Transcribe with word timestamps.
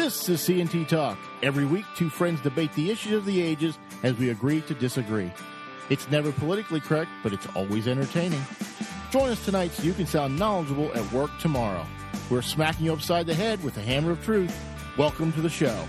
This 0.00 0.30
is 0.30 0.40
C&T 0.40 0.86
Talk. 0.86 1.18
Every 1.42 1.66
week, 1.66 1.84
two 1.94 2.08
friends 2.08 2.40
debate 2.40 2.72
the 2.72 2.90
issues 2.90 3.12
of 3.12 3.26
the 3.26 3.42
ages 3.42 3.78
as 4.02 4.16
we 4.16 4.30
agree 4.30 4.62
to 4.62 4.72
disagree. 4.72 5.30
It's 5.90 6.10
never 6.10 6.32
politically 6.32 6.80
correct, 6.80 7.10
but 7.22 7.34
it's 7.34 7.46
always 7.54 7.86
entertaining. 7.86 8.40
Join 9.10 9.28
us 9.28 9.44
tonight 9.44 9.72
so 9.72 9.82
you 9.82 9.92
can 9.92 10.06
sound 10.06 10.38
knowledgeable 10.38 10.90
at 10.94 11.12
work 11.12 11.30
tomorrow. 11.38 11.86
We're 12.30 12.40
smacking 12.40 12.86
you 12.86 12.94
upside 12.94 13.26
the 13.26 13.34
head 13.34 13.62
with 13.62 13.74
the 13.74 13.82
hammer 13.82 14.12
of 14.12 14.24
truth. 14.24 14.58
Welcome 14.96 15.34
to 15.34 15.42
the 15.42 15.50
show. 15.50 15.84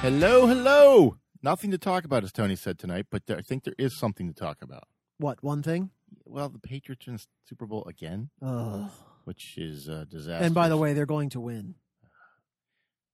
Hello, 0.00 0.46
hello. 0.46 1.18
Nothing 1.42 1.72
to 1.72 1.78
talk 1.78 2.06
about, 2.06 2.24
as 2.24 2.32
Tony 2.32 2.56
said 2.56 2.78
tonight, 2.78 3.08
but 3.10 3.26
there, 3.26 3.36
I 3.36 3.42
think 3.42 3.64
there 3.64 3.74
is 3.76 3.94
something 3.94 4.28
to 4.28 4.34
talk 4.34 4.62
about. 4.62 4.84
What 5.18 5.42
one 5.44 5.62
thing? 5.62 5.90
Well, 6.24 6.48
the 6.48 6.58
Patriots 6.58 7.06
in 7.06 7.18
Super 7.46 7.66
Bowl 7.66 7.84
again, 7.86 8.30
Ugh. 8.40 8.90
Which 9.30 9.56
is 9.58 9.86
a 9.86 10.04
disaster. 10.06 10.44
And 10.44 10.52
by 10.56 10.68
the 10.68 10.76
way, 10.76 10.92
they're 10.92 11.06
going 11.06 11.28
to 11.30 11.38
win. 11.40 11.76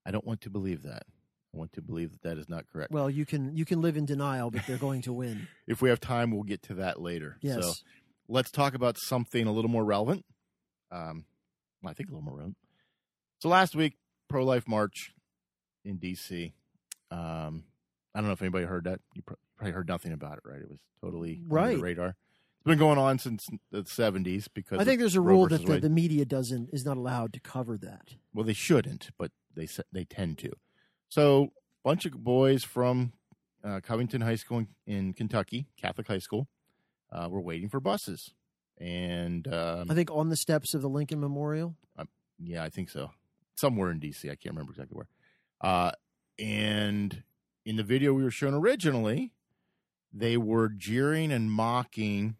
I 0.06 0.10
don't 0.10 0.24
want 0.24 0.40
to 0.42 0.50
believe 0.50 0.84
that. 0.84 1.02
I 1.54 1.58
want 1.58 1.74
to 1.74 1.82
believe 1.82 2.12
that 2.12 2.22
that 2.22 2.38
is 2.38 2.48
not 2.48 2.64
correct. 2.72 2.90
Well, 2.90 3.10
you 3.10 3.26
can 3.26 3.54
you 3.54 3.66
can 3.66 3.82
live 3.82 3.98
in 3.98 4.06
denial, 4.06 4.50
but 4.50 4.62
they're 4.66 4.78
going 4.78 5.02
to 5.02 5.12
win. 5.12 5.46
if 5.66 5.82
we 5.82 5.90
have 5.90 6.00
time, 6.00 6.30
we'll 6.30 6.42
get 6.42 6.62
to 6.64 6.74
that 6.76 7.02
later. 7.02 7.36
Yes. 7.42 7.62
So 7.62 7.72
let's 8.28 8.50
talk 8.50 8.72
about 8.74 8.96
something 8.96 9.46
a 9.46 9.52
little 9.52 9.70
more 9.70 9.84
relevant. 9.84 10.24
Um, 10.90 11.26
I 11.84 11.92
think 11.92 12.08
a 12.08 12.12
little 12.12 12.24
more 12.24 12.36
relevant. 12.36 12.56
So 13.40 13.50
last 13.50 13.76
week, 13.76 13.98
pro 14.28 14.42
life 14.42 14.66
march 14.66 15.12
in 15.84 15.98
D.C. 15.98 16.54
Um, 17.10 17.64
I 18.14 18.20
don't 18.20 18.28
know 18.28 18.32
if 18.32 18.40
anybody 18.40 18.64
heard 18.64 18.84
that. 18.84 19.00
You 19.14 19.20
probably 19.22 19.72
heard 19.72 19.86
nothing 19.86 20.12
about 20.12 20.38
it, 20.38 20.44
right? 20.46 20.62
It 20.62 20.70
was 20.70 20.78
totally 21.02 21.40
under 21.44 21.54
Right. 21.54 21.76
the 21.76 21.82
radar. 21.82 22.16
Been 22.66 22.78
going 22.78 22.98
on 22.98 23.20
since 23.20 23.48
the 23.70 23.82
'70s 23.82 24.48
because 24.52 24.80
I 24.80 24.84
think 24.84 24.98
there's 24.98 25.14
a 25.14 25.20
rule 25.20 25.46
that 25.46 25.64
the, 25.64 25.78
the 25.78 25.88
media 25.88 26.24
doesn't 26.24 26.70
is 26.72 26.84
not 26.84 26.96
allowed 26.96 27.32
to 27.34 27.40
cover 27.40 27.78
that. 27.78 28.16
Well, 28.34 28.44
they 28.44 28.54
shouldn't, 28.54 29.10
but 29.16 29.30
they 29.54 29.68
they 29.92 30.04
tend 30.04 30.38
to. 30.38 30.50
So, 31.08 31.52
bunch 31.84 32.06
of 32.06 32.24
boys 32.24 32.64
from 32.64 33.12
uh, 33.62 33.78
Covington 33.84 34.20
High 34.20 34.34
School 34.34 34.58
in, 34.58 34.68
in 34.84 35.12
Kentucky, 35.12 35.68
Catholic 35.80 36.08
high 36.08 36.18
school, 36.18 36.48
uh, 37.12 37.28
were 37.30 37.40
waiting 37.40 37.68
for 37.68 37.78
buses, 37.78 38.32
and 38.78 39.46
um, 39.46 39.88
I 39.88 39.94
think 39.94 40.10
on 40.10 40.28
the 40.28 40.36
steps 40.36 40.74
of 40.74 40.82
the 40.82 40.88
Lincoln 40.88 41.20
Memorial. 41.20 41.76
yeah, 42.40 42.64
I 42.64 42.68
think 42.68 42.90
so, 42.90 43.12
somewhere 43.54 43.92
in 43.92 44.00
D.C. 44.00 44.28
I 44.28 44.34
can't 44.34 44.56
remember 44.56 44.72
exactly 44.72 44.96
where. 44.96 45.08
Uh, 45.60 45.92
and 46.36 47.22
in 47.64 47.76
the 47.76 47.84
video 47.84 48.12
we 48.12 48.24
were 48.24 48.30
shown 48.32 48.54
originally, 48.54 49.32
they 50.12 50.36
were 50.36 50.68
jeering 50.68 51.30
and 51.30 51.52
mocking 51.52 52.36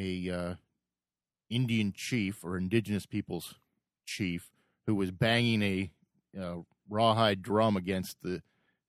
a 0.00 0.30
uh, 0.30 0.54
Indian 1.48 1.92
chief 1.92 2.42
or 2.44 2.56
indigenous 2.56 3.06
people's 3.06 3.56
chief 4.06 4.50
who 4.86 4.94
was 4.94 5.10
banging 5.10 5.62
a 5.62 5.90
uh, 6.40 6.56
rawhide 6.88 7.42
drum 7.42 7.76
against 7.76 8.16
the 8.22 8.42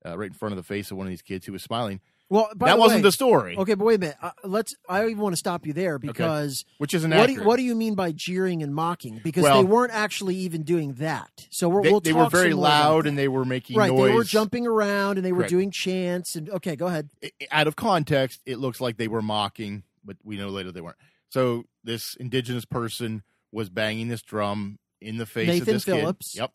uh, 0.05 0.17
right 0.17 0.27
in 0.27 0.33
front 0.33 0.53
of 0.53 0.57
the 0.57 0.63
face 0.63 0.89
of 0.89 0.97
one 0.97 1.05
of 1.05 1.11
these 1.11 1.21
kids 1.21 1.45
who 1.45 1.51
was 1.51 1.61
smiling. 1.61 1.99
Well, 2.29 2.47
that 2.55 2.75
the 2.75 2.79
wasn't 2.79 2.99
way, 2.99 3.01
the 3.01 3.11
story, 3.11 3.57
Okay, 3.57 3.73
but 3.73 3.83
wait 3.83 3.95
a 3.95 3.99
minute. 3.99 4.15
Uh, 4.21 4.31
let's. 4.45 4.73
I 4.87 5.03
even 5.03 5.17
want 5.17 5.33
to 5.33 5.37
stop 5.37 5.65
you 5.65 5.73
there 5.73 5.99
because 5.99 6.63
which 6.77 6.93
is 6.93 7.05
what 7.05 7.27
do, 7.27 7.33
you, 7.33 7.43
what 7.43 7.57
do 7.57 7.63
you 7.63 7.75
mean 7.75 7.93
by 7.93 8.13
jeering 8.13 8.63
and 8.63 8.73
mocking? 8.73 9.19
Because 9.21 9.43
Well- 9.43 9.61
they 9.61 9.67
weren't 9.67 9.93
actually 9.93 10.35
even 10.35 10.63
doing 10.63 10.93
that. 10.93 11.47
So 11.49 11.67
we're, 11.67 11.83
they, 11.83 11.91
we'll 11.91 11.99
they 11.99 12.13
were 12.13 12.29
very 12.29 12.51
some 12.51 12.59
more 12.59 12.67
about 12.67 12.89
loud 12.89 13.07
and 13.07 13.17
they 13.17 13.27
were 13.27 13.43
making 13.43 13.75
right. 13.75 13.91
noise. 13.91 14.09
They 14.11 14.15
were 14.15 14.23
jumping 14.23 14.65
around 14.65 15.17
and 15.17 15.25
they 15.25 15.33
were 15.33 15.45
doing 15.45 15.71
chants 15.71 16.35
and 16.35 16.49
okay, 16.51 16.77
go 16.77 16.87
ahead. 16.87 17.09
out 17.51 17.67
of 17.67 17.75
context, 17.75 18.39
it 18.45 18.59
looks 18.59 18.79
like 18.79 18.95
they 18.95 19.09
were 19.09 19.21
mocking, 19.21 19.83
but 20.03 20.17
we 20.23 20.37
know 20.37 20.49
later 20.49 20.71
they 20.71 20.81
weren't. 20.81 20.97
So 21.29 21.63
this 21.83 22.15
indigenous 22.15 22.65
person 22.65 23.23
was 23.51 23.69
banging 23.69 24.07
this 24.07 24.21
drum 24.21 24.79
in 24.99 25.17
the 25.17 25.25
face 25.25 25.49
of 25.49 25.55
Nathan 25.55 25.73
this 25.73 25.83
Phillips. 25.83 26.31
kid. 26.33 26.39
Yep, 26.41 26.51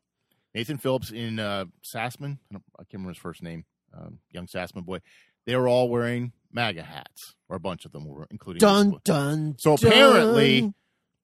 Nathan 0.55 0.79
Phillips 0.79 1.11
in 1.11 1.39
uh, 1.39 1.67
Sandmann. 1.83 2.39
I, 2.53 2.57
I 2.57 2.83
can't 2.85 2.95
remember 2.95 3.11
his 3.11 3.19
first 3.19 3.43
name. 3.43 3.65
Um, 3.97 4.19
young 4.31 4.47
Sandmann 4.47 4.85
boy. 4.85 5.01
They 5.47 5.55
were 5.57 5.69
all 5.69 5.89
wearing 5.89 6.33
MAGA 6.53 6.83
hats, 6.83 7.35
or 7.49 7.57
a 7.57 7.61
bunch 7.61 7.85
of 7.85 7.93
them 7.93 8.05
were, 8.05 8.27
including 8.31 8.59
Dun 8.59 8.99
dun. 9.05 9.57
So 9.59 9.77
dun. 9.77 9.91
apparently, 9.91 10.75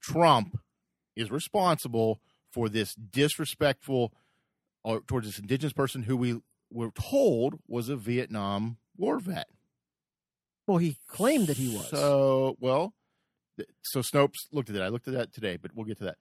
Trump 0.00 0.58
is 1.16 1.30
responsible 1.30 2.20
for 2.50 2.68
this 2.68 2.94
disrespectful 2.94 4.12
or 4.84 5.00
towards 5.00 5.26
this 5.26 5.38
indigenous 5.38 5.72
person 5.72 6.02
who 6.04 6.16
we 6.16 6.40
were 6.70 6.90
told 6.90 7.58
was 7.66 7.88
a 7.88 7.96
Vietnam 7.96 8.78
War 8.96 9.18
vet. 9.18 9.48
Well, 10.66 10.78
he 10.78 10.96
claimed 11.08 11.46
that 11.48 11.56
he 11.56 11.74
was. 11.74 11.88
So, 11.88 12.56
well, 12.60 12.94
so 13.82 14.00
Snopes 14.00 14.36
looked 14.52 14.68
at 14.70 14.74
that. 14.76 14.82
I 14.84 14.88
looked 14.88 15.08
at 15.08 15.14
that 15.14 15.32
today, 15.32 15.56
but 15.60 15.72
we'll 15.74 15.86
get 15.86 15.98
to 15.98 16.04
that. 16.04 16.16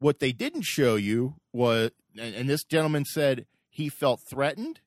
What 0.00 0.20
they 0.20 0.32
didn't 0.32 0.62
show 0.62 0.96
you 0.96 1.34
was, 1.52 1.90
and, 2.18 2.34
and 2.34 2.48
this 2.48 2.64
gentleman 2.64 3.04
said 3.04 3.46
he 3.68 3.88
felt 3.88 4.20
threatened. 4.30 4.80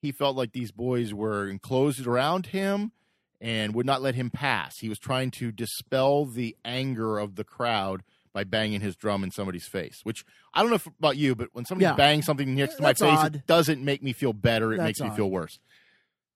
He 0.00 0.12
felt 0.12 0.36
like 0.36 0.52
these 0.52 0.72
boys 0.72 1.12
were 1.12 1.48
enclosed 1.48 2.06
around 2.06 2.46
him 2.46 2.92
and 3.40 3.74
would 3.74 3.86
not 3.86 4.02
let 4.02 4.14
him 4.14 4.30
pass. 4.30 4.78
He 4.78 4.88
was 4.88 4.98
trying 4.98 5.30
to 5.32 5.50
dispel 5.52 6.24
the 6.26 6.56
anger 6.64 7.18
of 7.18 7.34
the 7.34 7.44
crowd 7.44 8.02
by 8.32 8.44
banging 8.44 8.80
his 8.80 8.96
drum 8.96 9.22
in 9.24 9.30
somebody's 9.30 9.66
face. 9.66 10.00
Which 10.04 10.24
I 10.54 10.60
don't 10.62 10.70
know 10.70 10.76
if, 10.76 10.86
about 10.86 11.16
you, 11.16 11.34
but 11.34 11.48
when 11.52 11.64
somebody 11.64 11.84
Yeah. 11.84 11.94
bangs 11.94 12.24
something 12.24 12.54
next 12.54 12.76
to 12.76 12.82
my 12.82 12.90
That's 12.90 13.00
face, 13.00 13.18
odd. 13.18 13.36
it 13.36 13.46
doesn't 13.46 13.84
make 13.84 14.02
me 14.02 14.12
feel 14.12 14.32
better. 14.32 14.72
It 14.72 14.78
That's 14.78 14.86
makes 14.86 15.00
me 15.00 15.08
odd. 15.08 15.16
feel 15.16 15.30
worse. 15.30 15.58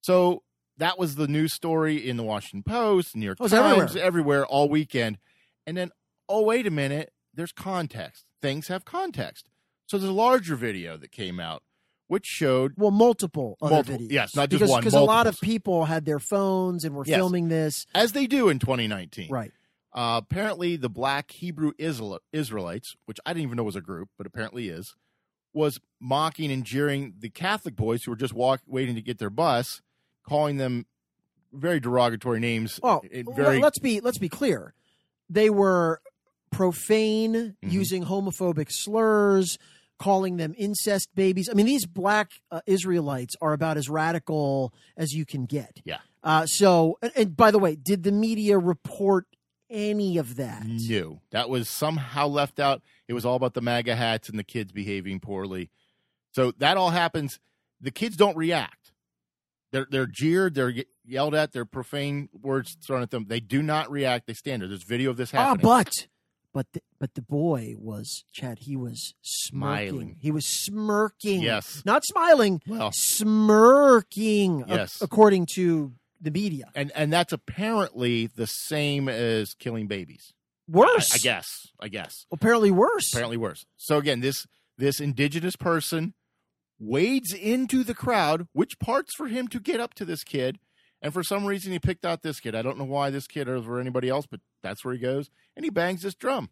So 0.03 0.43
that 0.79 0.99
was 0.99 1.15
the 1.17 1.27
news 1.29 1.53
story 1.53 1.97
in 1.97 2.17
the 2.17 2.23
Washington 2.23 2.63
Post, 2.63 3.17
New 3.17 3.25
York 3.25 3.41
was 3.41 3.53
Times, 3.53 3.81
everywhere. 3.97 4.05
everywhere 4.07 4.47
all 4.47 4.69
weekend. 4.69 5.19
And 5.67 5.77
then, 5.77 5.91
oh 6.29 6.43
wait 6.43 6.67
a 6.67 6.71
minute, 6.71 7.13
there's 7.35 7.53
context. 7.53 8.25
Things 8.43 8.69
have 8.69 8.85
context. 8.85 9.49
So 9.87 9.99
there's 9.99 10.11
a 10.11 10.13
larger 10.15 10.57
video 10.57 10.97
that 10.97 11.13
came 11.13 11.39
out 11.41 11.63
which 12.09 12.25
showed 12.27 12.73
well, 12.77 12.93
multiple 12.93 13.57
other 13.61 13.75
Multiple- 13.75 13.99
videos. 14.01 14.13
yes, 14.13 14.37
not 14.37 14.49
just 14.49 14.61
because, 14.61 14.71
one, 14.71 14.81
Because 14.81 14.95
a 14.95 15.01
lot 15.01 15.27
of 15.27 15.41
people 15.41 15.87
had 15.87 16.05
their 16.05 16.21
phones 16.21 16.85
and 16.85 16.95
were 16.95 17.05
Yes. 17.05 17.17
filming 17.17 17.49
this. 17.49 17.85
as 17.95 18.13
they 18.13 18.27
do 18.29 18.49
in 18.49 18.59
2019. 18.61 19.29
Right. 19.29 19.51
Uh, 19.93 20.21
apparently, 20.23 20.77
the 20.77 20.89
Black 20.91 21.33
Hebrew 21.33 21.73
Israel- 21.79 22.21
Israelites, 22.33 22.95
which 23.07 23.19
I 23.27 23.33
didn't 23.33 23.45
even 23.45 23.57
know 23.57 23.65
was 23.65 23.75
a 23.77 23.81
group, 23.81 24.11
but 24.19 24.27
apparently 24.27 24.69
is, 24.69 24.95
was 25.53 25.81
mocking 25.99 26.53
and 26.53 26.65
jeering 26.65 27.15
the 27.19 27.31
Catholic 27.31 27.75
boys 27.75 28.05
who 28.05 28.11
were 28.13 28.17
just 28.17 28.35
walk 28.35 28.61
waiting 28.67 28.95
to 28.95 29.03
get 29.03 29.19
their 29.19 29.31
bus, 29.31 29.81
calling 30.29 30.57
them 30.57 30.87
very 31.53 31.81
derogatory 31.81 32.41
names. 32.41 32.79
Oh, 32.83 33.03
very 33.35 33.59
let's 33.61 33.79
be 33.79 34.01
let's 34.01 34.19
be 34.19 34.29
clear. 34.29 34.75
They 35.31 35.51
were 35.51 36.01
profane, 36.51 37.35
Mm-hmm. 37.35 37.69
using 37.71 38.05
homophobic 38.05 38.69
slurs, 38.71 39.59
calling 39.99 40.37
them 40.37 40.55
incest 40.57 41.09
babies. 41.15 41.49
I 41.51 41.55
mean, 41.55 41.67
these 41.67 41.87
black 41.87 42.31
uh, 42.51 42.61
Israelites 42.67 43.35
are 43.41 43.53
about 43.53 43.77
as 43.77 43.89
radical 43.89 44.73
as 44.97 45.13
you 45.13 45.25
can 45.27 45.47
get. 45.47 45.81
Yeah. 45.85 45.99
Uh, 46.23 46.47
so, 46.47 46.99
and, 47.03 47.13
and 47.17 47.37
by 47.37 47.51
the 47.51 47.59
way, 47.59 47.77
did 47.77 48.03
the 48.03 48.13
media 48.13 48.59
report 48.59 49.27
any 49.71 50.19
of 50.19 50.37
that? 50.37 50.65
No, 50.67 51.21
that 51.31 51.49
was 51.49 51.69
somehow 51.69 52.27
left 52.27 52.59
out. 52.61 52.83
It 53.09 53.13
was 53.15 53.25
all 53.25 53.37
about 53.37 53.55
the 53.55 53.61
MAGA 53.63 53.95
hats 53.97 54.29
and 54.29 54.39
the 54.39 54.45
kids 54.45 54.73
behaving 54.73 55.21
poorly. 55.21 55.71
So 56.33 56.53
that 56.59 56.77
all 56.77 56.91
happens. 56.91 57.39
The 57.81 57.91
kids 57.91 58.17
don't 58.17 58.37
react. 58.37 58.86
They're 59.73 59.87
they're 59.91 60.07
jeered. 60.07 60.55
They're 60.55 60.73
yelled 61.05 61.35
at. 61.35 61.53
They're 61.53 61.65
profane 61.65 62.29
words 62.33 62.77
thrown 62.87 63.03
at 63.03 63.11
them. 63.11 63.27
They 63.29 63.41
do 63.41 63.63
not 63.63 63.91
react. 63.91 64.27
They 64.27 64.35
stand 64.35 64.63
there. 64.63 64.69
There's 64.69 64.85
video 64.85 65.11
of 65.11 65.17
this 65.17 65.33
Ah, 65.35 65.39
happening. 65.49 65.63
but 65.63 65.93
but 66.55 66.67
the, 66.73 66.81
but 66.99 67.15
the 67.15 67.21
boy 67.23 67.75
was 67.79 68.25
Chad. 68.33 68.61
He 68.61 68.77
was 68.77 69.15
smirking. 69.21 69.89
Smiling. 69.91 70.17
He 70.21 70.31
was 70.31 70.47
smirking. 70.47 71.43
Yes. 71.43 71.83
not 71.85 72.05
smiling. 72.05 72.63
Well, 72.67 72.93
smirking. 72.93 74.63
a- 74.63 74.77
Yes. 74.77 75.03
according 75.03 75.47
to 75.55 75.93
the 76.21 76.31
media. 76.31 76.71
and 76.75 76.91
and 76.95 77.13
that's 77.13 77.33
apparently 77.33 78.27
the 78.27 78.47
same 78.47 79.09
as 79.09 79.53
killing 79.55 79.87
babies. 79.87 80.33
Worse, 80.69 81.13
I, 81.13 81.17
I 81.17 81.19
guess. 81.19 81.47
I 81.79 81.89
guess. 81.89 82.27
Apparently 82.33 82.71
worse. 82.71 83.13
Apparently 83.13 83.37
worse. 83.37 83.67
So 83.77 83.99
again, 83.99 84.21
this 84.21 84.47
this 84.79 84.99
indigenous 85.01 85.57
person 85.57 86.15
wades 86.79 87.33
into 87.33 87.85
the 87.85 87.95
crowd, 87.95 88.49
which 88.53 88.79
parts 88.79 89.15
for 89.17 89.29
him 89.29 89.49
to 89.49 89.61
get 89.61 89.81
up 89.81 89.95
to 89.95 90.05
this 90.05 90.25
kid. 90.25 90.59
And 91.03 91.13
for 91.13 91.23
some 91.23 91.45
reason, 91.45 91.73
he 91.73 91.79
picked 91.79 92.05
out 92.05 92.23
this 92.23 92.41
kid. 92.41 92.55
I 92.55 92.63
don't 92.63 92.79
know 92.79 92.85
why 92.85 93.11
this 93.11 93.27
kid 93.27 93.49
over 93.49 93.79
anybody 93.81 94.09
else, 94.09 94.27
but 94.27 94.41
that's 94.63 94.85
where 94.85 94.95
he 94.95 95.01
goes. 95.01 95.31
And 95.55 95.65
he 95.65 95.71
bangs 95.71 96.03
this 96.03 96.15
drum 96.15 96.51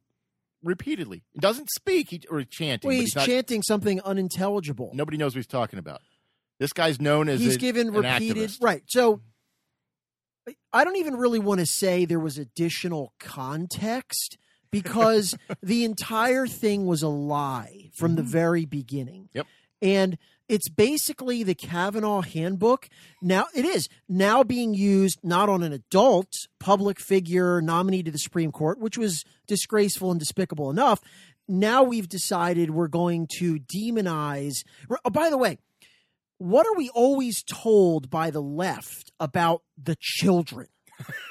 repeatedly. 0.63 1.23
He 1.33 1.41
doesn't 1.41 1.71
speak 1.71 2.11
he, 2.11 2.23
or 2.31 2.39
he's 2.39 2.49
chanting. 2.49 2.89
Well, 2.89 2.97
but 2.97 3.01
he's 3.01 3.15
not- 3.15 3.27
chanting 3.27 3.63
something 3.63 4.01
unintelligible. 4.03 4.91
Nobody 4.95 5.17
knows 5.17 5.35
what 5.35 5.41
he's 5.41 5.47
talking 5.47 5.79
about. 5.79 6.01
This 6.59 6.73
guy's 6.73 7.01
known 7.01 7.29
as 7.29 7.41
he's 7.41 7.57
a- 7.57 7.59
given 7.59 7.91
repeated 7.91 8.53
right. 8.61 8.83
So 8.89 9.21
I 10.73 10.85
don't 10.85 10.97
even 10.97 11.17
really 11.17 11.39
want 11.39 11.61
to 11.61 11.67
say 11.67 12.05
there 12.05 12.21
was 12.21 12.39
additional 12.39 13.13
context 13.19 14.39
because 14.71 15.37
the 15.63 15.85
entire 15.85 16.47
thing 16.47 16.87
was 16.87 17.03
a 17.03 17.09
lie 17.09 17.91
from 17.95 18.15
the 18.15 18.23
mm-hmm. 18.23 18.31
very 18.31 18.65
beginning. 18.65 19.29
Yep. 19.35 19.47
And 19.83 20.19
it's 20.49 20.69
basically 20.69 21.43
the 21.43 21.55
Kavanaugh 21.55 22.21
handbook. 22.21 22.89
Now 23.23 23.47
it 23.55 23.65
is 23.65 23.89
now 24.09 24.43
being 24.43 24.75
used 24.75 25.19
not 25.23 25.49
on 25.49 25.63
an 25.63 25.73
adult 25.73 26.33
public 26.61 27.01
figure 27.01 27.61
nominee 27.61 28.03
to 28.03 28.11
the 28.11 28.19
Supreme 28.19 28.53
Court, 28.53 28.79
which 28.79 28.99
was 28.99 29.25
disgraceful 29.47 30.11
and 30.11 30.21
despicable 30.21 30.71
enough. 30.71 31.01
now 31.47 31.83
we've 31.83 32.09
decided 32.09 32.71
we're 32.71 32.89
going 32.89 33.29
to 33.39 33.59
demonize. 33.59 34.65
Oh, 35.05 35.11
by 35.11 35.29
the 35.29 35.39
way, 35.39 35.59
what 36.39 36.67
are 36.67 36.75
we 36.77 36.91
always 36.91 37.43
told 37.43 38.11
by 38.11 38.31
the 38.31 38.43
left 38.43 39.13
about 39.21 39.63
the 39.83 39.97
children? 40.01 40.69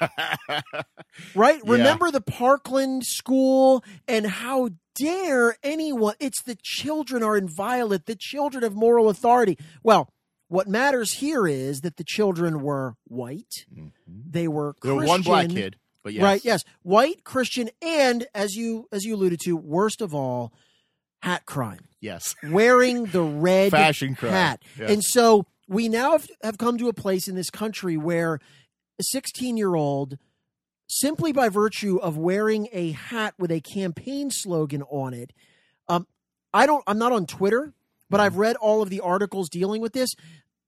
right? 1.34 1.60
Yeah. 1.64 1.72
Remember 1.72 2.10
the 2.10 2.20
Parkland 2.20 3.04
school 3.04 3.84
and 4.06 4.26
how 4.26 4.70
dare 4.94 5.56
anyone? 5.62 6.14
It's 6.20 6.42
the 6.42 6.56
children 6.62 7.22
are 7.22 7.36
inviolate. 7.36 8.06
The 8.06 8.16
children 8.18 8.62
have 8.62 8.74
moral 8.74 9.08
authority. 9.08 9.58
Well, 9.82 10.08
what 10.48 10.68
matters 10.68 11.14
here 11.14 11.46
is 11.46 11.80
that 11.80 11.96
the 11.96 12.04
children 12.04 12.60
were 12.62 12.94
white. 13.04 13.64
Mm-hmm. 13.72 13.88
They 14.06 14.46
were 14.48 14.74
There 14.82 14.92
Christian. 14.94 14.96
was 14.96 15.08
one 15.08 15.22
black 15.22 15.48
kid, 15.48 15.76
but 16.02 16.12
yes. 16.12 16.22
Right, 16.22 16.44
yes. 16.44 16.64
White, 16.82 17.24
Christian, 17.24 17.70
and 17.82 18.26
as 18.34 18.54
you 18.54 18.86
as 18.92 19.04
you 19.04 19.14
alluded 19.14 19.40
to, 19.44 19.56
worst 19.56 20.00
of 20.02 20.14
all, 20.14 20.52
hat 21.22 21.46
crime. 21.46 21.80
Yes. 22.00 22.34
Wearing 22.44 23.06
the 23.06 23.22
red 23.22 23.70
Fashion 23.70 24.14
crime. 24.14 24.32
hat. 24.32 24.62
And 24.78 25.02
so 25.02 25.46
we 25.66 25.88
now 25.88 26.12
have, 26.12 26.28
have 26.42 26.58
come 26.58 26.76
to 26.78 26.88
a 26.88 26.92
place 26.92 27.26
in 27.26 27.34
this 27.34 27.48
country 27.50 27.96
where 27.96 28.34
a 29.00 29.02
16 29.02 29.56
year 29.56 29.74
old, 29.74 30.18
simply 30.86 31.32
by 31.32 31.48
virtue 31.48 31.98
of 31.98 32.16
wearing 32.16 32.68
a 32.72 32.92
hat 32.92 33.34
with 33.38 33.50
a 33.50 33.60
campaign 33.60 34.30
slogan 34.30 34.82
on 34.82 35.14
it, 35.14 35.32
um, 35.88 36.06
I 36.52 36.66
don't, 36.66 36.84
I'm 36.86 36.98
not 36.98 37.12
on 37.12 37.26
Twitter, 37.26 37.72
but 38.10 38.20
I've 38.20 38.36
read 38.36 38.56
all 38.56 38.82
of 38.82 38.90
the 38.90 39.00
articles 39.00 39.48
dealing 39.48 39.80
with 39.80 39.92
this. 39.92 40.14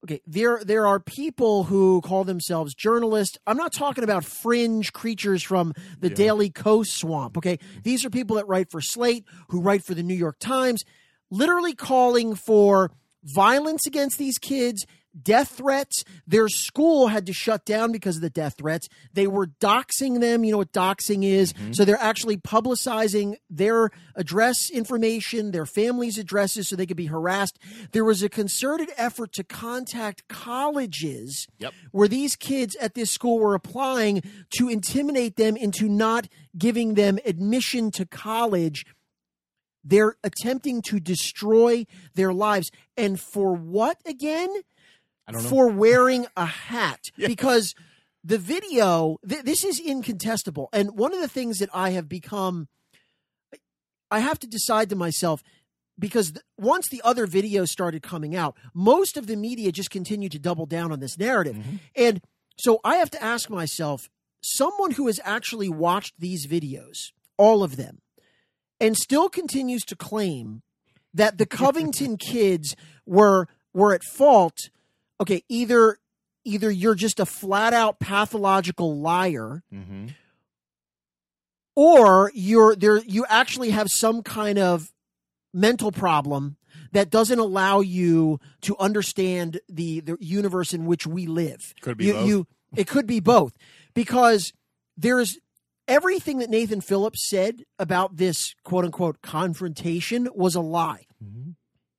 Okay, 0.05 0.21
there 0.27 0.63
there 0.63 0.87
are 0.87 1.01
people 1.01 1.65
who 1.65 2.01
call 2.01 2.23
themselves 2.23 2.75
journalists. 2.75 3.39
I'm 3.47 3.57
not 3.57 3.73
talking 3.73 4.05
about 4.05 4.25
fringe 4.25 4.93
creatures 4.93 5.43
from 5.43 5.73
the 5.99 6.11
Daily 6.11 6.51
Kos 6.51 6.91
swamp. 6.91 7.37
Okay, 7.37 7.59
these 7.83 8.05
are 8.05 8.11
people 8.11 8.37
that 8.37 8.47
write 8.47 8.71
for 8.71 8.81
Slate, 8.81 9.25
who 9.49 9.61
write 9.61 9.85
for 9.85 9.95
the 9.95 10.05
New 10.05 10.15
York 10.15 10.39
Times, 10.39 10.85
literally 11.31 11.75
calling 11.75 12.37
for 12.37 12.93
violence 13.25 13.87
against 13.87 14.19
these 14.19 14.39
kids, 14.39 14.87
death 15.23 15.51
threats. 15.57 16.05
Their 16.27 16.49
school 16.49 17.09
had 17.09 17.27
to 17.27 17.33
shut 17.33 17.65
down 17.65 17.93
because 17.93 18.17
of 18.17 18.23
the 18.23 18.31
death 18.31 18.57
threats. 18.59 18.89
They 19.13 19.27
were 19.27 19.47
doxing 19.47 20.21
them. 20.21 20.45
You 20.45 20.53
know 20.53 20.59
what 20.59 20.73
doxing 20.73 21.25
is? 21.25 21.53
Mm-hmm. 21.53 21.73
So 21.73 21.85
they're 21.85 21.97
actually 22.01 22.37
publicizing 22.37 23.37
their 23.49 23.91
address 24.15 24.71
information, 24.71 25.51
their 25.53 25.67
family's 25.67 26.19
addresses, 26.19 26.69
so 26.69 26.77
they 26.77 26.87
could 26.87 26.97
be 26.97 27.07
harassed. 27.07 27.59
There 27.93 28.05
was 28.05 28.23
a 28.23 28.29
concerted 28.29 28.91
effort 28.97 29.33
to 29.35 29.45
contact 29.45 30.29
colleges 30.29 31.47
Yep. 31.59 31.73
where 31.93 32.09
these 32.09 32.37
kids 32.37 32.77
at 32.77 32.95
this 32.95 33.11
school 33.11 33.39
were 33.39 33.55
applying 33.55 34.23
to 34.59 34.69
intimidate 34.69 35.37
them 35.37 35.57
into 35.57 35.89
not 35.89 36.29
giving 36.57 36.95
them 36.95 37.19
admission 37.25 37.91
to 37.93 38.05
college. 38.07 38.85
They're 39.85 40.17
attempting 40.25 40.83
to 40.83 40.99
destroy 40.99 41.87
their 42.15 42.33
lives. 42.33 42.71
And 42.97 43.21
for 43.21 43.53
what 43.55 43.99
again? 44.05 44.49
I 45.27 45.33
don't 45.33 45.43
know. 45.43 45.49
For 45.49 45.69
wearing 45.69 46.27
a 46.37 46.47
hat. 46.47 47.01
Because 47.17 47.75
the 48.23 48.39
video, 48.39 49.19
th- 49.29 49.45
this 49.45 49.65
is 49.65 49.79
incontestable. 49.79 50.69
And 50.73 50.97
one 50.97 51.15
of 51.15 51.21
the 51.21 51.29
things 51.29 51.59
that 51.59 51.71
I 51.73 51.91
have 51.91 52.09
become, 52.09 52.69
I 54.11 54.21
have 54.21 54.39
to 54.41 54.47
decide 54.47 54.91
to 54.91 54.97
myself, 54.97 55.43
because 55.99 56.33
th- 56.33 56.43
once 56.59 56.89
the 56.91 57.03
other 57.05 57.27
videos 57.27 57.69
started 57.69 58.03
coming 58.03 58.35
out, 58.35 58.57
most 58.75 59.17
of 59.17 59.27
the 59.27 59.37
media 59.37 59.73
just 59.73 59.91
continued 59.91 60.33
to 60.33 60.39
double 60.39 60.67
down 60.67 60.93
on 60.93 61.01
this 61.01 61.19
narrative. 61.19 61.57
Mm-hmm. 61.57 61.77
And 61.95 62.21
so 62.59 62.81
I 62.85 62.97
have 62.97 63.11
to 63.11 63.23
ask 63.23 63.49
myself, 63.49 64.09
someone 64.43 64.93
who 64.93 65.07
has 65.07 65.21
actually 65.25 65.69
watched 65.69 66.15
these 66.19 66.47
videos, 66.47 67.13
all 67.37 67.63
of 67.63 67.77
them, 67.77 68.01
and 68.81 68.97
still 68.97 69.29
continues 69.29 69.85
to 69.85 69.97
claim 69.97 70.63
that 71.15 71.39
the 71.39 71.47
Covington 71.61 72.17
kids 72.17 72.77
were 73.05 73.49
were 73.73 73.93
at 73.93 74.03
fault, 74.03 74.57
okay, 75.21 75.43
either 75.49 75.99
either 76.45 76.71
you're 76.71 76.95
just 76.95 77.19
a 77.21 77.27
flat 77.27 77.73
out 77.75 77.99
pathological 77.99 78.99
liar 79.01 79.63
Mhm. 79.73 80.15
or 81.75 82.31
you're 82.35 82.75
there 82.77 82.99
you 83.05 83.25
actually 83.29 83.71
have 83.71 83.91
some 83.91 84.23
kind 84.23 84.59
of 84.59 84.93
mental 85.53 85.91
problem 85.93 86.57
that 86.93 87.11
doesn't 87.11 87.39
allow 87.39 87.81
you 87.81 88.39
to 88.63 88.77
understand 88.79 89.61
the 89.69 90.01
the 90.01 90.17
universe 90.21 90.73
in 90.73 90.87
which 90.87 91.07
we 91.07 91.27
live. 91.27 91.75
Could 91.81 91.97
be 91.99 92.07
you, 92.07 92.13
both. 92.13 92.27
you 92.29 92.47
it 92.77 92.87
could 92.87 93.07
be 93.07 93.21
both 93.21 93.53
because 93.95 94.53
there's 94.97 95.39
everything 95.89 96.39
that 96.39 96.51
Nathan 96.51 96.81
Phillips 96.81 97.29
said 97.29 97.65
about 97.79 98.17
this 98.17 98.55
quote 98.65 98.85
unquote 98.85 99.21
confrontation 99.23 100.29
was 100.35 100.55
a 100.55 100.61
lie. 100.61 101.07
Mm-hmm. 101.23 101.51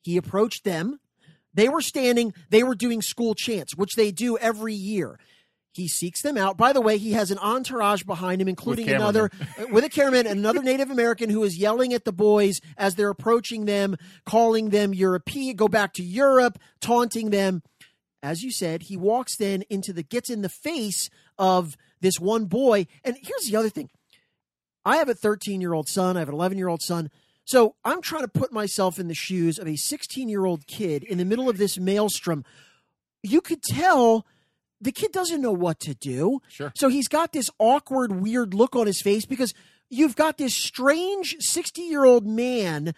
He 0.04 0.18
approached 0.18 0.64
them. 0.64 1.00
They 1.58 1.70
were 1.70 1.82
standing, 1.82 2.36
they 2.52 2.62
were 2.62 2.76
doing 2.76 3.02
school 3.02 3.34
chants, 3.34 3.76
which 3.76 3.96
they 3.96 4.12
do 4.12 4.38
every 4.38 4.76
year. 4.76 5.20
He 5.74 5.88
seeks 5.88 6.22
them 6.22 6.38
out. 6.38 6.56
By 6.56 6.72
the 6.72 6.82
way, 6.82 7.00
he 7.00 7.14
has 7.14 7.32
an 7.32 7.40
entourage 7.40 8.04
behind 8.04 8.40
him, 8.42 8.48
including 8.48 8.90
another 8.90 9.32
with 9.72 9.84
a 9.84 9.90
cameraman 9.90 10.28
and 10.28 10.40
another 10.40 10.62
Native 10.62 10.92
American 10.92 11.32
who 11.32 11.44
is 11.44 11.58
yelling 11.58 11.94
at 11.94 12.06
the 12.06 12.14
boys 12.14 12.62
as 12.78 12.94
they're 12.94 13.10
approaching 13.10 13.66
them, 13.66 13.96
calling 14.24 14.70
them 14.70 14.94
European, 14.94 15.56
go 15.56 15.68
back 15.68 15.94
to 15.94 16.04
Europe, 16.04 16.60
taunting 16.80 17.32
them. 17.32 17.64
As 18.22 18.44
you 18.44 18.52
said, 18.52 18.84
he 18.84 18.96
walks 18.96 19.36
then 19.36 19.64
into 19.68 19.94
the 19.94 20.04
gets 20.04 20.30
in 20.30 20.44
the 20.44 20.50
face 20.50 21.10
of 21.40 21.76
this 22.02 22.20
one 22.20 22.46
boy. 22.46 22.86
And 23.04 23.18
here's 23.20 23.50
the 23.50 23.56
other 23.56 23.70
thing. 23.70 23.90
I 24.86 24.98
have 24.98 25.10
a 25.10 25.16
13 25.16 25.60
year 25.60 25.74
old 25.74 25.90
son, 25.90 26.18
I 26.18 26.20
have 26.20 26.30
an 26.30 26.36
11 26.36 26.60
year 26.60 26.68
old 26.68 26.84
son. 26.84 27.10
So 27.48 27.76
I'm 27.86 28.02
trying 28.02 28.24
to 28.24 28.28
put 28.28 28.52
myself 28.52 29.00
in 29.00 29.08
the 29.08 29.16
shoes 29.16 29.58
of 29.58 29.68
a 29.68 29.78
16 29.78 30.28
year 30.28 30.46
old 30.46 30.68
kid 30.68 31.04
in 31.04 31.18
the 31.18 31.24
middle 31.24 31.50
of 31.50 31.58
this 31.58 31.80
maelstrom. 31.80 32.44
You 33.24 33.40
could 33.40 33.64
tell 33.64 34.26
the 34.82 34.92
kid 34.92 35.14
doesn't 35.14 35.42
know 35.42 35.54
what 35.54 35.80
to 35.82 35.96
do. 35.96 36.42
Sure. 36.50 36.74
So 36.76 36.90
he's 36.90 37.08
got 37.08 37.32
this 37.32 37.50
awkward, 37.58 38.22
weird 38.22 38.54
look 38.54 38.76
on 38.76 38.86
his 38.86 39.02
face 39.02 39.26
because 39.26 39.54
you've 39.90 40.18
got 40.18 40.38
this 40.38 40.54
strange 40.54 41.38
60 41.40 41.82
year 41.82 42.04
old 42.04 42.28
man 42.28 42.94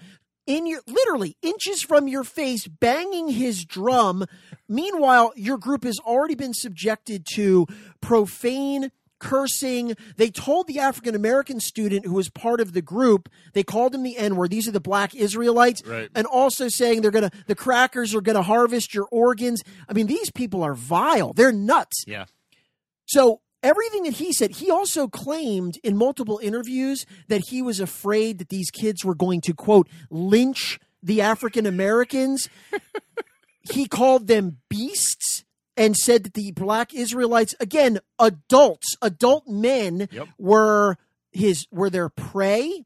in 0.48 0.66
your 0.66 0.82
literally 0.88 1.38
inches 1.44 1.84
from 1.84 2.08
your 2.08 2.24
face 2.24 2.68
banging 2.68 3.30
his 3.30 3.64
drum. 3.64 4.26
Meanwhile, 4.68 5.32
your 5.36 5.60
group 5.60 5.84
has 5.84 6.00
already 6.00 6.34
been 6.34 6.56
subjected 6.56 7.24
to 7.36 7.68
profane 8.02 8.90
cursing. 9.20 9.96
They 10.18 10.30
told 10.30 10.68
the 10.68 10.80
African 10.80 11.16
American 11.16 11.60
student 11.60 12.06
who 12.06 12.14
was 12.14 12.30
part 12.30 12.62
of 12.62 12.74
the 12.74 12.82
group, 12.82 13.30
they 13.54 13.64
called 13.64 13.94
him 13.94 14.04
the 14.04 14.18
N 14.18 14.36
word. 14.36 14.50
These 14.50 14.68
are 14.68 14.72
the 14.72 14.80
black 14.80 15.14
Israelites. 15.16 15.86
Right. 15.86 16.10
And 16.16 16.26
also 16.26 16.68
saying 16.68 17.02
they're 17.02 17.12
going 17.12 17.30
to, 17.30 17.38
the 17.48 17.56
crackers 17.56 18.16
are 18.16 18.22
going 18.22 18.36
to 18.36 18.42
harvest 18.42 18.94
your 18.94 19.08
organs. 19.12 19.62
I 19.88 19.94
mean, 19.94 20.08
these 20.08 20.32
people 20.32 20.64
are 20.64 20.74
vile. 20.74 21.34
They're 21.34 21.52
nuts. 21.52 22.04
Yeah. 22.08 22.26
So 23.06 23.42
everything 23.64 24.04
that 24.04 24.14
he 24.14 24.34
said, 24.34 24.52
he 24.52 24.72
also 24.72 25.08
claimed 25.08 25.78
in 25.84 25.98
multiple 25.98 26.40
interviews 26.42 27.06
that 27.28 27.42
he 27.50 27.62
was 27.62 27.80
afraid 27.80 28.40
that 28.40 28.50
these 28.50 28.72
kids 28.72 29.04
were 29.04 29.16
going 29.16 29.42
to 29.42 29.54
quote 29.54 29.88
lynch 30.10 30.80
the 31.02 31.22
African 31.22 31.66
Americans. 31.66 32.50
he 33.72 33.88
called 33.88 34.28
them 34.28 34.58
beasts 34.70 35.44
and 35.80 35.96
said 35.96 36.26
that 36.26 36.34
the 36.36 36.52
black 36.52 36.94
Israelites, 36.94 37.56
again, 37.60 38.00
adults, 38.20 38.96
adult 39.02 39.48
men 39.48 40.08
Yep. 40.12 40.28
were 40.38 40.98
his 41.32 41.66
were 41.72 41.90
their 41.90 42.10
prey. 42.10 42.84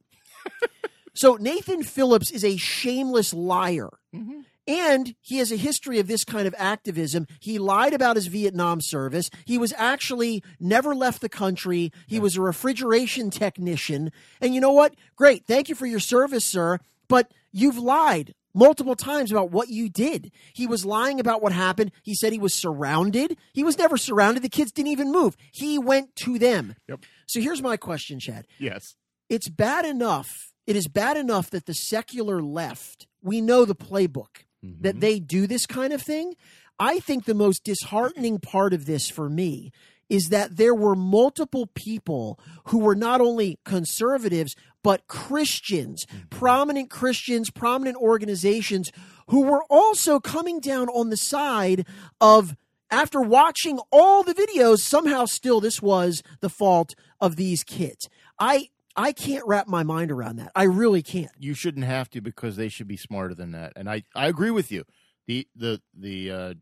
so 1.13 1.35
Nathan 1.35 1.83
Phillips 1.83 2.31
is 2.31 2.45
a 2.45 2.55
shameless 2.57 3.33
liar. 3.33 3.89
Mm-hmm. 4.15 4.41
And 4.65 5.15
he 5.19 5.39
has 5.39 5.51
a 5.51 5.57
history 5.57 5.99
of 5.99 6.07
this 6.07 6.23
kind 6.23 6.47
of 6.47 6.55
activism. 6.57 7.27
He 7.41 7.59
lied 7.59 7.93
about 7.93 8.15
his 8.15 8.27
Vietnam 8.27 8.79
service. 8.79 9.29
He 9.43 9.57
was 9.57 9.73
actually 9.75 10.41
never 10.57 10.95
left 10.95 11.19
the 11.19 11.27
country. 11.27 11.91
He 12.07 12.17
was 12.17 12.37
a 12.37 12.41
refrigeration 12.41 13.29
technician. 13.29 14.09
And 14.39 14.55
you 14.55 14.61
know 14.61 14.71
what? 14.71 14.95
Great. 15.17 15.45
Thank 15.45 15.67
you 15.67 15.75
for 15.75 15.85
your 15.85 15.99
service, 15.99 16.45
sir. 16.45 16.79
But 17.09 17.33
you've 17.51 17.77
lied 17.77 18.35
multiple 18.53 18.95
times 18.95 19.31
about 19.31 19.51
what 19.51 19.69
you 19.69 19.89
did. 19.89 20.31
He 20.53 20.67
was 20.67 20.85
lying 20.85 21.19
about 21.19 21.41
what 21.41 21.51
happened. 21.51 21.91
He 22.03 22.15
said 22.15 22.31
he 22.31 22.39
was 22.39 22.53
surrounded. 22.53 23.37
He 23.53 23.63
was 23.63 23.77
never 23.77 23.97
surrounded. 23.97 24.43
The 24.43 24.49
kids 24.49 24.71
didn't 24.71 24.91
even 24.91 25.11
move. 25.11 25.35
He 25.51 25.77
went 25.77 26.15
to 26.17 26.37
them. 26.37 26.75
Yep. 26.87 27.01
So 27.27 27.41
here's 27.41 27.61
my 27.61 27.77
question, 27.77 28.19
Chad 28.19 28.47
Yes. 28.59 28.95
it's 29.29 29.49
bad 29.49 29.85
enough. 29.85 30.51
It 30.65 30.75
is 30.75 30.87
bad 30.87 31.17
enough 31.17 31.49
that 31.49 31.65
the 31.65 31.73
secular 31.73 32.41
left, 32.41 33.07
we 33.21 33.41
know 33.41 33.65
the 33.65 33.75
playbook, 33.75 34.45
mm-hmm. 34.63 34.81
that 34.81 34.99
they 34.99 35.19
do 35.19 35.45
this 35.47 35.65
kind 35.65 35.91
of 35.91 36.01
thing. 36.01 36.35
I 36.79 36.99
think 36.99 37.25
the 37.25 37.33
most 37.33 37.63
disheartening 37.63 38.39
part 38.39 38.73
of 38.73 38.85
this 38.85 39.09
for 39.09 39.29
me 39.29 39.71
is 40.09 40.29
that 40.29 40.57
there 40.57 40.75
were 40.75 40.95
multiple 40.95 41.67
people 41.73 42.39
who 42.65 42.79
were 42.79 42.95
not 42.95 43.21
only 43.21 43.59
conservatives, 43.65 44.55
but 44.83 45.07
Christians, 45.07 46.05
prominent 46.29 46.89
Christians, 46.89 47.49
prominent 47.49 47.97
organizations 47.97 48.91
who 49.27 49.41
were 49.41 49.63
also 49.69 50.19
coming 50.19 50.59
down 50.59 50.89
on 50.89 51.09
the 51.09 51.17
side 51.17 51.87
of 52.21 52.55
after 52.91 53.21
watching 53.21 53.79
all 53.91 54.21
the 54.21 54.35
videos, 54.35 54.79
somehow 54.79 55.25
still 55.25 55.59
this 55.59 55.81
was 55.81 56.21
the 56.41 56.49
fault 56.49 56.93
of 57.19 57.37
these 57.37 57.63
kids. 57.63 58.09
I 58.37 58.69
I 58.95 59.11
can't 59.11 59.45
wrap 59.47 59.67
my 59.67 59.83
mind 59.83 60.11
around 60.11 60.35
that. 60.35 60.51
I 60.55 60.63
really 60.63 61.01
can't. 61.01 61.31
You 61.39 61.55
shouldn't 61.55 61.85
have 61.85 62.09
to 62.11 62.21
because 62.21 62.55
they 62.55 62.69
should 62.69 62.87
be 62.87 62.97
smarter 62.97 63.33
than 63.33 63.51
that. 63.53 63.73
And 63.75 63.89
I, 63.89 64.03
I 64.15 64.27
agree 64.27 64.51
with 64.51 64.71
you. 64.71 64.83
The 65.25 65.47
the 65.55 65.81
the 65.97 66.31
uh, 66.31 66.53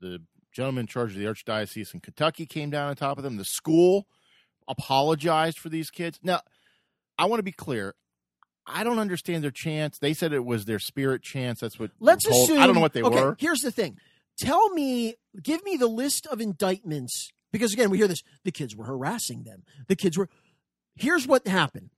the 0.00 0.22
gentleman 0.52 0.82
in 0.82 0.86
charge 0.86 1.12
of 1.12 1.18
the 1.18 1.26
archdiocese 1.26 1.94
in 1.94 2.00
Kentucky 2.00 2.46
came 2.46 2.70
down 2.70 2.88
on 2.88 2.96
top 2.96 3.18
of 3.18 3.22
them. 3.22 3.36
The 3.36 3.44
school 3.44 4.08
apologized 4.66 5.58
for 5.58 5.68
these 5.68 5.90
kids. 5.90 6.18
Now, 6.22 6.40
I 7.18 7.26
want 7.26 7.38
to 7.38 7.44
be 7.44 7.52
clear. 7.52 7.94
I 8.66 8.82
don't 8.84 8.98
understand 8.98 9.44
their 9.44 9.50
chants. 9.52 9.98
They 9.98 10.12
said 10.12 10.32
it 10.32 10.44
was 10.44 10.64
their 10.64 10.78
spirit 10.80 11.22
chants. 11.22 11.60
That's 11.60 11.78
what. 11.78 11.92
Let's 12.00 12.26
assume. 12.26 12.58
I 12.58 12.66
don't 12.66 12.74
know 12.74 12.80
what 12.80 12.92
they 12.92 13.02
okay, 13.02 13.22
were. 13.22 13.36
Here's 13.38 13.60
the 13.60 13.70
thing. 13.70 13.98
Tell 14.38 14.70
me, 14.70 15.14
give 15.42 15.64
me 15.64 15.76
the 15.76 15.86
list 15.86 16.26
of 16.26 16.40
indictments 16.40 17.30
because 17.52 17.72
again, 17.72 17.90
we 17.90 17.98
hear 17.98 18.08
this. 18.08 18.22
The 18.44 18.50
kids 18.52 18.74
were 18.76 18.84
harassing 18.84 19.44
them. 19.44 19.62
The 19.88 19.96
kids 19.96 20.18
were. 20.18 20.28
Here's 20.96 21.26
what 21.26 21.46
happened. 21.46 21.90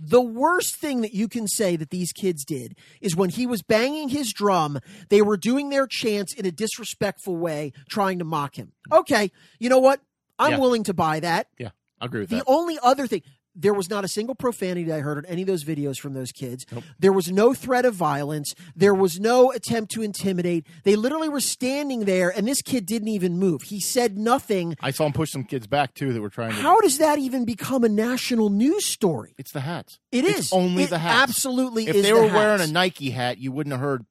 The 0.00 0.22
worst 0.22 0.76
thing 0.76 1.00
that 1.00 1.12
you 1.12 1.26
can 1.26 1.48
say 1.48 1.74
that 1.74 1.90
these 1.90 2.12
kids 2.12 2.44
did 2.44 2.78
is 3.00 3.16
when 3.16 3.30
he 3.30 3.46
was 3.46 3.62
banging 3.62 4.08
his 4.08 4.32
drum, 4.32 4.78
they 5.08 5.20
were 5.22 5.36
doing 5.36 5.70
their 5.70 5.88
chants 5.88 6.32
in 6.32 6.46
a 6.46 6.52
disrespectful 6.52 7.36
way, 7.36 7.72
trying 7.90 8.20
to 8.20 8.24
mock 8.24 8.54
him. 8.54 8.72
Okay, 8.92 9.32
you 9.58 9.68
know 9.68 9.80
what? 9.80 10.00
I'm 10.38 10.52
Yeah. 10.52 10.58
willing 10.58 10.84
to 10.84 10.94
buy 10.94 11.18
that. 11.20 11.48
Yeah, 11.58 11.70
I 12.00 12.06
agree 12.06 12.20
with 12.20 12.30
The 12.30 12.36
that. 12.36 12.44
only 12.46 12.78
other 12.80 13.08
thing, 13.08 13.22
there 13.58 13.74
was 13.74 13.90
not 13.90 14.04
a 14.04 14.08
single 14.08 14.34
profanity 14.34 14.92
I 14.92 15.00
heard 15.00 15.18
on 15.18 15.26
any 15.26 15.42
of 15.42 15.48
those 15.48 15.64
videos 15.64 15.98
from 15.98 16.14
those 16.14 16.30
kids. 16.32 16.64
Nope. 16.72 16.84
There 16.98 17.12
was 17.12 17.30
no 17.30 17.52
threat 17.54 17.84
of 17.84 17.94
violence. 17.94 18.54
There 18.76 18.94
was 18.94 19.18
no 19.18 19.50
attempt 19.50 19.90
to 19.92 20.02
intimidate. 20.02 20.66
They 20.84 20.94
literally 20.96 21.28
were 21.28 21.40
standing 21.40 22.04
there, 22.04 22.30
and 22.34 22.46
this 22.46 22.62
kid 22.62 22.86
didn't 22.86 23.08
even 23.08 23.38
move. 23.38 23.62
He 23.62 23.80
said 23.80 24.16
nothing. 24.16 24.76
I 24.80 24.92
saw 24.92 25.06
him 25.06 25.12
push 25.12 25.30
some 25.32 25.44
kids 25.44 25.66
back 25.66 25.94
too 25.94 26.12
that 26.12 26.20
were 26.20 26.30
trying 26.30 26.50
to. 26.50 26.56
How 26.56 26.80
does 26.80 26.98
that 26.98 27.18
even 27.18 27.44
become 27.44 27.82
a 27.84 27.88
national 27.88 28.48
news 28.50 28.86
story? 28.86 29.34
It's 29.38 29.52
the 29.52 29.60
hats. 29.60 29.98
It 30.12 30.24
It's 30.24 30.52
only 30.52 30.84
It 30.84 30.90
the 30.90 30.98
hats. 30.98 31.30
Absolutely, 31.30 31.88
If 31.88 31.96
is 31.96 32.02
they 32.02 32.12
the 32.12 32.16
were 32.16 32.26
wearing 32.28 32.60
a. 32.60 32.66
Nike 32.68 33.10
hat, 33.10 33.38
you 33.38 33.50
wouldn't 33.50 33.72
have 33.72 33.80
heard 33.80 34.06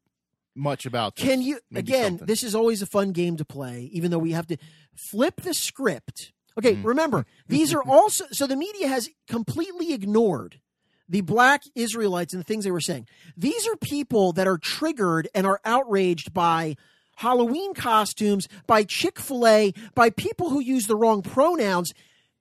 much 0.55 0.85
about. 0.85 1.15
This. 1.15 1.25
Can 1.25 1.41
you 1.41 1.59
Maybe 1.71 1.91
again? 1.91 2.11
something. 2.13 2.27
This 2.27 2.43
is 2.43 2.55
always 2.55 2.81
a 2.81 2.85
fun 2.85 3.11
game 3.11 3.37
to 3.37 3.45
play, 3.45 3.89
even 3.93 4.11
though 4.11 4.17
we 4.17 4.31
have 4.31 4.47
to 4.47 4.57
flip 4.95 5.41
the 5.41 5.53
script. 5.53 6.33
Okay, 6.57 6.75
Mhm. 6.75 6.83
remember 6.85 7.25
these 7.47 7.73
are 7.73 7.83
also 7.83 8.25
so 8.31 8.47
the 8.47 8.55
media 8.55 8.87
has 8.87 9.09
completely 9.27 9.93
ignored 9.93 10.59
the 11.09 11.21
black 11.21 11.63
Israelites 11.75 12.33
and 12.33 12.39
the 12.41 12.43
things 12.45 12.65
they 12.65 12.71
were 12.71 12.81
saying. 12.81 13.07
These 13.37 13.67
are 13.67 13.75
people 13.77 14.33
that 14.33 14.47
are 14.47 14.57
triggered 14.57 15.27
and 15.33 15.45
are 15.47 15.61
outraged 15.63 16.33
by 16.33 16.75
Halloween 17.17 17.73
costumes, 17.73 18.47
by 18.67 18.83
Chick 18.83 19.17
Fil 19.19 19.47
A, 19.47 19.73
by 19.95 20.09
people 20.09 20.49
who 20.49 20.59
use 20.59 20.87
the 20.87 20.95
wrong 20.95 21.21
pronouns. 21.21 21.93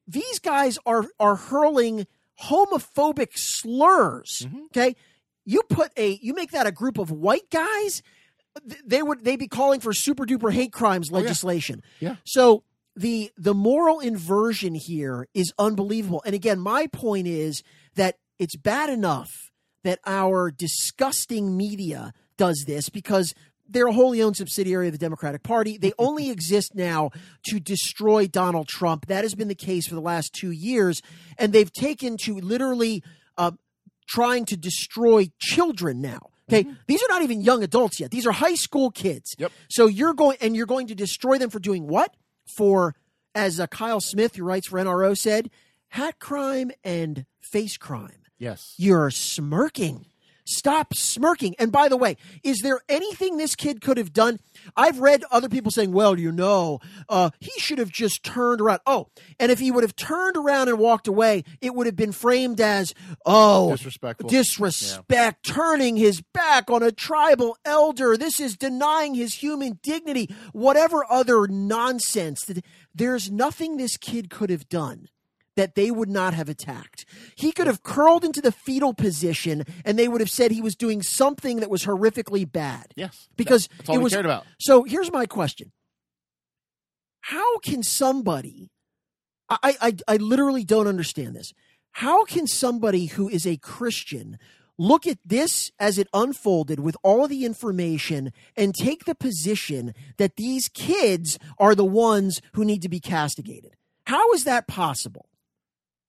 These 0.08 0.38
guys 0.40 0.78
are 0.86 1.06
are 1.20 1.36
hurling 1.36 2.06
homophobic 2.50 3.36
slurs. 3.38 4.46
Mhm. 4.46 4.64
Okay, 4.66 4.96
you 5.44 5.62
put 5.68 5.92
a 5.96 6.18
you 6.22 6.34
make 6.34 6.50
that 6.52 6.66
a 6.66 6.72
group 6.72 6.98
of 6.98 7.10
white 7.10 7.48
guys 7.50 8.02
they 8.84 9.02
would 9.02 9.22
they 9.24 9.36
be 9.36 9.48
calling 9.48 9.80
for 9.80 9.92
super 9.92 10.24
duper 10.24 10.50
hate 10.52 10.72
crimes 10.72 11.10
Oh, 11.12 11.16
yeah. 11.18 11.22
legislation. 11.24 11.82
Yeah. 12.00 12.16
So 12.24 12.62
the 12.96 13.30
the 13.36 13.54
moral 13.54 14.00
inversion 14.00 14.74
here 14.74 15.28
is 15.34 15.52
unbelievable. 15.58 16.22
And 16.24 16.34
again, 16.34 16.58
my 16.58 16.86
point 16.88 17.26
is 17.26 17.62
that 17.94 18.16
it's 18.38 18.56
bad 18.56 18.90
enough 18.90 19.30
that 19.84 20.00
our 20.06 20.50
disgusting 20.50 21.56
media 21.56 22.12
does 22.36 22.64
this 22.66 22.88
because 22.88 23.34
they're 23.68 23.88
a 23.88 23.92
wholly 23.92 24.22
owned 24.22 24.36
subsidiary 24.36 24.88
of 24.88 24.92
the 24.92 24.98
Democratic 24.98 25.42
Party. 25.42 25.76
They 25.76 25.92
only 25.98 26.30
exist 26.30 26.74
now 26.74 27.10
to 27.48 27.60
destroy 27.60 28.26
Donald 28.26 28.68
Trump. 28.68 29.06
That 29.06 29.24
has 29.24 29.34
been 29.34 29.48
the 29.48 29.54
case 29.54 29.86
for 29.86 29.94
the 29.94 30.00
last 30.00 30.32
two 30.32 30.50
years, 30.50 31.02
and 31.38 31.52
they've 31.52 31.72
taken 31.72 32.16
to 32.18 32.36
literally 32.36 33.02
uh, 33.36 33.52
trying 34.08 34.46
to 34.46 34.56
destroy 34.56 35.30
children 35.38 36.00
now. 36.00 36.30
Okay, 36.48 36.68
these 36.86 37.02
are 37.02 37.08
not 37.08 37.22
even 37.22 37.40
young 37.40 37.64
adults 37.64 37.98
yet. 37.98 38.12
These 38.12 38.24
are 38.24 38.30
high 38.30 38.54
school 38.54 38.92
kids. 38.92 39.34
Yep. 39.36 39.50
So 39.68 39.88
you're 39.88 40.14
going 40.14 40.38
and 40.40 40.54
you're 40.54 40.66
going 40.66 40.86
to 40.86 40.94
destroy 40.94 41.38
them 41.38 41.50
for 41.50 41.58
doing 41.58 41.88
what? 41.88 42.14
For 42.46 42.94
as 43.34 43.60
uh, 43.60 43.66
Kyle 43.66 44.00
Smith, 44.00 44.36
who 44.36 44.44
writes 44.44 44.66
for 44.66 44.78
NRO, 44.78 45.16
said, 45.16 45.50
hat 45.88 46.18
crime 46.18 46.70
and 46.84 47.26
face 47.40 47.76
crime. 47.76 48.22
Yes. 48.38 48.74
You're 48.76 49.10
smirking. 49.10 50.06
Stop 50.46 50.94
smirking. 50.94 51.54
And 51.58 51.72
by 51.72 51.88
the 51.88 51.96
way, 51.96 52.16
is 52.44 52.60
there 52.60 52.80
anything 52.88 53.36
this 53.36 53.56
kid 53.56 53.80
could 53.80 53.98
have 53.98 54.12
done? 54.12 54.38
I've 54.76 55.00
read 55.00 55.24
other 55.30 55.48
people 55.48 55.72
saying, 55.72 55.92
well, 55.92 56.18
you 56.18 56.30
know, 56.30 56.78
uh, 57.08 57.30
he 57.40 57.50
should 57.58 57.78
have 57.78 57.90
just 57.90 58.22
turned 58.22 58.60
around. 58.60 58.80
Oh, 58.86 59.08
and 59.40 59.50
if 59.50 59.58
he 59.58 59.70
would 59.72 59.82
have 59.82 59.96
turned 59.96 60.36
around 60.36 60.68
and 60.68 60.78
walked 60.78 61.08
away, 61.08 61.42
it 61.60 61.74
would 61.74 61.86
have 61.86 61.96
been 61.96 62.12
framed 62.12 62.60
as, 62.60 62.94
oh, 63.26 63.70
Disrespectful. 63.72 64.30
disrespect, 64.30 65.44
turning 65.44 65.96
his 65.96 66.22
back 66.32 66.70
on 66.70 66.82
a 66.82 66.92
tribal 66.92 67.56
elder. 67.64 68.16
This 68.16 68.38
is 68.38 68.56
denying 68.56 69.14
his 69.14 69.34
human 69.34 69.80
dignity, 69.82 70.32
whatever 70.52 71.04
other 71.10 71.48
nonsense. 71.48 72.48
There's 72.94 73.30
nothing 73.30 73.76
this 73.76 73.96
kid 73.96 74.30
could 74.30 74.50
have 74.50 74.68
done 74.68 75.08
that 75.56 75.74
they 75.74 75.90
would 75.90 76.08
not 76.08 76.34
have 76.34 76.48
attacked. 76.48 77.04
He 77.34 77.50
could 77.52 77.66
have 77.66 77.82
curled 77.82 78.24
into 78.24 78.40
the 78.40 78.52
fetal 78.52 78.94
position 78.94 79.64
and 79.84 79.98
they 79.98 80.08
would 80.08 80.20
have 80.20 80.30
said 80.30 80.50
he 80.50 80.60
was 80.60 80.76
doing 80.76 81.02
something 81.02 81.60
that 81.60 81.70
was 81.70 81.84
horrifically 81.84 82.50
bad. 82.50 82.92
yes. 82.94 83.28
Because 83.36 83.68
That's 83.78 83.88
all 83.88 83.96
it 83.96 83.98
we 83.98 84.04
was 84.04 84.12
cared 84.12 84.26
about. 84.26 84.44
so 84.58 84.84
here's 84.84 85.10
my 85.10 85.26
question. 85.26 85.72
How 87.20 87.58
can 87.58 87.82
somebody 87.82 88.70
I, 89.48 89.76
I 89.80 89.96
I 90.08 90.16
literally 90.16 90.64
don't 90.64 90.86
understand 90.88 91.36
this. 91.36 91.52
How 91.92 92.24
can 92.24 92.46
somebody 92.46 93.06
who 93.06 93.28
is 93.28 93.46
a 93.46 93.56
Christian 93.56 94.38
look 94.78 95.06
at 95.06 95.18
this 95.24 95.70
as 95.78 95.98
it 95.98 96.08
unfolded 96.12 96.80
with 96.80 96.96
all 97.02 97.26
the 97.28 97.44
information 97.44 98.32
and 98.56 98.74
take 98.74 99.04
the 99.04 99.14
position 99.14 99.94
that 100.18 100.36
these 100.36 100.68
kids 100.68 101.38
are 101.58 101.74
the 101.74 101.84
ones 101.84 102.40
who 102.54 102.64
need 102.64 102.82
to 102.82 102.88
be 102.88 103.00
castigated? 103.00 103.74
How 104.06 104.32
is 104.32 104.44
that 104.44 104.66
possible? 104.66 105.28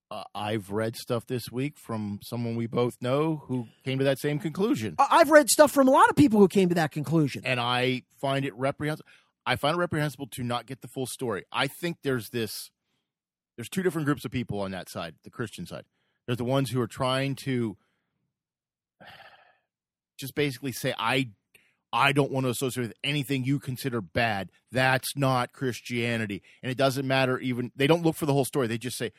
Uh, 0.09 0.23
I've 0.33 0.71
read 0.71 0.95
stuff 0.95 1.25
this 1.27 1.51
week 1.51 1.77
from 1.77 2.19
someone 2.23 2.55
we 2.55 2.65
both 2.65 2.95
know 3.01 3.43
who 3.47 3.67
came 3.83 3.97
to 3.97 4.05
that 4.05 4.19
same 4.19 4.39
conclusion, 4.39 4.95
I- 4.97 5.07
I've 5.19 5.29
read 5.29 5.49
stuff 5.49 5.71
from 5.71 5.87
a 5.89 5.91
lot 5.91 6.09
of 6.09 6.15
people 6.15 6.39
who 6.39 6.47
came 6.47 6.69
to 6.69 6.75
that 6.75 6.91
conclusion. 6.91 7.41
and 7.45 7.59
I 7.59 8.03
find 8.21 8.45
it 8.45 8.55
reprehensible. 8.55 9.05
I 9.45 9.57
find 9.57 9.75
it 9.75 9.79
reprehensible 9.79 10.27
to 10.31 10.43
not 10.43 10.65
get 10.65 10.81
the 10.81 10.87
full 10.87 11.07
story. 11.07 11.43
I 11.51 11.67
think 11.67 11.97
there's 12.03 12.29
this. 12.29 12.69
There's 13.57 13.69
two 13.69 13.83
different 13.83 14.05
groups 14.05 14.23
of 14.23 14.31
people 14.31 14.61
on 14.61 14.71
that 14.71 14.89
side, 14.89 15.15
the 15.23 15.29
Christian 15.29 15.65
side. 15.65 15.83
There's 16.25 16.37
the 16.37 16.43
ones 16.45 16.69
who 16.69 16.79
are 16.79 16.87
trying 16.87 17.35
to 17.43 17.75
just 20.17 20.35
basically 20.35 20.71
say, 20.71 20.93
"I, 20.97 21.29
I 21.91 22.11
don't 22.11 22.31
want 22.31 22.45
to 22.45 22.49
associate 22.49 22.83
with 22.87 22.93
anything 23.03 23.43
you 23.43 23.59
consider 23.59 23.99
bad. 24.01 24.51
That's 24.71 25.15
not 25.17 25.53
Christianity." 25.53 26.43
And 26.63 26.71
it 26.71 26.77
doesn't 26.77 27.07
matter. 27.07 27.37
Even 27.39 27.71
they 27.75 27.87
don't 27.87 28.03
look 28.03 28.15
for 28.15 28.25
the 28.25 28.33
whole 28.33 28.45
story. 28.45 28.67
They 28.67 28.77
just 28.77 28.97
say, 28.97 29.11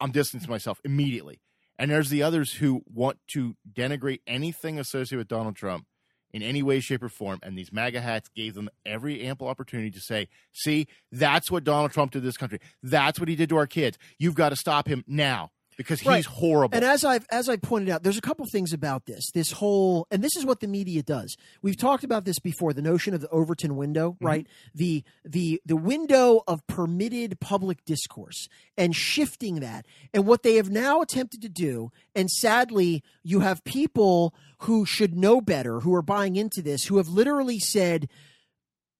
"I'm 0.00 0.10
distancing 0.10 0.50
myself 0.50 0.80
immediately." 0.84 1.40
And 1.78 1.90
there's 1.90 2.10
the 2.10 2.22
others 2.22 2.54
who 2.54 2.82
want 2.86 3.18
to 3.32 3.56
denigrate 3.70 4.20
anything 4.26 4.78
associated 4.78 5.18
with 5.18 5.28
Donald 5.28 5.56
Trump 5.56 5.86
in 6.32 6.42
any 6.42 6.62
way, 6.62 6.80
shape, 6.80 7.02
or 7.02 7.08
form. 7.08 7.38
And 7.42 7.56
these 7.56 7.72
MAGA 7.72 8.00
hats 8.00 8.28
gave 8.34 8.54
them 8.54 8.68
every 8.86 9.22
ample 9.22 9.48
opportunity 9.48 9.90
to 9.90 10.00
say, 10.00 10.28
see, 10.52 10.86
that's 11.10 11.50
what 11.50 11.64
Donald 11.64 11.92
Trump 11.92 12.12
did 12.12 12.20
to 12.20 12.24
this 12.24 12.36
country. 12.36 12.60
That's 12.82 13.18
what 13.18 13.28
he 13.28 13.36
did 13.36 13.48
to 13.50 13.56
our 13.56 13.66
kids. 13.66 13.98
You've 14.18 14.34
got 14.34 14.50
to 14.50 14.56
stop 14.56 14.86
him 14.86 15.04
now 15.06 15.50
because 15.76 16.00
he's 16.00 16.08
Right. 16.08 16.24
horrible. 16.24 16.74
And 16.74 16.84
as 16.84 17.04
I've 17.04 17.26
as 17.30 17.48
I 17.48 17.56
pointed 17.56 17.90
out, 17.90 18.02
there's 18.02 18.18
a 18.18 18.22
couple 18.22 18.46
things 18.46 18.72
about 18.72 19.06
this. 19.06 19.30
This 19.32 19.52
whole 19.52 20.06
and 20.10 20.22
this 20.22 20.36
is 20.36 20.44
what 20.44 20.60
the 20.60 20.68
media 20.68 21.02
does. 21.02 21.36
We've 21.62 21.76
talked 21.76 22.04
about 22.04 22.24
this 22.24 22.38
before. 22.38 22.72
The 22.72 22.82
notion 22.82 23.14
of 23.14 23.20
the 23.20 23.28
Overton 23.30 23.76
window, 23.76 24.12
mm-hmm. 24.12 24.26
right? 24.26 24.46
The 24.74 25.04
the 25.24 25.60
the 25.64 25.76
window 25.76 26.42
of 26.46 26.66
permitted 26.66 27.40
public 27.40 27.84
discourse 27.84 28.48
and 28.76 28.94
shifting 28.94 29.56
that. 29.60 29.86
And 30.14 30.26
what 30.26 30.42
they 30.42 30.56
have 30.56 30.70
now 30.70 31.00
attempted 31.00 31.42
to 31.42 31.48
do, 31.48 31.90
and 32.14 32.30
sadly, 32.30 33.02
you 33.22 33.40
have 33.40 33.64
people 33.64 34.34
who 34.60 34.84
should 34.84 35.16
know 35.16 35.40
better, 35.40 35.80
who 35.80 35.94
are 35.94 36.02
buying 36.02 36.36
into 36.36 36.62
this, 36.62 36.84
who 36.84 36.98
have 36.98 37.08
literally 37.08 37.58
said, 37.58 38.08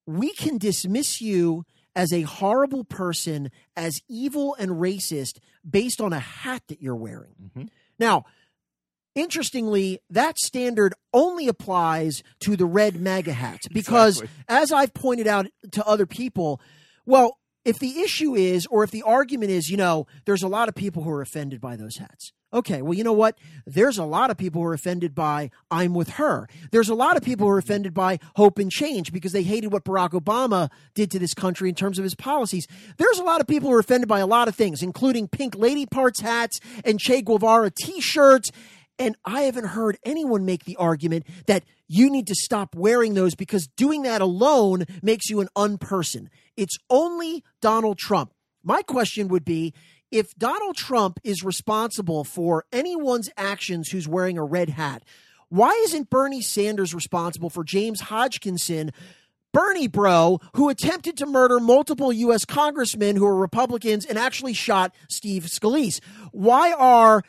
"We 0.06 0.32
can 0.32 0.58
dismiss 0.58 1.20
you." 1.20 1.64
As 1.94 2.12
a 2.12 2.22
horrible 2.22 2.84
person, 2.84 3.50
as 3.76 4.00
evil 4.08 4.54
and 4.58 4.72
racist, 4.72 5.38
based 5.68 6.00
on 6.00 6.12
a 6.12 6.18
hat 6.20 6.62
that 6.68 6.80
you're 6.80 6.96
wearing. 6.96 7.50
Mhm. 7.56 7.68
Now, 7.98 8.24
interestingly, 9.14 10.00
that 10.10 10.38
standard 10.38 10.94
only 11.12 11.48
applies 11.48 12.22
to 12.40 12.56
the 12.56 12.64
red 12.66 12.96
MAGA 13.00 13.32
hats 13.34 13.68
because, 13.72 14.20
Exactly. 14.22 14.44
as 14.48 14.72
I've 14.72 14.94
pointed 14.94 15.26
out 15.26 15.46
to 15.72 15.86
other 15.86 16.06
people, 16.06 16.60
well, 17.04 17.36
if 17.64 17.78
the 17.78 18.00
issue 18.00 18.34
is, 18.34 18.66
or 18.66 18.82
if 18.82 18.90
the 18.90 19.02
argument 19.02 19.50
is, 19.50 19.68
you 19.68 19.76
know, 19.76 20.06
there's 20.24 20.42
a 20.42 20.48
lot 20.48 20.68
of 20.68 20.74
people 20.74 21.02
who 21.04 21.10
are 21.10 21.20
offended 21.22 21.60
by 21.60 21.76
those 21.76 21.96
hats. 21.98 22.32
Okay, 22.54 22.82
well, 22.82 22.92
you 22.92 23.02
know 23.02 23.14
what? 23.14 23.38
There's 23.66 23.96
a 23.96 24.04
lot 24.04 24.30
of 24.30 24.36
people 24.36 24.60
who 24.60 24.68
are 24.68 24.74
offended 24.74 25.14
by 25.14 25.50
I'm 25.70 25.94
with 25.94 26.10
her. 26.10 26.48
There's 26.70 26.90
a 26.90 26.94
lot 26.94 27.16
of 27.16 27.22
people 27.22 27.46
who 27.46 27.52
are 27.52 27.58
offended 27.58 27.94
by 27.94 28.18
hope 28.36 28.58
and 28.58 28.70
change 28.70 29.10
because 29.10 29.32
they 29.32 29.42
hated 29.42 29.72
what 29.72 29.84
Barack 29.84 30.10
Obama 30.10 30.70
did 30.94 31.10
to 31.12 31.18
this 31.18 31.32
country 31.32 31.70
in 31.70 31.74
terms 31.74 31.98
of 31.98 32.04
his 32.04 32.14
policies. 32.14 32.66
There's 32.98 33.18
a 33.18 33.24
lot 33.24 33.40
of 33.40 33.46
people 33.46 33.70
who 33.70 33.74
are 33.74 33.80
offended 33.80 34.08
by 34.08 34.20
a 34.20 34.26
lot 34.26 34.48
of 34.48 34.54
things, 34.54 34.82
including 34.82 35.28
pink 35.28 35.56
lady 35.56 35.86
parts 35.86 36.20
hats 36.20 36.60
and 36.84 37.00
Che 37.00 37.22
Guevara 37.22 37.70
t 37.70 38.00
shirts. 38.00 38.50
And 38.98 39.16
I 39.24 39.42
haven't 39.42 39.68
heard 39.68 39.98
anyone 40.04 40.44
make 40.44 40.64
the 40.64 40.76
argument 40.76 41.26
that 41.46 41.64
you 41.88 42.10
need 42.10 42.26
to 42.26 42.34
stop 42.34 42.74
wearing 42.74 43.14
those 43.14 43.34
because 43.34 43.66
doing 43.66 44.02
that 44.02 44.20
alone 44.20 44.84
makes 45.02 45.30
you 45.30 45.40
an 45.40 45.48
unperson. 45.56 46.28
It's 46.56 46.76
only 46.90 47.42
Donald 47.62 47.98
Trump. 47.98 48.32
My 48.62 48.82
question 48.82 49.28
would 49.28 49.44
be 49.44 49.72
if 50.12 50.34
Donald 50.36 50.76
Trump 50.76 51.18
is 51.24 51.42
responsible 51.42 52.22
for 52.22 52.64
anyone's 52.70 53.30
actions 53.36 53.88
who's 53.90 54.06
wearing 54.06 54.38
a 54.38 54.44
red 54.44 54.68
hat, 54.68 55.02
why 55.48 55.70
isn't 55.84 56.10
Bernie 56.10 56.42
Sanders 56.42 56.94
responsible 56.94 57.50
for 57.50 57.64
James 57.64 58.02
Hodgkinson? 58.02 58.92
Bernie 59.52 59.88
Bro, 59.88 60.40
who 60.54 60.68
attempted 60.68 61.16
to 61.18 61.26
murder 61.26 61.60
multiple 61.60 62.12
U.S. 62.12 62.44
congressmen 62.44 63.16
who 63.16 63.26
are 63.26 63.36
Republicans 63.36 64.06
and 64.06 64.18
actually 64.18 64.54
shot 64.54 64.94
Steve 65.10 65.44
Scalise. 65.44 66.00
Why 66.30 66.72
are 66.72 67.22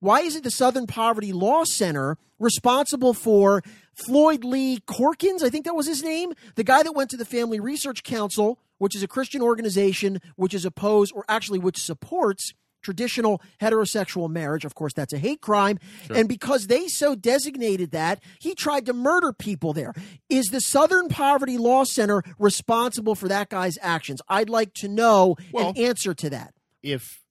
why 0.00 0.20
isn't 0.20 0.44
the 0.44 0.50
Southern 0.50 0.86
Poverty 0.86 1.32
Law 1.32 1.64
Center 1.64 2.16
responsible 2.38 3.14
for 3.14 3.62
Floyd 3.94 4.44
Lee 4.44 4.80
Corkins? 4.80 5.42
I 5.42 5.48
think 5.48 5.64
that 5.64 5.76
was 5.76 5.86
his 5.86 6.02
name, 6.02 6.32
the 6.56 6.64
guy 6.64 6.82
that 6.82 6.92
went 6.92 7.10
to 7.10 7.16
the 7.16 7.24
Family 7.24 7.60
Research 7.60 8.02
Council 8.02 8.58
which 8.82 8.96
is 8.96 9.02
a 9.04 9.06
Christian 9.06 9.42
organization 9.42 10.20
which 10.34 10.52
is 10.52 10.64
opposed 10.64 11.12
or 11.14 11.24
actually 11.28 11.60
which 11.60 11.78
supports 11.80 12.52
traditional 12.82 13.40
heterosexual 13.60 14.28
marriage. 14.28 14.64
Of 14.64 14.74
course, 14.74 14.92
that's 14.92 15.12
a 15.12 15.18
hate 15.18 15.40
crime. 15.40 15.78
Sure. 16.08 16.16
And 16.16 16.28
because 16.28 16.66
they 16.66 16.88
so 16.88 17.14
designated 17.14 17.92
that, 17.92 18.20
he 18.40 18.56
tried 18.56 18.86
to 18.86 18.92
murder 18.92 19.32
people 19.32 19.72
there. 19.72 19.94
Is 20.28 20.46
the 20.46 20.60
Southern 20.60 21.06
Poverty 21.06 21.58
Law 21.58 21.84
Center 21.84 22.24
responsible 22.40 23.14
for 23.14 23.28
that 23.28 23.50
guy's 23.50 23.78
actions? 23.80 24.20
I'd 24.28 24.50
like 24.50 24.74
to 24.74 24.88
know 24.88 25.36
well, 25.52 25.68
an 25.68 25.78
answer 25.78 26.12
to 26.14 26.30
that. 26.30 26.52
If 26.82 27.22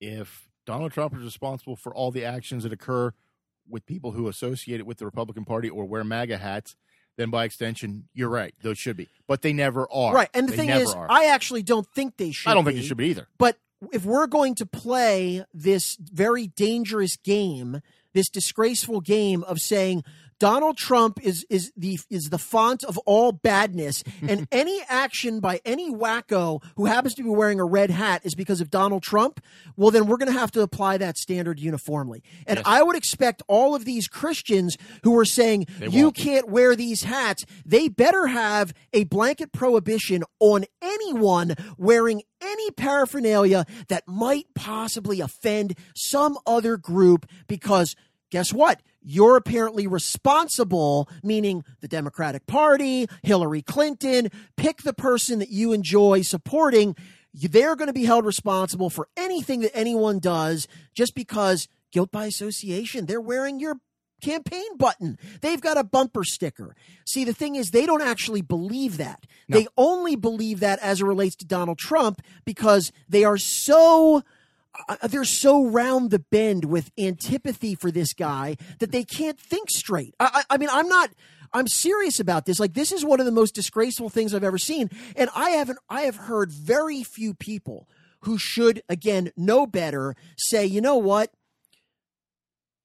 if 0.00 0.48
Donald 0.64 0.92
Trump 0.92 1.16
is 1.16 1.24
responsible 1.24 1.74
for 1.74 1.92
all 1.92 2.12
the 2.12 2.24
actions 2.24 2.62
that 2.62 2.72
occur 2.72 3.12
with 3.68 3.84
people 3.84 4.12
who 4.12 4.28
associate 4.28 4.78
it 4.78 4.86
with 4.86 4.98
the 4.98 5.06
Republican 5.06 5.44
Party 5.44 5.68
or 5.68 5.86
wear 5.86 6.04
MAGA 6.04 6.38
hats, 6.38 6.76
then 7.16 7.30
by 7.30 7.44
extension, 7.44 8.08
you're 8.14 8.28
right. 8.28 8.54
Those 8.62 8.78
should 8.78 8.96
be, 8.96 9.08
but 9.26 9.42
they 9.42 9.52
never 9.52 9.90
are. 9.90 10.14
Right, 10.14 10.28
and 10.34 10.48
the 10.48 10.52
they 10.52 10.56
thing 10.56 10.70
is, 10.70 10.92
are. 10.92 11.06
I 11.10 11.26
actually 11.26 11.62
don't 11.62 11.86
think 11.86 12.16
they 12.16 12.32
should. 12.32 12.50
I 12.50 12.54
don't 12.54 12.64
be, 12.64 12.72
think 12.72 12.82
they 12.82 12.88
should 12.88 12.96
be 12.96 13.08
either. 13.08 13.28
But 13.38 13.56
if 13.92 14.04
we're 14.04 14.26
going 14.26 14.54
to 14.56 14.66
play 14.66 15.44
this 15.52 15.96
very 16.00 16.46
dangerous 16.46 17.16
game, 17.16 17.80
this 18.12 18.28
disgraceful 18.28 19.00
game 19.00 19.42
of 19.44 19.58
saying 19.60 20.04
Donald 20.44 20.76
Trump 20.76 21.20
is 21.22 21.46
is 21.48 21.72
the 21.74 21.98
is 22.10 22.28
the 22.28 22.36
font 22.36 22.84
of 22.84 22.98
all 23.06 23.32
badness, 23.32 24.04
and 24.28 24.46
any 24.52 24.78
action 24.90 25.40
by 25.40 25.58
any 25.64 25.90
wacko 25.90 26.62
who 26.76 26.84
happens 26.84 27.14
to 27.14 27.22
be 27.22 27.30
wearing 27.30 27.58
a 27.60 27.64
red 27.64 27.88
hat 27.88 28.20
is 28.26 28.34
because 28.34 28.60
of 28.60 28.68
Donald 28.68 29.02
Trump. 29.02 29.40
Well, 29.74 29.90
then 29.90 30.06
we're 30.06 30.18
going 30.18 30.30
to 30.30 30.38
have 30.38 30.50
to 30.52 30.60
apply 30.60 30.98
that 30.98 31.16
standard 31.16 31.58
uniformly. 31.58 32.22
And 32.46 32.58
yes. 32.58 32.66
I 32.68 32.82
would 32.82 32.94
expect 32.94 33.42
all 33.48 33.74
of 33.74 33.86
these 33.86 34.06
Christians 34.06 34.76
who 35.02 35.18
are 35.18 35.24
saying 35.24 35.66
they 35.78 35.88
you 35.88 36.04
won't. 36.04 36.16
can't 36.16 36.48
wear 36.50 36.76
these 36.76 37.04
hats, 37.04 37.46
they 37.64 37.88
better 37.88 38.26
have 38.26 38.74
a 38.92 39.04
blanket 39.04 39.50
prohibition 39.50 40.24
on 40.40 40.66
anyone 40.82 41.54
wearing 41.78 42.20
any 42.42 42.70
paraphernalia 42.72 43.64
that 43.88 44.06
might 44.06 44.44
possibly 44.54 45.22
offend 45.22 45.74
some 45.96 46.36
other 46.46 46.76
group 46.76 47.24
because 47.46 47.96
guess 48.30 48.52
what? 48.52 48.82
You're 49.04 49.36
apparently 49.36 49.86
responsible, 49.86 51.08
meaning 51.22 51.62
the 51.80 51.88
Democratic 51.88 52.46
Party, 52.46 53.06
Hillary 53.22 53.62
Clinton, 53.62 54.30
pick 54.56 54.82
the 54.82 54.94
person 54.94 55.38
that 55.40 55.50
you 55.50 55.72
enjoy 55.72 56.22
supporting. 56.22 56.96
They're 57.34 57.76
going 57.76 57.88
to 57.88 57.92
be 57.92 58.06
held 58.06 58.24
responsible 58.24 58.88
for 58.88 59.08
anything 59.16 59.60
that 59.60 59.76
anyone 59.76 60.20
does 60.20 60.66
just 60.94 61.14
because 61.14 61.68
guilt 61.92 62.10
by 62.10 62.24
association. 62.26 63.06
They're 63.06 63.20
wearing 63.20 63.60
your 63.60 63.76
campaign 64.22 64.76
button. 64.78 65.18
They've 65.42 65.60
got 65.60 65.76
a 65.76 65.84
bumper 65.84 66.24
sticker. 66.24 66.74
See, 67.04 67.24
the 67.24 67.34
thing 67.34 67.56
is, 67.56 67.70
they 67.70 67.84
don't 67.84 68.02
actually 68.02 68.40
believe 68.40 68.96
that. 68.96 69.26
No. 69.48 69.58
They 69.58 69.66
only 69.76 70.16
believe 70.16 70.60
that 70.60 70.78
as 70.78 71.02
it 71.02 71.04
relates 71.04 71.36
to 71.36 71.44
Donald 71.44 71.78
Trump 71.78 72.22
because 72.44 72.90
they 73.08 73.24
are 73.24 73.36
so 73.36 74.22
Uh, 74.88 74.96
uh, 75.02 75.06
they're 75.08 75.24
so 75.24 75.66
round 75.66 76.10
the 76.10 76.18
bend 76.18 76.64
with 76.64 76.90
antipathy 76.98 77.74
for 77.74 77.90
this 77.90 78.12
guy 78.12 78.56
that 78.78 78.92
they 78.92 79.04
can't 79.04 79.38
think 79.38 79.70
straight. 79.70 80.14
I, 80.18 80.42
I, 80.50 80.58
mean, 80.58 80.68
I'm 80.70 80.88
not. 80.88 81.10
I'm 81.52 81.68
serious 81.68 82.18
about 82.18 82.46
this. 82.46 82.58
Like, 82.58 82.74
this 82.74 82.90
is 82.90 83.04
one 83.04 83.20
of 83.20 83.26
the 83.26 83.32
most 83.32 83.54
disgraceful 83.54 84.08
things 84.08 84.34
I've 84.34 84.44
ever 84.44 84.58
seen, 84.58 84.90
and 85.16 85.30
I 85.34 85.50
haven't. 85.50 85.78
I 85.88 86.02
have 86.02 86.16
heard 86.16 86.50
very 86.50 87.04
few 87.04 87.34
people 87.34 87.88
who 88.20 88.38
should, 88.38 88.82
again, 88.88 89.30
know 89.36 89.66
better, 89.66 90.16
say, 90.36 90.66
you 90.66 90.80
know 90.80 90.96
what. 90.96 91.30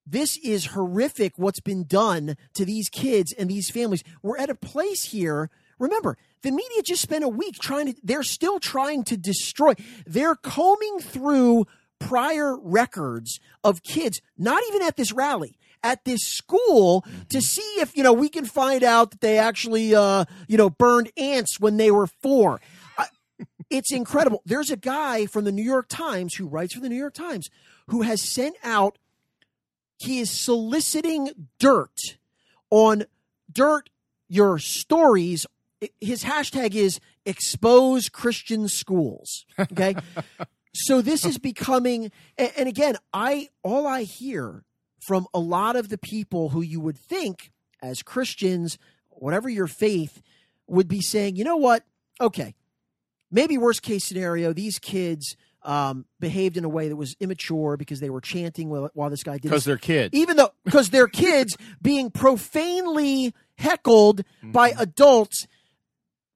This 0.06 0.36
is 0.38 0.66
horrific 0.66 1.34
what's 1.36 1.60
been 1.60 1.84
done 1.84 2.36
to 2.54 2.64
these 2.64 2.88
kids 2.88 3.32
and 3.32 3.48
these 3.48 3.70
families. 3.70 4.02
We're 4.22 4.38
at 4.38 4.50
a 4.50 4.54
place 4.54 5.04
here 5.04 5.50
Remember, 5.80 6.18
the 6.42 6.52
media 6.52 6.82
just 6.82 7.00
spent 7.00 7.24
a 7.24 7.28
week 7.28 7.58
trying 7.58 7.86
to, 7.86 8.00
they're 8.04 8.22
still 8.22 8.60
trying 8.60 9.02
to 9.04 9.16
destroy. 9.16 9.72
They're 10.06 10.36
combing 10.36 11.00
through 11.00 11.66
prior 12.00 12.58
records 12.58 13.38
of 13.62 13.84
kids, 13.84 14.20
not 14.36 14.62
even 14.68 14.82
at 14.82 14.96
this 14.96 15.12
rally, 15.12 15.56
at 15.84 16.04
this 16.04 16.22
school 16.22 17.02
mm-hmm. 17.02 17.22
to 17.28 17.40
see 17.40 17.62
if, 17.78 17.96
you 17.96 18.02
know, 18.02 18.12
we 18.12 18.28
can 18.28 18.44
find 18.44 18.82
out 18.82 19.12
that 19.12 19.20
they 19.20 19.38
actually, 19.38 19.94
uh, 19.94 20.24
you 20.48 20.56
know, 20.56 20.68
burned 20.68 21.12
ants 21.16 21.60
when 21.60 21.76
they 21.76 21.92
were 21.92 22.08
four. 22.08 22.60
it's 23.70 23.92
incredible. 23.92 24.42
There's 24.44 24.70
a 24.70 24.76
guy 24.76 25.26
from 25.26 25.44
the 25.44 25.52
New 25.52 25.62
York 25.62 25.86
Times 25.88 26.34
who 26.34 26.48
writes 26.48 26.74
for 26.74 26.80
the 26.80 26.88
New 26.88 26.96
York 26.96 27.14
Times 27.14 27.48
who 27.88 28.02
has 28.02 28.22
sent 28.22 28.56
out, 28.64 28.98
he 29.98 30.20
is 30.20 30.30
soliciting 30.30 31.48
dirt 31.58 32.18
on 32.70 33.04
dirt, 33.52 33.90
your 34.28 34.58
stories. 34.58 35.46
His 36.00 36.24
hashtag 36.24 36.74
is 36.74 37.00
expose 37.26 38.08
Christian 38.08 38.68
schools. 38.68 39.44
Okay. 39.58 39.96
So 40.72 41.02
this 41.02 41.24
is 41.24 41.38
becoming, 41.38 42.12
and, 42.38 42.52
and 42.56 42.68
again, 42.68 42.96
I 43.12 43.48
all 43.62 43.86
I 43.86 44.02
hear 44.02 44.64
from 45.00 45.26
a 45.34 45.40
lot 45.40 45.76
of 45.76 45.88
the 45.88 45.98
people 45.98 46.50
who 46.50 46.60
you 46.60 46.80
would 46.80 46.98
think 46.98 47.50
as 47.82 48.02
Christians, 48.02 48.78
whatever 49.08 49.48
your 49.48 49.66
faith, 49.66 50.22
would 50.66 50.88
be 50.88 51.00
saying, 51.00 51.36
you 51.36 51.44
know 51.44 51.56
what? 51.56 51.84
Okay, 52.20 52.54
maybe 53.30 53.58
worst 53.58 53.82
case 53.82 54.04
scenario, 54.04 54.52
these 54.52 54.78
kids 54.78 55.36
um, 55.62 56.06
behaved 56.18 56.56
in 56.56 56.64
a 56.64 56.68
way 56.68 56.88
that 56.88 56.96
was 56.96 57.16
immature 57.20 57.76
because 57.76 58.00
they 58.00 58.10
were 58.10 58.20
chanting 58.20 58.68
while, 58.68 58.90
while 58.94 59.10
this 59.10 59.22
guy 59.22 59.34
did. 59.34 59.42
Because 59.42 59.64
they're 59.64 59.76
kids, 59.76 60.10
even 60.14 60.36
though 60.36 60.50
because 60.64 60.90
they're 60.90 61.08
kids 61.08 61.56
being 61.82 62.10
profanely 62.10 63.34
heckled 63.56 64.18
mm-hmm. 64.20 64.52
by 64.52 64.72
adults 64.78 65.46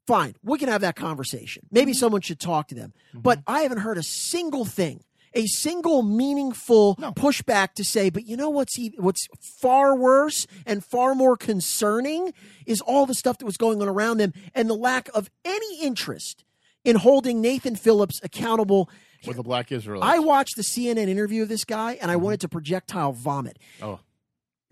fine, 0.06 0.34
we 0.42 0.58
can 0.58 0.68
have 0.68 0.82
that 0.82 0.96
conversation. 0.96 1.66
Maybe 1.70 1.92
mm-hmm. 1.92 1.98
someone 1.98 2.20
should 2.20 2.40
talk 2.40 2.68
to 2.68 2.74
them. 2.74 2.92
Mm-hmm. 3.10 3.20
But 3.20 3.40
I 3.46 3.60
haven't 3.60 3.78
heard 3.78 3.98
a 3.98 4.02
single 4.02 4.64
thing, 4.64 5.02
a 5.34 5.46
single 5.46 6.02
meaningful 6.02 6.96
no. 6.98 7.12
pushback 7.12 7.74
to 7.74 7.84
say, 7.84 8.10
but 8.10 8.26
you 8.26 8.36
know 8.36 8.50
what's 8.50 8.78
what's 8.96 9.26
far 9.40 9.96
worse 9.96 10.46
and 10.66 10.84
far 10.84 11.14
more 11.14 11.36
concerning 11.36 12.32
is 12.66 12.80
all 12.80 13.06
the 13.06 13.14
stuff 13.14 13.38
that 13.38 13.46
was 13.46 13.56
going 13.56 13.82
on 13.82 13.88
around 13.88 14.18
them 14.18 14.32
and 14.54 14.68
the 14.68 14.74
lack 14.74 15.08
of 15.14 15.30
any 15.44 15.80
interest 15.82 16.44
in 16.84 16.96
holding 16.96 17.40
Nathan 17.40 17.76
Phillips 17.76 18.20
accountable. 18.22 18.90
With 19.26 19.36
the 19.36 19.42
black 19.42 19.72
Israelites. 19.72 20.06
I 20.06 20.18
watched 20.18 20.56
the 20.56 20.62
CNN 20.62 21.08
interview 21.08 21.42
of 21.42 21.48
this 21.48 21.64
guy 21.64 21.98
and 22.00 22.10
I 22.10 22.14
mm-hmm. 22.14 22.24
wanted 22.24 22.40
to 22.42 22.48
projectile 22.48 23.12
vomit. 23.12 23.58
Oh. 23.82 24.00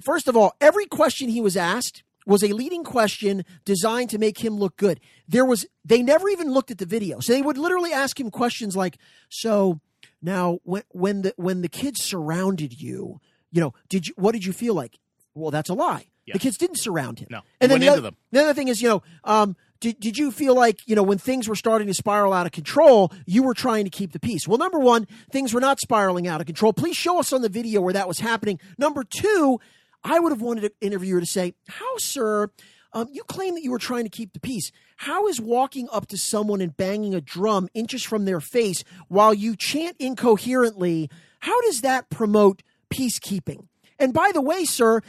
First 0.02 0.28
of 0.28 0.36
all, 0.36 0.54
every 0.60 0.86
question 0.86 1.28
he 1.28 1.40
was 1.40 1.56
asked 1.56 2.02
was 2.26 2.42
a 2.42 2.52
leading 2.52 2.84
question 2.84 3.44
designed 3.64 4.10
to 4.10 4.18
make 4.18 4.38
him 4.38 4.56
look 4.56 4.76
good. 4.76 5.00
There 5.28 5.44
was 5.44 5.66
they 5.84 6.02
never 6.02 6.28
even 6.28 6.52
looked 6.52 6.70
at 6.70 6.78
the 6.78 6.86
video. 6.86 7.20
So 7.20 7.32
they 7.32 7.42
would 7.42 7.58
literally 7.58 7.92
ask 7.92 8.18
him 8.18 8.30
questions 8.30 8.76
like, 8.76 8.98
"So 9.28 9.80
now 10.20 10.58
when 10.64 10.82
when 10.90 11.22
the 11.22 11.34
when 11.36 11.62
the 11.62 11.68
kids 11.68 12.02
surrounded 12.02 12.80
you, 12.80 13.20
you 13.50 13.60
know, 13.60 13.74
did 13.88 14.08
you 14.08 14.14
what 14.16 14.32
did 14.32 14.44
you 14.44 14.52
feel 14.52 14.74
like?" 14.74 14.98
Well, 15.34 15.50
that's 15.50 15.70
a 15.70 15.74
lie. 15.74 16.08
The 16.32 16.38
kids 16.38 16.56
didn't 16.56 16.78
surround 16.78 17.18
him. 17.18 17.28
No. 17.30 17.40
And 17.60 17.70
then 17.70 17.80
the 17.80 17.88
other, 17.88 18.00
them. 18.00 18.16
the 18.30 18.42
other 18.42 18.54
thing 18.54 18.68
is, 18.68 18.80
you 18.80 18.88
know, 18.88 19.02
um, 19.24 19.56
did, 19.80 19.98
did 19.98 20.16
you 20.16 20.30
feel 20.30 20.54
like, 20.54 20.78
you 20.86 20.94
know, 20.94 21.02
when 21.02 21.18
things 21.18 21.48
were 21.48 21.56
starting 21.56 21.88
to 21.88 21.94
spiral 21.94 22.32
out 22.32 22.46
of 22.46 22.52
control, 22.52 23.12
you 23.26 23.42
were 23.42 23.54
trying 23.54 23.84
to 23.84 23.90
keep 23.90 24.12
the 24.12 24.20
peace? 24.20 24.46
Well, 24.46 24.58
number 24.58 24.78
one, 24.78 25.06
things 25.30 25.52
were 25.52 25.60
not 25.60 25.80
spiraling 25.80 26.28
out 26.28 26.40
of 26.40 26.46
control. 26.46 26.72
Please 26.72 26.96
show 26.96 27.18
us 27.18 27.32
on 27.32 27.42
the 27.42 27.48
video 27.48 27.80
where 27.80 27.92
that 27.92 28.06
was 28.06 28.20
happening. 28.20 28.60
Number 28.78 29.02
two, 29.02 29.58
I 30.04 30.18
would 30.18 30.32
have 30.32 30.42
wanted 30.42 30.64
an 30.64 30.70
interviewer 30.80 31.20
to 31.20 31.26
say, 31.26 31.54
How, 31.68 31.96
sir, 31.98 32.50
um, 32.92 33.08
you 33.10 33.22
claim 33.24 33.54
that 33.54 33.62
you 33.62 33.70
were 33.70 33.78
trying 33.78 34.04
to 34.04 34.10
keep 34.10 34.32
the 34.32 34.40
peace. 34.40 34.70
How 34.98 35.26
is 35.26 35.40
walking 35.40 35.88
up 35.90 36.06
to 36.08 36.18
someone 36.18 36.60
and 36.60 36.76
banging 36.76 37.14
a 37.14 37.20
drum 37.20 37.68
inches 37.74 38.02
from 38.02 38.24
their 38.24 38.40
face 38.40 38.84
while 39.08 39.32
you 39.32 39.56
chant 39.56 39.96
incoherently, 39.98 41.08
How 41.40 41.60
does 41.62 41.80
that 41.80 42.10
promote 42.10 42.62
peacekeeping? 42.92 43.68
And 43.98 44.12
by 44.12 44.30
the 44.32 44.42
way, 44.42 44.64
sir, 44.64 45.00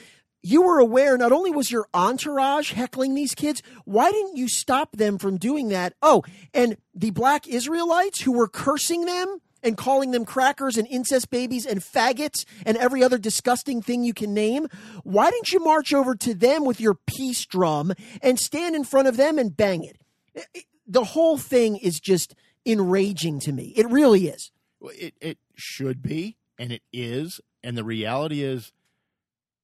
you 0.43 0.61
were 0.61 0.79
aware 0.79 1.17
not 1.17 1.31
only 1.31 1.51
was 1.51 1.71
your 1.71 1.87
entourage 1.93 2.73
heckling 2.73 3.15
these 3.15 3.33
kids, 3.33 3.63
why 3.85 4.11
didn't 4.11 4.35
you 4.35 4.49
stop 4.49 4.97
them 4.97 5.17
from 5.17 5.37
doing 5.37 5.69
that? 5.69 5.93
Oh, 6.01 6.23
and 6.53 6.77
the 6.93 7.11
black 7.11 7.47
Israelites 7.47 8.21
who 8.21 8.33
were 8.33 8.49
cursing 8.49 9.05
them 9.05 9.39
and 9.63 9.77
calling 9.77 10.11
them 10.11 10.25
crackers 10.25 10.77
and 10.77 10.87
incest 10.87 11.29
babies 11.29 11.65
and 11.65 11.81
faggots 11.81 12.45
and 12.65 12.77
every 12.77 13.03
other 13.03 13.17
disgusting 13.17 13.81
thing 13.81 14.03
you 14.03 14.13
can 14.13 14.33
name, 14.33 14.67
why 15.03 15.31
didn't 15.31 15.51
you 15.51 15.59
march 15.59 15.93
over 15.93 16.15
to 16.15 16.33
them 16.33 16.65
with 16.65 16.79
your 16.79 16.95
peace 17.07 17.45
drum 17.45 17.93
and 18.21 18.39
stand 18.39 18.75
in 18.75 18.83
front 18.83 19.07
of 19.07 19.17
them 19.17 19.37
and 19.37 19.55
bang 19.55 19.83
it? 19.83 20.65
The 20.85 21.03
whole 21.03 21.37
thing 21.37 21.77
is 21.77 21.99
just 21.99 22.35
enraging 22.65 23.39
to 23.41 23.51
me. 23.51 23.73
It 23.75 23.89
really 23.89 24.27
is. 24.27 24.51
It 24.81 25.13
it 25.21 25.37
should 25.55 26.01
be, 26.01 26.35
and 26.59 26.71
it 26.71 26.81
is, 26.91 27.39
and 27.63 27.77
the 27.77 27.83
reality 27.83 28.41
is 28.41 28.73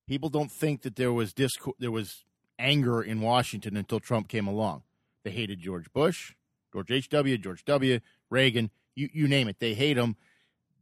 people 0.08 0.30
don't 0.30 0.52
think 0.52 0.84
that 0.84 0.96
there 0.96 1.12
was 1.12 1.34
disco- 1.34 1.76
there 1.78 1.92
was 1.92 2.24
anger 2.58 3.02
in 3.02 3.22
Washington 3.22 3.76
until 3.76 4.00
Trump 4.00 4.28
came 4.28 4.48
along. 4.48 4.84
They 5.24 5.32
hated 5.32 5.60
George 5.60 5.92
Bush, 5.92 6.34
George 6.72 6.92
H.W., 6.92 7.38
George 7.38 7.66
W., 7.66 8.00
Reagan, 8.30 8.70
you, 9.00 9.10
you 9.14 9.28
name 9.28 9.48
it. 9.48 9.60
They 9.60 9.74
hate 9.74 9.98
him. 9.98 10.16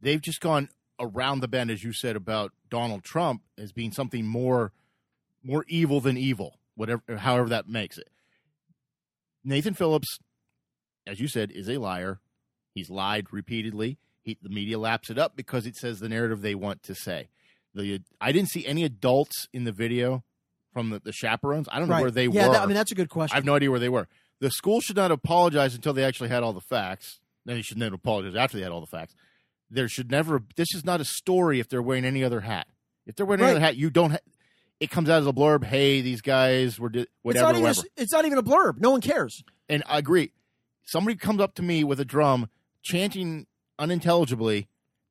They've 0.00 0.20
just 0.20 0.40
gone 0.40 0.68
around 1.00 1.40
the 1.40 1.48
bend, 1.48 1.70
as 1.70 1.82
you 1.84 1.92
said 1.92 2.16
about 2.16 2.52
Donald 2.70 3.04
Trump, 3.04 3.42
as 3.56 3.72
being 3.72 3.92
something 3.92 4.26
more 4.26 4.72
more 5.42 5.64
evil 5.68 6.00
than 6.00 6.16
evil, 6.16 6.58
whatever 6.74 7.02
however 7.16 7.48
that 7.48 7.68
makes 7.68 7.96
it. 7.98 8.08
Nathan 9.44 9.74
Phillips, 9.74 10.18
as 11.06 11.20
you 11.20 11.28
said, 11.28 11.50
is 11.50 11.68
a 11.68 11.78
liar. 11.78 12.20
He's 12.74 12.90
lied 12.90 13.28
repeatedly. 13.32 13.98
He, 14.22 14.36
the 14.42 14.48
media 14.50 14.78
laps 14.78 15.10
it 15.10 15.18
up 15.18 15.36
because 15.36 15.66
it 15.66 15.76
says 15.76 16.00
the 16.00 16.08
narrative 16.08 16.42
they 16.42 16.54
want 16.54 16.82
to 16.84 16.94
say. 16.94 17.28
The 17.74 18.00
I 18.20 18.32
didn't 18.32 18.50
see 18.50 18.66
any 18.66 18.84
adults 18.84 19.48
in 19.52 19.64
the 19.64 19.72
video 19.72 20.24
from 20.72 20.90
the, 20.90 20.98
the 20.98 21.12
chaperones. 21.12 21.68
I 21.70 21.78
don't 21.78 21.88
know 21.88 21.94
Right. 21.94 22.02
where 22.02 22.10
they 22.10 22.26
yeah, 22.26 22.48
were. 22.48 22.52
that- 22.54 22.62
I 22.62 22.66
mean, 22.66 22.74
that's 22.74 22.92
a 22.92 22.96
good 22.96 23.08
question. 23.08 23.34
I 23.34 23.38
have 23.38 23.44
no 23.44 23.54
idea 23.54 23.70
where 23.70 23.80
they 23.80 23.88
were. 23.88 24.08
The 24.40 24.50
school 24.50 24.80
should 24.80 24.96
not 24.96 25.10
apologize 25.10 25.74
until 25.74 25.92
they 25.92 26.04
actually 26.04 26.28
had 26.28 26.42
all 26.42 26.52
the 26.52 26.60
facts. 26.60 27.20
Then 27.48 27.56
they 27.56 27.62
should 27.62 27.78
never 27.78 27.94
apologize 27.94 28.36
after 28.36 28.58
they 28.58 28.62
had 28.62 28.72
all 28.72 28.82
the 28.82 28.86
facts. 28.86 29.14
There 29.70 29.88
should 29.88 30.10
never. 30.10 30.42
This 30.56 30.74
is 30.74 30.84
not 30.84 31.00
a 31.00 31.04
story 31.04 31.60
if 31.60 31.68
they're 31.70 31.80
wearing 31.80 32.04
any 32.04 32.22
other 32.22 32.40
hat. 32.42 32.66
If 33.06 33.16
they're 33.16 33.24
wearing 33.24 33.40
any 33.40 33.52
Right. 33.52 33.56
other 33.56 33.64
hat, 33.64 33.76
you 33.76 33.88
don't. 33.88 34.10
Ha- 34.10 34.18
it 34.80 34.90
comes 34.90 35.08
out 35.08 35.22
as 35.22 35.26
a 35.26 35.32
blurb. 35.32 35.64
Hey, 35.64 36.02
these 36.02 36.20
guys 36.20 36.78
were 36.78 36.90
di- 36.90 37.00
it's, 37.00 37.10
whatever, 37.22 37.46
not 37.46 37.54
even 37.54 37.64
a, 37.64 37.68
whatever. 37.68 37.88
it's 37.96 38.12
not 38.12 38.24
even 38.26 38.36
a 38.38 38.42
blurb. 38.42 38.80
No 38.80 38.90
one 38.90 39.00
cares. 39.00 39.42
And 39.66 39.82
I 39.86 39.96
agree. 39.98 40.32
Somebody 40.84 41.16
comes 41.16 41.40
up 41.40 41.54
to 41.54 41.62
me 41.62 41.84
with 41.84 41.98
a 42.00 42.04
drum, 42.04 42.48
chanting 42.82 43.46
unintelligibly. 43.78 44.68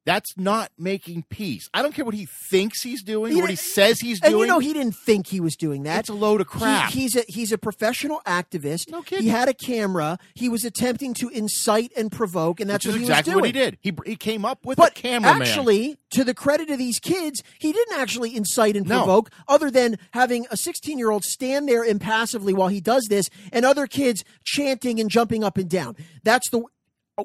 That's 0.07 0.37
not 0.37 0.71
making 0.79 1.25
peace. 1.29 1.69
I 1.73 1.81
don't 1.81 1.93
care 1.93 2.05
what 2.05 2.13
he 2.13 2.25
thinks 2.49 2.81
he's 2.81 3.03
doing, 3.03 3.33
He 3.35 3.41
what 3.41 3.49
he 3.49 3.57
says 3.57 3.99
he's 3.99 4.21
And 4.21 4.31
doing. 4.31 4.41
you 4.43 4.47
know, 4.47 4.59
he 4.59 4.71
didn't 4.71 4.95
think 4.95 5.27
he 5.27 5.41
was 5.41 5.57
doing 5.57 5.83
that. 5.83 5.95
That's 5.95 6.07
a 6.09 6.13
load 6.13 6.39
of 6.39 6.47
crap. 6.47 6.91
He, 6.91 7.01
he's 7.01 7.15
a 7.17 7.23
he's 7.27 7.51
a 7.51 7.57
professional 7.57 8.21
activist. 8.25 8.89
No 8.89 9.01
kidding. 9.01 9.25
He 9.25 9.29
had 9.29 9.49
a 9.49 9.53
camera. 9.53 10.17
He 10.33 10.47
was 10.47 10.63
attempting 10.63 11.13
to 11.15 11.27
incite 11.27 11.91
and 11.97 12.09
provoke, 12.09 12.61
and 12.61 12.69
that's 12.69 12.85
Which 12.85 12.93
what 12.93 12.99
he 12.99 13.03
exactly 13.05 13.35
was 13.35 13.41
doing. 13.41 13.41
what 13.41 13.47
he 13.47 13.51
did. 13.51 13.77
He 13.81 14.11
he 14.11 14.15
came 14.15 14.45
up 14.45 14.65
with 14.65 14.77
But 14.77 14.91
a 14.97 15.01
cameraman. 15.01 15.41
actually, 15.41 15.97
to 16.11 16.23
the 16.23 16.33
credit 16.33 16.69
of 16.69 16.77
these 16.77 16.99
kids, 16.99 17.43
he 17.59 17.73
didn't 17.73 17.99
actually 17.99 18.33
incite 18.33 18.77
and 18.77 18.87
No. 18.87 18.99
provoke, 18.99 19.29
other 19.45 19.69
than 19.69 19.97
having 20.11 20.47
a 20.49 20.55
16 20.55 20.97
year 20.97 21.11
old 21.11 21.25
stand 21.25 21.67
there 21.67 21.83
impassively 21.83 22.53
while 22.53 22.69
he 22.69 22.79
does 22.79 23.05
this, 23.09 23.29
and 23.51 23.65
other 23.65 23.85
kids 23.87 24.23
chanting 24.45 25.01
and 25.01 25.09
jumping 25.09 25.43
up 25.43 25.57
and 25.57 25.69
down. 25.69 25.97
That's 26.23 26.49
the. 26.49 26.63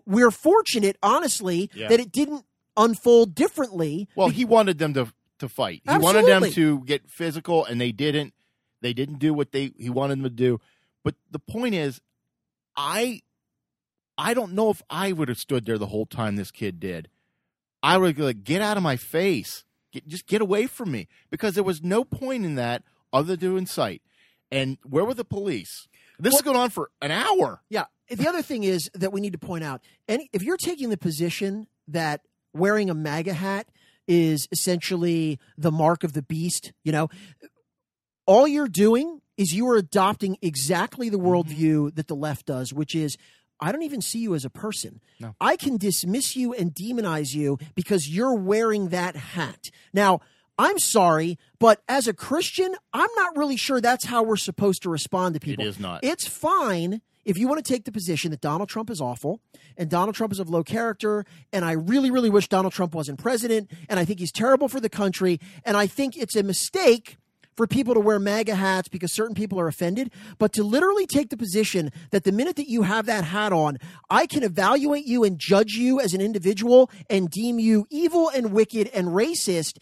We're 0.07 0.31
fortunate, 0.33 0.97
honestly, 1.03 1.71
Yeah. 1.75 1.88
that 1.88 2.01
it 2.01 2.11
didn't 2.11 2.45
unfold 2.76 3.35
differently. 3.35 4.08
Well, 4.14 4.28
he 4.28 4.44
wanted 4.44 4.78
them 4.78 4.94
to 4.94 5.12
to 5.38 5.48
fight. 5.48 5.82
He 5.88 5.98
wanted 5.98 6.26
them 6.26 6.50
to 6.52 6.80
get 6.85 7.11
physical, 7.11 7.64
and 7.64 7.80
they 7.80 7.92
didn't. 7.92 8.35
They 8.80 8.92
didn't 8.92 9.18
do 9.18 9.32
what 9.35 9.52
they 9.52 9.72
he 9.78 9.90
wanted 9.90 10.18
them 10.18 10.24
to 10.24 10.30
do. 10.30 10.61
But 11.04 11.14
the 11.30 11.38
point 11.38 11.74
is, 11.74 12.00
I 12.76 13.22
I 14.16 14.35
don't 14.35 14.52
know 14.52 14.70
if 14.70 14.82
I 14.90 15.12
would 15.12 15.28
have 15.28 15.38
stood 15.38 15.64
there 15.66 15.78
the 15.78 15.87
whole 15.87 16.06
time 16.06 16.37
this 16.37 16.50
kid 16.50 16.80
did. 16.80 17.08
I 17.82 17.98
would 17.98 18.16
be 18.16 18.22
like, 18.22 18.44
get 18.44 18.62
out 18.62 18.76
of 18.76 18.82
my 18.82 18.96
face. 18.96 19.64
Get, 19.92 20.06
just 20.06 20.26
get 20.26 20.40
away 20.40 20.66
from 20.66 20.92
me. 20.92 21.08
Because 21.30 21.54
there 21.54 21.64
was 21.64 21.82
no 21.82 22.04
point 22.04 22.44
in 22.44 22.54
that 22.54 22.85
other 23.12 23.37
than 23.37 23.50
to 23.50 23.56
incite. 23.56 24.02
And 24.50 24.78
where 24.85 25.04
were 25.04 25.14
the 25.14 25.24
police? 25.24 25.88
This 26.18 26.35
is 26.35 26.42
going 26.42 26.56
on 26.56 26.70
for 26.70 26.90
an 27.00 27.11
hour. 27.11 27.62
Yeah. 27.68 27.87
The 28.08 28.28
other 28.28 28.42
thing 28.42 28.64
is 28.64 28.90
that 28.94 29.12
we 29.12 29.20
need 29.20 29.32
to 29.32 29.38
point 29.38 29.64
out, 29.64 29.80
any 30.06 30.28
if 30.32 30.42
you're 30.42 30.58
taking 30.58 30.90
the 30.90 30.98
position 30.98 31.66
that 31.88 32.20
wearing 32.54 32.90
a 32.90 32.94
MAGA 32.94 33.34
hat 33.34 33.68
is 34.08 34.48
essentially 34.50 35.38
the 35.56 35.70
mark 35.70 36.04
of 36.04 36.12
the 36.12 36.22
beast, 36.22 36.72
you 36.84 36.92
know, 36.92 37.08
all 38.26 38.46
you're 38.46 38.68
doing 38.68 39.20
is 39.36 39.52
you 39.52 39.68
are 39.68 39.76
adopting 39.76 40.36
exactly 40.42 41.08
the 41.08 41.18
mm-hmm. 41.18 41.26
worldview 41.26 41.94
that 41.94 42.08
the 42.08 42.16
left 42.16 42.46
does, 42.46 42.72
which 42.72 42.94
is 42.94 43.16
I 43.60 43.70
don't 43.70 43.82
even 43.82 44.00
see 44.00 44.18
you 44.18 44.34
as 44.34 44.44
a 44.44 44.50
person. 44.50 45.00
No. 45.20 45.36
I 45.40 45.56
can 45.56 45.76
dismiss 45.76 46.34
you 46.34 46.52
and 46.52 46.74
demonize 46.74 47.32
you 47.32 47.58
because 47.76 48.08
you're 48.08 48.34
wearing 48.34 48.88
that 48.88 49.14
hat. 49.14 49.70
Now, 49.92 50.20
I'm 50.58 50.78
sorry, 50.78 51.38
but 51.60 51.80
as 51.88 52.08
a 52.08 52.12
Christian, 52.12 52.74
I'm 52.92 53.08
not 53.16 53.36
really 53.36 53.56
sure 53.56 53.80
that's 53.80 54.04
how 54.04 54.24
we're 54.24 54.36
supposed 54.36 54.82
to 54.82 54.90
respond 54.90 55.34
to 55.34 55.40
people. 55.40 55.64
is 55.64 55.78
not. 55.78 56.02
It's 56.02 56.26
fine 56.26 57.02
if 57.24 57.38
you 57.38 57.48
want 57.48 57.64
to 57.64 57.72
take 57.72 57.85
the 57.85 57.92
position 57.92 58.30
that 58.30 58.40
Donald 58.40 58.68
Trump 58.68 58.90
is 58.90 59.00
awful 59.00 59.40
and 59.76 59.88
Donald 59.88 60.14
Trump 60.14 60.32
is 60.32 60.38
of 60.38 60.48
low 60.50 60.62
character, 60.62 61.24
and 61.52 61.64
I 61.64 61.72
really, 61.72 62.11
really 62.11 62.30
wish 62.30 62.48
Donald 62.48 62.72
Trump 62.72 62.94
wasn't 62.94 63.18
president, 63.18 63.70
and 63.88 63.98
I 63.98 64.04
think 64.04 64.18
he's 64.18 64.32
terrible 64.32 64.68
for 64.68 64.80
the 64.80 64.88
country, 64.88 65.40
and 65.64 65.76
I 65.76 65.87
think 65.87 66.16
it's 66.16 66.37
a 66.37 66.42
mistake 66.42 67.16
for 67.56 67.66
people 67.66 67.92
to 67.94 68.00
wear 68.00 68.18
MAGA 68.18 68.54
hats 68.54 68.88
because 68.88 69.12
certain 69.12 69.35
people 69.35 69.61
are 69.61 69.68
offended, 69.68 70.11
but 70.38 70.52
to 70.54 70.64
literally 70.64 71.06
take 71.06 71.28
the 71.28 71.37
position 71.37 71.90
that 72.11 72.24
the 72.24 72.32
minute 72.32 72.56
that 72.56 72.68
you 72.68 72.82
have 72.82 73.06
that 73.06 73.24
hat 73.24 73.52
on, 73.52 73.76
I 74.08 74.26
can 74.26 74.42
evaluate 74.42 75.06
you 75.06 75.22
and 75.22 75.38
judge 75.38 75.72
you 75.72 76.00
as 76.00 76.14
an 76.14 76.20
individual 76.20 76.90
and 77.11 77.30
deem 77.30 77.58
you 77.58 77.87
evil 77.90 78.30
and 78.30 78.52
wicked 78.52 78.88
and 78.94 79.08
racist, 79.08 79.76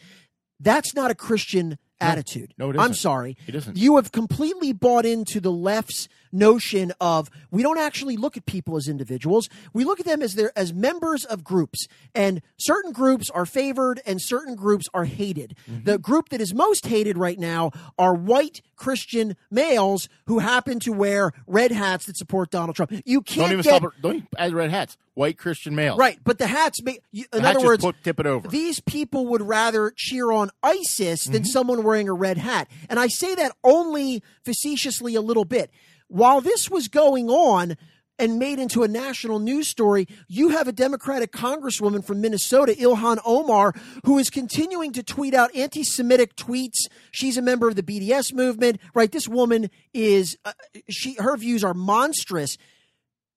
that's 0.58 0.94
not 0.94 1.10
a 1.10 1.14
Christian 1.14 1.78
attitude. 2.00 2.54
No, 2.58 2.70
it 2.70 2.76
I'm 2.76 2.90
isn't. 2.90 2.94
sorry. 2.94 3.36
It 3.46 3.54
isn't. 3.54 3.76
You 3.76 3.96
have 3.96 4.10
completely 4.10 4.72
bought 4.72 5.06
into 5.06 5.40
the 5.40 5.52
left's 5.52 6.08
notion 6.32 6.92
of 7.00 7.30
we 7.50 7.62
don't 7.62 7.78
actually 7.78 8.16
look 8.16 8.36
at 8.36 8.46
people 8.46 8.76
as 8.76 8.88
individuals. 8.88 9.48
We 9.72 9.84
look 9.84 10.00
at 10.00 10.06
them 10.06 10.22
as 10.22 10.34
their 10.34 10.52
as 10.56 10.72
members 10.72 11.24
of 11.24 11.44
groups. 11.44 11.86
And 12.14 12.42
certain 12.58 12.92
groups 12.92 13.30
are 13.30 13.46
favored 13.46 14.00
and 14.06 14.20
certain 14.20 14.54
groups 14.54 14.88
are 14.94 15.04
hated. 15.04 15.56
Mm-hmm. 15.70 15.84
The 15.84 15.98
group 15.98 16.28
that 16.30 16.40
is 16.40 16.54
most 16.54 16.86
hated 16.86 17.18
right 17.18 17.38
now 17.38 17.72
are 17.98 18.14
white 18.14 18.62
Christian 18.76 19.36
males 19.50 20.08
who 20.26 20.38
happen 20.38 20.80
to 20.80 20.92
wear 20.92 21.32
red 21.46 21.70
hats 21.72 22.06
that 22.06 22.16
support 22.16 22.50
Donald 22.50 22.76
Trump. 22.76 22.92
You 23.04 23.20
can't 23.22 23.40
Don't 23.50 23.52
even 23.52 23.62
get 23.62 23.76
stop. 23.82 23.92
Don't 24.00 24.14
even 24.16 24.28
add 24.38 24.52
red 24.52 24.70
hats. 24.70 24.96
White 25.14 25.36
Christian 25.36 25.74
males. 25.74 25.98
right, 25.98 26.18
but 26.24 26.38
the 26.38 26.46
hats 26.46 26.82
make 26.82 27.02
you- 27.12 27.26
in 27.34 27.40
hats 27.42 27.56
other 27.58 27.66
words 27.66 27.84
put- 27.84 28.02
tip 28.02 28.18
it 28.20 28.26
over. 28.26 28.48
these 28.48 28.80
people 28.80 29.26
would 29.26 29.42
rather 29.42 29.92
cheer 29.94 30.30
on 30.32 30.50
ISIS 30.62 31.24
than 31.24 31.42
Mm-hmm. 31.42 31.44
someone 31.44 31.82
wearing 31.82 32.08
a 32.08 32.14
red 32.14 32.38
hat. 32.38 32.68
And 32.88 32.98
I 32.98 33.08
say 33.08 33.34
that 33.34 33.52
only 33.62 34.22
facetiously 34.44 35.14
a 35.14 35.20
little 35.20 35.44
bit. 35.44 35.70
While 36.10 36.40
this 36.40 36.68
was 36.68 36.88
going 36.88 37.30
on 37.30 37.76
and 38.18 38.38
made 38.38 38.58
into 38.58 38.82
a 38.82 38.88
national 38.88 39.38
news 39.38 39.68
story, 39.68 40.08
you 40.26 40.50
have 40.50 40.66
a 40.66 40.72
Democratic 40.72 41.30
congresswoman 41.32 42.04
from 42.04 42.20
Minnesota, 42.20 42.72
Ilhan 42.72 43.18
Omar, 43.24 43.72
who 44.04 44.18
is 44.18 44.28
continuing 44.28 44.92
to 44.92 45.04
tweet 45.04 45.34
out 45.34 45.54
anti 45.54 45.84
Semitic 45.84 46.34
tweets. 46.34 46.86
She's 47.12 47.36
a 47.36 47.42
member 47.42 47.68
of 47.68 47.76
the 47.76 47.82
BDS 47.84 48.34
movement, 48.34 48.80
right? 48.92 49.10
This 49.10 49.28
woman 49.28 49.70
is, 49.94 50.36
uh, 50.44 50.52
she, 50.88 51.14
her 51.14 51.36
views 51.36 51.62
are 51.62 51.74
monstrous 51.74 52.58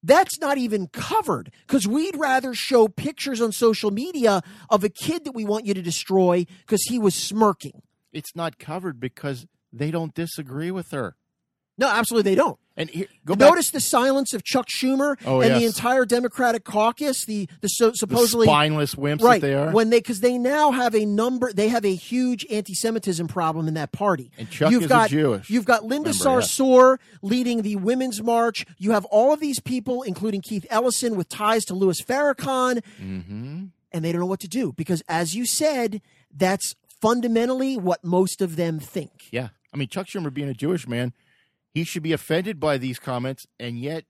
that's 0.06 0.38
not 0.40 0.58
even 0.58 0.88
covered 0.88 1.52
because 1.66 1.88
we'd 1.88 2.18
rather 2.18 2.54
show 2.54 2.90
pictures 2.90 3.40
on 3.40 3.54
social 3.54 3.90
media 3.90 4.42
of 4.70 4.84
a 4.84 4.90
kid 4.90 5.24
that 5.24 5.32
we 5.32 5.46
want 5.46 5.66
you 5.66 5.74
to 5.74 5.82
destroy 5.82 6.46
because 6.60 6.84
he 6.84 7.00
was 7.00 7.16
smirking. 7.16 7.82
It's 8.12 8.36
not 8.36 8.60
covered 8.60 9.00
because 9.00 9.46
they 9.72 9.92
don't 9.92 10.14
disagree 10.14 10.72
with 10.72 10.92
her. 10.92 11.16
No, 11.78 11.88
absolutely 11.88 12.32
they 12.32 12.36
don't. 12.36 12.58
And 12.76 12.90
here, 12.90 13.06
go 13.24 13.36
back. 13.36 13.50
Notice 13.50 13.70
the 13.70 13.80
silence 13.80 14.34
of 14.34 14.44
Chuck 14.44 14.68
Schumer 14.68 15.16
Oh, 15.26 15.42
and 15.42 15.54
the 15.56 15.66
entire 15.66 16.06
Democratic 16.06 16.64
caucus, 16.64 17.26
the 17.26 17.48
the 17.62 17.68
so, 17.68 17.92
the 17.92 17.98
supposedly 17.98 18.48
spineless 18.48 18.96
wimps 18.96 19.22
right 19.22 19.40
that 19.40 19.48
they 19.48 19.54
are. 19.54 19.72
when 19.72 19.92
they 19.92 20.00
because 20.00 20.22
they 20.22 20.40
now 20.40 20.72
have 20.72 20.96
a 20.96 21.06
number 21.06 21.54
they 21.54 21.68
have 21.68 21.86
a 21.86 21.94
huge 21.94 22.48
anti-Semitism 22.50 23.28
problem 23.28 23.68
in 23.68 23.76
that 23.76 23.92
party. 23.92 24.32
And 24.40 24.50
Chuck 24.50 24.72
you've 24.72 24.84
is 24.84 24.90
got 24.90 25.12
Jewish 25.12 25.52
you've 25.52 25.66
got 25.66 25.86
Linda 25.86 26.10
yes. 26.10 26.24
Sarsour 26.24 26.98
leading 27.22 27.62
the 27.62 27.76
women's 27.76 28.24
march. 28.24 28.66
You 28.80 28.92
have 28.92 29.06
all 29.06 29.34
of 29.34 29.40
these 29.40 29.60
people, 29.60 30.02
including 30.02 30.42
Keith 30.42 30.66
Ellison, 30.72 31.16
with 31.16 31.30
ties 31.30 31.66
to 31.66 31.76
Louis 31.76 32.02
Farrakhan, 32.02 32.82
mm-hmm. 33.00 33.66
and 33.92 34.06
they 34.06 34.12
don't 34.12 34.22
know 34.22 34.28
what 34.28 34.40
to 34.40 34.48
do 34.48 34.74
because, 34.74 35.04
as 35.08 35.36
you 35.36 35.46
said, 35.46 36.02
that's 36.36 36.76
fundamentally 37.02 37.78
what 37.78 38.04
most 38.04 38.42
of 38.42 38.56
them 38.56 38.80
think. 38.80 39.12
Yeah. 39.32 39.50
I 39.74 39.78
mean, 39.78 39.88
Chuck 39.88 40.08
Schumer 40.08 40.34
being 40.34 40.50
a 40.50 40.54
Jewish 40.54 40.88
man, 40.88 41.14
he 41.74 41.84
should 41.84 42.04
be 42.04 42.14
offended 42.14 42.60
by 42.60 42.78
these 42.78 43.00
comments 43.00 43.48
and 43.60 43.78
yet 43.80 44.06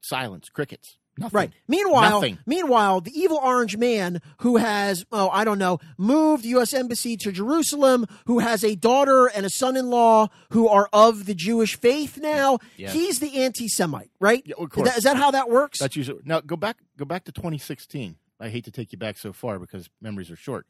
silence, 0.00 0.48
crickets. 0.48 0.98
Nothing. 1.18 1.34
Right. 1.34 1.52
Meanwhile, 1.66 2.10
Nothing. 2.10 2.38
meanwhile, 2.44 3.00
the 3.00 3.10
evil 3.18 3.38
orange 3.42 3.78
man 3.78 4.20
who 4.42 4.58
has, 4.58 5.06
oh, 5.10 5.30
I 5.30 5.44
don't 5.44 5.58
know, 5.58 5.78
moved 5.96 6.44
U.S. 6.44 6.74
embassy 6.74 7.16
to 7.16 7.32
Jerusalem, 7.32 8.04
who 8.26 8.40
has 8.40 8.62
a 8.62 8.74
daughter 8.76 9.26
and 9.26 9.46
a 9.46 9.50
son-in-law 9.50 10.28
who 10.50 10.68
are 10.68 10.90
of 10.92 11.24
the 11.24 11.34
Jewish 11.34 11.80
faith 11.80 12.18
now. 12.18 12.58
Yeah. 12.76 12.90
He's 12.90 13.18
the 13.18 13.42
anti-Semite, 13.44 14.10
right? 14.20 14.42
Yeah, 14.44 14.56
of 14.58 14.64
Is 14.64 14.68
course. 14.68 14.88
that, 14.90 14.98
is 14.98 15.04
that 15.04 15.16
how 15.16 15.30
that 15.30 15.48
works? 15.48 15.78
That's 15.78 15.96
usually 15.96 16.20
now. 16.26 16.40
Go 16.40 16.54
back. 16.56 16.76
Go 16.98 17.06
back 17.06 17.24
to 17.24 17.32
2016. 17.32 18.16
I 18.38 18.50
hate 18.50 18.64
to 18.66 18.70
take 18.70 18.92
you 18.92 18.98
back 18.98 19.16
so 19.16 19.32
far 19.32 19.58
because 19.58 19.88
memories 20.02 20.30
are 20.30 20.36
short. 20.36 20.66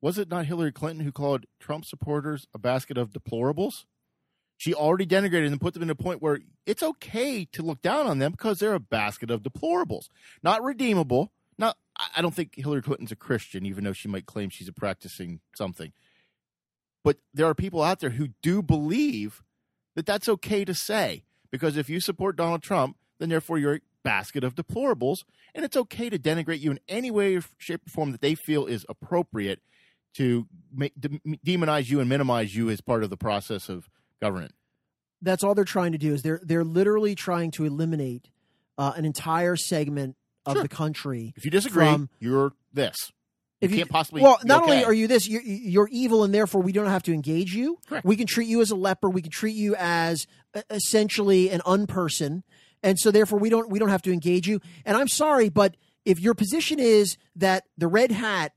Was 0.00 0.16
it 0.16 0.28
not 0.30 0.46
Hillary 0.46 0.70
Clinton 0.70 1.04
who 1.04 1.10
called 1.10 1.46
Trump 1.58 1.84
supporters 1.84 2.46
a 2.54 2.58
basket 2.58 2.96
of 2.96 3.10
deplorables? 3.10 3.84
She 4.60 4.74
already 4.74 5.06
denigrated 5.06 5.46
and 5.46 5.58
put 5.58 5.72
them 5.72 5.82
in 5.82 5.88
a 5.88 5.94
point 5.94 6.20
where 6.20 6.38
it's 6.66 6.82
okay 6.82 7.46
to 7.46 7.62
look 7.62 7.80
down 7.80 8.06
on 8.06 8.18
them 8.18 8.32
because 8.32 8.58
they're 8.58 8.74
a 8.74 8.78
basket 8.78 9.30
of 9.30 9.42
deplorables, 9.42 10.10
not 10.42 10.62
redeemable. 10.62 11.32
Not. 11.56 11.78
I- 11.96 12.20
don't 12.20 12.34
think 12.34 12.56
Hillary 12.56 12.82
Clinton's 12.82 13.10
a 13.10 13.16
Christian, 13.16 13.64
even 13.64 13.84
though 13.84 13.94
she 13.94 14.06
might 14.06 14.26
claim 14.26 14.50
she's 14.50 14.68
a 14.68 14.72
practicing 14.74 15.40
something. 15.56 15.94
But 17.02 17.16
there 17.32 17.46
are 17.46 17.54
people 17.54 17.80
out 17.80 18.00
there 18.00 18.10
who 18.10 18.34
do 18.42 18.60
believe 18.60 19.42
that 19.96 20.04
that's 20.04 20.28
okay 20.28 20.66
to 20.66 20.74
say 20.74 21.24
because 21.50 21.78
if 21.78 21.88
you 21.88 21.98
support 21.98 22.36
Donald 22.36 22.62
Trump, 22.62 22.98
then 23.18 23.30
therefore 23.30 23.56
you're 23.56 23.76
a 23.76 23.80
basket 24.02 24.44
of 24.44 24.56
deplorables, 24.56 25.24
and 25.54 25.64
it's 25.64 25.76
okay 25.76 26.10
to 26.10 26.18
denigrate 26.18 26.60
you 26.60 26.70
in 26.70 26.80
any 26.86 27.10
way, 27.10 27.40
shape, 27.56 27.86
or 27.86 27.90
form 27.90 28.12
that 28.12 28.20
they 28.20 28.34
feel 28.34 28.66
is 28.66 28.84
appropriate 28.90 29.60
to 30.16 30.46
de- 30.98 31.20
demonize 31.46 31.88
you 31.88 31.98
and 31.98 32.10
minimize 32.10 32.54
you 32.54 32.68
as 32.68 32.82
part 32.82 33.02
of 33.02 33.08
the 33.08 33.16
process 33.16 33.70
of 33.70 33.88
government. 34.20 34.52
That's 35.22 35.44
all 35.44 35.54
they're 35.54 35.64
trying 35.64 35.92
to 35.92 35.98
do 35.98 36.14
is 36.14 36.22
they're 36.22 36.40
they're 36.42 36.64
literally 36.64 37.14
trying 37.14 37.50
to 37.52 37.64
eliminate 37.64 38.28
uh, 38.78 38.92
an 38.96 39.04
entire 39.04 39.56
segment 39.56 40.16
of 40.46 40.54
Sure. 40.54 40.62
the 40.62 40.68
country. 40.68 41.34
If 41.36 41.44
you 41.44 41.50
disagree, 41.50 41.84
From- 41.84 42.08
you're 42.18 42.52
this. 42.72 42.96
If 43.60 43.70
You 43.72 43.74
If 43.74 43.80
can't 43.80 43.90
possibly. 43.90 44.22
Well, 44.22 44.38
not 44.42 44.62
only 44.62 44.82
are 44.84 44.92
you 44.94 45.06
this, 45.06 45.28
you're, 45.28 45.42
you're 45.42 45.88
evil, 45.92 46.24
and 46.24 46.32
therefore 46.32 46.62
we 46.62 46.72
don't 46.72 46.86
have 46.86 47.02
to 47.02 47.12
engage 47.12 47.52
you. 47.52 47.78
Correct. 47.86 48.06
We 48.06 48.16
can 48.16 48.26
treat 48.26 48.48
you 48.48 48.62
as 48.62 48.70
a 48.70 48.74
leper. 48.74 49.10
We 49.10 49.20
can 49.20 49.30
treat 49.30 49.54
you 49.54 49.74
as 49.76 50.26
essentially 50.70 51.50
an 51.50 51.60
unperson, 51.66 52.42
and 52.82 52.98
so 52.98 53.10
therefore 53.10 53.38
we 53.38 53.50
don't 53.50 53.68
we 53.70 53.78
don't 53.78 53.90
have 53.90 54.02
to 54.02 54.12
engage 54.12 54.48
you. 54.48 54.60
And 54.86 54.96
I'm 54.96 55.08
sorry, 55.08 55.48
but 55.50 55.76
if 56.04 56.18
your 56.20 56.34
position 56.34 56.78
is 56.78 57.18
that 57.36 57.64
the 57.76 57.86
red 57.88 58.10
hat, 58.10 58.52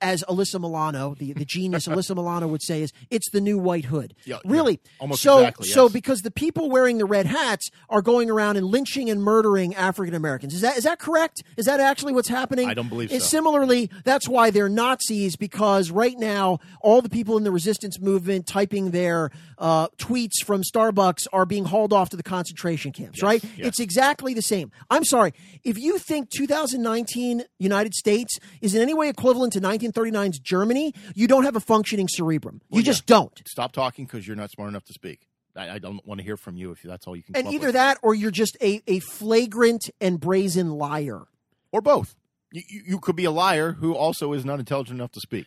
as 0.00 0.24
Alyssa 0.28 0.60
Milano, 0.60 1.14
the, 1.14 1.32
the 1.32 1.44
genius 1.44 1.86
Alyssa 1.88 2.14
Milano 2.14 2.46
would 2.48 2.62
say, 2.62 2.82
is 2.82 2.92
it's 3.10 3.30
the 3.30 3.40
new 3.40 3.58
white 3.58 3.86
hood. 3.86 4.14
Yeah, 4.24 4.38
yeah. 4.44 4.50
really, 4.52 4.80
Almost 4.98 5.22
so 5.22 5.38
exactly, 5.38 5.68
so 5.68 5.84
yes. 5.84 5.92
because 5.92 6.22
the 6.22 6.30
people 6.30 6.70
wearing 6.70 6.98
the 6.98 7.04
red 7.04 7.26
hats 7.26 7.70
are 7.88 8.02
going 8.02 8.30
around 8.30 8.56
and 8.56 8.66
lynching 8.66 9.10
and 9.10 9.22
murdering 9.22 9.74
African 9.74 10.14
Americans. 10.14 10.54
Is 10.54 10.60
that 10.60 10.76
is 10.76 10.84
that 10.84 10.98
correct? 10.98 11.42
Is 11.56 11.66
that 11.66 11.80
actually 11.80 12.12
what's 12.12 12.28
happening? 12.28 12.68
I 12.68 12.74
don't 12.74 12.88
believe 12.88 13.10
And 13.10 13.22
so. 13.22 13.28
Similarly, 13.28 13.90
that's 14.04 14.28
why 14.28 14.50
they're 14.50 14.68
Nazis 14.68 15.36
because 15.36 15.90
right 15.90 16.18
now 16.18 16.58
all 16.80 17.02
the 17.02 17.08
people 17.08 17.36
in 17.36 17.44
the 17.44 17.52
resistance 17.52 18.00
movement 18.00 18.46
typing 18.46 18.90
their 18.90 19.30
uh, 19.58 19.88
tweets 19.98 20.42
from 20.44 20.62
Starbucks 20.62 21.26
are 21.32 21.44
being 21.44 21.64
hauled 21.64 21.92
off 21.92 22.10
to 22.10 22.16
the 22.16 22.22
concentration 22.22 22.92
camps. 22.92 23.22
right? 23.22 23.42
yes. 23.42 23.68
It's 23.68 23.80
exactly 23.80 24.32
the 24.34 24.42
same. 24.42 24.70
I'm 24.88 25.04
sorry 25.04 25.32
if 25.64 25.76
you 25.78 25.98
think 25.98 26.30
2019 26.30 27.44
United 27.58 27.94
States 27.94 28.38
is 28.60 28.74
in 28.74 28.82
any 28.82 28.94
way 28.94 29.08
equivalent 29.08 29.52
to 29.54 29.60
1939's 29.60 30.38
Germany. 30.38 30.94
You 31.14 31.26
don't 31.26 31.44
have 31.44 31.56
a 31.56 31.60
functioning 31.60 32.08
cerebrum. 32.08 32.60
you 32.70 32.76
Well, 32.76 32.82
just 32.82 33.06
don't. 33.06 33.40
stop 33.46 33.72
talking 33.72 34.04
because 34.06 34.26
you're 34.26 34.36
not 34.36 34.50
smart 34.50 34.70
enough 34.70 34.84
to 34.84 34.92
speak. 34.92 35.26
I, 35.56 35.70
I 35.70 35.78
don't 35.78 36.04
want 36.06 36.18
to 36.20 36.24
hear 36.24 36.36
from 36.36 36.56
you 36.56 36.70
if 36.70 36.82
that's 36.82 37.06
all 37.06 37.16
you 37.16 37.22
can. 37.22 37.34
And 37.36 37.48
either 37.48 37.66
with. 37.68 37.74
that 37.74 37.98
or 38.02 38.14
you're 38.14 38.30
just 38.30 38.56
a, 38.62 38.80
a 38.86 39.00
flagrant 39.00 39.90
and 40.00 40.20
brazen 40.20 40.70
liar. 40.70 41.22
or 41.72 41.80
both. 41.80 42.14
You, 42.52 42.62
you 42.86 42.98
could 43.00 43.16
be 43.16 43.24
a 43.24 43.30
liar 43.30 43.72
who 43.72 43.94
also 43.94 44.32
is 44.32 44.44
not 44.44 44.58
intelligent 44.58 44.98
enough 44.98 45.12
to 45.12 45.20
speak. 45.20 45.46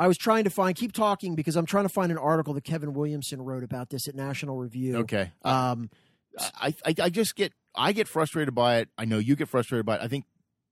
I 0.00 0.08
was 0.08 0.16
trying 0.16 0.44
to 0.44 0.50
find, 0.50 0.74
keep 0.74 0.92
talking 0.92 1.34
because 1.34 1.56
I'm 1.56 1.66
trying 1.66 1.84
to 1.84 1.90
find 1.90 2.10
an 2.10 2.16
article 2.16 2.54
that 2.54 2.64
Kevin 2.64 2.94
Williamson 2.94 3.42
wrote 3.42 3.62
about 3.62 3.90
this 3.90 4.08
at 4.08 4.14
National 4.14 4.56
Review. 4.56 4.96
Okay. 5.00 5.30
Um, 5.42 5.90
I, 6.38 6.74
I 6.84 6.94
I 7.02 7.10
just 7.10 7.36
get 7.36 7.52
I 7.74 7.92
get 7.92 8.08
frustrated 8.08 8.54
by 8.54 8.78
it. 8.78 8.88
I 8.96 9.04
know 9.04 9.18
you 9.18 9.36
get 9.36 9.48
frustrated 9.48 9.84
by 9.84 9.96
it. 9.96 10.00
I 10.02 10.08
think 10.08 10.24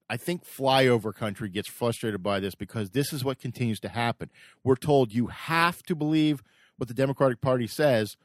I 0.09 0.17
think 0.17 0.47
flyover 0.47 1.15
country 1.15 1.51
gets 1.51 1.69
frustrated 1.69 2.23
by 2.23 2.41
this 2.41 2.55
because 2.55 2.91
this 2.91 3.13
is 3.13 3.23
what 3.23 3.39
continues 3.39 3.81
to 3.81 3.91
happen. 3.91 4.31
We're 4.65 4.77
told 4.77 5.13
you 5.13 5.27
have 5.27 5.83
to 5.85 5.95
believe 5.95 6.43
what 6.79 6.89
the 6.89 6.95
Democratic 6.95 7.43
Party 7.43 7.67
says, 7.67 8.17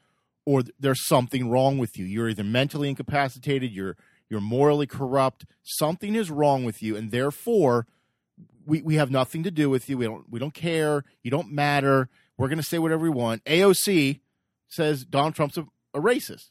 or 0.46 0.62
th- 0.62 0.74
there's 0.80 1.06
something 1.06 1.50
wrong 1.50 1.76
with 1.76 1.98
you. 1.98 2.06
You're 2.06 2.30
either 2.30 2.44
mentally 2.44 2.88
incapacitated, 2.88 3.72
you're 3.72 3.98
you're 4.30 4.40
morally 4.40 4.86
corrupt. 4.86 5.44
Something 5.62 6.14
is 6.14 6.30
wrong 6.30 6.64
with 6.64 6.82
you, 6.82 6.96
and 6.96 7.10
therefore 7.10 7.86
we, 8.66 8.82
we 8.82 8.94
have 8.96 9.10
nothing 9.10 9.42
to 9.44 9.50
do 9.50 9.68
with 9.70 9.88
you. 9.88 9.98
We 9.98 10.06
don't 10.06 10.24
we 10.30 10.38
don't 10.38 10.54
care. 10.54 11.04
You 11.22 11.30
don't 11.30 11.50
matter. 11.52 12.08
We're 12.36 12.48
going 12.48 12.58
to 12.58 12.64
say 12.64 12.78
whatever 12.78 13.02
we 13.02 13.10
want. 13.10 13.44
AOC 13.44 14.20
says 14.68 15.04
Donald 15.04 15.34
Trump's 15.34 15.56
a, 15.56 15.66
a 15.94 16.00
racist. 16.00 16.50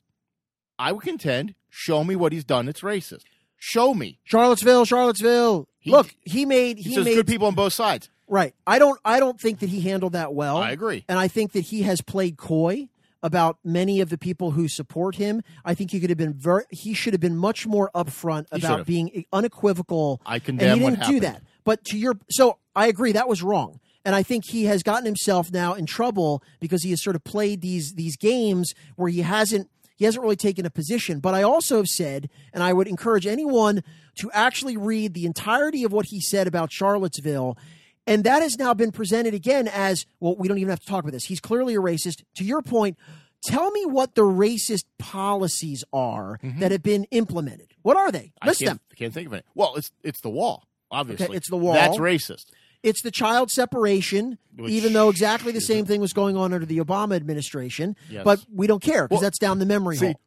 I 0.79 0.91
would 0.91 1.03
contend, 1.03 1.55
show 1.69 2.03
me 2.03 2.15
what 2.15 2.31
he's 2.31 2.43
done 2.45 2.65
that's 2.65 2.81
racist. 2.81 3.23
Show 3.57 3.93
me. 3.93 4.19
Charlottesville, 4.23 4.85
Charlottesville. 4.85 5.67
He- 5.79 5.91
Look, 5.91 6.15
he 6.21 6.45
made 6.45 6.77
He, 6.77 6.89
he 6.89 6.95
says 6.95 7.05
made 7.05 7.15
good 7.15 7.27
people 7.27 7.47
on 7.47 7.55
both 7.55 7.73
sides. 7.73 8.09
right. 8.27 8.53
I 8.65 8.79
don't 8.79 8.99
I 9.05 9.19
don't 9.19 9.39
think 9.39 9.59
that 9.59 9.69
he 9.69 9.81
handled 9.81 10.13
that 10.13 10.33
well. 10.33 10.57
I 10.57 10.71
agree. 10.71 11.03
and 11.09 11.19
I 11.19 11.27
think 11.27 11.51
that 11.53 11.61
he 11.61 11.83
has 11.83 12.01
played 12.01 12.37
coy 12.37 12.87
about 13.21 13.57
many 13.63 14.01
of 14.01 14.09
the 14.09 14.17
people 14.17 14.51
who 14.51 14.67
support 14.67 15.15
him. 15.15 15.41
I 15.63 15.73
think 15.75 15.91
he 15.91 15.99
could 16.01 16.09
have 16.09 16.17
been 16.17 16.33
very 16.33 16.63
he 16.69 16.93
should 16.93 17.13
have 17.13 17.21
been 17.21 17.37
much 17.37 17.65
more 17.67 17.89
upfront 17.95 18.47
about 18.51 18.85
being 18.85 19.25
unequivocal. 19.31 20.21
I 20.25 20.35
and 20.35 20.43
condemn 20.43 20.77
he 20.79 20.83
what 20.83 20.89
didn't 20.99 21.07
do 21.09 21.19
that. 21.21 21.41
But 21.63 21.83
to 21.85 21.97
your 21.97 22.15
so 22.29 22.57
I 22.75 22.87
agree 22.87 23.11
that 23.11 23.27
was 23.29 23.43
wrong. 23.43 23.79
And 24.05 24.15
I 24.15 24.23
think 24.23 24.45
he 24.45 24.65
has 24.65 24.83
gotten 24.83 25.05
himself 25.05 25.49
now 25.51 25.73
in 25.75 25.85
trouble 25.85 26.43
because 26.59 26.83
he 26.83 26.89
has 26.89 27.01
sort 27.01 27.15
of 27.15 27.23
played 27.23 27.61
these 27.61 27.93
these 27.93 28.17
games 28.17 28.73
where 28.95 29.09
he 29.09 29.21
hasn't 29.21 29.69
he 29.95 30.05
hasn't 30.05 30.23
really 30.23 30.35
taken 30.35 30.65
a 30.65 30.69
position. 30.69 31.19
But 31.19 31.33
I 31.33 31.43
also 31.43 31.77
have 31.77 31.87
said, 31.87 32.29
and 32.53 32.63
I 32.63 32.73
would 32.73 32.87
encourage 32.87 33.25
anyone 33.25 33.83
to 34.15 34.29
actually 34.31 34.77
read 34.77 35.13
the 35.13 35.25
entirety 35.25 35.83
of 35.83 35.91
what 35.91 36.07
he 36.07 36.19
said 36.19 36.47
about 36.47 36.71
Charlottesville. 36.71 37.57
And 38.05 38.23
that 38.25 38.41
has 38.41 38.57
now 38.57 38.73
been 38.73 38.91
presented 38.91 39.33
again 39.33 39.69
as 39.69 40.05
well, 40.19 40.35
we 40.35 40.47
don't 40.47 40.57
even 40.57 40.69
have 40.69 40.81
to 40.81 40.85
talk 40.85 41.03
about 41.03 41.13
this. 41.13 41.25
He's 41.25 41.39
clearly 41.39 41.75
a 41.75 41.79
racist. 41.79 42.23
To 42.35 42.43
your 42.43 42.61
point, 42.61 42.97
tell 43.45 43.71
me 43.71 43.85
what 43.85 44.15
the 44.15 44.23
racist 44.23 44.83
policies 44.99 45.83
are 45.93 46.37
mm-hmm. 46.43 46.59
that 46.59 46.71
have 46.71 46.83
been 46.83 47.05
implemented. 47.11 47.73
What 47.81 47.95
are 47.95 48.11
they? 48.11 48.33
I 48.41 48.47
List 48.47 48.59
can't, 48.59 48.71
them. 48.71 48.79
I 48.91 48.95
can't 48.95 49.13
think 49.13 49.27
of 49.27 49.33
it. 49.33 49.45
Well, 49.55 49.75
it's 49.75 49.91
it's 50.03 50.19
the 50.19 50.29
wall, 50.29 50.67
obviously. 50.93 51.35
it's 51.35 51.49
the 51.49 51.57
wall. 51.57 51.73
That's 51.73 51.97
racist. 51.97 52.45
It's 52.83 53.01
the 53.01 53.11
child 53.11 53.49
separation, 53.49 54.37
Which 54.57 54.71
even 54.71 54.93
though 54.93 55.09
exactly 55.09 55.51
the 55.53 55.61
same 55.61 55.85
thing 55.85 56.01
was 56.01 56.11
going 56.11 56.35
on 56.35 56.53
under 56.53 56.65
the 56.65 56.79
Obama 56.79 57.15
administration. 57.15 57.95
Yes. 58.09 58.25
But 58.25 58.45
we 58.53 58.67
don't 58.67 58.81
care 58.81 59.07
because 59.07 59.15
Well, 59.15 59.21
that's 59.21 59.39
down 59.39 59.59
the 59.59 59.65
memory 59.65 59.95
see, 59.95 60.07
hole. 60.07 60.21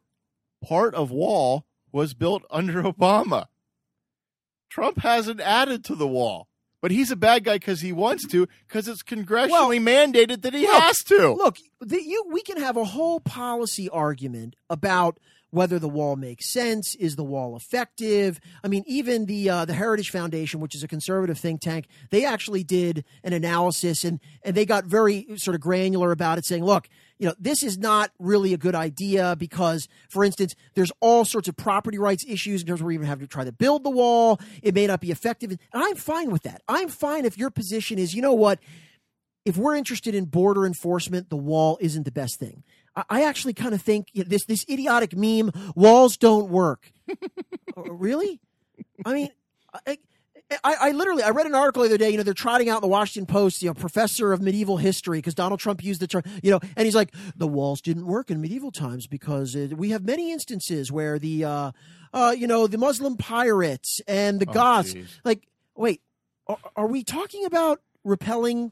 Part 0.63 0.95
of 0.95 1.11
wall 1.11 1.65
was 1.91 2.13
built 2.13 2.43
under 2.49 2.81
Obama. 2.83 3.45
Trump 4.69 4.99
hasn't 4.99 5.39
added 5.39 5.83
to 5.85 5.95
the 5.95 6.07
wall. 6.07 6.47
But 6.79 6.91
he's 6.91 7.09
a 7.09 7.15
bad 7.15 7.43
guy 7.43 7.55
because 7.55 7.81
he 7.81 7.91
wants 7.91 8.27
to, 8.27 8.47
because 8.67 8.87
it's 8.87 9.01
congressionally 9.01 9.81
mandated 9.81 10.43
that 10.43 10.53
he 10.53 10.61
look, 10.61 10.83
has 10.83 10.97
to. 11.07 11.33
Look, 11.33 11.57
the, 11.81 12.01
you, 12.01 12.25
we 12.31 12.41
can 12.41 12.57
have 12.57 12.77
a 12.77 12.83
whole 12.83 13.19
policy 13.19 13.89
argument 13.89 14.55
about 14.69 15.17
whether 15.51 15.79
the 15.79 15.89
wall 15.89 16.15
makes 16.15 16.51
sense. 16.51 16.95
Is 16.95 17.15
the 17.15 17.23
wall 17.23 17.55
effective? 17.55 18.39
I 18.63 18.67
mean, 18.67 18.83
even 18.87 19.25
the 19.25 19.49
uh, 19.49 19.65
the 19.65 19.73
Heritage 19.73 20.11
Foundation, 20.11 20.59
which 20.59 20.75
is 20.75 20.83
a 20.83 20.87
conservative 20.87 21.37
think 21.37 21.61
tank, 21.61 21.87
they 22.09 22.25
actually 22.25 22.63
did 22.63 23.05
an 23.23 23.33
analysis 23.33 24.03
and 24.03 24.19
and 24.43 24.55
they 24.55 24.65
got 24.65 24.85
very 24.85 25.27
sort 25.37 25.55
of 25.55 25.61
granular 25.61 26.11
about 26.11 26.37
it, 26.37 26.45
saying, 26.45 26.63
look. 26.63 26.87
You 27.19 27.27
know, 27.27 27.33
this 27.39 27.63
is 27.63 27.79
not 27.79 28.11
really 28.19 28.53
a 28.53 28.59
good 28.59 28.75
idea 28.75 29.35
because, 29.39 29.87
for 30.07 30.23
instance, 30.23 30.53
there's 30.75 30.91
all 30.99 31.25
sorts 31.25 31.47
of 31.47 31.57
property 31.57 31.97
rights 31.97 32.23
issues 32.27 32.61
in 32.61 32.67
terms 32.67 32.79
of 32.79 32.85
you 32.85 32.91
even 32.91 33.07
have 33.07 33.21
to 33.21 33.25
try 33.25 33.43
to 33.43 33.51
build 33.51 33.83
the 33.83 33.89
wall. 33.89 34.39
It 34.61 34.75
may 34.75 34.85
not 34.85 35.01
be 35.01 35.09
effective. 35.09 35.49
And 35.49 35.59
I'm 35.73 35.95
fine 35.95 36.29
with 36.29 36.43
that. 36.43 36.61
I'm 36.67 36.89
fine 36.89 37.25
if 37.25 37.35
your 37.35 37.49
position 37.49 37.97
is, 37.97 38.13
you 38.13 38.21
know 38.21 38.35
what, 38.35 38.59
if 39.47 39.55
we're 39.55 39.77
interested 39.77 40.13
in 40.13 40.25
border 40.25 40.65
enforcement, 40.65 41.29
the 41.29 41.37
wall 41.37 41.77
isn't 41.79 42.03
the 42.03 42.11
best 42.11 42.37
thing. 42.37 42.63
I, 43.09 43.23
actually 43.23 43.53
kind 43.53 43.73
of 43.73 43.81
think 43.81 44.07
you 44.13 44.23
know, 44.23 44.29
this 44.29 44.45
this 44.45 44.65
idiotic 44.69 45.15
meme: 45.15 45.51
walls 45.75 46.17
don't 46.17 46.49
work. 46.49 46.91
Uh, 47.77 47.93
really? 47.93 48.41
I 49.05 49.13
mean, 49.13 49.29
I, 49.85 49.99
I, 50.63 50.75
I 50.81 50.91
literally 50.91 51.21
I 51.21 51.29
read 51.29 51.45
an 51.45 51.53
article 51.53 51.83
the 51.83 51.89
other 51.89 51.97
day. 51.97 52.09
You 52.09 52.17
know, 52.17 52.23
they're 52.23 52.33
trotting 52.33 52.69
out 52.69 52.77
in 52.77 52.81
the 52.81 52.87
Washington 52.87 53.31
Post. 53.31 53.61
You 53.61 53.69
know, 53.69 53.73
professor 53.75 54.33
of 54.33 54.41
medieval 54.41 54.77
history 54.77 55.19
because 55.19 55.35
Donald 55.35 55.59
Trump 55.59 55.83
used 55.83 56.01
the 56.01 56.07
term. 56.07 56.23
You 56.41 56.51
know, 56.51 56.59
and 56.75 56.85
he's 56.85 56.95
like, 56.95 57.13
the 57.35 57.47
walls 57.47 57.81
didn't 57.81 58.07
work 58.07 58.31
in 58.31 58.41
medieval 58.41 58.71
times 58.71 59.05
because 59.05 59.55
uh, 59.55 59.67
we 59.75 59.91
have 59.91 60.03
many 60.03 60.31
instances 60.31 60.91
where 60.91 61.19
the, 61.19 61.43
uh, 61.45 61.71
uh, 62.13 62.33
you 62.35 62.47
know, 62.47 62.65
the 62.65 62.77
Muslim 62.79 63.15
pirates 63.15 64.01
and 64.07 64.39
the 64.39 64.47
Oh, 64.49 64.53
Goths. 64.53 64.95
jeez. 64.95 65.07
Like, 65.23 65.47
wait, 65.75 66.01
are, 66.47 66.57
are 66.75 66.87
we 66.87 67.03
talking 67.03 67.45
about 67.45 67.81
repelling? 68.03 68.71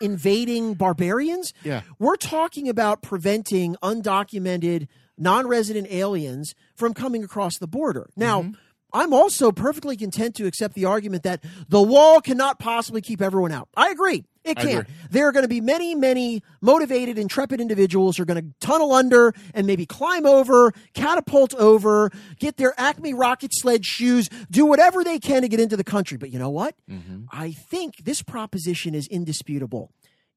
Invading 0.00 0.74
barbarians 0.74 1.52
Yeah. 1.64 1.82
we're 1.98 2.16
talking 2.16 2.68
about 2.68 3.02
preventing 3.02 3.76
undocumented 3.82 4.88
non-resident 5.16 5.88
aliens 5.90 6.54
from 6.74 6.94
coming 6.94 7.24
across 7.24 7.58
the 7.58 7.66
border 7.66 8.10
now 8.16 8.42
mm-hmm. 8.42 8.52
I'm 8.92 9.12
also 9.12 9.52
perfectly 9.52 9.96
content 9.96 10.34
to 10.36 10.46
accept 10.46 10.74
the 10.74 10.86
argument 10.86 11.22
that 11.24 11.44
the 11.68 11.82
wall 11.82 12.20
cannot 12.20 12.58
possibly 12.58 13.02
keep 13.02 13.20
everyone 13.20 13.52
out. 13.52 13.68
I 13.76 13.90
agree. 13.90 14.24
It 14.48 14.56
can't. 14.58 14.86
There 15.10 15.26
are 15.28 15.32
going 15.32 15.44
to 15.44 15.48
be 15.48 15.60
many, 15.60 15.94
many 15.94 16.42
motivated, 16.60 17.18
intrepid 17.18 17.60
individuals 17.60 18.16
who 18.16 18.22
are 18.22 18.26
going 18.26 18.42
to 18.42 18.66
tunnel 18.66 18.92
under 18.92 19.34
and 19.54 19.66
maybe 19.66 19.86
climb 19.86 20.26
over, 20.26 20.72
catapult 20.94 21.54
over, 21.54 22.10
get 22.38 22.56
their 22.56 22.74
Acme 22.78 23.14
rocket 23.14 23.50
sled 23.54 23.84
shoes, 23.84 24.28
do 24.50 24.66
whatever 24.66 25.04
they 25.04 25.18
can 25.18 25.42
to 25.42 25.48
get 25.48 25.60
into 25.60 25.76
the 25.76 25.84
country. 25.84 26.16
But 26.18 26.30
you 26.30 26.38
know 26.38 26.50
what? 26.50 26.74
Mm-hmm. 26.90 27.24
I 27.32 27.52
think 27.52 28.04
this 28.04 28.22
proposition 28.22 28.94
is 28.94 29.06
indisputable. 29.08 29.90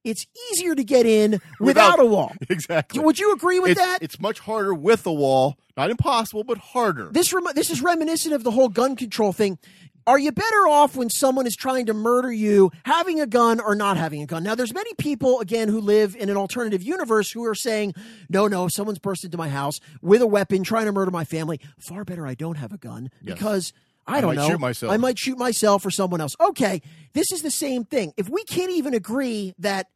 It's 0.03 0.25
easier 0.51 0.73
to 0.73 0.83
get 0.83 1.05
in 1.05 1.31
Without- 1.59 1.59
without, 1.59 1.99
a 1.99 2.05
wall. 2.05 2.31
Exactly. 2.49 2.99
Would 3.03 3.19
you 3.19 3.33
agree 3.33 3.59
with 3.59 3.71
it's, 3.71 3.79
that? 3.79 3.99
it's 4.01 4.19
much 4.19 4.39
harder 4.39 4.73
with 4.73 5.05
a 5.05 5.13
wall. 5.13 5.57
Not 5.77 5.91
impossible, 5.91 6.43
but 6.43 6.57
harder. 6.57 7.09
this 7.11 7.31
rem- 7.31 7.45
this 7.55 7.69
is 7.69 7.81
reminiscent 7.81 8.33
of 8.33 8.43
the 8.43 8.51
whole 8.51 8.67
gun 8.67 8.95
control 8.95 9.31
thing. 9.31 9.57
Are 10.07 10.17
you 10.17 10.31
better 10.31 10.67
off 10.67 10.95
when 10.95 11.09
someone 11.09 11.45
is 11.45 11.55
trying 11.55 11.85
to 11.85 11.93
murder 11.93 12.31
you 12.31 12.71
having 12.85 13.21
a 13.21 13.27
gun 13.27 13.59
or 13.59 13.75
not 13.75 13.97
having 13.97 14.21
a 14.23 14.25
gun? 14.25 14.43
Now, 14.43 14.55
there's 14.55 14.73
many 14.73 14.93
people 14.95 15.39
again 15.39 15.69
who 15.69 15.79
live 15.79 16.15
in 16.15 16.29
an 16.29 16.37
alternative 16.37 16.81
universe 16.81 17.31
who 17.31 17.45
are 17.45 17.53
saying, 17.55 17.93
"No, 18.29 18.47
no, 18.47 18.65
if 18.65 18.73
someone's 18.73 18.99
burst 18.99 19.23
into 19.23 19.37
my 19.37 19.49
house 19.49 19.79
with 20.01 20.21
a 20.21 20.27
weapon 20.27 20.63
trying 20.63 20.85
to 20.85 20.91
murder 20.91 21.11
my 21.11 21.23
family, 21.23 21.59
far 21.79 22.03
better 22.03 22.25
I 22.25 22.33
don't 22.33 22.57
have 22.57 22.73
a 22.73 22.77
gun 22.77 23.09
Yes. 23.21 23.35
because 23.35 23.73
I, 24.07 24.17
I 24.17 24.21
don't 24.21 24.35
might 24.35 24.41
know, 24.41 24.49
shoot 24.49 24.59
myself." 24.59 24.91
I 24.91 24.97
might 24.97 25.19
shoot 25.19 25.37
myself 25.37 25.85
or 25.85 25.91
someone 25.91 26.19
else." 26.21 26.35
Okay, 26.39 26.81
this 27.13 27.31
is 27.31 27.43
the 27.43 27.51
same 27.51 27.83
thing. 27.85 28.13
If 28.17 28.27
we 28.27 28.43
can't 28.43 28.71
even 28.71 28.93
agree 28.93 29.53
that 29.59 29.87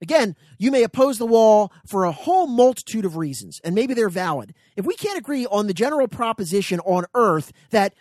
Again, 0.00 0.36
you 0.58 0.70
may 0.70 0.84
oppose 0.84 1.18
the 1.18 1.26
wall 1.26 1.72
for 1.84 2.04
a 2.04 2.12
whole 2.12 2.46
multitude 2.46 3.04
of 3.04 3.16
reasons, 3.16 3.60
and 3.64 3.74
maybe 3.74 3.94
they're 3.94 4.08
valid. 4.08 4.54
If 4.76 4.86
we 4.86 4.94
can't 4.94 5.18
agree 5.18 5.44
on 5.46 5.66
the 5.66 5.74
general 5.74 6.06
proposition 6.06 6.78
on 6.84 7.06
Earth 7.16 7.52
that 7.70 7.94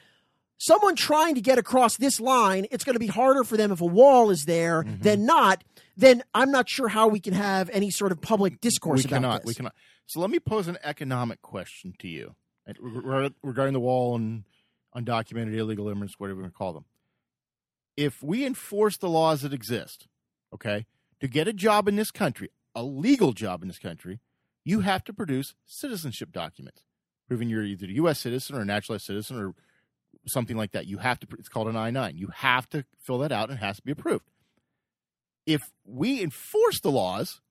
someone 0.58 0.96
trying 0.96 1.36
to 1.36 1.42
get 1.42 1.58
across 1.58 1.98
this 1.98 2.20
line, 2.20 2.66
it's 2.72 2.84
going 2.84 2.96
to 2.96 3.00
be 3.00 3.08
harder 3.08 3.44
for 3.44 3.58
them 3.58 3.72
if 3.72 3.82
a 3.82 3.86
wall 3.86 4.30
is 4.30 4.46
there 4.46 4.84
Mm-hmm. 4.84 5.02
than 5.04 5.26
not, 5.26 5.64
then 5.96 6.24
I'm 6.34 6.52
not 6.52 6.70
sure 6.70 6.88
how 6.88 7.08
we 7.08 7.20
can 7.20 7.34
have 7.34 7.70
any 7.72 7.90
sort 7.90 8.12
of 8.12 8.22
public 8.22 8.60
discourse 8.62 9.00
we 9.00 9.06
about 9.06 9.16
cannot. 9.16 9.42
this. 9.42 9.48
We 9.48 9.54
cannot. 9.56 9.76
So 10.06 10.20
let 10.20 10.30
me 10.30 10.40
pose 10.40 10.68
an 10.68 10.78
economic 10.84 11.42
question 11.42 11.94
to 12.00 12.08
you 12.08 12.36
regarding 13.44 13.74
the 13.74 13.80
wall 13.80 14.16
and 14.16 14.44
undocumented 14.96 15.56
illegal 15.56 15.88
immigrants, 15.88 16.16
whatever 16.18 16.42
we 16.44 16.50
call 16.50 16.74
them. 16.74 16.86
If 17.96 18.22
we 18.22 18.46
enforce 18.46 18.98
the 18.98 19.10
laws 19.10 19.42
that 19.42 19.54
exist, 19.54 20.08
okay, 20.54 20.86
to 21.20 21.28
get 21.28 21.48
a 21.48 21.54
job 21.54 21.88
in 21.88 21.96
this 21.96 22.12
country, 22.12 22.50
a 22.76 22.84
legal 22.84 23.34
job 23.34 23.62
in 23.64 23.68
this 23.68 23.80
country, 23.80 24.20
you 24.64 24.82
have 24.82 25.04
to 25.06 25.14
produce 25.14 25.56
citizenship 25.66 26.32
documents 26.32 26.84
proving 27.28 27.50
you're 27.50 27.64
either 27.64 27.86
a 27.88 27.90
U.S. 27.94 28.20
citizen 28.20 28.56
or 28.56 28.62
a 28.62 28.66
naturalized 28.66 29.06
citizen 29.06 29.38
or 29.38 29.54
something 30.28 30.58
like 30.58 30.72
that. 30.72 30.88
You 30.88 30.98
have 30.98 31.20
to. 31.20 31.28
It's 31.40 31.50
called 31.50 31.68
an 31.68 31.78
I 31.78 31.90
nine. 31.90 32.18
You 32.18 32.30
have 32.34 32.70
to 32.70 32.86
fill 33.00 33.20
that 33.20 33.32
out 33.32 33.50
and 33.50 33.58
it 33.58 33.62
has 33.62 33.78
to 33.78 33.84
be 33.84 33.92
approved. 33.92 34.26
If 35.46 35.72
we 35.86 36.22
enforce 36.22 36.82
the 36.82 36.92
laws 36.92 37.42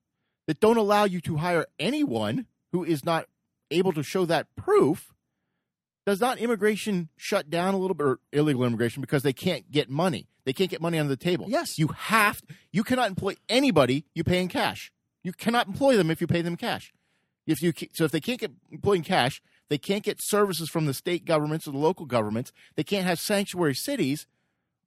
that 0.45 0.59
don't 0.59 0.77
allow 0.77 1.05
you 1.05 1.19
to 1.21 1.37
hire 1.37 1.65
anyone 1.79 2.45
who 2.71 2.83
is 2.83 3.03
not 3.03 3.27
able 3.71 3.91
to 3.93 4.03
show 4.03 4.25
that 4.25 4.47
proof, 4.55 5.13
does 6.05 6.21
not 6.21 6.37
immigration 6.37 7.09
shut 7.17 7.49
down 7.49 7.73
a 7.73 7.77
little 7.77 7.95
bit, 7.95 8.07
or 8.07 8.19
illegal 8.31 8.63
immigration, 8.63 9.01
because 9.01 9.23
they 9.23 9.33
can't 9.33 9.69
get 9.71 9.89
money? 9.89 10.29
They 10.45 10.53
can't 10.53 10.69
get 10.69 10.79
money 10.79 10.97
on 10.99 11.09
the 11.09 11.17
table. 11.17 11.47
Yes. 11.49 11.77
You 11.77 11.87
have, 11.87 12.41
you 12.71 12.83
cannot 12.83 13.09
employ 13.09 13.35
anybody 13.49 14.05
you 14.15 14.23
pay 14.23 14.39
in 14.39 14.47
cash. 14.47 14.93
You 15.23 15.33
cannot 15.33 15.67
employ 15.67 15.97
them 15.97 16.09
if 16.09 16.21
you 16.21 16.27
pay 16.27 16.41
them 16.41 16.55
cash. 16.55 16.93
If 17.45 17.61
you 17.61 17.73
so 17.93 18.05
if 18.05 18.11
they 18.11 18.21
can't 18.21 18.39
get 18.39 18.51
employed 18.71 18.97
in 18.97 19.03
cash, 19.03 19.41
they 19.69 19.77
can't 19.77 20.03
get 20.03 20.21
services 20.21 20.69
from 20.69 20.85
the 20.85 20.93
state 20.93 21.25
governments 21.25 21.67
or 21.67 21.71
the 21.71 21.77
local 21.77 22.05
governments. 22.05 22.51
They 22.75 22.83
can't 22.83 23.05
have 23.05 23.19
sanctuary 23.19 23.75
cities. 23.75 24.27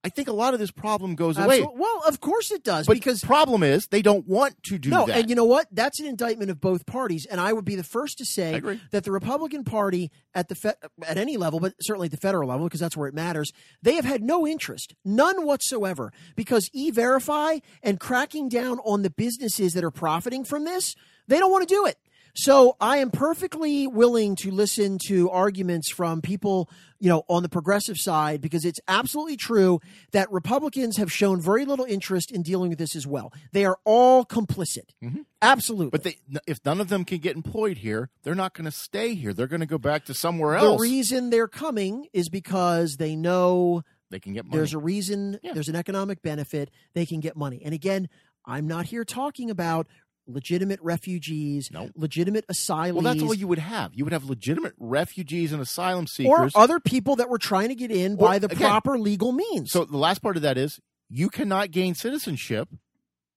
I 0.02 0.08
think 0.08 0.28
a 0.28 0.32
lot 0.32 0.54
of 0.54 0.60
this 0.60 0.70
problem 0.70 1.14
goes 1.14 1.36
away. 1.36 1.60
Well, 1.60 2.02
of 2.08 2.20
course 2.20 2.50
it 2.50 2.64
does, 2.64 2.86
But 2.86 2.94
because 2.94 3.20
the 3.20 3.26
problem 3.26 3.62
is 3.62 3.86
they 3.88 4.00
don't 4.00 4.26
want 4.26 4.62
to 4.62 4.78
do 4.78 4.88
no, 4.88 5.04
that. 5.04 5.18
and 5.18 5.28
you 5.28 5.36
know 5.36 5.44
what? 5.44 5.66
That's 5.70 6.00
an 6.00 6.06
indictment 6.06 6.50
of 6.50 6.58
both 6.58 6.86
parties, 6.86 7.26
and 7.26 7.38
I 7.38 7.52
would 7.52 7.66
be 7.66 7.76
the 7.76 7.84
first 7.84 8.16
to 8.16 8.24
say 8.24 8.62
that 8.92 9.04
the 9.04 9.12
Republican 9.12 9.62
Party 9.62 10.10
at 10.34 10.48
the 10.48 10.54
fe- 10.54 10.72
at 11.06 11.18
any 11.18 11.36
level, 11.36 11.60
but 11.60 11.74
certainly 11.82 12.06
at 12.06 12.12
the 12.12 12.16
federal 12.16 12.48
level, 12.48 12.64
because 12.64 12.80
that's 12.80 12.96
where 12.96 13.08
it 13.08 13.14
matters, 13.14 13.52
they 13.82 13.96
have 13.96 14.06
had 14.06 14.22
no 14.22 14.46
interest, 14.46 14.94
none 15.04 15.44
whatsoever, 15.44 16.14
because 16.34 16.70
e-verify 16.72 17.58
and 17.82 18.00
cracking 18.00 18.48
down 18.48 18.78
on 18.78 19.02
the 19.02 19.10
businesses 19.10 19.74
that 19.74 19.84
are 19.84 19.90
profiting 19.90 20.44
from 20.44 20.64
this, 20.64 20.96
they 21.28 21.38
don't 21.38 21.52
want 21.52 21.68
to 21.68 21.74
do 21.74 21.84
it. 21.84 21.98
So 22.34 22.76
I 22.80 22.98
am 22.98 23.10
perfectly 23.10 23.86
willing 23.86 24.36
to 24.36 24.50
listen 24.50 24.98
to 25.06 25.28
arguments 25.30 25.90
from 25.90 26.20
people, 26.22 26.70
you 26.98 27.08
know, 27.08 27.24
on 27.28 27.42
the 27.42 27.48
progressive 27.48 27.98
side 27.98 28.40
because 28.40 28.64
it's 28.64 28.80
absolutely 28.88 29.36
true 29.36 29.80
that 30.12 30.30
Republicans 30.30 30.96
have 30.96 31.12
shown 31.12 31.40
very 31.40 31.64
little 31.64 31.84
interest 31.84 32.30
in 32.30 32.42
dealing 32.42 32.70
with 32.70 32.78
this 32.78 32.94
as 32.94 33.06
well. 33.06 33.32
They 33.52 33.64
are 33.64 33.78
all 33.84 34.24
complicit. 34.24 34.90
Mm-hmm. 35.02 35.22
Absolutely. 35.42 35.90
But 35.90 36.02
they, 36.04 36.18
if 36.46 36.60
none 36.64 36.80
of 36.80 36.88
them 36.88 37.04
can 37.04 37.18
get 37.18 37.34
employed 37.36 37.78
here, 37.78 38.10
they're 38.22 38.34
not 38.34 38.54
going 38.54 38.66
to 38.66 38.70
stay 38.70 39.14
here. 39.14 39.32
They're 39.32 39.46
going 39.46 39.60
to 39.60 39.66
go 39.66 39.78
back 39.78 40.04
to 40.06 40.14
somewhere 40.14 40.54
else. 40.54 40.78
the 40.78 40.82
reason 40.82 41.30
they're 41.30 41.48
coming 41.48 42.06
is 42.12 42.28
because 42.28 42.96
they 42.96 43.16
know 43.16 43.82
they 44.10 44.20
can 44.20 44.32
get 44.34 44.44
money. 44.44 44.56
there's 44.56 44.74
a 44.74 44.78
reason, 44.78 45.38
Yeah. 45.42 45.52
there's 45.54 45.68
an 45.68 45.76
economic 45.76 46.20
benefit, 46.22 46.70
they 46.94 47.06
can 47.06 47.20
get 47.20 47.36
money. 47.36 47.62
And 47.64 47.72
again, 47.74 48.08
I'm 48.44 48.66
not 48.66 48.86
here 48.86 49.04
talking 49.04 49.50
about 49.50 49.86
legitimate 50.32 50.80
refugees, 50.82 51.70
No. 51.72 51.90
legitimate 51.94 52.46
asylees. 52.48 52.92
well, 52.92 53.02
that's 53.02 53.22
all 53.22 53.34
you 53.34 53.48
would 53.48 53.58
have. 53.58 53.94
You 53.94 54.04
would 54.04 54.12
have 54.12 54.24
legitimate 54.24 54.74
refugees 54.78 55.52
and 55.52 55.60
asylum 55.60 56.06
seekers. 56.06 56.52
or 56.54 56.60
other 56.60 56.80
people 56.80 57.16
that 57.16 57.28
were 57.28 57.38
trying 57.38 57.68
to 57.68 57.74
get 57.74 57.90
in 57.90 58.16
by 58.16 58.38
the 58.38 58.46
again, 58.46 58.58
proper 58.58 58.98
legal 58.98 59.32
means. 59.32 59.70
so 59.70 59.84
the 59.84 59.96
last 59.96 60.22
part 60.22 60.36
of 60.36 60.42
that 60.42 60.56
is 60.56 60.80
you 61.08 61.28
cannot 61.28 61.70
gain 61.70 61.94
citizenship 61.94 62.68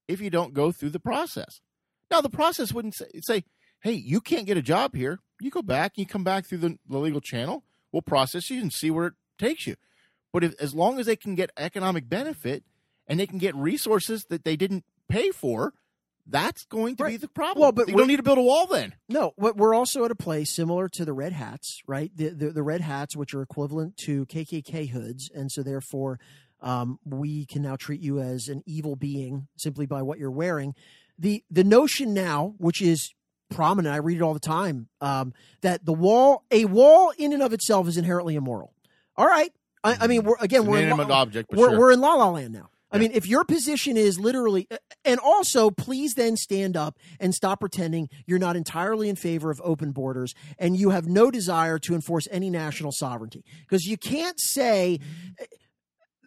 if 0.08 0.22
you 0.22 0.30
don't 0.30 0.54
go 0.54 0.72
through 0.72 0.92
the 0.92 1.00
process. 1.00 1.60
Now, 2.12 2.22
the 2.22 2.30
process 2.30 2.72
wouldn't 2.74 2.96
say, 2.96 3.08
say 3.22 3.44
hey, 3.84 3.92
you 3.94 4.22
can't 4.22 4.46
get 4.46 4.58
a 4.58 4.62
job 4.62 4.96
here. 4.96 5.20
You 5.42 5.52
go 5.52 5.62
back, 5.62 5.94
you 5.98 6.06
come 6.06 6.24
back 6.24 6.46
through 6.46 6.60
the, 6.60 6.78
the 6.88 6.98
legal 6.98 7.20
channel. 7.20 7.64
We'll 7.92 8.02
process 8.02 8.50
you 8.50 8.62
and 8.62 8.72
see 8.72 8.90
where 8.90 9.08
it 9.08 9.14
takes 9.38 9.68
you. 9.68 9.76
But 10.32 10.44
if, 10.44 10.56
as 10.60 10.74
long 10.74 11.00
as 11.00 11.06
they 11.06 11.16
can 11.18 11.36
get 11.36 11.52
economic 11.58 12.08
benefit 12.10 12.64
and 13.08 13.20
they 13.20 13.28
can 13.28 13.38
get 13.40 13.54
resources 13.56 14.26
that 14.30 14.46
they 14.46 14.56
didn't 14.56 14.86
pay 15.10 15.32
for, 15.32 15.74
that's 16.26 16.66
going 16.66 16.96
to 16.98 17.06
be 17.06 17.18
the 17.18 17.28
problem. 17.28 17.62
Well, 17.62 17.72
but 17.72 17.88
you 17.88 17.94
we're- 17.96 18.02
don't 18.04 18.08
need 18.08 18.18
to 18.18 18.24
build 18.24 18.38
a 18.38 18.42
wall 18.42 18.66
then. 18.68 18.94
No, 19.10 19.34
but 19.38 19.58
we're 19.58 19.74
also 19.76 20.06
at 20.06 20.12
a 20.12 20.16
place 20.16 20.50
similar 20.56 20.88
to 20.90 21.06
the 21.06 21.14
red 21.14 21.34
hats, 21.34 21.82
right? 21.88 22.12
The 22.16 22.30
the, 22.30 22.50
the 22.52 22.64
red 22.64 22.82
hats, 22.82 23.16
which 23.16 23.34
are 23.34 23.42
equivalent 23.42 23.98
to 24.06 24.26
KKK 24.28 24.90
hoods, 24.90 25.30
and 25.34 25.52
so 25.52 25.64
therefore, 25.64 26.20
um, 26.62 26.98
we 27.06 27.46
can 27.46 27.62
now 27.62 27.76
treat 27.76 28.00
you 28.02 28.20
as 28.20 28.48
an 28.48 28.64
evil 28.66 28.96
being 28.96 29.48
simply 29.58 29.86
by 29.86 30.02
what 30.02 30.18
you're 30.20 30.32
wearing. 30.32 30.74
the 31.20 31.44
The 31.52 31.64
notion 31.66 32.14
now, 32.14 32.56
which 32.58 32.82
is 32.82 33.14
prominent, 33.52 33.94
I 33.94 33.98
read 33.98 34.18
it 34.18 34.22
all 34.24 34.34
the 34.34 34.40
time, 34.40 34.88
um, 35.02 35.34
that 35.62 35.86
the 35.86 35.94
wall, 35.94 36.44
a 36.52 36.66
wall 36.66 37.12
in 37.18 37.34
and 37.34 37.44
of 37.44 37.54
itself, 37.54 37.88
is 37.88 37.98
inherently 37.98 38.36
immoral. 38.36 38.74
All 39.18 39.28
right, 39.28 39.52
I, 39.84 39.98
I 40.02 40.08
mean, 40.08 40.24
we're 40.24 40.38
again, 40.40 40.62
It's 40.62 40.70
we're 40.70 40.80
in, 40.82 40.92
object, 41.12 41.52
we're, 41.52 41.70
sure. 41.70 41.78
we're 41.80 41.92
in 41.92 42.00
La 42.00 42.14
La 42.16 42.30
Land 42.30 42.54
now. 42.54 42.70
I 42.94 43.00
mean, 43.00 43.12
if 43.14 43.28
your 43.28 43.44
position 43.44 43.98
is 43.98 44.20
literally, 44.20 44.68
and 45.04 45.20
also 45.20 45.72
please 45.72 46.14
then 46.14 46.38
stand 46.38 46.78
up 46.78 47.00
and 47.20 47.34
stop 47.34 47.60
pretending 47.60 48.08
you're 48.28 48.38
not 48.38 48.56
entirely 48.56 49.10
in 49.10 49.16
favor 49.16 49.50
of 49.50 49.60
open 49.64 49.92
borders 49.92 50.36
and 50.60 50.78
you 50.78 50.92
have 50.92 51.08
no 51.08 51.32
desire 51.32 51.80
to 51.80 51.96
enforce 51.96 52.28
any 52.30 52.52
national 52.52 52.92
sovereignty. 52.92 53.44
Because 53.62 53.86
you 53.86 53.98
can't 53.98 54.40
say, 54.40 55.00
eh, 55.40 55.46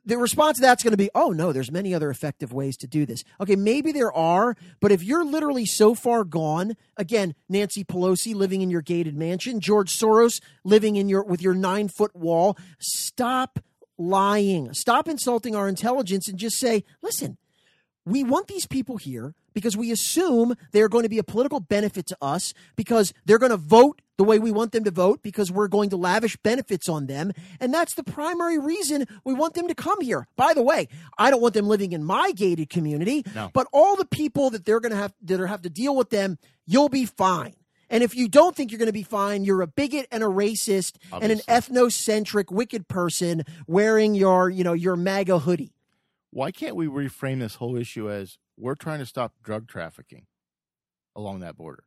the 0.05 0.17
response 0.19 0.57
to 0.57 0.63
that's 0.63 0.83
going 0.83 0.93
to 0.93 0.97
be, 0.97 1.11
oh 1.15 1.31
no, 1.31 1.53
there's 1.53 1.71
many 1.71 1.93
other 1.93 2.11
effective 2.11 2.53
ways 2.53 2.77
to 2.79 2.87
do 2.87 3.07
this. 3.07 3.25
Okay, 3.41 3.57
maybe 3.57 3.93
there 3.93 4.13
are, 4.13 4.57
but 4.81 4.93
if 4.93 5.03
you're 5.03 5.25
literally 5.25 5.67
so 5.67 5.95
far 5.95 6.25
gone, 6.25 6.77
again, 6.97 7.35
Nancy 7.49 7.85
Pelosi 7.85 8.35
living 8.35 8.63
in 8.63 8.71
your 8.71 8.83
gated 8.83 9.17
mansion, 9.17 9.61
George 9.61 9.97
Soros 9.97 10.41
living 10.65 10.97
in 10.97 11.09
your 11.09 11.25
with 11.25 11.43
your 11.43 11.55
nine 11.55 11.89
foot 11.89 12.15
wall, 12.15 12.57
stop 12.79 13.59
lying. 13.99 14.73
Stop 14.75 15.09
insulting 15.09 15.55
our 15.55 15.69
intelligence 15.69 16.29
and 16.29 16.39
just 16.39 16.59
say, 16.59 16.85
listen, 17.03 17.37
we 18.05 18.23
want 18.23 18.47
these 18.47 18.67
people 18.67 18.99
here 18.99 19.35
because 19.53 19.77
we 19.77 19.91
assume 19.91 20.55
they're 20.73 20.89
going 20.89 21.03
to 21.03 21.09
be 21.09 21.19
a 21.19 21.25
political 21.25 21.61
benefit 21.61 22.07
to 22.07 22.17
us 22.23 22.55
because 22.77 23.13
they're 23.25 23.39
going 23.39 23.51
to 23.51 23.57
vote 23.57 24.01
the 24.17 24.23
way 24.25 24.39
we 24.39 24.53
want 24.53 24.73
them 24.73 24.85
to 24.85 24.91
vote 24.91 25.23
because 25.23 25.51
we're 25.51 25.67
going 25.69 25.91
to 25.91 25.97
lavish 25.97 26.37
benefits 26.37 26.89
on 26.89 27.07
them. 27.07 27.33
And 27.59 27.75
that's 27.75 27.95
the 27.95 28.05
primary 28.05 28.59
reason 28.59 29.07
we 29.25 29.35
want 29.35 29.55
them 29.55 29.67
to 29.69 29.75
come 29.75 30.01
here. 30.01 30.27
By 30.37 30.55
the 30.55 30.63
way, 30.63 30.89
I 31.19 31.31
don't 31.31 31.43
want 31.43 31.55
them 31.55 31.67
living 31.67 31.93
in 31.93 32.05
my 32.05 32.33
gated 32.33 32.71
community, 32.71 33.25
No. 33.35 33.51
but 33.53 33.67
all 33.73 33.97
the 33.97 34.07
people 34.07 34.51
that 34.51 34.65
they're 34.65 34.81
going 34.81 34.93
to 34.93 34.99
have 34.99 35.13
that 35.23 35.41
are 35.41 35.47
have 35.49 35.63
to 35.63 35.71
deal 35.71 35.97
with 35.97 36.11
them, 36.11 36.39
you'll 36.65 36.89
be 36.89 37.07
fine. 37.07 37.55
And 37.89 38.03
if 38.03 38.17
you 38.17 38.29
don't 38.29 38.57
think 38.57 38.73
you're 38.73 38.79
going 38.79 38.87
to 38.87 38.93
be 38.93 39.03
fine, 39.03 39.45
you're 39.45 39.63
a 39.63 39.67
bigot 39.67 40.09
and 40.11 40.23
a 40.23 40.27
racist 40.27 40.97
and 41.13 41.31
an 41.31 41.39
ethnocentric 41.49 42.51
wicked 42.51 42.89
person 42.89 43.45
wearing 43.67 44.15
your, 44.15 44.51
you 44.51 44.65
know, 44.65 44.73
your 44.73 44.97
MAGA 44.97 45.41
hoodie. 45.41 45.73
Why 46.31 46.51
can't 46.51 46.77
we 46.77 46.87
reframe 46.87 47.41
this 47.41 47.55
whole 47.55 47.77
issue 47.77 48.11
as 48.11 48.39
we're 48.57 48.75
trying 48.75 48.99
to 48.99 49.07
stop 49.07 49.35
drug 49.43 49.69
trafficking 49.69 50.27
along 51.15 51.41
that 51.41 51.57
border? 51.57 51.85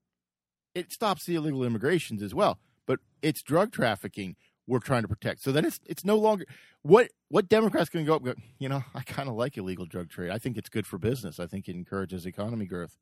It 0.73 0.91
stops 0.91 1.25
the 1.25 1.35
illegal 1.35 1.63
immigrations 1.63 2.23
as 2.23 2.33
well, 2.33 2.59
but 2.85 2.99
it's 3.21 3.43
drug 3.43 3.71
trafficking. 3.71 4.35
we're 4.69 4.79
trying 4.79 5.01
to 5.01 5.07
protect. 5.07 5.41
So 5.41 5.51
then 5.51 5.65
it's 5.65 5.79
it's 5.85 6.05
no 6.05 6.15
longer 6.15 6.45
what 6.83 7.09
what 7.27 7.49
Democrats 7.49 7.89
going 7.89 8.05
to 8.05 8.07
go 8.09 8.15
up. 8.15 8.23
Go, 8.23 8.35
you 8.59 8.69
know, 8.69 8.83
I 8.95 9.01
kind 9.01 9.27
of 9.27 9.35
like 9.35 9.57
illegal 9.57 9.85
drug 9.85 10.09
trade. 10.09 10.29
I 10.29 10.37
think 10.37 10.57
it's 10.57 10.69
good 10.69 10.85
for 10.87 10.97
business. 10.97 11.39
I 11.39 11.47
think 11.47 11.67
it 11.67 11.75
encourages 11.75 12.25
economy 12.25 12.65
growth. 12.65 12.95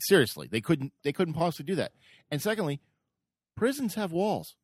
Seriously, 0.00 0.48
they 0.50 0.60
couldn't 0.60 0.92
they 1.02 1.12
couldn't 1.12 1.34
possibly 1.34 1.64
do 1.66 1.76
that. 1.76 1.92
And 2.30 2.40
secondly, 2.42 2.80
prisons 3.56 3.94
have 3.94 4.12
walls. 4.12 4.56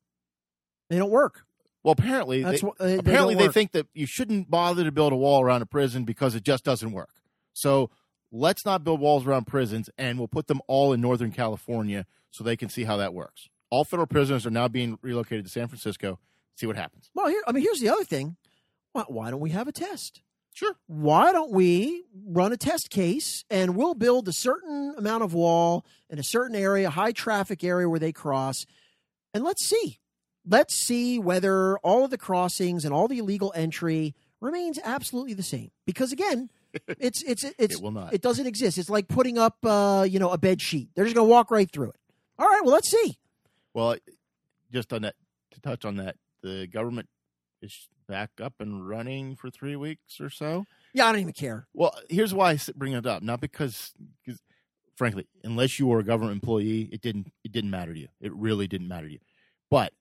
They 0.90 0.98
don't 0.98 1.10
work. 1.10 1.46
Well, 1.82 1.92
apparently, 1.92 2.42
That's 2.42 2.60
they, 2.60 2.66
wh- 2.68 2.76
they- 2.78 2.86
they 2.86 2.98
apparently 2.98 3.34
don't 3.34 3.46
they 3.46 3.52
think 3.52 3.72
that 3.72 3.86
you 3.94 4.06
shouldn't 4.06 4.50
bother 4.50 4.84
to 4.84 4.92
build 4.92 5.12
a 5.12 5.16
wall 5.16 5.42
around 5.42 5.62
a 5.62 5.66
prison 5.66 6.04
because 6.04 6.34
it 6.34 6.44
just 6.44 6.64
doesn't 6.64 6.92
work. 6.92 7.10
So 7.54 7.90
let's 8.30 8.64
not 8.64 8.84
build 8.84 9.00
walls 9.00 9.26
around 9.26 9.46
prisons, 9.46 9.90
and 9.98 10.18
we'll 10.18 10.28
put 10.28 10.46
them 10.46 10.60
all 10.68 10.92
in 10.92 11.00
Northern 11.00 11.32
California 11.32 12.06
so 12.30 12.44
they 12.44 12.56
can 12.56 12.68
see 12.68 12.84
how 12.84 12.96
that 12.98 13.12
works. 13.14 13.48
All 13.70 13.84
federal 13.84 14.06
prisoners 14.06 14.46
are 14.46 14.50
now 14.50 14.68
being 14.68 14.98
relocated 15.02 15.44
to 15.46 15.50
San 15.50 15.66
Francisco. 15.68 16.18
See 16.56 16.66
what 16.66 16.76
happens. 16.76 17.10
Well, 17.14 17.28
here, 17.28 17.42
I 17.46 17.52
mean, 17.52 17.64
here's 17.64 17.80
the 17.80 17.88
other 17.88 18.04
thing. 18.04 18.36
Why, 18.92 19.04
why 19.08 19.30
don't 19.30 19.40
we 19.40 19.50
have 19.50 19.66
a 19.66 19.72
test? 19.72 20.20
Sure. 20.54 20.74
Why 20.86 21.32
don't 21.32 21.50
we 21.50 22.04
run 22.26 22.52
a 22.52 22.56
test 22.56 22.90
case 22.90 23.44
and 23.50 23.74
we'll 23.74 23.94
build 23.94 24.28
a 24.28 24.32
certain 24.32 24.94
amount 24.98 25.22
of 25.22 25.32
wall 25.32 25.84
in 26.10 26.18
a 26.18 26.22
certain 26.22 26.54
area, 26.54 26.88
a 26.88 26.90
high 26.90 27.12
traffic 27.12 27.64
area 27.64 27.88
where 27.88 27.98
they 27.98 28.12
cross, 28.12 28.66
and 29.32 29.44
let's 29.44 29.64
see. 29.64 29.98
Let's 30.46 30.74
see 30.74 31.18
whether 31.18 31.78
all 31.78 32.04
of 32.04 32.10
the 32.10 32.18
crossings 32.18 32.84
and 32.84 32.92
all 32.92 33.08
the 33.08 33.18
illegal 33.18 33.52
entry 33.54 34.14
remains 34.40 34.78
absolutely 34.84 35.34
the 35.34 35.42
same. 35.42 35.70
Because 35.86 36.12
again, 36.12 36.50
it's 36.88 37.22
it's 37.22 37.44
it's 37.58 37.76
it 37.76 37.82
will 37.82 37.92
not. 37.92 38.12
it 38.12 38.20
doesn't 38.20 38.46
exist. 38.46 38.76
It's 38.76 38.90
like 38.90 39.08
putting 39.08 39.38
up 39.38 39.56
uh, 39.64 40.06
you 40.08 40.18
know, 40.18 40.30
a 40.30 40.38
bed 40.38 40.60
sheet. 40.60 40.90
They're 40.94 41.04
just 41.04 41.14
going 41.14 41.26
to 41.26 41.30
walk 41.30 41.50
right 41.50 41.70
through 41.70 41.90
it. 41.90 41.96
All 42.38 42.46
right, 42.48 42.60
well, 42.64 42.74
let's 42.74 42.90
see. 42.90 43.16
well, 43.72 43.96
just 44.72 44.92
on 44.92 45.02
that 45.02 45.14
to 45.52 45.60
touch 45.60 45.84
on 45.84 45.96
that, 45.96 46.16
the 46.42 46.66
government 46.66 47.08
is 47.62 47.88
back 48.08 48.30
up 48.42 48.54
and 48.60 48.86
running 48.88 49.36
for 49.36 49.50
three 49.50 49.76
weeks 49.76 50.20
or 50.20 50.28
so. 50.28 50.64
Yeah, 50.92 51.06
I 51.06 51.12
don't 51.12 51.20
even 51.20 51.32
care. 51.32 51.66
Well, 51.72 51.94
here's 52.10 52.34
why 52.34 52.50
I 52.52 52.58
bring 52.74 52.92
it 52.92 53.06
up. 53.06 53.22
Not 53.22 53.40
because, 53.40 53.92
because, 54.24 54.40
frankly, 54.96 55.26
unless 55.44 55.78
you 55.78 55.86
were 55.86 56.00
a 56.00 56.04
government 56.04 56.34
employee, 56.34 56.88
it 56.92 57.00
didn't 57.00 57.32
it 57.44 57.52
didn't 57.52 57.70
matter 57.70 57.94
to 57.94 58.00
you. 58.00 58.08
It 58.20 58.34
really 58.34 58.66
didn't 58.66 58.88
matter 58.88 59.06
to 59.06 59.12
you. 59.14 59.20
But 59.70 59.92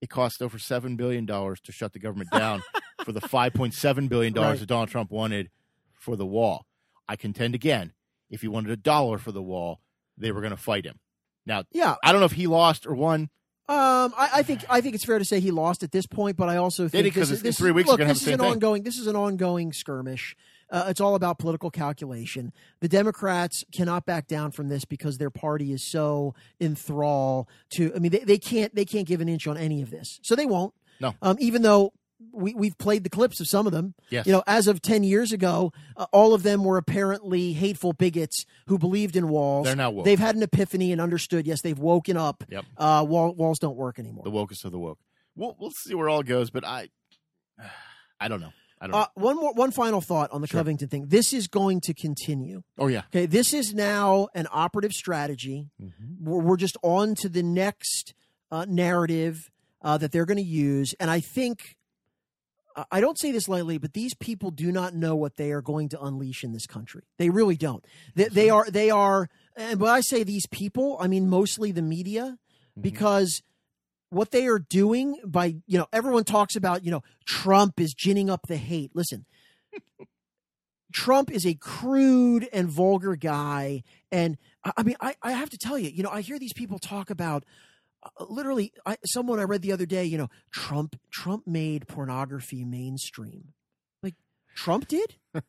it 0.00 0.08
cost 0.08 0.40
over 0.42 0.58
seven 0.58 0.96
billion 0.96 1.26
dollars 1.26 1.60
to 1.62 1.72
shut 1.72 1.92
the 1.92 1.98
government 1.98 2.30
down 2.30 2.62
for 3.04 3.12
the 3.12 3.20
five 3.20 3.54
point 3.54 3.74
seven 3.74 4.08
billion 4.08 4.32
dollars 4.32 4.50
Right. 4.52 4.60
that 4.60 4.66
Donald 4.66 4.88
Trump 4.90 5.10
wanted 5.10 5.50
for 5.94 6.16
the 6.16 6.26
wall. 6.26 6.66
I 7.08 7.16
contend 7.16 7.54
again, 7.54 7.92
if 8.30 8.40
he 8.42 8.48
wanted 8.48 8.70
a 8.70 8.76
dollar 8.76 9.18
for 9.18 9.32
the 9.32 9.42
wall, 9.42 9.80
they 10.16 10.30
were 10.30 10.40
going 10.40 10.52
to 10.52 10.56
fight 10.56 10.84
him. 10.86 11.00
Now, 11.44 11.64
Yeah, 11.72 11.96
I 12.04 12.12
don't 12.12 12.20
know 12.20 12.26
if 12.26 12.32
he 12.32 12.46
lost 12.46 12.86
or 12.86 12.94
won. 12.94 13.30
Um, 13.68 14.12
I, 14.16 14.30
I 14.36 14.42
think 14.42 14.64
I 14.68 14.80
think 14.80 14.96
it's 14.96 15.04
fair 15.04 15.18
to 15.20 15.24
say 15.24 15.38
he 15.38 15.52
lost 15.52 15.82
at 15.84 15.92
this 15.92 16.04
point, 16.06 16.36
but 16.36 16.48
I 16.48 16.56
also 16.56 16.88
think 16.88 17.04
he? 17.04 17.10
'Cause 17.12 17.28
this, 17.28 17.38
is- 17.38 17.42
this 17.42 17.58
three 17.58 17.70
weeks 17.70 17.88
look, 17.88 17.98
you're 17.98 18.06
gonna 18.06 18.08
have 18.08 18.16
this 18.16 18.26
is 18.26 18.32
an 18.34 18.40
thing. 18.40 18.50
ongoing 18.50 18.82
this 18.82 18.98
is 18.98 19.06
an 19.06 19.14
ongoing 19.16 19.72
skirmish. 19.72 20.34
Uh, 20.72 20.86
it's 20.88 21.00
all 21.00 21.14
about 21.16 21.38
political 21.38 21.70
calculation. 21.70 22.52
The 22.80 22.88
Democrats 22.88 23.64
cannot 23.72 24.06
back 24.06 24.26
down 24.28 24.50
from 24.52 24.68
this 24.68 24.84
because 24.84 25.18
their 25.18 25.30
party 25.30 25.72
is 25.72 25.82
so 25.82 26.34
in 26.60 26.74
thrall 26.76 27.48
to. 27.70 27.92
I 27.94 27.98
mean, 28.00 28.10
they, 28.12 28.20
they 28.20 28.38
can't 28.38 28.74
they 28.74 28.84
can't 28.84 29.06
give 29.06 29.20
an 29.20 29.28
inch 29.28 29.46
on 29.46 29.56
any 29.56 29.82
of 29.82 29.90
this, 29.90 30.18
so 30.22 30.34
they 30.34 30.46
won't. 30.46 30.74
No. 31.00 31.14
Um, 31.22 31.36
even 31.40 31.62
though 31.62 31.92
we 32.32 32.54
we've 32.54 32.76
played 32.78 33.02
the 33.04 33.10
clips 33.10 33.40
of 33.40 33.48
some 33.48 33.66
of 33.66 33.72
them. 33.72 33.94
Yes. 34.10 34.26
You 34.26 34.32
know, 34.32 34.42
as 34.46 34.68
of 34.68 34.80
ten 34.82 35.02
years 35.02 35.32
ago, 35.32 35.72
uh, 35.96 36.06
all 36.12 36.34
of 36.34 36.42
them 36.42 36.64
were 36.64 36.76
apparently 36.76 37.52
hateful 37.52 37.92
bigots 37.92 38.44
who 38.66 38.78
believed 38.78 39.16
in 39.16 39.28
walls. 39.28 39.66
They're 39.66 39.76
now 39.76 39.90
woke. 39.90 40.04
They've 40.04 40.18
had 40.18 40.36
an 40.36 40.42
epiphany 40.42 40.92
and 40.92 41.00
understood. 41.00 41.46
Yes, 41.46 41.62
they've 41.62 41.78
woken 41.78 42.16
up. 42.16 42.44
Yep. 42.48 42.64
Uh, 42.76 43.04
wall, 43.08 43.34
walls 43.34 43.58
don't 43.58 43.76
work 43.76 43.98
anymore. 43.98 44.24
the 44.24 44.30
wokest 44.30 44.64
of 44.64 44.72
the 44.72 44.78
woke. 44.78 44.98
We'll 45.36 45.56
we'll 45.58 45.70
see 45.70 45.94
where 45.94 46.08
all 46.08 46.22
goes, 46.22 46.50
but 46.50 46.64
I, 46.64 46.88
I 48.20 48.28
don't 48.28 48.40
know. 48.40 48.52
I 48.82 48.86
don't. 48.86 48.92
know. 48.92 48.98
Uh, 48.98 49.06
one 49.14 49.36
more, 49.36 49.52
one 49.52 49.70
final 49.72 50.00
thought 50.00 50.30
on 50.32 50.40
the 50.40 50.46
Sure. 50.46 50.60
Covington 50.60 50.88
thing. 50.88 51.06
This 51.08 51.32
is 51.32 51.48
going 51.48 51.80
to 51.82 51.94
continue. 51.94 52.62
oh 52.78 52.86
yeah. 52.86 53.02
Okay, 53.08 53.26
this 53.26 53.52
is 53.52 53.74
now 53.74 54.28
an 54.34 54.46
operative 54.50 54.92
strategy. 54.92 55.68
We're, 56.20 56.40
we're 56.40 56.56
just 56.56 56.76
on 56.82 57.14
to 57.16 57.28
the 57.28 57.42
next 57.42 58.14
uh, 58.50 58.64
narrative 58.68 59.50
uh, 59.82 59.98
that 59.98 60.12
they're 60.12 60.26
going 60.26 60.38
to 60.38 60.42
use, 60.42 60.94
and 60.98 61.10
I 61.10 61.20
think 61.20 61.76
I- 62.90 63.00
don't 63.00 63.18
say 63.18 63.32
this 63.32 63.48
lightly, 63.48 63.78
but 63.78 63.92
these 63.92 64.14
people 64.14 64.50
do 64.50 64.70
not 64.72 64.94
know 64.94 65.16
what 65.16 65.36
they 65.36 65.52
are 65.52 65.62
going 65.62 65.88
to 65.90 66.00
unleash 66.00 66.44
in 66.44 66.52
this 66.52 66.66
country. 66.66 67.02
They 67.18 67.30
really 67.30 67.56
don't. 67.56 67.84
They, 68.14 68.28
they 68.28 68.50
are 68.50 68.70
they 68.70 68.90
are, 68.90 69.28
and 69.56 69.80
when 69.80 69.90
I 69.90 70.00
say 70.00 70.22
these 70.22 70.46
people, 70.46 70.96
I 71.00 71.06
mean 71.06 71.28
mostly 71.28 71.72
the 71.72 71.82
media, 71.82 72.22
mm-hmm. 72.22 72.80
because 72.80 73.42
what 74.10 74.30
they 74.30 74.46
are 74.46 74.58
doing 74.58 75.20
by 75.24 75.56
you 75.66 75.78
know 75.78 75.86
everyone 75.92 76.24
talks 76.24 76.56
about 76.56 76.84
you 76.84 76.90
know 76.90 77.02
Trump 77.26 77.80
is 77.80 77.94
ginning 77.94 78.30
up 78.30 78.46
the 78.46 78.56
hate. 78.56 78.92
Listen. 78.94 79.26
Trump 80.92 81.30
is 81.30 81.46
a 81.46 81.54
crude 81.54 82.48
and 82.52 82.68
vulgar 82.68 83.14
guy. 83.14 83.84
And 84.10 84.36
I, 84.64 84.82
mean, 84.82 84.96
I, 85.00 85.14
I 85.22 85.32
have 85.32 85.50
to 85.50 85.56
tell 85.56 85.78
you, 85.78 85.88
you 85.88 86.02
know, 86.02 86.10
I 86.10 86.20
hear 86.20 86.36
these 86.36 86.52
people 86.52 86.80
talk 86.80 87.10
about 87.10 87.44
Uh, 88.02 88.24
literally 88.30 88.72
I, 88.86 88.96
someone 89.04 89.38
I 89.38 89.42
read 89.44 89.62
the 89.62 89.72
other 89.72 89.86
day, 89.86 90.04
you 90.04 90.16
know, 90.18 90.28
Trump, 90.52 90.96
Trump 91.12 91.46
made 91.46 91.86
pornography 91.86 92.64
mainstream. 92.64 93.52
Like 94.02 94.14
Trump 94.54 94.88
did? 94.88 95.16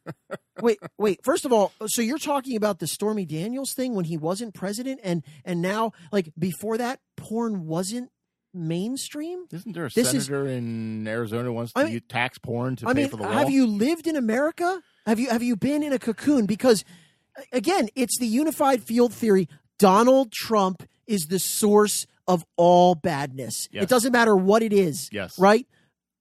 wait, 0.61 0.77
wait. 0.97 1.19
First 1.23 1.45
of 1.45 1.53
all, 1.53 1.71
so 1.87 2.01
you're 2.01 2.17
talking 2.17 2.55
about 2.57 2.79
the 2.79 2.87
Stormy 2.87 3.25
Daniels 3.25 3.73
thing 3.73 3.95
when 3.95 4.05
he 4.05 4.17
wasn't 4.17 4.53
president 4.53 4.99
and, 5.03 5.23
and 5.45 5.61
now 5.61 5.93
like 6.11 6.31
before 6.37 6.77
that 6.77 6.99
porn 7.17 7.65
wasn't 7.67 8.09
mainstream? 8.53 9.45
Isn't 9.51 9.73
there 9.73 9.85
a 9.85 9.89
This 9.89 10.13
is- 10.13 10.25
senator 10.25 10.47
in 10.47 11.07
Arizona 11.07 11.43
who 11.45 11.53
wants 11.53 11.73
to 11.73 11.79
I 11.79 11.85
mean- 11.85 12.01
tax 12.09 12.37
porn 12.37 12.75
to 12.77 12.87
I 12.87 12.93
pay 12.93 13.01
mean, 13.01 13.09
for 13.09 13.17
the 13.17 13.23
wall? 13.23 13.31
have 13.31 13.49
you 13.49 13.65
lived 13.65 14.07
in 14.07 14.15
America? 14.15 14.81
Have 15.05 15.19
you 15.19 15.29
have 15.29 15.41
you 15.41 15.55
been 15.55 15.83
in 15.83 15.93
a 15.93 15.99
cocoon? 15.99 16.45
Because 16.45 16.83
again, 17.51 17.89
it's 17.95 18.17
the 18.19 18.27
unified 18.27 18.83
field 18.83 19.13
theory. 19.13 19.47
Donald 19.79 20.31
Trump 20.31 20.83
is 21.07 21.21
the 21.29 21.39
source 21.39 22.05
of 22.27 22.45
all 22.57 22.95
badness. 22.95 23.67
Yes. 23.71 23.83
It 23.83 23.89
doesn't 23.89 24.11
matter 24.11 24.35
what 24.35 24.63
it 24.63 24.73
is. 24.73 25.09
Yes. 25.11 25.37
Right? 25.39 25.65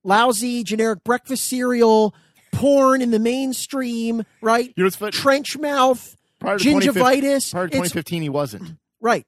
Lousy, 0.04 0.64
generic 0.64 1.04
breakfast 1.04 1.44
cereal, 1.44 2.14
porn 2.52 3.02
in 3.02 3.10
the 3.10 3.18
mainstream, 3.18 4.22
right? 4.40 4.72
You 4.76 4.84
know? 4.84 5.10
Trench 5.10 5.58
mouth, 5.58 6.16
Prior 6.38 6.58
gingivitis. 6.58 7.50
Prior 7.52 7.66
to 7.68 7.72
2015, 7.72 8.22
he 8.22 8.28
wasn't. 8.28 8.76
right. 9.00 9.26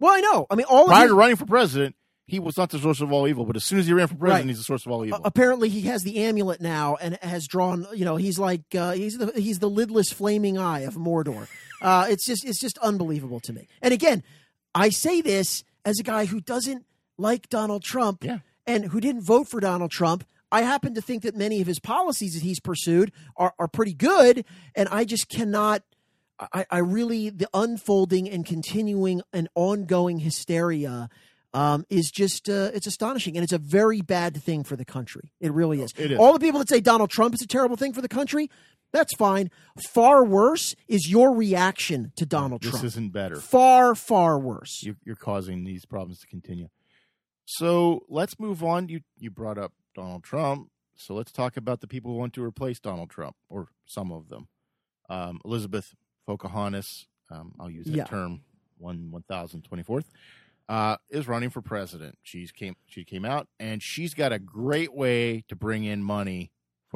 Well, 0.00 0.12
I 0.12 0.20
know. 0.20 0.46
I 0.50 0.54
mean, 0.56 0.66
all 0.68 0.82
of 0.84 0.88
Prior 0.88 1.02
his- 1.02 1.10
to 1.10 1.14
running 1.14 1.36
for 1.36 1.46
president, 1.46 1.96
he 2.26 2.38
was 2.40 2.56
not 2.56 2.70
the 2.70 2.78
source 2.78 3.00
of 3.00 3.12
all 3.12 3.28
evil. 3.28 3.44
But 3.44 3.56
as 3.56 3.64
soon 3.64 3.78
as 3.78 3.86
he 3.86 3.92
ran 3.92 4.08
for 4.08 4.14
president, 4.16 4.44
Right. 4.46 4.48
he's 4.48 4.58
the 4.58 4.64
source 4.64 4.84
of 4.84 4.90
all 4.92 5.04
evil. 5.04 5.18
Uh, 5.18 5.22
apparently 5.24 5.68
he 5.68 5.82
has 5.82 6.02
the 6.02 6.18
amulet 6.24 6.60
now 6.60 6.96
and 6.96 7.18
has 7.22 7.46
drawn 7.46 7.86
you 7.94 8.04
know 8.04 8.16
he's 8.16 8.38
like 8.38 8.62
uh, 8.74 8.92
he's 8.92 9.16
the 9.18 9.32
he's 9.40 9.58
the 9.60 9.70
lidless 9.70 10.12
flaming 10.12 10.58
eye 10.58 10.80
of 10.80 10.94
mordor 10.94 11.46
uh, 11.82 12.06
it's 12.08 12.26
just 12.26 12.44
it's 12.44 12.58
just 12.58 12.78
unbelievable 12.78 13.38
to 13.40 13.52
me 13.52 13.68
and 13.80 13.94
again 13.94 14.22
i 14.74 14.88
say 14.88 15.20
this 15.20 15.62
as 15.86 15.98
a 15.98 16.02
guy 16.02 16.26
who 16.26 16.40
doesn't 16.42 16.84
like 17.16 17.48
donald 17.48 17.82
trump 17.82 18.22
Yeah. 18.22 18.40
and 18.66 18.84
who 18.86 19.00
didn't 19.00 19.22
vote 19.22 19.48
for 19.48 19.58
donald 19.60 19.90
trump 19.90 20.24
i 20.52 20.60
happen 20.60 20.92
to 20.94 21.00
think 21.00 21.22
that 21.22 21.34
many 21.34 21.62
of 21.62 21.66
his 21.66 21.80
policies 21.80 22.34
that 22.34 22.42
he's 22.42 22.60
pursued 22.60 23.10
are, 23.36 23.54
are 23.58 23.68
pretty 23.68 23.94
good 23.94 24.44
and 24.74 24.88
i 24.90 25.04
just 25.04 25.30
cannot 25.30 25.82
I, 26.38 26.66
I 26.70 26.78
really 26.78 27.30
the 27.30 27.48
unfolding 27.54 28.28
and 28.28 28.44
continuing 28.44 29.22
and 29.32 29.48
ongoing 29.54 30.18
hysteria 30.18 31.08
um, 31.54 31.86
is 31.88 32.10
just 32.10 32.50
uh, 32.50 32.70
it's 32.74 32.86
astonishing 32.86 33.36
and 33.38 33.42
it's 33.42 33.54
a 33.54 33.58
very 33.58 34.02
bad 34.02 34.36
thing 34.42 34.62
for 34.62 34.76
the 34.76 34.84
country. 34.84 35.32
It 35.40 35.50
really 35.52 35.80
is. 35.80 35.94
It 35.96 36.10
is. 36.12 36.18
All 36.18 36.34
the 36.34 36.38
people 36.38 36.58
that 36.60 36.68
say 36.68 36.82
Donald 36.82 37.08
Trump 37.08 37.32
is 37.34 37.40
a 37.40 37.46
terrible 37.46 37.76
thing 37.76 37.94
for 37.94 38.02
the 38.02 38.08
country, 38.08 38.50
that's 38.96 39.14
fine. 39.16 39.50
Far 39.92 40.24
worse 40.24 40.74
is 40.88 41.08
your 41.10 41.34
reaction 41.34 42.12
to 42.16 42.26
Donald 42.26 42.62
this 42.62 42.70
Trump. 42.70 42.84
isn't 42.84 43.10
better. 43.12 43.36
far 43.36 43.94
far 43.94 44.38
worse. 44.38 44.82
You're, 44.82 44.96
you're 45.04 45.16
causing 45.16 45.64
these 45.64 45.84
problems 45.84 46.20
to 46.20 46.26
continue. 46.26 46.68
So 47.44 48.00
let's 48.08 48.38
move 48.40 48.64
on. 48.64 48.88
You 48.88 49.00
you 49.18 49.30
brought 49.30 49.58
up 49.58 49.72
Donald 49.94 50.24
Trump. 50.24 50.70
So 50.96 51.14
let's 51.14 51.30
talk 51.30 51.56
about 51.56 51.80
the 51.80 51.86
people 51.86 52.10
who 52.12 52.16
want 52.18 52.32
to 52.34 52.42
replace 52.42 52.80
Donald 52.80 53.10
Trump, 53.10 53.36
or 53.48 53.68
some 53.84 54.10
of 54.10 54.28
them. 54.28 54.48
Um, 55.10 55.40
Elizabeth 55.44 55.94
Pocahontas, 56.26 57.06
um, 57.30 57.52
I'll 57.60 57.70
use 57.70 57.86
that 57.86 57.94
Yeah. 57.96 58.04
term 58.04 58.40
one 58.78 59.10
one 59.10 59.22
thousand 59.28 59.62
twenty 59.62 59.82
fourth, 59.84 60.10
uh, 60.68 60.96
is 61.10 61.28
running 61.28 61.50
for 61.50 61.60
president. 61.62 62.18
She's 62.22 62.50
came 62.50 62.74
she 62.86 63.04
came 63.04 63.24
out 63.24 63.46
and 63.60 63.82
she's 63.82 64.14
got 64.14 64.32
a 64.32 64.38
great 64.38 64.94
way 64.94 65.44
to 65.48 65.54
bring 65.54 65.84
in 65.84 66.02
money 66.02 66.50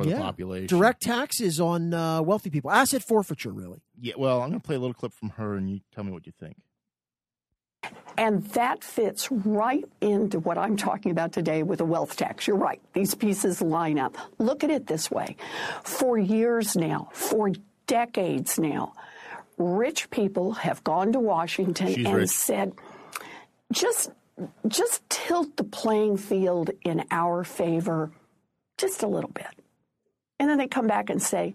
for 0.05 0.11
the 0.11 0.17
population. 0.17 0.67
Direct 0.67 1.03
taxes 1.03 1.61
on 1.61 1.95
uh, 1.95 2.23
wealthy 2.23 2.51
people, 2.51 2.71
asset 2.71 3.03
forfeiture, 3.03 3.53
really. 3.53 3.83
Yeah. 4.01 4.15
Well, 4.17 4.43
I'm 4.43 4.51
going 4.51 4.61
to 4.61 4.67
play 4.67 4.77
a 4.77 4.79
little 4.79 4.95
clip 4.95 5.13
from 5.13 5.31
her, 5.31 5.57
and 5.57 5.71
you 5.71 5.81
tell 5.95 6.05
me 6.05 6.13
what 6.13 6.27
you 6.27 6.33
think. 6.39 6.57
And 8.19 8.45
that 8.49 8.85
fits 8.85 9.31
right 9.31 9.85
into 10.01 10.39
what 10.41 10.59
I'm 10.59 10.77
talking 10.77 11.11
about 11.11 11.33
today 11.33 11.63
with 11.63 11.81
a 11.81 11.85
wealth 11.85 12.17
tax. 12.17 12.47
You're 12.47 12.57
right. 12.57 12.81
These 12.93 13.15
pieces 13.15 13.63
line 13.63 13.99
up. 13.99 14.17
Look 14.39 14.63
at 14.63 14.71
it 14.71 14.87
this 14.87 15.11
way. 15.11 15.37
For 15.83 16.19
years 16.19 16.77
now, 16.77 17.09
for 17.13 17.53
decades 17.87 18.59
now, 18.59 18.93
rich 19.57 20.11
people 20.11 20.53
have 20.53 20.85
gone 20.85 21.13
to 21.13 21.21
Washington 21.21 21.95
She's 21.95 22.05
and 22.05 22.15
rich. 22.15 22.31
said, 22.31 22.73
just 23.73 24.11
just 24.67 25.09
tilt 25.11 25.57
the 25.57 25.65
playing 25.65 26.17
field 26.17 26.71
in 26.83 27.05
our 27.11 27.45
favor 27.45 28.11
just 28.79 29.03
a 29.03 29.07
little 29.07 29.31
bit. 29.31 29.60
And 30.41 30.49
then 30.49 30.59
they 30.59 30.67
come 30.67 30.87
back 30.87 31.11
and 31.11 31.23
say, 31.23 31.55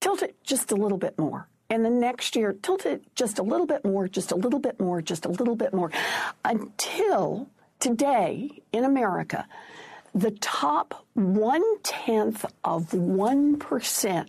tilt 0.00 0.22
it 0.22 0.36
just 0.44 0.70
a 0.70 0.76
little 0.76 0.98
bit 0.98 1.18
more. 1.18 1.48
And 1.68 1.84
the 1.84 1.90
next 1.90 2.36
year, 2.36 2.54
tilt 2.62 2.86
it 2.86 3.02
just 3.16 3.38
a 3.38 3.42
little 3.42 3.66
bit 3.66 3.84
more, 3.84 4.06
just 4.06 4.30
a 4.32 4.36
little 4.36 4.60
bit 4.60 4.80
more, 4.80 5.02
just 5.02 5.26
a 5.26 5.28
little 5.28 5.56
bit 5.56 5.74
more, 5.74 5.90
until 6.44 7.48
today 7.80 8.62
in 8.72 8.84
America, 8.84 9.46
the 10.14 10.30
top 10.30 11.04
one 11.14 11.64
tenth 11.82 12.44
of 12.64 12.90
1% 12.90 14.28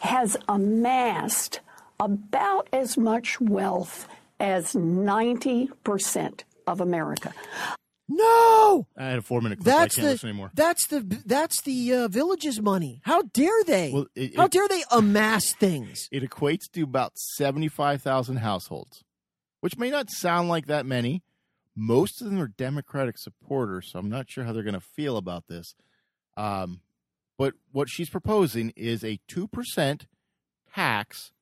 has 0.00 0.36
amassed 0.48 1.60
about 1.98 2.68
as 2.72 2.96
much 2.96 3.40
wealth 3.40 4.08
as 4.40 4.72
90% 4.74 6.40
of 6.66 6.80
America. 6.80 7.34
No, 8.08 8.86
I 8.96 9.04
had 9.06 9.18
a 9.18 9.22
four 9.22 9.40
minute 9.40 9.58
clip. 9.60 9.64
that's 9.66 9.94
I 9.98 10.00
can't 10.00 10.06
the 10.06 10.12
listen 10.12 10.28
anymore. 10.28 10.50
that's 10.54 10.86
the 10.88 11.00
that's 11.24 11.62
the 11.62 11.94
uh, 11.94 12.08
village's 12.08 12.60
money. 12.60 13.00
How 13.04 13.22
dare 13.22 13.64
they? 13.64 13.92
Well, 13.92 14.06
it- 14.14 14.36
How 14.36 14.44
it- 14.44 14.50
dare 14.52 14.68
they 14.68 14.84
amass 14.90 15.54
things? 15.54 16.08
It 16.12 16.22
equates 16.22 16.70
to 16.72 16.82
about 16.82 17.12
75,000 17.16 18.36
households, 18.36 19.04
which 19.60 19.78
may 19.78 19.90
not 19.90 20.10
sound 20.10 20.48
like 20.50 20.66
that 20.66 20.84
many. 20.84 21.22
Most 21.76 22.20
of 22.20 22.28
them 22.30 22.38
are 22.40 22.46
Democratic 22.48 23.16
supporters, 23.18 23.90
so 23.90 23.98
I'm 23.98 24.10
not 24.10 24.30
sure 24.30 24.44
how 24.44 24.52
they're 24.52 24.62
going 24.62 24.74
to 24.74 24.80
feel 24.80 25.16
about 25.16 25.46
this. 25.48 25.74
Um, 26.36 26.80
but 27.38 27.54
what 27.72 27.88
she's 27.88 28.10
proposing 28.10 28.72
is 28.76 29.02
a 29.02 29.18
2% 29.28 30.02
tax 30.72 31.32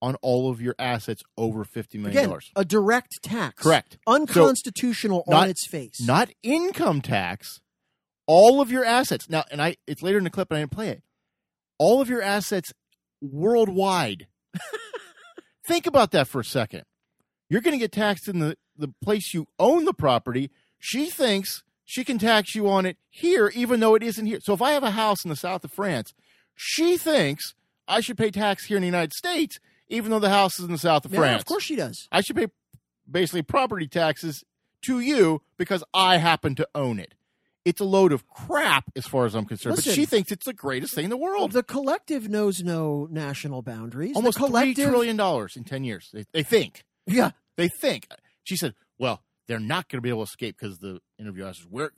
on 0.00 0.14
all 0.16 0.50
of 0.50 0.60
your 0.60 0.74
assets 0.78 1.22
over 1.36 1.64
$50 1.64 2.00
million. 2.00 2.38
A 2.56 2.64
direct 2.64 3.22
tax. 3.22 3.62
Correct. 3.62 3.98
Unconstitutional 4.06 5.24
not- 5.26 5.42
on 5.44 5.48
its 5.50 5.66
face. 5.66 6.00
not 6.00 6.30
income 6.42 7.00
tax, 7.00 7.60
all 8.26 8.60
of 8.60 8.70
your 8.70 8.84
assets. 8.84 9.28
Now, 9.28 9.44
and 9.50 9.60
I 9.60 9.76
it's 9.86 10.02
later 10.02 10.18
in 10.18 10.24
the 10.24 10.30
clip 10.30 10.50
and 10.50 10.58
I 10.58 10.62
didn't 10.62 10.72
play 10.72 10.88
it. 10.90 11.02
All 11.78 12.00
of 12.00 12.08
your 12.08 12.22
assets 12.22 12.72
worldwide. 13.20 14.26
Think 15.66 15.86
about 15.86 16.12
that 16.12 16.28
for 16.28 16.40
a 16.40 16.44
second. 16.44 16.84
You're 17.50 17.60
going 17.60 17.72
to 17.72 17.78
get 17.78 17.92
taxed 17.92 18.28
in 18.28 18.38
the, 18.40 18.56
the 18.76 18.92
place 19.02 19.32
you 19.32 19.46
own 19.58 19.84
the 19.84 19.94
property. 19.94 20.50
She 20.78 21.06
thinks 21.06 21.62
she 21.84 22.04
can 22.04 22.18
tax 22.18 22.54
you 22.54 22.68
on 22.68 22.84
it 22.86 22.98
here, 23.08 23.50
even 23.54 23.80
though 23.80 23.94
it 23.94 24.02
isn't 24.02 24.26
here. 24.26 24.38
So 24.42 24.52
if 24.52 24.62
I 24.62 24.72
have 24.72 24.82
a 24.82 24.90
house 24.90 25.24
in 25.24 25.30
the 25.30 25.36
south 25.36 25.64
of 25.64 25.72
France, 25.72 26.12
she 26.54 26.96
thinks 26.96 27.54
I 27.86 28.00
should 28.00 28.18
pay 28.18 28.30
tax 28.30 28.66
here 28.66 28.76
in 28.76 28.82
the 28.82 28.88
United 28.88 29.14
States, 29.14 29.58
even 29.88 30.10
though 30.10 30.18
the 30.18 30.30
house 30.30 30.58
is 30.58 30.64
in 30.66 30.72
the 30.72 30.78
south 30.78 31.04
of 31.04 31.12
Yeah, 31.12 31.20
France. 31.20 31.42
of 31.42 31.46
course 31.46 31.64
she 31.64 31.76
does. 31.76 32.08
I 32.12 32.20
should 32.20 32.36
pay 32.36 32.48
basically 33.10 33.42
property 33.42 33.86
taxes 33.86 34.44
to 34.82 35.00
you 35.00 35.42
because 35.56 35.82
I 35.94 36.18
happen 36.18 36.54
to 36.56 36.68
own 36.74 36.98
it. 36.98 37.14
It's 37.64 37.80
a 37.80 37.84
load 37.84 38.12
of 38.12 38.26
crap 38.28 38.84
as 38.96 39.06
far 39.06 39.26
as 39.26 39.34
I'm 39.34 39.44
concerned. 39.44 39.76
Listen. 39.76 39.90
but 39.90 39.94
she 39.96 40.06
thinks 40.06 40.32
it's 40.32 40.46
the 40.46 40.54
greatest 40.54 40.94
thing 40.94 41.04
in 41.04 41.10
the 41.10 41.16
world. 41.16 41.52
The 41.52 41.62
collective 41.62 42.28
knows 42.28 42.62
no 42.62 43.06
national 43.10 43.60
boundaries. 43.62 44.12
The 44.12 44.16
Almost 44.16 44.38
collective, 44.38 44.74
three 44.76 44.84
trillion 44.86 45.16
dollars 45.16 45.56
in 45.56 45.64
ten 45.64 45.84
years. 45.84 46.08
They, 46.12 46.24
they 46.32 46.42
think. 46.42 46.84
Yeah, 47.06 47.32
They 47.56 47.68
think. 47.68 48.06
She 48.44 48.56
said, 48.56 48.74
"Well, 48.98 49.22
they're 49.48 49.58
not 49.60 49.88
going 49.88 49.98
to 49.98 50.02
be 50.02 50.08
able 50.08 50.24
to 50.24 50.30
escape 50.30 50.56
because 50.58 50.78
the 50.78 51.00
interview 51.18 51.44
asked, 51.46 51.66
where? 51.68 51.90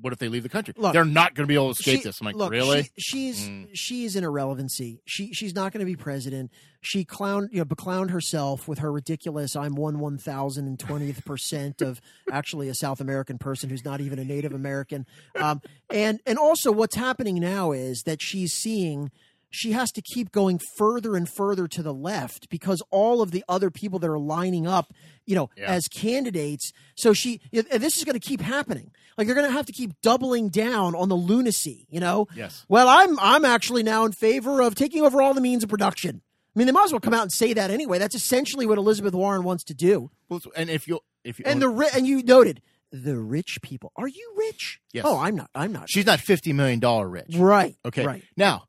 What 0.00 0.12
if 0.12 0.18
they 0.18 0.28
leave 0.28 0.42
the 0.42 0.48
country? 0.48 0.74
Look, 0.76 0.92
they're 0.92 1.04
not 1.04 1.34
going 1.34 1.44
to 1.44 1.48
be 1.48 1.54
able 1.54 1.72
to 1.72 1.78
escape 1.78 2.00
She- 2.00 2.04
this." 2.04 2.20
I'm 2.20 2.26
like, 2.26 2.34
look, 2.36 2.50
"Really?" 2.50 2.82
She, 2.98 3.32
she's 3.32 3.48
Mm. 3.48 3.68
she's 3.74 4.16
an 4.16 4.24
irrelevancy. 4.24 5.00
She 5.06 5.32
she's 5.32 5.54
not 5.54 5.72
going 5.72 5.80
to 5.80 5.86
be 5.86 5.96
president. 5.96 6.50
She 6.80 7.04
clowned 7.04 7.48
you 7.52 7.58
know 7.58 7.64
beclowned 7.64 8.10
herself 8.10 8.66
with 8.68 8.80
her 8.80 8.90
ridiculous 8.92 9.54
"I'm 9.56 9.74
one 9.76 9.98
one 10.00 10.18
thousand 10.18 10.66
and 10.66 10.78
twentieth 10.78 11.24
percent 11.24 11.80
of 11.80 12.00
actually 12.30 12.68
a 12.68 12.74
South 12.74 13.00
American 13.00 13.38
person 13.38 13.70
who's 13.70 13.84
not 13.84 14.00
even 14.00 14.18
a 14.18 14.24
Native 14.24 14.52
American." 14.52 15.06
Um, 15.36 15.62
and 15.90 16.20
and 16.26 16.38
also 16.38 16.72
what's 16.72 16.96
happening 16.96 17.36
now 17.36 17.72
is 17.72 18.02
that 18.02 18.20
she's 18.20 18.52
seeing 18.52 19.10
she 19.54 19.72
has 19.72 19.90
to 19.92 20.02
keep 20.02 20.32
going 20.32 20.60
further 20.76 21.16
and 21.16 21.28
further 21.28 21.66
to 21.68 21.82
the 21.82 21.94
left 21.94 22.48
because 22.50 22.82
all 22.90 23.22
of 23.22 23.30
the 23.30 23.44
other 23.48 23.70
people 23.70 23.98
that 24.00 24.10
are 24.10 24.18
lining 24.18 24.66
up, 24.66 24.92
you 25.26 25.34
know, 25.34 25.50
Yeah. 25.56 25.70
as 25.70 25.88
candidates. 25.88 26.72
So 26.96 27.12
she, 27.12 27.40
and 27.52 27.66
this 27.82 27.96
is 27.96 28.04
going 28.04 28.18
to 28.18 28.26
keep 28.26 28.40
happening. 28.40 28.90
Like 29.16 29.26
they're 29.26 29.36
going 29.36 29.46
to 29.46 29.52
have 29.52 29.66
to 29.66 29.72
keep 29.72 29.92
doubling 30.02 30.48
down 30.48 30.94
on 30.94 31.08
the 31.08 31.14
lunacy, 31.16 31.86
you 31.88 32.00
know. 32.00 32.26
yes. 32.34 32.64
Well, 32.68 32.88
I'm 32.88 33.18
I'm 33.20 33.44
actually 33.44 33.82
now 33.82 34.04
in 34.04 34.12
favor 34.12 34.60
of 34.60 34.74
taking 34.74 35.02
over 35.02 35.22
all 35.22 35.34
the 35.34 35.40
means 35.40 35.62
of 35.62 35.68
production. 35.70 36.20
I 36.54 36.58
mean, 36.58 36.66
they 36.66 36.72
might 36.72 36.84
as 36.84 36.92
well 36.92 37.00
come 37.00 37.14
out 37.14 37.22
and 37.22 37.32
say 37.32 37.52
that 37.52 37.70
anyway. 37.70 37.98
That's 37.98 38.14
essentially 38.14 38.66
what 38.66 38.78
Elizabeth 38.78 39.14
Warren 39.14 39.42
wants 39.44 39.64
to 39.64 39.74
do. 39.74 40.10
Well, 40.28 40.40
And 40.56 40.68
if 40.70 40.86
you 40.88 41.00
if 41.24 41.38
you 41.38 41.44
And 41.46 41.60
the 41.62 41.68
ri- 41.68 41.88
and 41.94 42.06
you 42.06 42.22
noted 42.22 42.60
the 42.92 43.16
rich 43.18 43.58
people. 43.62 43.90
Are 43.96 44.06
you 44.06 44.34
rich? 44.36 44.80
Yes. 44.92 45.04
Oh, 45.06 45.18
I'm 45.18 45.34
not. 45.34 45.50
I'm 45.54 45.72
not. 45.72 45.88
she's 45.90 46.06
not 46.06 46.20
fifty 46.20 46.52
million 46.52 46.78
dollar 46.80 47.08
rich. 47.08 47.34
right. 47.36 47.76
Okay. 47.84 48.04
Right. 48.06 48.22
Now, 48.36 48.64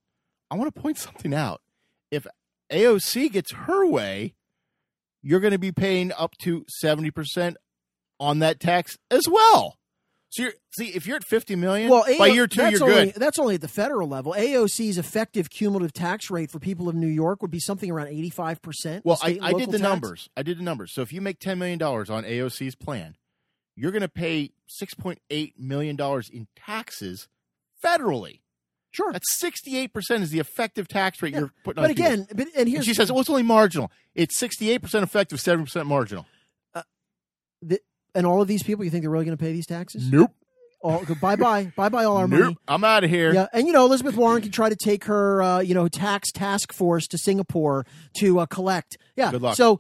I 0.50 0.56
want 0.56 0.74
to 0.74 0.82
point 0.82 0.98
something 0.98 1.34
out. 1.34 1.62
If 2.12 2.28
AOC 2.72 3.32
gets 3.32 3.52
her 3.54 3.86
way, 3.86 4.36
you're 5.22 5.40
going 5.40 5.54
to 5.54 5.60
be 5.60 5.72
paying 5.72 6.12
up 6.14 6.38
to 6.44 6.66
70% 6.84 7.56
on 8.20 8.40
that 8.40 8.60
tax 8.60 8.98
as 9.10 9.24
well. 9.30 9.78
So 10.30 10.44
you're 10.44 10.54
see 10.78 10.88
if 10.88 11.08
you're 11.08 11.16
at 11.16 11.24
50 11.24 11.56
million 11.56 11.90
Well, 11.90 12.04
by 12.20 12.28
year 12.28 12.46
2 12.46 12.58
that's 12.58 12.80
you're 12.80 12.90
only, 12.90 13.06
good. 13.06 13.16
That's 13.16 13.40
only 13.40 13.56
at 13.56 13.62
the 13.62 13.70
federal 13.70 14.10
level. 14.10 14.34
AOC's 14.38 14.98
effective 14.98 15.50
cumulative 15.50 15.94
tax 15.94 16.30
rate 16.30 16.52
for 16.52 16.60
people 16.60 16.90
of 16.90 16.96
New 16.96 17.08
York 17.08 17.42
would 17.42 17.52
be 17.52 17.60
something 17.60 17.90
around 17.90 18.08
85 18.08 18.62
percent. 18.62 19.06
Well, 19.06 19.18
I, 19.24 19.40
I 19.42 19.54
did 19.54 19.72
the 19.72 19.80
numbers. 19.80 20.30
I 20.36 20.44
did 20.44 20.60
the 20.60 20.64
numbers. 20.64 20.94
So 20.94 21.02
if 21.02 21.14
you 21.14 21.22
make 21.22 21.40
10 21.40 21.58
million 21.58 21.80
dollars 21.80 22.10
on 22.10 22.24
AOC's 22.24 22.76
plan, 22.76 23.16
you're 23.76 23.92
going 23.92 24.02
to 24.02 24.10
pay 24.10 24.52
6.8 24.82 25.54
million 25.58 25.96
dollars 25.96 26.30
in 26.30 26.48
taxes 26.56 27.30
federally. 27.84 28.42
Sure, 28.96 29.12
That's 29.12 29.28
68% 29.42 30.22
is 30.22 30.30
the 30.32 30.40
effective 30.40 30.88
tax 30.88 31.22
rate 31.22 31.34
Yeah. 31.34 31.40
you're 31.40 31.52
putting 31.64 31.84
on 31.84 31.90
but 31.90 31.96
people. 31.96 32.12
again, 32.14 32.28
but 32.34 32.48
and 32.48 32.56
And 32.56 32.70
here's 32.70 32.86
she 32.86 32.94
says, 32.94 33.12
"Well, 33.12 33.20
it's 33.22 33.30
only 33.30 33.44
marginal. 33.44 33.92
It's 34.16 34.38
68% 34.40 35.04
effective, 35.04 35.40
7% 35.40 35.86
marginal." 35.86 36.26
the, 37.62 37.80
and 38.14 38.26
all 38.26 38.42
of 38.42 38.48
these 38.48 38.64
people, 38.64 38.86
you 38.86 38.92
think 38.92 39.04
they're 39.04 39.12
really 39.12 39.26
going 39.26 39.38
to 39.38 39.42
pay 39.44 39.52
these 39.52 39.66
taxes? 39.68 40.10
Nope. 40.12 40.32
All 40.82 41.04
bye 41.20 41.36
bye 41.36 41.72
bye 41.76 41.90
bye 41.90 42.04
all 42.06 42.18
our 42.18 42.28
nope. 42.28 42.40
money. 42.42 42.58
I'm 42.68 42.84
out 42.84 43.04
of 43.04 43.10
here. 43.10 43.34
Yeah, 43.34 43.48
and 43.54 43.66
you 43.66 43.74
know 43.74 43.86
Elizabeth 43.86 44.16
Warren 44.16 44.44
can 44.44 44.52
try 44.52 44.70
to 44.70 44.76
take 44.76 45.06
her, 45.06 45.42
uh, 45.42 45.60
you 45.60 45.74
know, 45.74 45.88
tax 45.88 46.32
task 46.32 46.72
force 46.74 47.08
to 47.08 47.18
Singapore 47.18 47.88
to 48.20 48.40
uh, 48.40 48.46
collect. 48.46 48.96
Yeah, 49.16 49.32
Good 49.32 49.42
luck. 49.42 49.56
So 49.56 49.80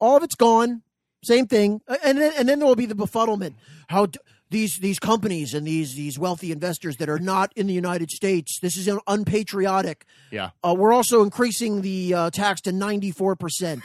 all 0.00 0.16
of 0.16 0.22
it's 0.22 0.36
gone. 0.36 0.82
Same 1.24 1.46
thing, 1.48 1.80
Uh, 1.88 1.96
and 2.04 2.18
then 2.18 2.32
and 2.38 2.48
then 2.48 2.60
there 2.60 2.68
will 2.68 2.76
be 2.76 2.86
the 2.86 2.94
befuddlement. 2.94 3.54
How 3.88 4.06
d- 4.06 4.18
these 4.54 4.78
these 4.78 4.98
companies 5.00 5.52
and 5.52 5.66
these 5.66 5.94
these 5.96 6.16
wealthy 6.18 6.52
investors 6.52 6.96
that 6.98 7.08
are 7.08 7.18
not 7.18 7.52
in 7.56 7.66
the 7.66 7.72
United 7.74 8.08
States. 8.10 8.58
This 8.60 8.76
is 8.76 8.88
unpatriotic. 9.06 10.06
Yeah. 10.30 10.50
Uh, 10.62 10.74
we're 10.78 10.92
also 10.92 11.22
increasing 11.22 11.82
the 11.82 12.14
uh, 12.14 12.30
tax 12.30 12.60
to 12.62 12.72
ninety 12.72 13.10
four 13.10 13.34
percent. 13.36 13.82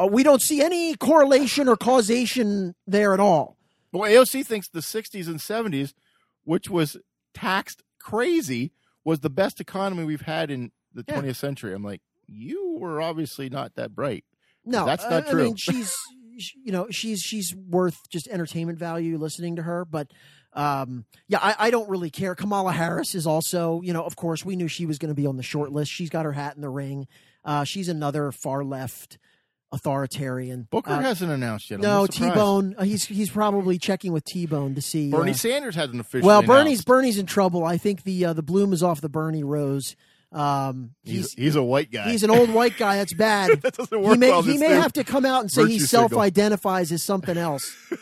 Uh, 0.00 0.06
we 0.06 0.22
don't 0.22 0.42
see 0.42 0.60
any 0.62 0.94
correlation 0.96 1.68
or 1.68 1.76
causation 1.76 2.74
there 2.86 3.14
at 3.14 3.20
all. 3.20 3.56
Well, 3.92 4.10
AOC 4.10 4.44
thinks 4.46 4.68
the 4.70 4.80
60s 4.80 5.26
and 5.26 5.38
70s, 5.38 5.92
which 6.44 6.70
was 6.70 6.96
taxed 7.34 7.82
crazy, 8.00 8.72
was 9.04 9.20
the 9.20 9.28
best 9.28 9.60
economy 9.60 10.04
we've 10.04 10.22
had 10.22 10.50
in 10.50 10.72
the 10.94 11.04
Yeah. 11.06 11.20
20th 11.20 11.36
century. 11.36 11.74
I'm 11.74 11.84
like, 11.84 12.00
you 12.26 12.78
were 12.80 13.02
obviously 13.02 13.50
not 13.50 13.74
that 13.74 13.94
bright. 13.94 14.24
No, 14.64 14.86
That's 14.86 15.04
not 15.04 15.26
I, 15.28 15.30
true. 15.30 15.40
I 15.42 15.44
mean, 15.44 15.56
she's 15.56 15.90
sh- 15.90 16.14
you 16.62 16.72
know 16.72 16.88
she's 16.90 17.20
she's 17.22 17.54
worth 17.54 18.08
just 18.08 18.28
entertainment 18.28 18.78
value 18.78 19.18
listening 19.18 19.56
to 19.56 19.62
her, 19.62 19.84
but 19.84 20.10
um, 20.54 21.04
yeah, 21.28 21.38
I, 21.40 21.54
I 21.58 21.70
don't 21.70 21.88
really 21.88 22.10
care. 22.10 22.34
Kamala 22.34 22.72
Harris 22.72 23.14
is 23.14 23.26
also 23.26 23.80
you 23.82 23.92
know 23.92 24.04
of 24.04 24.16
course 24.16 24.44
we 24.44 24.56
knew 24.56 24.68
she 24.68 24.86
was 24.86 24.98
going 24.98 25.14
to 25.14 25.20
be 25.20 25.26
on 25.26 25.36
the 25.36 25.42
short 25.42 25.72
list. 25.72 25.90
She's 25.90 26.10
got 26.10 26.24
her 26.24 26.32
hat 26.32 26.56
in 26.56 26.62
the 26.62 26.68
ring. 26.68 27.06
Uh, 27.44 27.64
she's 27.64 27.88
another 27.88 28.32
far 28.32 28.64
left 28.64 29.18
authoritarian. 29.72 30.68
Booker 30.70 30.92
Uh, 30.92 31.00
hasn't 31.00 31.30
announced 31.30 31.70
yet. 31.70 31.76
I'm 31.76 31.82
no, 31.82 32.06
t-bone 32.06 32.74
Uh, 32.78 32.84
he's 32.84 33.06
he's 33.06 33.30
probably 33.30 33.78
checking 33.78 34.12
with 34.12 34.24
T 34.24 34.46
Bone 34.46 34.74
to 34.74 34.82
see. 34.82 35.10
Bernie 35.10 35.32
uh, 35.32 35.34
Sanders 35.34 35.74
hasn't 35.74 35.98
officially 35.98 36.26
well, 36.26 36.40
announced. 36.40 36.48
Bernie's 36.48 36.84
Bernie's 36.84 37.18
in 37.18 37.26
trouble. 37.26 37.64
I 37.64 37.78
think 37.78 38.04
the 38.04 38.26
uh, 38.26 38.32
the 38.32 38.42
bloom 38.42 38.72
is 38.72 38.82
off 38.82 39.00
the 39.00 39.08
Bernie 39.08 39.44
rose. 39.44 39.96
Um, 40.32 40.92
He's, 41.04 41.32
he's 41.32 41.32
he's 41.34 41.56
a 41.56 41.62
white 41.62 41.90
guy. 41.92 42.10
he's 42.10 42.22
an 42.22 42.30
old 42.30 42.48
white 42.50 42.78
guy. 42.78 42.96
That's 42.96 43.12
bad. 43.18 43.60
that 43.62 43.74
doesn't 43.74 44.00
work 44.00 44.14
he 44.14 44.18
may 44.18 44.30
well. 44.30 44.42
he 44.42 44.56
may 44.58 44.70
have 44.72 44.92
to 44.94 45.04
come 45.04 45.26
out 45.26 45.42
and 45.42 45.50
say 45.50 45.66
he 45.66 45.78
self-identifies 45.78 46.90
as 46.92 47.02
something 47.02 47.36
else. 47.36 47.74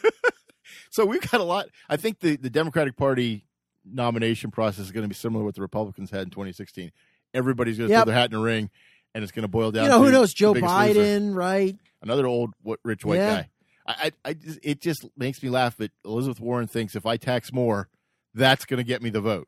So 0.93 1.07
we've 1.07 1.21
got 1.21 1.41
a 1.41 1.45
lot. 1.45 1.67
I 1.89 1.97
think 1.97 2.19
the, 2.19 2.35
the 2.37 2.51
Democratic 2.51 2.97
Party 2.97 3.47
nomination 3.85 4.51
process 4.51 4.87
is 4.87 4.91
going 4.91 5.05
to 5.05 5.09
be 5.09 5.15
similar 5.15 5.43
to 5.43 5.47
what 5.47 5.55
the 5.55 5.61
Republicans 5.61 6.11
had 6.11 6.23
in 6.23 6.31
2016. 6.31 6.91
Everybody's 7.33 7.79
going 7.79 7.89
to 7.89 7.93
Yep. 7.93 8.01
throw 8.05 8.13
their 8.13 8.21
hat 8.21 8.33
in 8.33 8.37
the 8.39 8.43
ring, 8.45 8.71
and 9.15 9.23
it's 9.23 9.31
going 9.33 9.45
to 9.45 9.49
boil 9.49 9.71
down. 9.71 9.85
you 9.85 9.89
know 9.91 10.03
who 10.03 10.11
knows? 10.11 10.35
Joe 10.35 10.53
biggest 10.53 10.75
loser. 10.75 11.01
Biden, 11.01 11.35
right? 11.35 11.77
another 12.03 12.27
old 12.27 12.51
what, 12.63 12.81
rich 12.85 13.05
white 13.05 13.19
Yeah. 13.19 13.35
guy. 13.43 13.51
I, 13.87 13.95
I, 14.25 14.31
I 14.31 14.33
just, 14.35 14.59
it 14.65 14.81
just 14.81 15.07
makes 15.17 15.41
me 15.45 15.49
laugh 15.49 15.77
that 15.77 15.93
Elizabeth 16.05 16.41
Warren 16.41 16.67
thinks 16.67 16.97
if 16.97 17.07
I 17.07 17.17
tax 17.17 17.53
more, 17.53 17.89
that's 18.35 18.65
going 18.65 18.79
to 18.79 18.85
get 18.85 19.01
me 19.01 19.11
the 19.11 19.21
vote. 19.21 19.47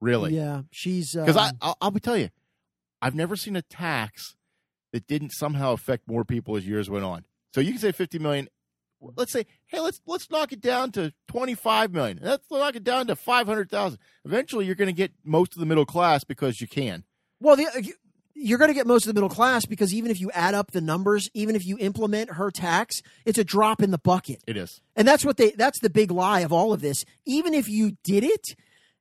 Really? 0.00 0.34
Yeah, 0.34 0.62
she's 0.70 1.14
Because 1.14 1.36
I, 1.36 1.48
um, 1.48 1.58
I'll, 1.60 1.76
I'll 1.80 1.90
be 1.90 2.00
tell 2.00 2.16
you, 2.16 2.30
I've 3.02 3.14
never 3.14 3.36
seen 3.36 3.56
a 3.56 3.62
tax 3.62 4.36
that 4.92 5.06
didn't 5.06 5.30
somehow 5.30 5.72
affect 5.72 6.08
more 6.08 6.24
people 6.24 6.56
as 6.56 6.66
years 6.66 6.88
went 6.88 7.04
on. 7.04 7.24
So 7.54 7.60
you 7.60 7.72
can 7.72 7.80
say 7.80 7.92
50 7.92 8.18
million 8.18 8.48
let's 9.16 9.32
say, 9.32 9.46
hey, 9.66 9.80
let's 9.80 10.00
let's 10.06 10.30
knock 10.30 10.52
it 10.52 10.60
down 10.60 10.92
to 10.92 11.12
twenty 11.26 11.54
five 11.54 11.92
million. 11.92 12.18
Let's 12.22 12.50
knock 12.50 12.76
it 12.76 12.84
down 12.84 13.06
to 13.08 13.16
five 13.16 13.46
hundred 13.46 13.70
thousand. 13.70 13.98
Eventually, 14.24 14.66
you're 14.66 14.74
going 14.74 14.88
to 14.88 14.92
get 14.92 15.12
most 15.24 15.54
of 15.54 15.60
the 15.60 15.66
middle 15.66 15.86
class 15.86 16.24
because 16.24 16.60
you 16.60 16.66
can. 16.66 17.04
Well, 17.40 17.56
the, 17.56 17.66
uh, 17.66 17.82
you're 18.34 18.58
going 18.58 18.70
to 18.70 18.74
get 18.74 18.86
most 18.86 19.04
of 19.04 19.08
the 19.08 19.14
middle 19.14 19.28
class 19.28 19.66
because 19.66 19.92
even 19.92 20.10
if 20.10 20.20
you 20.20 20.30
add 20.32 20.54
up 20.54 20.70
the 20.70 20.80
numbers, 20.80 21.28
even 21.34 21.56
if 21.56 21.66
you 21.66 21.76
implement 21.78 22.32
her 22.32 22.50
tax, 22.50 23.02
it's 23.24 23.38
a 23.38 23.44
drop 23.44 23.82
in 23.82 23.90
the 23.90 23.98
bucket. 23.98 24.42
It 24.46 24.56
is. 24.56 24.80
And 24.96 25.06
that's 25.06 25.24
what 25.24 25.36
they 25.36 25.50
that's 25.52 25.80
the 25.80 25.90
big 25.90 26.10
lie 26.10 26.40
of 26.40 26.52
all 26.52 26.72
of 26.72 26.80
this. 26.80 27.04
Even 27.26 27.54
if 27.54 27.68
you 27.68 27.96
did 28.04 28.24
it, 28.24 28.56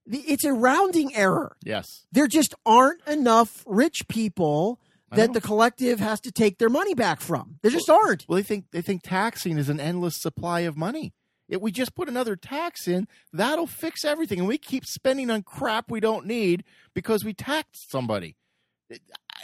it's 0.09 0.45
a 0.45 0.53
rounding 0.53 1.15
error. 1.15 1.55
Yes. 1.63 2.05
There 2.11 2.27
just 2.27 2.55
aren't 2.65 3.05
enough 3.07 3.63
rich 3.65 4.07
people 4.07 4.79
that 5.11 5.33
the 5.33 5.41
collective 5.41 5.99
has 5.99 6.19
to 6.21 6.31
take 6.31 6.57
their 6.57 6.69
money 6.69 6.93
back 6.93 7.21
from. 7.21 7.59
There 7.61 7.71
just 7.71 7.89
aren't. 7.89 8.25
Well, 8.27 8.35
they 8.35 8.43
think 8.43 8.65
they 8.71 8.81
think 8.81 9.03
taxing 9.03 9.57
is 9.57 9.69
an 9.69 9.79
endless 9.79 10.21
supply 10.21 10.61
of 10.61 10.75
money. 10.75 11.13
If 11.47 11.61
we 11.61 11.71
just 11.71 11.95
put 11.95 12.09
another 12.09 12.35
tax 12.35 12.87
in, 12.89 13.07
that'll 13.31 13.67
fix 13.67 14.03
everything, 14.03 14.39
and 14.39 14.47
we 14.47 14.57
keep 14.57 14.85
spending 14.85 15.29
on 15.29 15.43
crap 15.43 15.89
we 15.89 16.01
don't 16.01 16.25
need 16.25 16.65
because 16.93 17.23
we 17.23 17.33
taxed 17.33 17.89
somebody. 17.89 18.35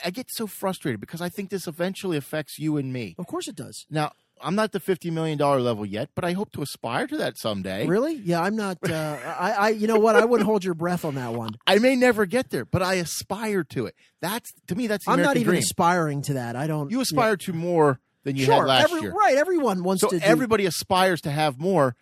I 0.03 0.09
get 0.09 0.27
so 0.29 0.47
frustrated 0.47 0.99
because 0.99 1.21
I 1.21 1.29
think 1.29 1.49
this 1.49 1.67
eventually 1.67 2.17
affects 2.17 2.59
you 2.59 2.75
and 2.77 2.91
me. 2.91 3.15
Of 3.17 3.27
course 3.27 3.47
it 3.47 3.55
does. 3.55 3.85
Now, 3.89 4.11
I'm 4.43 4.55
not 4.55 4.71
the 4.71 4.79
fifty 4.79 5.09
million 5.09 5.37
dollar 5.37 5.59
level 5.61 5.85
yet, 5.85 6.09
but 6.15 6.25
I 6.25 6.33
hope 6.33 6.51
to 6.53 6.61
aspire 6.61 7.07
to 7.07 7.17
that 7.17 7.37
someday. 7.37 7.87
Really? 7.87 8.15
Yeah, 8.15 8.41
I'm 8.41 8.55
not. 8.55 8.77
Uh, 8.87 9.17
I, 9.25 9.51
I, 9.51 9.69
you 9.69 9.87
know 9.87 9.97
what? 9.97 10.15
I 10.15 10.25
wouldn't 10.25 10.45
hold 10.45 10.63
your 10.63 10.73
breath 10.73 11.05
on 11.05 11.15
that 11.15 11.33
one. 11.33 11.51
I 11.67 11.79
may 11.79 11.95
never 11.95 12.25
get 12.25 12.49
there, 12.49 12.65
but 12.65 12.83
I 12.83 12.95
aspire 12.95 13.63
to 13.65 13.85
it. 13.85 13.95
That's 14.21 14.51
to 14.67 14.75
me. 14.75 14.87
That's 14.87 15.05
the 15.05 15.11
I'm 15.11 15.21
not 15.21 15.37
even 15.37 15.51
dream. 15.51 15.59
aspiring 15.59 16.21
to 16.23 16.33
that. 16.33 16.55
I 16.55 16.67
don't. 16.67 16.91
you 16.91 17.01
aspire 17.01 17.37
to 17.37 17.53
more 17.53 17.99
than 18.23 18.35
you 18.35 18.45
sure, 18.45 18.55
had 18.55 18.65
last 18.67 18.83
every- 18.85 19.01
year. 19.01 19.11
right? 19.13 19.35
Everyone 19.35 19.83
wants 19.83 20.01
So 20.01 20.09
to. 20.09 20.19
do- 20.19 20.25
everybody 20.25 20.65
aspires 20.65 21.21
to 21.21 21.29
have 21.31 21.59
more, 21.59 21.95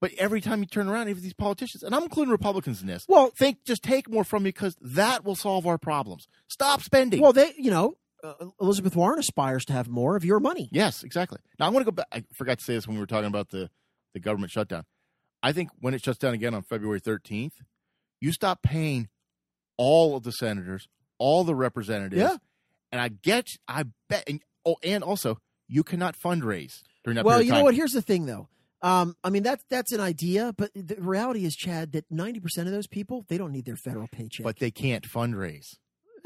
but 0.00 0.10
every 0.18 0.40
time 0.40 0.60
you 0.60 0.66
turn 0.66 0.88
around, 0.88 1.08
even 1.08 1.22
these 1.22 1.34
politicians, 1.34 1.82
and 1.82 1.94
I'm 1.94 2.02
including 2.02 2.32
Republicans 2.32 2.80
in 2.80 2.86
this, 2.86 3.04
Well- 3.08 3.30
think 3.36 3.58
just 3.64 3.82
take 3.82 4.08
more 4.10 4.24
from 4.24 4.42
me 4.44 4.48
because 4.50 4.76
that 4.80 5.24
will 5.24 5.34
solve 5.36 5.66
our 5.66 5.76
problems. 5.78 6.28
Stop 6.48 6.80
spending. 6.82 7.20
well, 7.20 7.32
they, 7.34 7.52
you 7.58 7.70
know, 7.70 7.96
uh, 8.40 8.46
Elizabeth 8.60 8.94
Warren 8.96 9.18
aspires 9.18 9.64
to 9.66 9.72
have 9.72 9.88
more 9.88 10.16
of 10.16 10.24
your 10.24 10.40
money. 10.40 10.68
yes, 10.72 11.02
exactly. 11.02 11.38
Now 11.58 11.66
I 11.66 11.68
want 11.70 11.84
to 11.86 11.90
go 11.92 11.94
back. 11.94 12.06
I 12.12 12.24
forgot 12.36 12.58
to 12.58 12.64
say 12.64 12.74
this 12.74 12.86
when 12.86 12.96
we 12.96 13.00
were 13.00 13.06
talking 13.06 13.26
about 13.28 13.50
the 13.50 13.70
the 14.14 14.20
government 14.20 14.50
shutdown. 14.52 14.84
I 15.42 15.52
think 15.52 15.70
when 15.80 15.94
it 15.94 16.02
shuts 16.04 16.18
down 16.18 16.34
again 16.34 16.54
on 16.54 16.62
February 16.62 17.00
13th, 17.00 17.52
you 18.20 18.32
stop 18.32 18.62
paying 18.62 19.08
all 19.76 20.16
of 20.16 20.22
the 20.22 20.32
senators, 20.32 20.88
all 21.18 21.44
the 21.44 21.54
representatives, 21.54 22.20
Yeah. 22.20 22.36
and 22.90 23.00
I 23.00 23.08
get, 23.08 23.46
I 23.68 23.84
bet, 24.08 24.24
and 24.26 24.42
oh, 24.64 24.76
and 24.82 25.04
also 25.04 25.38
you 25.68 25.82
cannot 25.84 26.16
fundraise 26.18 26.82
during 27.04 27.16
that 27.16 27.24
Well, 27.24 27.42
you 27.42 27.52
know 27.52 27.62
what? 27.64 27.74
Here's 27.74 27.92
the 27.92 28.00
thing, 28.02 28.26
though. 28.26 28.48
Um, 28.82 29.16
I 29.24 29.30
mean, 29.30 29.42
that's 29.42 29.64
that's 29.70 29.92
an 29.92 30.00
idea, 30.00 30.52
but 30.56 30.70
the 30.74 30.96
reality 30.98 31.44
is, 31.44 31.54
Chad, 31.54 31.92
that 31.92 32.04
90 32.10 32.40
percent 32.40 32.66
of 32.68 32.72
those 32.74 32.86
people 32.86 33.24
they 33.28 33.36
don't 33.38 33.52
need 33.52 33.64
their 33.66 33.76
federal 33.76 34.08
paycheck. 34.08 34.44
But 34.44 34.58
they 34.58 34.70
can't 34.70 35.04
fundraise. 35.08 35.76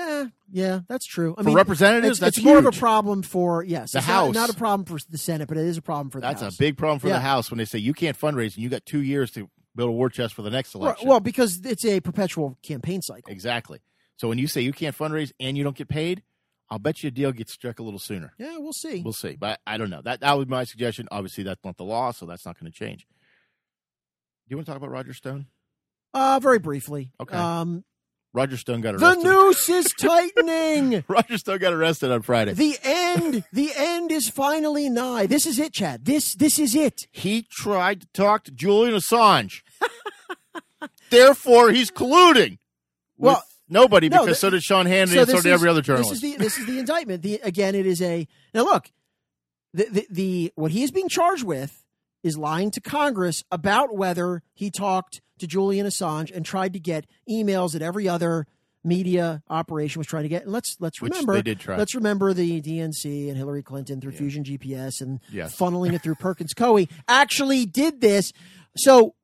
Eh, 0.00 0.26
yeah, 0.50 0.80
that's 0.88 1.04
true. 1.04 1.34
I 1.36 1.42
For 1.42 1.48
mean, 1.48 1.56
representatives, 1.56 2.12
it's, 2.12 2.20
that's 2.20 2.36
it's 2.38 2.44
more 2.46 2.58
of 2.58 2.64
a 2.66 2.72
problem 2.72 3.22
for 3.22 3.62
yes, 3.62 3.92
The 3.92 4.00
House. 4.00 4.34
Not, 4.34 4.40
not 4.40 4.50
a 4.50 4.54
problem 4.54 4.86
for 4.86 4.98
the 5.10 5.18
Senate, 5.18 5.46
but 5.48 5.56
it 5.58 5.66
is 5.66 5.76
a 5.76 5.82
problem 5.82 6.08
for 6.10 6.20
the 6.20 6.26
That's 6.26 6.40
House. 6.42 6.54
a 6.54 6.58
big 6.58 6.76
problem 6.78 6.98
for 7.00 7.08
Yeah. 7.08 7.14
the 7.14 7.20
House 7.20 7.50
when 7.50 7.58
they 7.58 7.64
say 7.66 7.78
you 7.78 7.92
can't 7.92 8.18
fundraise 8.18 8.54
and 8.54 8.58
you 8.64 8.68
got 8.70 8.86
two 8.86 9.02
years 9.02 9.30
to 9.32 9.50
build 9.76 9.90
a 9.90 9.92
war 9.92 10.08
chest 10.08 10.34
for 10.34 10.42
the 10.42 10.50
next 10.50 10.74
election. 10.74 11.08
well, 11.08 11.20
because 11.20 11.60
it's 11.64 11.84
a 11.84 12.00
perpetual 12.00 12.56
campaign 12.62 13.02
cycle. 13.02 13.30
exactly. 13.32 13.80
So 14.16 14.28
when 14.28 14.38
you 14.38 14.48
say 14.48 14.60
you 14.62 14.72
can't 14.72 14.96
fundraise 14.96 15.32
and 15.38 15.56
you 15.58 15.64
don't 15.64 15.76
get 15.76 15.88
paid, 15.88 16.22
I'll 16.70 16.78
bet 16.78 17.02
you 17.02 17.08
a 17.08 17.10
deal 17.10 17.32
gets 17.32 17.52
struck 17.52 17.78
a 17.78 17.82
little 17.82 17.98
sooner. 17.98 18.32
Yeah, 18.38 18.58
we'll 18.58 18.72
see. 18.72 19.02
We'll 19.02 19.12
see, 19.12 19.36
but 19.36 19.60
I 19.66 19.76
don't 19.76 19.90
know. 19.90 20.02
That 20.02 20.20
that 20.20 20.38
was 20.38 20.46
my 20.46 20.64
suggestion. 20.64 21.08
Obviously, 21.10 21.42
that's 21.44 21.64
not 21.64 21.76
the 21.76 21.84
law, 21.84 22.12
so 22.12 22.26
that's 22.26 22.46
not 22.46 22.58
going 22.60 22.70
to 22.70 22.76
change. 22.78 23.06
Do 24.46 24.52
you 24.52 24.56
want 24.56 24.66
to 24.66 24.72
talk 24.72 24.76
about 24.78 24.90
Roger 24.90 25.12
Stone? 25.14 25.46
Uh, 26.14 26.38
very 26.42 26.58
briefly. 26.58 27.12
Okay. 27.20 27.36
Um, 27.36 27.84
Roger 28.32 28.56
Stone 28.56 28.80
got 28.82 28.94
arrested. 28.94 29.24
the 29.24 29.28
noose 29.28 29.68
is 29.68 29.92
tightening. 30.00 31.04
Roger 31.08 31.36
Stone 31.38 31.58
got 31.58 31.72
arrested 31.72 32.12
on 32.12 32.22
Friday. 32.22 32.52
the 32.52 32.76
end. 32.82 33.44
The 33.52 33.72
end 33.76 34.12
is 34.12 34.28
finally 34.28 34.88
nigh. 34.88 35.26
This 35.26 35.46
is 35.46 35.58
it, 35.58 35.72
Chad. 35.72 36.04
This 36.04 36.34
this 36.34 36.58
is 36.58 36.74
it. 36.74 37.08
he 37.10 37.42
tried 37.42 38.02
to 38.02 38.06
talk 38.12 38.44
to 38.44 38.50
Julian 38.52 38.94
Assange. 38.94 39.62
Therefore, 41.10 41.70
he's 41.72 41.90
colluding. 41.90 42.58
Well, 43.18 43.36
with 43.36 43.44
nobody 43.68 44.08
no, 44.08 44.18
because 44.24 44.26
th- 44.26 44.36
so 44.38 44.50
did 44.50 44.62
Sean 44.62 44.86
Hannity 44.86 45.18
and 45.20 45.28
so 45.28 45.36
did 45.42 45.46
every 45.46 45.68
is- 45.68 45.72
other 45.72 45.82
journalist. 45.82 46.10
This 46.10 46.22
is 46.22 46.36
the 46.36 46.42
this 46.44 46.58
is 46.58 46.66
the 46.66 46.78
indictment. 46.78 47.22
The 47.22 47.40
again, 47.42 47.74
it 47.74 47.86
is 47.86 48.00
a 48.00 48.26
now 48.54 48.62
look. 48.64 48.90
The, 49.74 49.84
the 49.90 50.06
the 50.10 50.52
what 50.54 50.70
he 50.70 50.82
is 50.82 50.90
being 50.90 51.08
charged 51.08 51.44
with 51.44 51.79
is 52.22 52.36
lying 52.36 52.70
to 52.72 52.80
Congress 52.80 53.42
about 53.50 53.94
whether 53.96 54.42
he 54.52 54.70
talked 54.70 55.20
to 55.38 55.46
Julian 55.46 55.86
Assange 55.86 56.34
and 56.34 56.44
tried 56.44 56.72
to 56.74 56.78
get 56.80 57.06
emails 57.28 57.72
that 57.72 57.82
every 57.82 58.08
other 58.08 58.46
media 58.84 59.42
operation 59.48 60.00
was 60.00 60.06
trying 60.06 60.22
to 60.22 60.28
get. 60.28 60.44
And 60.44 60.52
let's 60.52 60.76
let's 60.80 61.00
Which 61.02 61.12
remember 61.12 61.34
they 61.34 61.42
did 61.42 61.60
try. 61.60 61.76
let's 61.76 61.94
remember 61.94 62.32
the 62.32 62.60
DNC 62.62 63.28
and 63.28 63.36
Hillary 63.36 63.62
Clinton 63.62 64.00
through 64.00 64.12
Fusion 64.12 64.42
GPS 64.44 65.00
and 65.00 65.20
Yes. 65.30 65.56
funneling 65.56 65.92
it 65.92 66.02
through 66.02 66.14
Perkins 66.16 66.54
Coie 66.54 66.88
actually 67.08 67.66
did 67.66 68.00
this. 68.00 68.32
So 68.76 69.14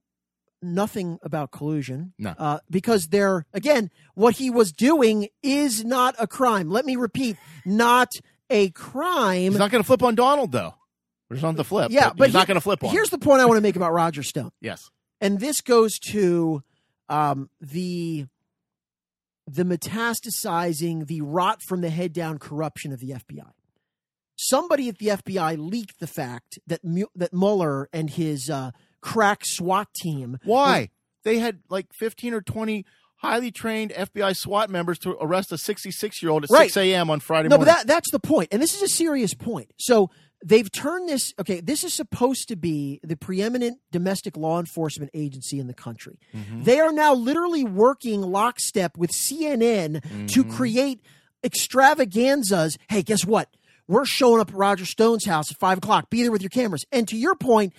nothing 0.63 1.19
about 1.23 1.51
collusion. 1.53 2.13
No. 2.19 2.35
Uh, 2.39 2.59
because 2.71 3.09
they're, 3.09 3.47
again, 3.53 3.91
what 4.15 4.37
he 4.37 4.51
was 4.51 4.73
doing 4.73 5.29
is 5.43 5.85
not 5.85 6.15
a 6.19 6.27
crime. 6.27 6.71
Let 6.71 6.85
me 6.85 6.97
repeat, 6.97 7.37
not 7.65 8.09
a 8.51 8.71
crime. 8.71 9.53
He's 9.53 9.59
not 9.59 9.71
going 9.71 9.83
to 9.83 9.87
flip 9.87 10.03
on 10.03 10.15
Donald, 10.15 10.53
though. 10.53 10.75
There's 11.29 11.43
not 11.43 11.57
the 11.57 11.65
flip. 11.65 11.91
yeah, 11.91 12.13
but 12.17 12.29
he's 12.29 12.35
not 12.35 12.41
here- 12.41 12.47
going 12.47 12.55
to 12.57 12.61
flip 12.61 12.85
on. 12.85 12.91
Here's 12.91 13.11
the 13.11 13.19
point 13.19 13.41
I 13.41 13.47
want 13.47 13.57
to 13.59 13.61
make 13.63 13.77
about 13.77 13.93
Roger 13.93 14.23
Stone. 14.23 14.53
yes. 14.61 14.91
And 15.21 15.41
this 15.41 15.61
goes 15.63 15.99
to 16.11 16.63
um, 17.09 17.49
the 17.61 18.27
the 19.49 19.65
metastasizing, 19.65 21.07
the 21.07 21.21
rot 21.23 21.61
from 21.63 21.81
the 21.81 21.91
head 21.91 22.13
down 22.13 22.39
corruption 22.39 22.93
of 22.93 23.01
the 23.01 23.11
FBI. 23.11 23.51
Somebody 24.37 24.89
at 24.89 24.99
the 24.99 25.07
FBI 25.09 25.57
leaked 25.59 25.99
the 26.01 26.07
fact 26.07 26.59
that 26.67 26.85
Mu- 26.85 27.07
that 27.15 27.33
Mueller 27.33 27.89
and 27.93 28.11
his 28.11 28.51
uh, 28.51 28.73
crack 29.01 29.45
SWAT 29.45 29.89
team 29.95 30.39
Why? 30.45 30.91
They 31.25 31.39
had 31.39 31.61
like 31.71 31.87
15 31.95 32.35
or 32.35 32.41
20 32.43 32.85
highly 33.17 33.51
trained 33.51 33.93
FBI 33.93 34.37
SWAT 34.37 34.69
members 34.69 34.99
to 35.01 35.17
arrest 35.21 35.51
a 35.53 35.59
66 35.59 36.23
year 36.23 36.31
old 36.31 36.45
at 36.45 36.51
Right. 36.51 36.71
6 36.71 36.77
a.m. 36.77 37.09
on 37.09 37.21
Friday 37.21 37.49
No, 37.49 37.57
but 37.57 37.65
that 37.65 37.87
that's 37.87 38.11
the 38.11 38.21
point, 38.21 38.49
and 38.53 38.61
this 38.61 38.75
is 38.77 38.83
a 38.83 38.89
serious 38.89 39.33
point. 39.33 39.71
So 39.79 40.11
they've 40.45 40.71
turned 40.71 41.09
this. 41.09 41.33
Okay, 41.39 41.61
this 41.61 41.83
is 41.85 41.95
supposed 41.95 42.49
to 42.49 42.57
be 42.57 43.01
the 43.03 43.17
preeminent 43.17 43.79
domestic 43.91 44.37
law 44.37 44.59
enforcement 44.61 45.11
agency 45.15 45.59
in 45.59 45.67
the 45.67 45.75
country. 45.75 46.19
Mm-hmm. 46.35 46.63
They 46.65 46.81
are 46.81 46.93
now 46.93 47.15
literally 47.15 47.65
working 47.65 48.21
lockstep 48.23 48.97
with 48.97 49.11
CNN 49.13 50.03
to 50.33 50.43
Mm-hmm. 50.45 50.51
create 50.57 51.01
extravaganzas. 51.45 52.79
Hey, 52.89 53.03
guess 53.03 53.25
what? 53.25 53.49
We're 53.89 54.05
showing 54.05 54.41
up 54.41 54.49
at 54.51 54.55
Roger 54.57 54.85
Stone's 54.85 55.25
house 55.27 55.51
at 55.51 55.59
five 55.59 55.79
o'clock. 55.79 56.11
Be 56.11 56.23
there 56.23 56.33
with 56.33 56.43
your 56.43 56.51
cameras. 56.51 56.85
And 56.91 57.07
to 57.09 57.17
your 57.17 57.37
point, 57.37 57.73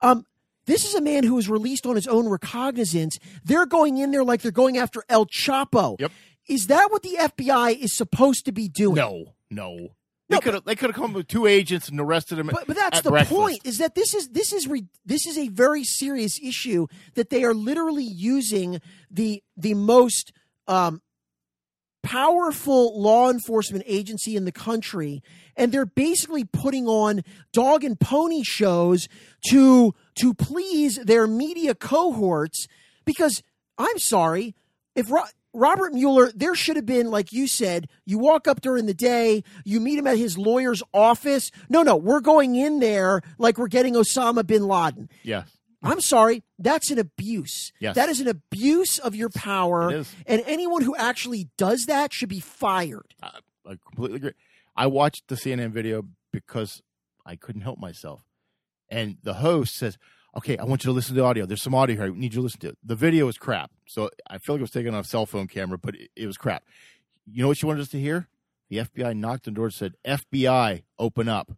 um, 0.00 0.24
this 0.66 0.84
is 0.84 0.94
a 0.94 1.00
man 1.02 1.24
who 1.24 1.34
was 1.34 1.48
released 1.48 1.84
on 1.86 1.96
his 1.96 2.06
own 2.06 2.28
recognizance. 2.28 3.18
They're 3.44 3.66
going 3.66 3.98
in 3.98 4.10
there 4.10 4.24
like 4.24 4.40
they're 4.42 4.52
going 4.52 4.78
after 4.78 5.02
El 5.08 5.26
Chapo. 5.26 5.96
Yep. 6.00 6.12
Is 6.48 6.66
that 6.68 6.90
what 6.90 7.02
the 7.02 7.16
FBI 7.20 7.78
is 7.78 7.94
supposed 7.96 8.44
to 8.46 8.52
be 8.52 8.68
doing? 8.68 8.96
no, 8.96 9.34
no. 9.50 9.88
They 10.30 10.36
No, 10.36 10.40
could 10.40 10.54
have. 10.54 10.64
They 10.64 10.76
could 10.76 10.90
have 10.90 10.96
come 10.96 11.12
with 11.12 11.26
two 11.26 11.46
agents 11.46 11.88
and 11.88 11.98
arrested 12.00 12.38
him. 12.38 12.46
But, 12.46 12.66
but 12.68 12.76
that's 12.76 12.98
at 12.98 13.04
the 13.04 13.10
breakfast. 13.10 13.36
point 13.38 13.60
is 13.64 13.78
that 13.78 13.96
this 13.96 14.14
is 14.14 14.28
this 14.28 14.52
is 14.52 14.68
re, 14.68 14.86
this 15.04 15.26
is 15.26 15.36
a 15.36 15.48
very 15.48 15.82
serious 15.84 16.38
issue 16.40 16.86
that 17.14 17.30
they 17.30 17.42
are 17.44 17.52
literally 17.52 18.04
using 18.04 18.80
the 19.10 19.42
the 19.56 19.74
most 19.74 20.32
um, 20.68 21.02
powerful 22.04 22.98
law 23.00 23.28
enforcement 23.28 23.84
agency 23.86 24.36
in 24.36 24.44
the 24.44 24.52
country 24.52 25.22
and 25.56 25.72
they're 25.72 25.84
basically 25.84 26.44
putting 26.44 26.86
on 26.86 27.22
dog 27.52 27.84
and 27.84 27.98
pony 28.00 28.42
shows 28.42 29.08
to 29.50 29.92
to 30.14 30.32
please 30.32 30.96
their 30.96 31.26
media 31.26 31.74
cohorts 31.74 32.66
because 33.04 33.42
I'm 33.76 33.98
sorry 33.98 34.54
if 34.94 35.10
Robert 35.52 35.92
Mueller, 35.92 36.30
there 36.34 36.54
should 36.54 36.76
have 36.76 36.86
been, 36.86 37.10
like 37.10 37.32
you 37.32 37.46
said, 37.46 37.88
you 38.04 38.18
walk 38.18 38.46
up 38.46 38.60
during 38.60 38.86
the 38.86 38.94
day, 38.94 39.42
you 39.64 39.80
meet 39.80 39.98
him 39.98 40.06
at 40.06 40.16
his 40.16 40.38
lawyer's 40.38 40.82
office. 40.94 41.50
No, 41.68 41.82
no, 41.82 41.96
we're 41.96 42.20
going 42.20 42.54
in 42.54 42.78
there 42.80 43.20
like 43.38 43.58
we're 43.58 43.68
getting 43.68 43.94
Osama 43.94 44.46
bin 44.46 44.66
Laden. 44.68 45.08
Yes. 45.22 45.50
I'm 45.82 46.00
sorry, 46.00 46.42
that's 46.58 46.90
an 46.90 46.98
abuse. 46.98 47.72
Yes. 47.80 47.94
That 47.94 48.08
is 48.10 48.20
an 48.20 48.28
abuse 48.28 48.98
of 48.98 49.14
your 49.14 49.30
power. 49.30 50.04
And 50.26 50.42
anyone 50.46 50.82
who 50.82 50.94
actually 50.94 51.48
does 51.56 51.86
that 51.86 52.12
should 52.12 52.28
be 52.28 52.40
fired. 52.40 53.14
I, 53.22 53.38
I 53.66 53.76
completely 53.86 54.16
agree. 54.16 54.32
I 54.76 54.86
watched 54.86 55.28
the 55.28 55.36
CNN 55.36 55.70
video 55.70 56.04
because 56.32 56.82
I 57.24 57.36
couldn't 57.36 57.62
help 57.62 57.78
myself. 57.78 58.24
And 58.88 59.16
the 59.22 59.34
host 59.34 59.76
says, 59.76 59.96
Okay, 60.36 60.56
I 60.56 60.64
want 60.64 60.84
you 60.84 60.88
to 60.90 60.92
listen 60.92 61.14
to 61.14 61.20
the 61.20 61.26
audio. 61.26 61.44
There's 61.44 61.62
some 61.62 61.74
audio 61.74 61.96
here. 61.96 62.04
I 62.04 62.08
need 62.10 62.32
you 62.34 62.40
to 62.40 62.42
listen 62.42 62.60
to 62.60 62.68
it. 62.68 62.78
The 62.84 62.94
video 62.94 63.26
is 63.28 63.36
crap. 63.36 63.70
So 63.86 64.10
I 64.28 64.38
feel 64.38 64.54
like 64.54 64.60
it 64.60 64.62
was 64.62 64.70
taken 64.70 64.94
on 64.94 65.00
a 65.00 65.04
cell 65.04 65.26
phone 65.26 65.48
camera, 65.48 65.76
but 65.78 65.96
it, 65.96 66.10
it 66.16 66.26
was 66.26 66.36
crap. 66.36 66.62
You 67.26 67.42
know 67.42 67.48
what 67.48 67.56
she 67.56 67.66
wanted 67.66 67.80
us 67.82 67.88
to 67.88 68.00
hear? 68.00 68.28
The 68.68 68.78
FBI 68.78 69.16
knocked 69.16 69.48
on 69.48 69.54
the 69.54 69.56
door 69.58 69.64
and 69.66 69.74
said, 69.74 69.94
FBI, 70.06 70.82
open 70.98 71.28
up. 71.28 71.50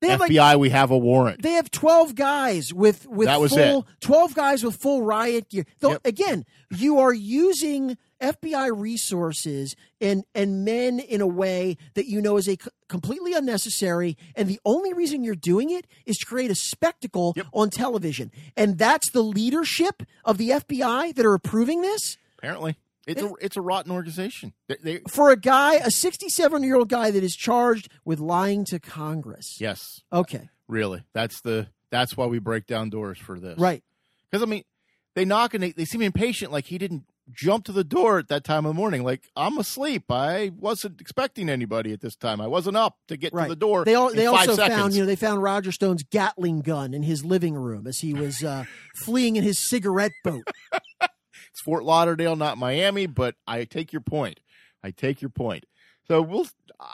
They 0.00 0.08
have 0.10 0.20
like 0.20 0.30
FBI, 0.30 0.58
we 0.60 0.70
have 0.70 0.90
a 0.90 0.98
warrant. 0.98 1.42
they 1.42 1.52
have 1.52 1.70
12 1.70 2.14
guys 2.14 2.72
with 2.72 3.06
with 3.08 3.26
That 3.26 3.40
was 3.40 3.52
full 3.52 3.86
12 4.00 4.34
guys 4.34 4.62
with 4.62 4.76
full 4.76 5.02
riot 5.02 5.48
gear. 5.48 5.64
Though 5.80 5.92
Yep. 5.92 6.00
again, 6.04 6.44
you 6.70 6.98
are 7.00 7.14
using 7.14 7.96
FBI 8.20 8.70
resources 8.78 9.76
and 10.00 10.24
and 10.34 10.64
men 10.64 10.98
in 10.98 11.20
a 11.20 11.26
way 11.26 11.76
that 11.94 12.06
you 12.06 12.20
know 12.20 12.36
is 12.36 12.48
a 12.48 12.52
c- 12.52 12.70
completely 12.88 13.34
unnecessary 13.34 14.16
and 14.34 14.48
the 14.48 14.60
only 14.64 14.92
reason 14.92 15.22
you're 15.24 15.34
doing 15.34 15.70
it 15.70 15.86
is 16.06 16.16
to 16.18 16.26
create 16.26 16.50
a 16.50 16.54
spectacle 16.54 17.32
Yep. 17.36 17.46
on 17.52 17.70
television. 17.70 18.30
And 18.56 18.78
that's 18.78 19.10
the 19.10 19.22
leadership 19.22 20.02
of 20.24 20.38
the 20.38 20.50
FBI 20.50 21.14
that 21.14 21.26
are 21.26 21.34
approving 21.34 21.82
this 21.82 22.16
Apparently, 22.38 22.76
it's 23.06 23.22
a 23.22 23.32
it's 23.40 23.56
a 23.56 23.60
rotten 23.62 23.92
organization. 23.92 24.52
They, 24.68 24.76
they, 24.82 25.00
for 25.08 25.30
a 25.30 25.36
guy, 25.36 25.74
a 25.76 25.88
67-year-old 25.88 26.88
guy 26.88 27.10
that 27.10 27.22
is 27.24 27.34
charged 27.36 27.88
with 28.04 28.18
lying 28.20 28.64
to 28.66 28.78
Congress. 28.78 29.58
yes, 29.60 30.00
Okay. 30.12 30.48
really. 30.68 31.02
That's 31.12 31.40
the 31.40 31.68
that's 31.90 32.16
why 32.16 32.26
we 32.26 32.38
break 32.40 32.66
down 32.66 32.90
doors 32.90 33.18
for 33.18 33.38
this. 33.38 33.58
Right. 33.58 33.82
Because 34.30 34.42
I 34.42 34.46
mean, 34.46 34.64
they 35.14 35.24
knock 35.24 35.54
and 35.54 35.62
they, 35.62 35.72
they 35.72 35.84
seem 35.84 36.02
impatient. 36.02 36.50
Like 36.52 36.66
he 36.66 36.78
didn't 36.78 37.04
jump 37.32 37.64
to 37.64 37.72
the 37.72 37.84
door 37.84 38.18
at 38.18 38.28
that 38.28 38.44
time 38.44 38.64
of 38.66 38.70
the 38.70 38.78
morning. 38.78 39.02
Like 39.04 39.22
I'm 39.36 39.58
asleep. 39.58 40.04
I 40.10 40.52
wasn't 40.56 41.00
expecting 41.00 41.48
anybody 41.48 41.92
at 41.92 42.00
this 42.00 42.16
time. 42.16 42.40
I 42.40 42.46
wasn't 42.46 42.76
up 42.76 42.96
to 43.08 43.16
get 43.16 43.32
Right. 43.32 43.44
to 43.44 43.48
the 43.50 43.56
door. 43.56 43.84
They 43.84 43.94
all, 43.94 44.12
they 44.12 44.26
also 44.26 44.54
seconds. 44.54 44.76
found 44.78 44.94
you 44.94 45.00
know 45.00 45.06
they 45.06 45.16
found 45.16 45.42
Roger 45.42 45.72
Stone's 45.72 46.02
Gatling 46.04 46.60
gun 46.60 46.94
in 46.94 47.02
his 47.02 47.24
living 47.24 47.54
room 47.54 47.86
as 47.86 47.98
he 48.00 48.14
was 48.14 48.44
uh, 48.44 48.64
fleeing 48.96 49.36
in 49.36 49.42
his 49.44 49.58
cigarette 49.58 50.12
boat. 50.24 50.44
It's 51.52 51.60
Fort 51.62 51.84
Lauderdale, 51.84 52.36
not 52.36 52.58
Miami, 52.58 53.06
but 53.06 53.34
I 53.46 53.64
take 53.64 53.92
your 53.92 54.02
point. 54.02 54.40
I 54.84 54.90
take 54.90 55.20
your 55.22 55.30
point. 55.30 55.64
So 56.08 56.22
we'll. 56.22 56.46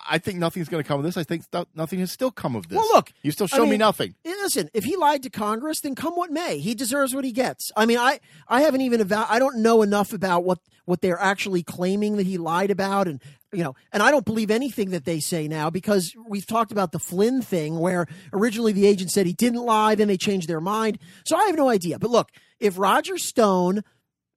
I 0.08 0.18
think 0.18 0.38
nothing's 0.38 0.68
going 0.68 0.82
to 0.82 0.86
come 0.86 1.00
of 1.00 1.04
this. 1.04 1.16
I 1.16 1.24
think 1.24 1.44
nothing 1.74 1.98
has 1.98 2.12
still 2.12 2.30
come 2.30 2.54
of 2.54 2.68
this. 2.68 2.76
Well, 2.76 2.86
look, 2.92 3.12
you 3.22 3.32
still 3.32 3.48
I 3.52 3.56
show 3.56 3.66
me 3.66 3.76
nothing. 3.76 4.14
Eh, 4.24 4.32
Listen, 4.40 4.70
if 4.72 4.84
he 4.84 4.96
lied 4.96 5.24
to 5.24 5.30
Congress, 5.30 5.80
then 5.80 5.96
come 5.96 6.14
what 6.14 6.30
may, 6.30 6.58
he 6.58 6.74
deserves 6.76 7.14
what 7.14 7.24
he 7.24 7.32
gets. 7.32 7.72
I 7.76 7.86
mean, 7.86 7.98
I 7.98 8.20
I 8.46 8.60
haven't 8.62 8.82
even 8.82 9.00
about 9.00 9.28
I 9.28 9.38
don't 9.40 9.58
know 9.58 9.82
enough 9.82 10.12
about 10.12 10.44
what 10.44 10.60
what 10.84 11.00
they're 11.00 11.18
actually 11.18 11.62
claiming 11.62 12.16
that 12.16 12.26
he 12.26 12.38
lied 12.38 12.70
about, 12.70 13.08
and 13.08 13.20
you 13.52 13.62
know, 13.64 13.74
and 13.92 14.02
I 14.02 14.10
don't 14.10 14.24
believe 14.24 14.50
anything 14.50 14.90
that 14.90 15.04
they 15.04 15.20
say 15.20 15.48
now 15.48 15.68
because 15.68 16.14
we've 16.28 16.46
talked 16.46 16.72
about 16.72 16.92
the 16.92 16.98
Flynn 16.98 17.42
thing 17.42 17.78
where 17.78 18.06
originally 18.32 18.72
the 18.72 18.86
agent 18.86 19.10
said 19.10 19.26
he 19.26 19.32
didn't 19.32 19.64
lie, 19.64 19.94
then 19.94 20.08
they 20.08 20.16
changed 20.16 20.48
their 20.48 20.60
mind. 20.60 20.98
So 21.24 21.36
I 21.36 21.46
have 21.46 21.56
no 21.56 21.68
idea. 21.68 21.98
But 21.98 22.10
look, 22.10 22.30
if 22.60 22.78
Roger 22.78 23.18
Stone 23.18 23.82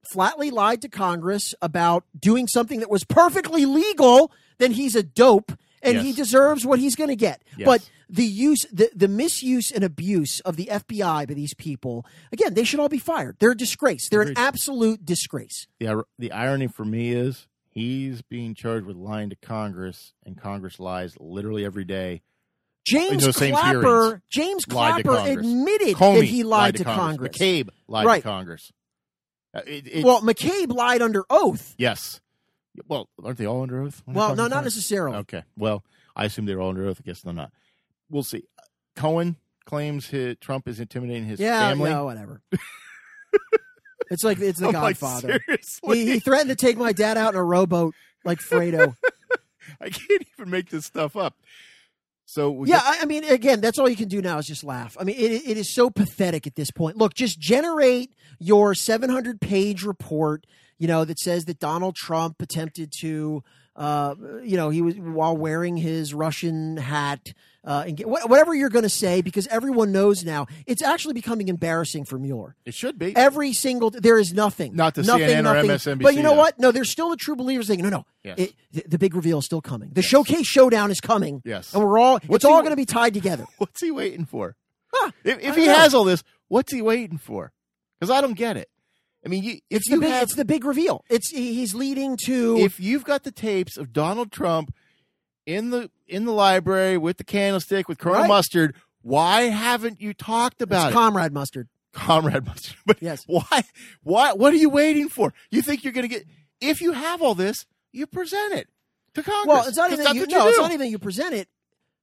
flatly 0.03 0.51
lied 0.51 0.81
to 0.81 0.89
Congress 0.89 1.55
about 1.61 2.03
doing 2.19 2.47
something 2.47 2.79
that 2.79 2.89
was 2.91 3.03
perfectly 3.03 3.65
legal, 3.65 4.31
then 4.57 4.71
he's 4.71 4.95
a 4.95 5.03
dope 5.03 5.51
and 5.81 5.99
he 5.99 6.13
deserves 6.13 6.65
what 6.65 6.79
he's 6.79 6.95
going 6.95 7.09
to 7.09 7.15
get. 7.15 7.43
Yes. 7.57 7.65
But 7.65 7.89
the 8.09 8.25
use, 8.25 8.65
the, 8.71 8.89
the 8.95 9.07
misuse 9.07 9.71
and 9.71 9.83
abuse 9.83 10.39
of 10.41 10.55
the 10.55 10.65
FBI 10.71 11.27
by 11.27 11.33
these 11.33 11.53
people, 11.53 12.05
again, 12.31 12.53
they 12.55 12.63
should 12.63 12.79
all 12.79 12.89
be 12.89 12.97
fired. 12.97 13.37
They're 13.39 13.51
a 13.51 13.57
disgrace. 13.57 14.09
They're 14.09 14.21
an 14.23 14.33
absolute 14.37 15.05
disgrace. 15.05 15.67
The 15.79 16.03
the 16.17 16.31
irony 16.31 16.67
for 16.67 16.85
me 16.85 17.11
is 17.11 17.47
he's 17.69 18.21
being 18.23 18.55
charged 18.55 18.85
with 18.85 18.95
lying 18.95 19.29
to 19.31 19.35
Congress, 19.35 20.13
and 20.25 20.39
Congress 20.39 20.79
lies 20.79 21.15
literally 21.19 21.65
every 21.65 21.85
day. 21.85 22.21
James 22.85 23.25
Clapper, 23.35 24.21
James 24.29 24.63
Clapper 24.65 25.17
admitted 25.17 25.95
Comey 25.95 26.19
that 26.19 26.25
he 26.25 26.43
lied, 26.43 26.75
to 26.75 26.83
Congress. 26.83 27.35
McCabe 27.35 27.69
lied 27.87 28.05
Right. 28.05 28.21
to 28.21 28.27
Congress. 28.29 28.71
Uh, 29.55 29.61
it- 29.65 30.05
Well, 30.05 30.21
McCabe 30.21 30.71
lied 30.71 31.01
under 31.01 31.23
oath. 31.29 31.73
yes. 31.79 32.21
Well, 32.87 33.09
aren't 33.23 33.37
they 33.37 33.45
all 33.45 33.61
under 33.61 33.81
oath? 33.81 34.03
Well, 34.05 34.35
no, 34.35 34.47
not 34.47 34.63
necessarily. 34.63 35.17
Okay. 35.17 35.43
Well, 35.57 35.83
I 36.15 36.25
assume 36.25 36.45
they're 36.45 36.61
all 36.61 36.69
under 36.69 36.87
oath. 36.87 37.01
I 37.03 37.05
guess 37.05 37.21
they're 37.21 37.33
not. 37.33 37.51
We'll 38.09 38.23
see. 38.23 38.43
Uh, 38.57 38.63
Cohen 38.95 39.37
claims 39.65 40.07
his, 40.07 40.37
Trump 40.39 40.67
is 40.67 40.79
intimidating 40.79 41.25
his 41.25 41.39
yeah, 41.39 41.69
family. 41.69 41.89
yeah, 41.89 41.97
no, 41.97 42.05
whatever. 42.05 42.41
it's 44.11 44.23
like 44.23 44.39
it's 44.39 44.59
the 44.59 44.67
I'm 44.67 44.73
like, 44.73 44.99
Godfather. 44.99 45.39
seriously? 45.45 46.05
he, 46.05 46.11
he 46.13 46.19
threatened 46.19 46.49
to 46.49 46.55
take 46.55 46.77
my 46.77 46.91
dad 46.91 47.17
out 47.17 47.33
in 47.33 47.39
a 47.39 47.43
rowboat 47.43 47.93
like 48.23 48.39
Fredo. 48.39 48.95
I 49.81 49.89
can't 49.89 50.23
even 50.37 50.49
make 50.49 50.69
this 50.69 50.85
stuff 50.85 51.15
up. 51.15 51.35
So 52.25 52.51
we 52.51 52.69
yeah, 52.69 52.81
I 52.83 53.05
mean, 53.05 53.23
again, 53.23 53.61
that's 53.61 53.77
all 53.77 53.87
you 53.87 53.95
can 53.95 54.07
do 54.07 54.21
now 54.21 54.39
is 54.39 54.47
just 54.47 54.63
laugh. 54.63 54.97
I 54.99 55.03
mean, 55.03 55.15
it, 55.15 55.47
it 55.47 55.57
is 55.57 55.69
so 55.69 55.89
pathetic 55.89 56.47
at 56.47 56.55
this 56.55 56.71
point. 56.71 56.97
Look, 56.97 57.13
just 57.13 57.39
generate 57.39 58.13
your 58.39 58.73
700 58.73 59.39
page 59.39 59.83
report, 59.83 60.47
you 60.79 60.87
know, 60.87 61.05
that 61.05 61.19
says 61.19 61.45
that 61.45 61.59
Donald 61.59 61.95
Trump 61.95 62.41
attempted 62.41 62.91
to, 63.01 63.43
uh, 63.75 64.15
you 64.43 64.57
know, 64.57 64.69
he 64.69 64.81
was 64.81 64.95
while 64.95 65.35
wearing 65.35 65.75
his 65.77 66.13
Russian 66.13 66.77
hat, 66.77 67.33
uh, 67.63 67.83
and 67.87 67.97
get, 67.97 68.07
wha- 68.07 68.25
whatever 68.27 68.53
you're 68.53 68.69
going 68.69 68.83
to 68.83 68.89
say, 68.89 69.21
because 69.21 69.47
everyone 69.47 69.91
knows 69.91 70.23
now. 70.23 70.45
It's 70.65 70.81
actually 70.81 71.13
becoming 71.13 71.47
embarrassing 71.49 72.05
for 72.05 72.17
Mueller. 72.19 72.55
it 72.65 72.73
should 72.73 72.97
be. 72.99 73.15
Every 73.15 73.53
single 73.53 73.89
there 73.89 74.17
is 74.19 74.33
nothing, 74.33 74.75
Not 74.75 74.93
the 74.95 75.03
nothing, 75.03 75.27
CNN 75.27 75.39
or 75.39 75.63
nothing. 75.63 75.69
MSNBC, 75.97 76.03
But 76.03 76.15
you 76.15 76.23
know 76.23 76.29
though. 76.31 76.37
what? 76.37 76.59
No, 76.59 76.71
there's 76.71 76.89
still 76.89 77.09
the 77.09 77.17
true 77.17 77.35
believers 77.35 77.67
saying, 77.67 77.81
no, 77.81 77.89
no, 77.89 78.05
Yes. 78.23 78.35
it, 78.39 78.53
the, 78.71 78.83
the 78.87 78.97
big 78.99 79.15
reveal 79.15 79.39
is 79.39 79.45
still 79.45 79.61
coming. 79.61 79.89
The 79.93 80.01
showcase 80.03 80.45
showdown 80.47 80.91
is 80.91 81.01
coming. 81.01 81.41
Yes. 81.43 81.73
and 81.73 81.83
we're 81.83 81.97
all 81.99 82.13
What's 82.27 82.43
it's 82.43 82.45
all 82.45 82.59
going 82.61 82.69
to 82.71 82.75
be 82.77 82.85
tied 82.85 83.13
together. 83.13 83.45
What's 83.57 83.81
he 83.81 83.91
waiting 83.91 84.25
for? 84.25 84.55
Huh, 84.93 85.11
If, 85.23 85.39
if 85.41 85.55
he 85.55 85.65
know. 85.65 85.75
has 85.75 85.93
all 85.93 86.03
this, 86.05 86.23
what's 86.47 86.71
he 86.71 86.81
waiting 86.81 87.17
for? 87.17 87.51
Because 87.99 88.09
I 88.15 88.21
don't 88.21 88.35
get 88.37 88.55
it. 88.57 88.69
I 89.25 89.29
mean, 89.29 89.43
you, 89.43 89.53
if 89.69 89.77
It's 89.77 89.89
the 89.89 89.95
you 89.95 90.01
big, 90.01 90.09
have, 90.11 90.23
it's 90.23 90.35
the 90.35 90.45
big 90.45 90.63
reveal. 90.65 91.03
It's 91.09 91.31
he's 91.31 91.73
leading 91.73 92.17
to 92.25 92.57
if 92.59 92.79
you've 92.79 93.03
got 93.03 93.23
the 93.23 93.31
tapes 93.31 93.77
of 93.77 93.91
Donald 93.91 94.31
Trump 94.31 94.73
in 95.45 95.71
the 95.71 95.89
in 96.07 96.25
the 96.25 96.31
library 96.31 96.97
with 96.97 97.17
the 97.17 97.23
candlestick 97.23 97.87
with 97.89 97.97
Colonel 97.97 98.21
Right. 98.21 98.27
Mustard, 98.27 98.75
why 99.01 99.43
haven't 99.43 99.99
you 99.99 100.13
talked 100.13 100.61
about 100.61 100.87
it's 100.87 100.91
it, 100.91 100.99
comrade 100.99 101.33
mustard. 101.33 101.67
Comrade 101.93 102.45
Mustard? 102.45 102.75
But 102.85 103.01
Yes. 103.01 103.23
why? 103.25 103.63
Why? 104.03 104.33
What 104.33 104.53
are 104.53 104.57
you 104.57 104.69
waiting 104.69 105.07
for? 105.09 105.33
You 105.49 105.61
think 105.61 105.83
you're 105.83 105.93
going 105.93 106.07
to 106.07 106.13
get? 106.13 106.25
If 106.59 106.81
you 106.81 106.91
have 106.91 107.21
all 107.21 107.35
this, 107.35 107.65
you 107.93 108.05
present 108.05 108.53
it 108.53 108.67
to 109.13 109.23
Congress. 109.23 109.47
Well, 109.47 109.67
it's 109.67 109.77
not 109.77 109.91
even 109.91 110.13
you, 110.13 110.21
what 110.21 110.29
no, 110.29 110.43
you 110.43 110.49
it's 110.49 110.59
not 110.59 110.71
even 110.73 110.89
you 110.89 110.99
present 110.99 111.33
it. 111.33 111.47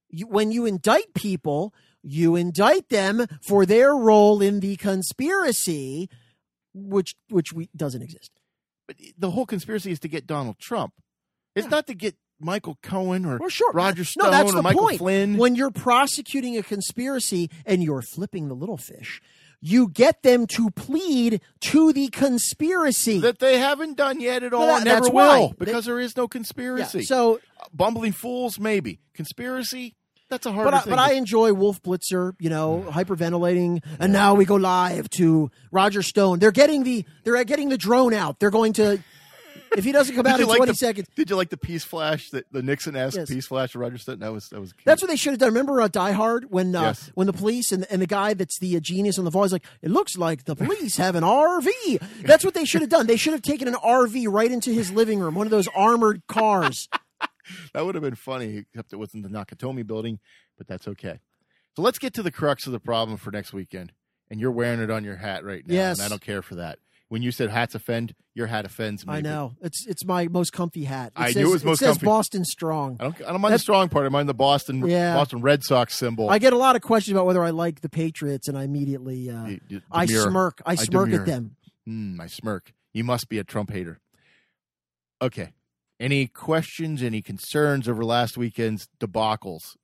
You, 0.09 0.25
when 0.27 0.51
you 0.51 0.65
indict 0.65 1.13
people, 1.13 1.73
you 2.01 2.35
indict 2.35 2.89
them 2.89 3.27
for 3.41 3.65
their 3.67 3.95
role 3.95 4.41
in 4.41 4.59
the 4.61 4.75
conspiracy, 4.77 6.09
which 6.73 7.15
which 7.29 7.53
we, 7.53 7.69
doesn't 7.75 8.01
exist. 8.01 8.31
But 8.87 8.97
the 9.17 9.31
whole 9.31 9.45
conspiracy 9.45 9.91
is 9.91 9.99
to 10.01 10.07
get 10.07 10.27
Donald 10.27 10.57
Trump. 10.59 10.93
It's 11.55 11.69
not 11.69 11.87
to 11.87 11.93
get 11.93 12.15
Michael 12.39 12.77
Cohen 12.81 13.25
or 13.25 13.37
Well, 13.37 13.49
sure. 13.49 13.71
Roger 13.73 14.03
Stone 14.03 14.25
no, 14.25 14.31
that's 14.31 14.49
or 14.51 14.55
the 14.55 14.61
Michael 14.61 14.81
point. 14.81 14.97
Flynn. 14.97 15.37
When 15.37 15.55
you're 15.55 15.71
prosecuting 15.71 16.57
a 16.57 16.63
conspiracy 16.63 17.49
and 17.65 17.83
you're 17.83 18.01
flipping 18.01 18.47
the 18.47 18.55
little 18.55 18.77
fish, 18.77 19.21
you 19.61 19.87
get 19.87 20.23
them 20.23 20.45
to 20.47 20.69
plead 20.71 21.39
to 21.61 21.93
the 21.93 22.09
conspiracy. 22.09 23.19
that 23.19 23.39
they 23.39 23.59
haven't 23.59 23.95
done 23.95 24.19
yet 24.19 24.43
at 24.43 24.53
all, 24.53 24.67
that- 24.67 24.75
and 24.77 24.85
never 24.85 25.09
will, 25.09 25.47
why. 25.49 25.53
because 25.57 25.85
there 25.85 25.99
is 25.99 26.17
no 26.17 26.23
yeah, 26.23 26.27
conspiracy. 26.27 27.03
so 27.03 27.35
uh, 27.35 27.65
Bumbling 27.73 28.11
fools, 28.11 28.59
maybe 28.59 28.99
conspiracy. 29.13 29.95
That's 30.33 30.45
a 30.47 30.51
hard. 30.51 30.65
but 30.65 30.73
I, 30.73 30.83
but 30.89 30.99
I 30.99 31.13
enjoy 31.13 31.53
Wolf 31.53 31.81
Blitzer, 31.83 32.33
you 32.39 32.49
know, 32.49 32.83
hyperventilating, 32.89 33.83
and 33.99 34.11
now 34.11 34.33
we 34.33 34.45
go 34.45 34.55
live 34.55 35.09
to 35.11 35.51
Roger 35.71 36.01
Stone. 36.01 36.39
They're 36.39 36.51
getting 36.51 36.83
the 36.83 37.05
they're 37.23 37.43
getting 37.43 37.69
the 37.69 37.77
drone 37.77 38.13
out. 38.13 38.39
They're 38.39 38.49
going 38.51 38.73
to 38.73 39.03
if 39.75 39.83
he 39.83 39.91
doesn't 39.91 40.15
come 40.15 40.27
out 40.27 40.39
in 40.39 40.47
like 40.47 40.57
twenty 40.57 40.71
the- 40.71 40.75
seconds. 40.77 41.07
Did 41.15 41.29
you 41.29 41.35
like 41.35 41.49
the 41.49 41.57
peace 41.57 41.83
flash 41.83 42.29
that 42.31 42.45
the 42.51 42.61
Nixon 42.61 42.95
asked 42.95 43.17
Yes. 43.17 43.29
peace 43.29 43.47
flash 43.47 43.71
to 43.71 43.79
Roger 43.79 43.97
Stone? 43.97 44.19
That 44.19 44.31
was 44.33 44.49
that 44.49 44.59
was. 44.59 44.73
Cute. 44.73 44.85
That's 44.85 45.01
what 45.01 45.09
they 45.09 45.15
should 45.15 45.31
have 45.33 45.39
done. 45.39 45.49
Remember 45.49 45.81
uh, 45.81 45.87
Die 45.87 46.11
Hard 46.11 46.51
when 46.51 46.75
uh, 46.75 46.81
Yes. 46.81 47.11
when 47.15 47.27
the 47.27 47.33
police 47.33 47.71
and, 47.71 47.85
and 47.89 48.01
the 48.01 48.07
guy 48.07 48.33
that's 48.33 48.59
the 48.59 48.75
uh, 48.75 48.79
genius 48.79 49.17
on 49.17 49.25
the 49.25 49.31
voice 49.31 49.51
like 49.51 49.65
it 49.81 49.89
looks 49.91 50.17
like 50.17 50.45
the 50.45 50.55
police 50.55 50.97
have 50.97 51.15
an 51.15 51.23
RV. 51.23 52.23
That's 52.25 52.43
what 52.45 52.53
they 52.53 52.65
should 52.65 52.81
have 52.81 52.89
done. 52.89 53.07
They 53.07 53.17
should 53.17 53.33
have 53.33 53.41
taken 53.41 53.67
an 53.67 53.75
RV 53.75 54.25
right 54.31 54.51
into 54.51 54.71
his 54.71 54.91
living 54.91 55.19
room, 55.19 55.35
one 55.35 55.47
of 55.47 55.51
those 55.51 55.67
armored 55.75 56.21
cars. 56.27 56.87
that 57.73 57.85
would 57.85 57.95
have 57.95 58.03
been 58.03 58.15
funny, 58.15 58.57
except 58.73 58.93
it 58.93 58.97
wasn't 58.97 59.23
the 59.23 59.29
Nakatomi 59.29 59.85
building, 59.85 60.19
but 60.57 60.67
that's 60.67 60.87
okay. 60.87 61.19
So 61.75 61.81
let's 61.81 61.99
get 61.99 62.13
to 62.15 62.23
the 62.23 62.31
crux 62.31 62.65
of 62.67 62.71
the 62.73 62.79
problem 62.79 63.17
for 63.17 63.31
next 63.31 63.53
weekend. 63.53 63.91
And 64.29 64.39
you're 64.39 64.51
wearing 64.51 64.79
it 64.79 64.89
on 64.89 65.03
your 65.03 65.17
hat 65.17 65.43
right 65.43 65.65
now, 65.67 65.73
Yes. 65.73 65.99
and 65.99 66.05
I 66.05 66.09
don't 66.09 66.21
care 66.21 66.41
for 66.41 66.55
that. 66.55 66.79
When 67.09 67.21
you 67.21 67.31
said 67.31 67.51
hats 67.51 67.75
offend, 67.75 68.15
your 68.33 68.47
hat 68.47 68.65
offends 68.65 69.05
me. 69.05 69.13
I 69.13 69.21
know 69.21 69.53
it's 69.61 69.85
it's 69.85 70.03
my 70.03 70.27
most 70.27 70.51
comfy 70.53 70.85
hat. 70.85 71.13
It 71.15 71.21
I 71.21 71.27
says, 71.27 71.35
knew 71.43 71.49
it 71.49 71.53
was 71.53 71.63
most 71.63 71.75
it 71.81 71.85
says 71.85 71.93
comfy. 71.97 72.05
Boston 72.07 72.45
Strong. 72.45 72.97
I 72.99 73.03
don't. 73.03 73.21
I 73.21 73.31
don't 73.31 73.41
mind 73.41 73.53
the 73.53 73.59
strong 73.59 73.89
part. 73.89 74.05
I 74.07 74.09
mind 74.09 74.27
the 74.27 74.33
Boston 74.33 74.87
Yeah. 74.87 75.13
Boston 75.13 75.41
Red 75.41 75.63
Sox 75.63 75.93
symbol. 75.93 76.29
I 76.31 76.39
get 76.39 76.53
a 76.53 76.57
lot 76.57 76.75
of 76.75 76.81
questions 76.81 77.11
about 77.15 77.27
whether 77.27 77.43
I 77.43 77.51
like 77.51 77.81
the 77.81 77.89
Patriots, 77.89 78.47
and 78.47 78.57
I 78.57 78.63
immediately 78.63 79.29
uh, 79.29 79.45
You- 79.45 79.59
you 79.67 79.81
I 79.91 80.07
smirk. 80.07 80.61
I 80.65 80.73
smirk 80.73 81.09
demur. 81.09 81.21
at 81.21 81.27
them. 81.27 81.55
Hmm, 81.85 82.19
I 82.19 82.25
smirk. 82.27 82.73
You 82.93 83.03
must 83.03 83.29
be 83.29 83.37
a 83.37 83.43
Trump 83.43 83.69
hater. 83.71 83.99
Okay. 85.21 85.53
Any 85.99 86.27
questions? 86.27 87.01
Any 87.01 87.21
concerns 87.21 87.87
over 87.87 88.03
last 88.03 88.37
weekend's 88.37 88.87
debacles? 88.99 89.75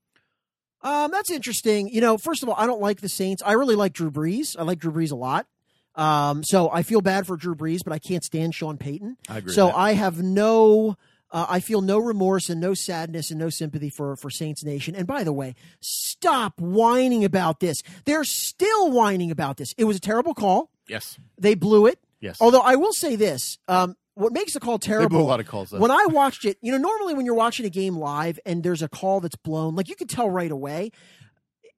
Um, 0.81 1.11
that's 1.11 1.29
interesting. 1.31 1.89
You 1.89 2.01
know, 2.01 2.17
first 2.17 2.43
of 2.43 2.49
all, 2.49 2.55
I 2.57 2.65
don't 2.65 2.81
like 2.81 3.01
the 3.01 3.09
Saints. 3.09 3.41
I 3.45 3.53
really 3.53 3.75
like 3.75 3.93
Drew 3.93 4.11
Brees. 4.11 4.55
I 4.57 4.63
like 4.63 4.79
Drew 4.79 4.91
Brees 4.91 5.11
a 5.11 5.15
lot. 5.15 5.47
Um, 5.95 6.43
so 6.43 6.69
I 6.71 6.83
feel 6.83 7.01
bad 7.01 7.27
for 7.27 7.35
Drew 7.35 7.55
Brees, 7.55 7.79
but 7.83 7.91
I 7.93 7.99
can't 7.99 8.23
stand 8.23 8.55
Sean 8.55 8.77
Payton. 8.77 9.17
I 9.27 9.39
agree. 9.39 9.53
So. 9.53 9.71
I 9.71 9.93
have 9.93 10.21
no 10.21 10.95
Uh, 11.31 11.45
I 11.47 11.59
feel 11.59 11.81
no 11.81 11.99
remorse 11.99 12.49
and 12.49 12.59
no 12.59 12.73
sadness 12.73 13.29
and 13.29 13.39
no 13.39 13.49
sympathy 13.49 13.91
for 13.91 14.15
for 14.15 14.31
Saints 14.31 14.63
Nation. 14.63 14.95
And 14.95 15.05
by 15.05 15.23
the 15.23 15.31
way, 15.33 15.53
stop 15.79 16.59
whining 16.59 17.23
about 17.23 17.59
this. 17.59 17.83
They're 18.05 18.23
still 18.23 18.89
whining 18.91 19.29
about 19.29 19.57
this. 19.57 19.75
It 19.77 19.83
was 19.83 19.97
a 19.97 19.99
terrible 19.99 20.33
call. 20.33 20.71
Yes. 20.87 21.19
They 21.37 21.53
blew 21.53 21.85
it. 21.85 21.99
Yes. 22.19 22.37
Although 22.41 22.61
I 22.61 22.75
will 22.77 22.93
say 22.93 23.15
this, 23.15 23.59
um, 23.67 23.95
what 24.19 24.33
makes 24.33 24.53
the 24.53 24.59
call 24.59 24.77
They 24.77 24.87
terrible? 24.87 25.09
blew 25.09 25.21
a 25.21 25.27
lot 25.27 25.39
of 25.39 25.47
calls. 25.47 25.69
Though. 25.69 25.79
When 25.79 25.91
I 25.91 26.05
watched 26.09 26.45
it, 26.45 26.57
you 26.61 26.71
know, 26.71 26.77
normally 26.77 27.13
when 27.13 27.25
you're 27.25 27.35
watching 27.35 27.65
a 27.65 27.69
game 27.69 27.95
live 27.97 28.39
and 28.45 28.63
there's 28.63 28.81
a 28.81 28.89
call 28.89 29.19
that's 29.21 29.35
blown, 29.37 29.75
like 29.75 29.89
you 29.89 29.95
can 29.95 30.07
tell 30.07 30.29
right 30.29 30.51
away. 30.51 30.91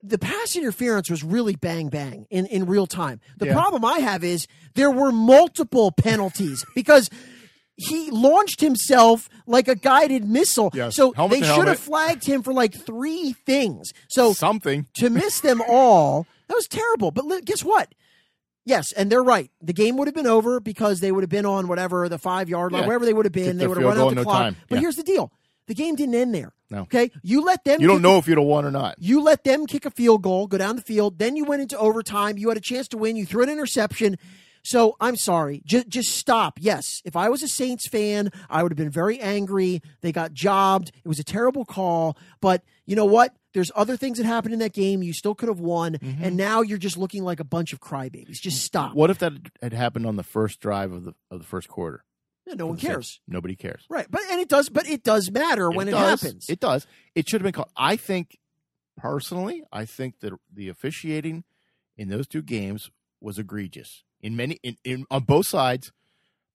The 0.04 0.18
pass 0.18 0.56
interference 0.56 1.08
was 1.08 1.22
really 1.22 1.54
bang 1.54 1.88
bang 1.88 2.26
in, 2.28 2.46
in 2.46 2.66
real 2.66 2.88
time. 2.88 3.20
The 3.38 3.46
Yeah. 3.46 3.52
problem 3.54 3.84
I 3.84 4.00
have 4.00 4.24
is 4.24 4.48
there 4.74 4.90
were 4.90 5.12
multiple 5.12 5.92
penalties 5.92 6.64
because 6.74 7.08
he 7.76 8.10
launched 8.10 8.60
himself 8.60 9.28
like 9.46 9.68
a 9.68 9.74
guided 9.76 10.24
missile. 10.24 10.70
Yes. 10.74 10.96
So 10.96 11.12
Helmet 11.12 11.40
they 11.40 11.46
should 11.46 11.68
have 11.68 11.78
flagged 11.78 12.26
him 12.26 12.42
for 12.42 12.52
like 12.52 12.74
three 12.74 13.34
things. 13.46 13.92
So 14.08 14.32
something. 14.32 14.86
to 14.94 15.08
miss 15.08 15.40
them 15.40 15.62
all, 15.68 16.26
that 16.48 16.54
was 16.54 16.66
terrible. 16.66 17.12
But 17.12 17.44
guess 17.44 17.62
what? 17.64 17.94
Yes, 18.64 18.92
and 18.92 19.10
they're 19.10 19.22
right. 19.24 19.50
The 19.60 19.72
game 19.72 19.96
would 19.96 20.06
have 20.08 20.14
been 20.14 20.26
over 20.26 20.60
because 20.60 21.00
they 21.00 21.10
would 21.10 21.22
have 21.22 21.30
been 21.30 21.46
on 21.46 21.66
whatever 21.68 22.08
the 22.08 22.18
five 22.18 22.48
yard 22.48 22.72
line, 22.72 22.82
Yeah. 22.82 22.86
wherever 22.88 23.04
they 23.04 23.12
would 23.12 23.26
have 23.26 23.32
been. 23.32 23.58
They 23.58 23.66
would 23.66 23.76
have 23.76 23.86
run 23.86 23.98
out 23.98 24.10
the 24.10 24.14
no 24.16 24.22
clock. 24.24 24.36
time. 24.42 24.56
But 24.68 24.76
Yeah. 24.76 24.80
here's 24.82 24.96
the 24.96 25.02
deal: 25.02 25.32
the 25.66 25.74
game 25.74 25.96
didn't 25.96 26.14
end 26.14 26.34
there. 26.34 26.52
No. 26.70 26.82
Okay, 26.82 27.10
you 27.22 27.42
let 27.44 27.64
them. 27.64 27.80
You 27.80 27.86
don't 27.88 28.02
know 28.02 28.18
if 28.18 28.26
you'd 28.28 28.38
have 28.38 28.46
won 28.46 28.64
or 28.64 28.70
not. 28.70 28.94
you 28.98 29.20
let 29.20 29.44
them 29.44 29.66
kick 29.66 29.84
a 29.84 29.90
field 29.90 30.22
goal, 30.22 30.46
go 30.46 30.58
down 30.58 30.76
the 30.76 30.82
field, 30.82 31.18
then 31.18 31.34
you 31.36 31.44
went 31.44 31.60
into 31.62 31.76
overtime. 31.78 32.38
You 32.38 32.48
had 32.48 32.56
a 32.56 32.60
chance 32.62 32.88
to 32.88 32.96
win. 32.98 33.16
You 33.16 33.26
threw 33.26 33.42
an 33.42 33.50
interception. 33.50 34.16
So 34.64 34.96
I'm 35.00 35.16
sorry. 35.16 35.60
Just 35.66 35.88
just 35.88 36.10
stop. 36.16 36.58
Yes, 36.60 37.02
if 37.04 37.16
I 37.16 37.28
was 37.30 37.42
a 37.42 37.48
Saints 37.48 37.88
fan, 37.88 38.30
I 38.48 38.62
would 38.62 38.70
have 38.70 38.76
been 38.76 38.90
very 38.90 39.18
angry. 39.18 39.82
They 40.02 40.12
got 40.12 40.32
jobbed. 40.34 40.92
It 41.04 41.08
was 41.08 41.18
a 41.18 41.24
terrible 41.24 41.64
call. 41.64 42.16
But 42.40 42.62
you 42.86 42.94
know 42.94 43.04
what? 43.04 43.34
There's 43.54 43.70
other 43.74 43.96
things 43.96 44.18
that 44.18 44.24
happened 44.24 44.54
in 44.54 44.60
that 44.60 44.72
game. 44.72 45.02
You 45.02 45.12
still 45.12 45.34
could 45.34 45.48
have 45.48 45.60
won, 45.60 45.94
mm-hmm. 45.94 46.24
and 46.24 46.36
now 46.36 46.62
you're 46.62 46.78
just 46.78 46.96
looking 46.96 47.22
like 47.22 47.40
a 47.40 47.44
bunch 47.44 47.72
of 47.72 47.80
crybabies. 47.80 48.40
Just 48.40 48.62
stop. 48.62 48.94
What 48.94 49.10
if 49.10 49.18
that 49.18 49.32
had 49.60 49.72
happened 49.72 50.06
on 50.06 50.16
the 50.16 50.22
first 50.22 50.60
drive 50.60 50.92
of 50.92 51.04
the 51.04 51.14
of 51.30 51.38
the 51.38 51.44
first 51.44 51.68
quarter? 51.68 52.04
Yeah, 52.46 52.54
no 52.54 52.66
one 52.66 52.76
cares. 52.76 53.20
Nobody 53.28 53.54
cares. 53.54 53.84
Right, 53.88 54.06
but 54.10 54.22
and 54.30 54.40
it 54.40 54.48
does, 54.48 54.68
but 54.68 54.88
it 54.88 55.02
does 55.02 55.30
matter 55.30 55.70
when 55.70 55.88
it, 55.88 55.94
happens. 55.94 56.48
It 56.48 56.60
does. 56.60 56.86
It 57.14 57.28
should 57.28 57.40
have 57.40 57.44
been 57.44 57.52
called. 57.52 57.70
I 57.76 57.96
think, 57.96 58.38
personally, 58.96 59.62
I 59.70 59.84
think 59.84 60.20
that 60.20 60.32
the 60.52 60.68
officiating 60.68 61.44
in 61.96 62.08
those 62.08 62.26
two 62.26 62.42
games 62.42 62.90
was 63.20 63.38
egregious 63.38 64.02
in 64.20 64.34
many 64.34 64.58
in, 64.62 64.76
in 64.84 65.04
on 65.10 65.24
both 65.24 65.46
sides. 65.46 65.92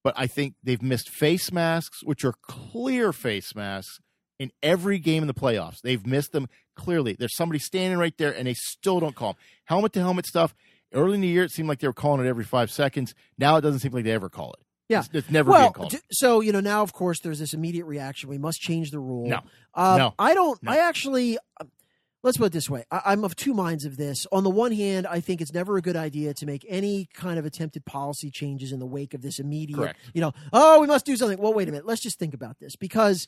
But 0.04 0.14
I 0.18 0.28
think 0.28 0.56
they've 0.64 0.82
missed 0.82 1.10
face 1.10 1.52
masks, 1.52 2.02
which 2.04 2.24
are 2.24 2.34
clear 2.42 3.12
face 3.12 3.54
masks 3.56 4.00
in 4.40 4.52
every 4.62 5.00
game 5.00 5.24
in 5.24 5.28
the 5.28 5.34
playoffs. 5.34 5.82
They've 5.82 6.06
missed 6.06 6.32
them 6.32 6.48
clearly. 6.76 7.16
There's 7.18 7.36
somebody 7.36 7.60
standing 7.60 7.98
right 7.98 8.18
there, 8.18 8.32
and 8.32 8.48
they 8.48 8.54
still 8.54 9.00
don't 9.00 9.16
call 9.16 9.34
them. 9.34 9.42
Helmet 9.66 9.94
to 9.94 10.00
helmet 10.00 10.26
stuff. 10.26 10.54
Early 10.94 11.16
in 11.16 11.22
the 11.22 11.28
year, 11.28 11.44
it 11.44 11.52
seemed 11.52 11.68
like 11.68 11.80
they 11.80 11.88
were 11.88 11.94
calling 11.94 12.26
it 12.26 12.30
every 12.30 12.46
five 12.46 12.72
seconds. 12.72 13.14
Now 13.38 13.58
it 13.58 13.62
doesn't 13.62 13.80
seem 13.80 13.92
like 13.92 14.04
they 14.06 14.12
ever 14.12 14.30
call 14.30 14.54
it. 14.54 14.60
Yeah. 14.90 15.00
it's, 15.00 15.10
it's 15.12 15.30
never 15.30 15.52
well, 15.52 15.72
called. 15.72 15.92
d- 15.92 15.98
so 16.12 16.40
you 16.40 16.54
know 16.54 16.62
now, 16.62 16.82
of 16.82 16.94
course, 16.94 17.20
there's 17.20 17.40
this 17.40 17.54
immediate 17.54 17.86
reaction. 17.86 18.30
We 18.30 18.38
must 18.38 18.62
change 18.62 18.92
the 18.92 19.00
rule. 19.00 19.28
No. 19.28 19.42
Um, 19.74 19.98
No. 19.98 20.14
I 20.18 20.34
don't. 20.34 20.62
No. 20.64 20.72
I 20.72 20.78
actually. 20.78 21.38
um, 21.60 21.72
Let's 22.24 22.38
put 22.38 22.46
it 22.46 22.52
this 22.52 22.70
way. 22.70 22.84
I, 22.90 23.02
I'm 23.06 23.24
of 23.24 23.36
two 23.36 23.54
minds 23.54 23.86
of 23.86 23.96
this. 23.96 24.26
On 24.32 24.44
the 24.44 24.50
one 24.50 24.72
hand, 24.72 25.06
I 25.08 25.20
think 25.20 25.40
it's 25.40 25.54
never 25.54 25.78
a 25.78 25.82
good 25.82 25.96
idea 25.96 26.34
to 26.34 26.46
make 26.46 26.66
any 26.68 27.08
kind 27.14 27.38
of 27.38 27.46
attempted 27.46 27.86
policy 27.86 28.32
changes 28.32 28.72
in 28.72 28.80
the 28.80 28.88
wake 28.88 29.14
of 29.14 29.22
this 29.22 29.40
immediate. 29.40 29.78
Correct. 29.78 30.00
You 30.14 30.22
know, 30.22 30.34
oh, 30.52 30.82
we 30.82 30.88
must 30.88 31.06
do 31.06 31.16
something. 31.16 31.38
Well, 31.38 31.54
wait 31.54 31.68
a 31.70 31.72
minute. 31.72 31.86
Let's 31.86 32.02
just 32.02 32.18
think 32.18 32.34
about 32.34 32.58
this 32.60 32.76
because, 32.76 33.28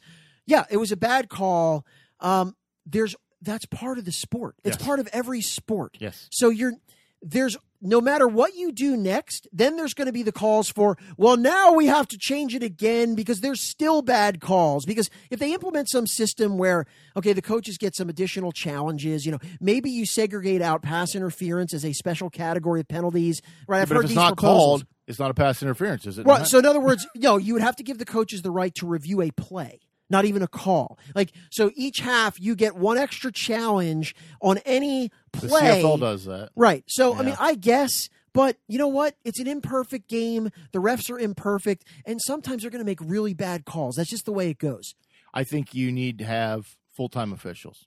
yeah, 0.49 0.65
it 0.69 0.77
was 0.77 0.91
a 0.91 0.97
bad 0.97 1.29
call. 1.29 1.85
Um, 2.19 2.55
there's 2.85 3.15
that's 3.41 3.65
part 3.67 3.97
of 3.97 4.03
the 4.05 4.11
sport. 4.11 4.55
It's 4.65 4.77
Yes. 4.77 4.85
part 4.85 4.99
of 4.99 5.07
every 5.13 5.41
sport. 5.41 5.95
yes. 5.99 6.27
So 6.31 6.49
you're 6.49 6.73
there's 7.21 7.57
no 7.81 8.01
matter 8.01 8.27
what 8.27 8.55
you 8.55 8.71
do 8.73 8.97
next, 8.97 9.47
then 9.53 9.77
there's 9.77 9.93
going 9.93 10.07
to 10.07 10.11
be 10.13 10.23
the 10.23 10.31
calls 10.33 10.69
for, 10.69 10.97
well, 11.17 11.37
now 11.37 11.71
we 11.73 11.85
have 11.85 12.07
to 12.09 12.17
change 12.17 12.53
it 12.53 12.61
again 12.63 13.15
because 13.15 13.39
there's 13.39 13.61
still 13.61 14.01
bad 14.01 14.41
calls. 14.41 14.85
Because 14.85 15.09
if 15.29 15.39
they 15.39 15.53
implement 15.53 15.89
some 15.89 16.05
system 16.07 16.57
where, 16.57 16.85
okay, 17.15 17.31
the 17.31 17.41
coaches 17.41 17.77
get 17.77 17.95
some 17.95 18.09
additional 18.09 18.51
challenges, 18.51 19.25
you 19.25 19.31
know, 19.31 19.39
maybe 19.61 19.89
you 19.89 20.05
segregate 20.05 20.61
out 20.61 20.81
pass 20.81 21.15
interference 21.15 21.73
as 21.73 21.85
a 21.85 21.93
special 21.93 22.29
category 22.29 22.81
of 22.81 22.87
penalties, 22.89 23.41
right? 23.67 23.81
I've 23.81 23.87
but 23.89 23.95
heard 23.95 24.05
if 24.05 24.11
it's 24.11 24.15
not 24.15 24.35
proposals. 24.37 24.81
called, 24.81 24.85
it's 25.07 25.19
not 25.19 25.31
a 25.31 25.33
pass 25.33 25.61
interference, 25.61 26.05
is 26.05 26.19
it? 26.19 26.25
Right. 26.25 26.39
not? 26.39 26.47
So 26.47 26.59
in 26.59 26.65
other 26.65 26.81
words, 26.81 27.05
you 27.15 27.21
know, 27.21 27.37
you 27.37 27.53
would 27.53 27.63
have 27.63 27.77
to 27.77 27.83
give 27.83 27.97
the 27.97 28.05
coaches 28.05 28.41
the 28.41 28.51
right 28.51 28.73
to 28.75 28.85
review 28.87 29.21
a 29.21 29.31
play, 29.31 29.79
not 30.09 30.25
even 30.25 30.41
a 30.41 30.47
call. 30.47 30.97
Like 31.15 31.31
so, 31.51 31.71
each 31.75 31.99
half 31.99 32.39
you 32.39 32.55
get 32.55 32.75
one 32.75 32.97
extra 32.97 33.31
challenge 33.31 34.15
on 34.41 34.59
any 34.59 35.11
play. 35.31 35.47
the. 35.47 35.87
CFL 35.87 35.99
does 35.99 36.25
that. 36.25 36.49
Right. 36.55 36.83
So, 36.87 37.15
I 37.15 37.23
mean, 37.23 37.35
I 37.39 37.55
guess, 37.55 38.09
but 38.33 38.57
you 38.67 38.77
know 38.77 38.87
what? 38.87 39.15
It's 39.23 39.39
an 39.39 39.47
imperfect 39.47 40.09
game. 40.09 40.51
The 40.71 40.79
refs 40.79 41.09
are 41.09 41.19
imperfect, 41.19 41.85
and 42.05 42.19
sometimes 42.21 42.61
they're 42.61 42.71
going 42.71 42.83
to 42.83 42.85
make 42.85 42.99
really 43.01 43.33
bad 43.33 43.65
calls. 43.65 43.95
That's 43.95 44.09
just 44.09 44.25
the 44.25 44.33
way 44.33 44.49
it 44.49 44.57
goes. 44.57 44.95
I 45.33 45.43
think 45.43 45.73
you 45.73 45.91
need 45.91 46.17
to 46.19 46.25
have 46.25 46.75
full 46.95 47.09
time 47.09 47.31
officials. 47.31 47.85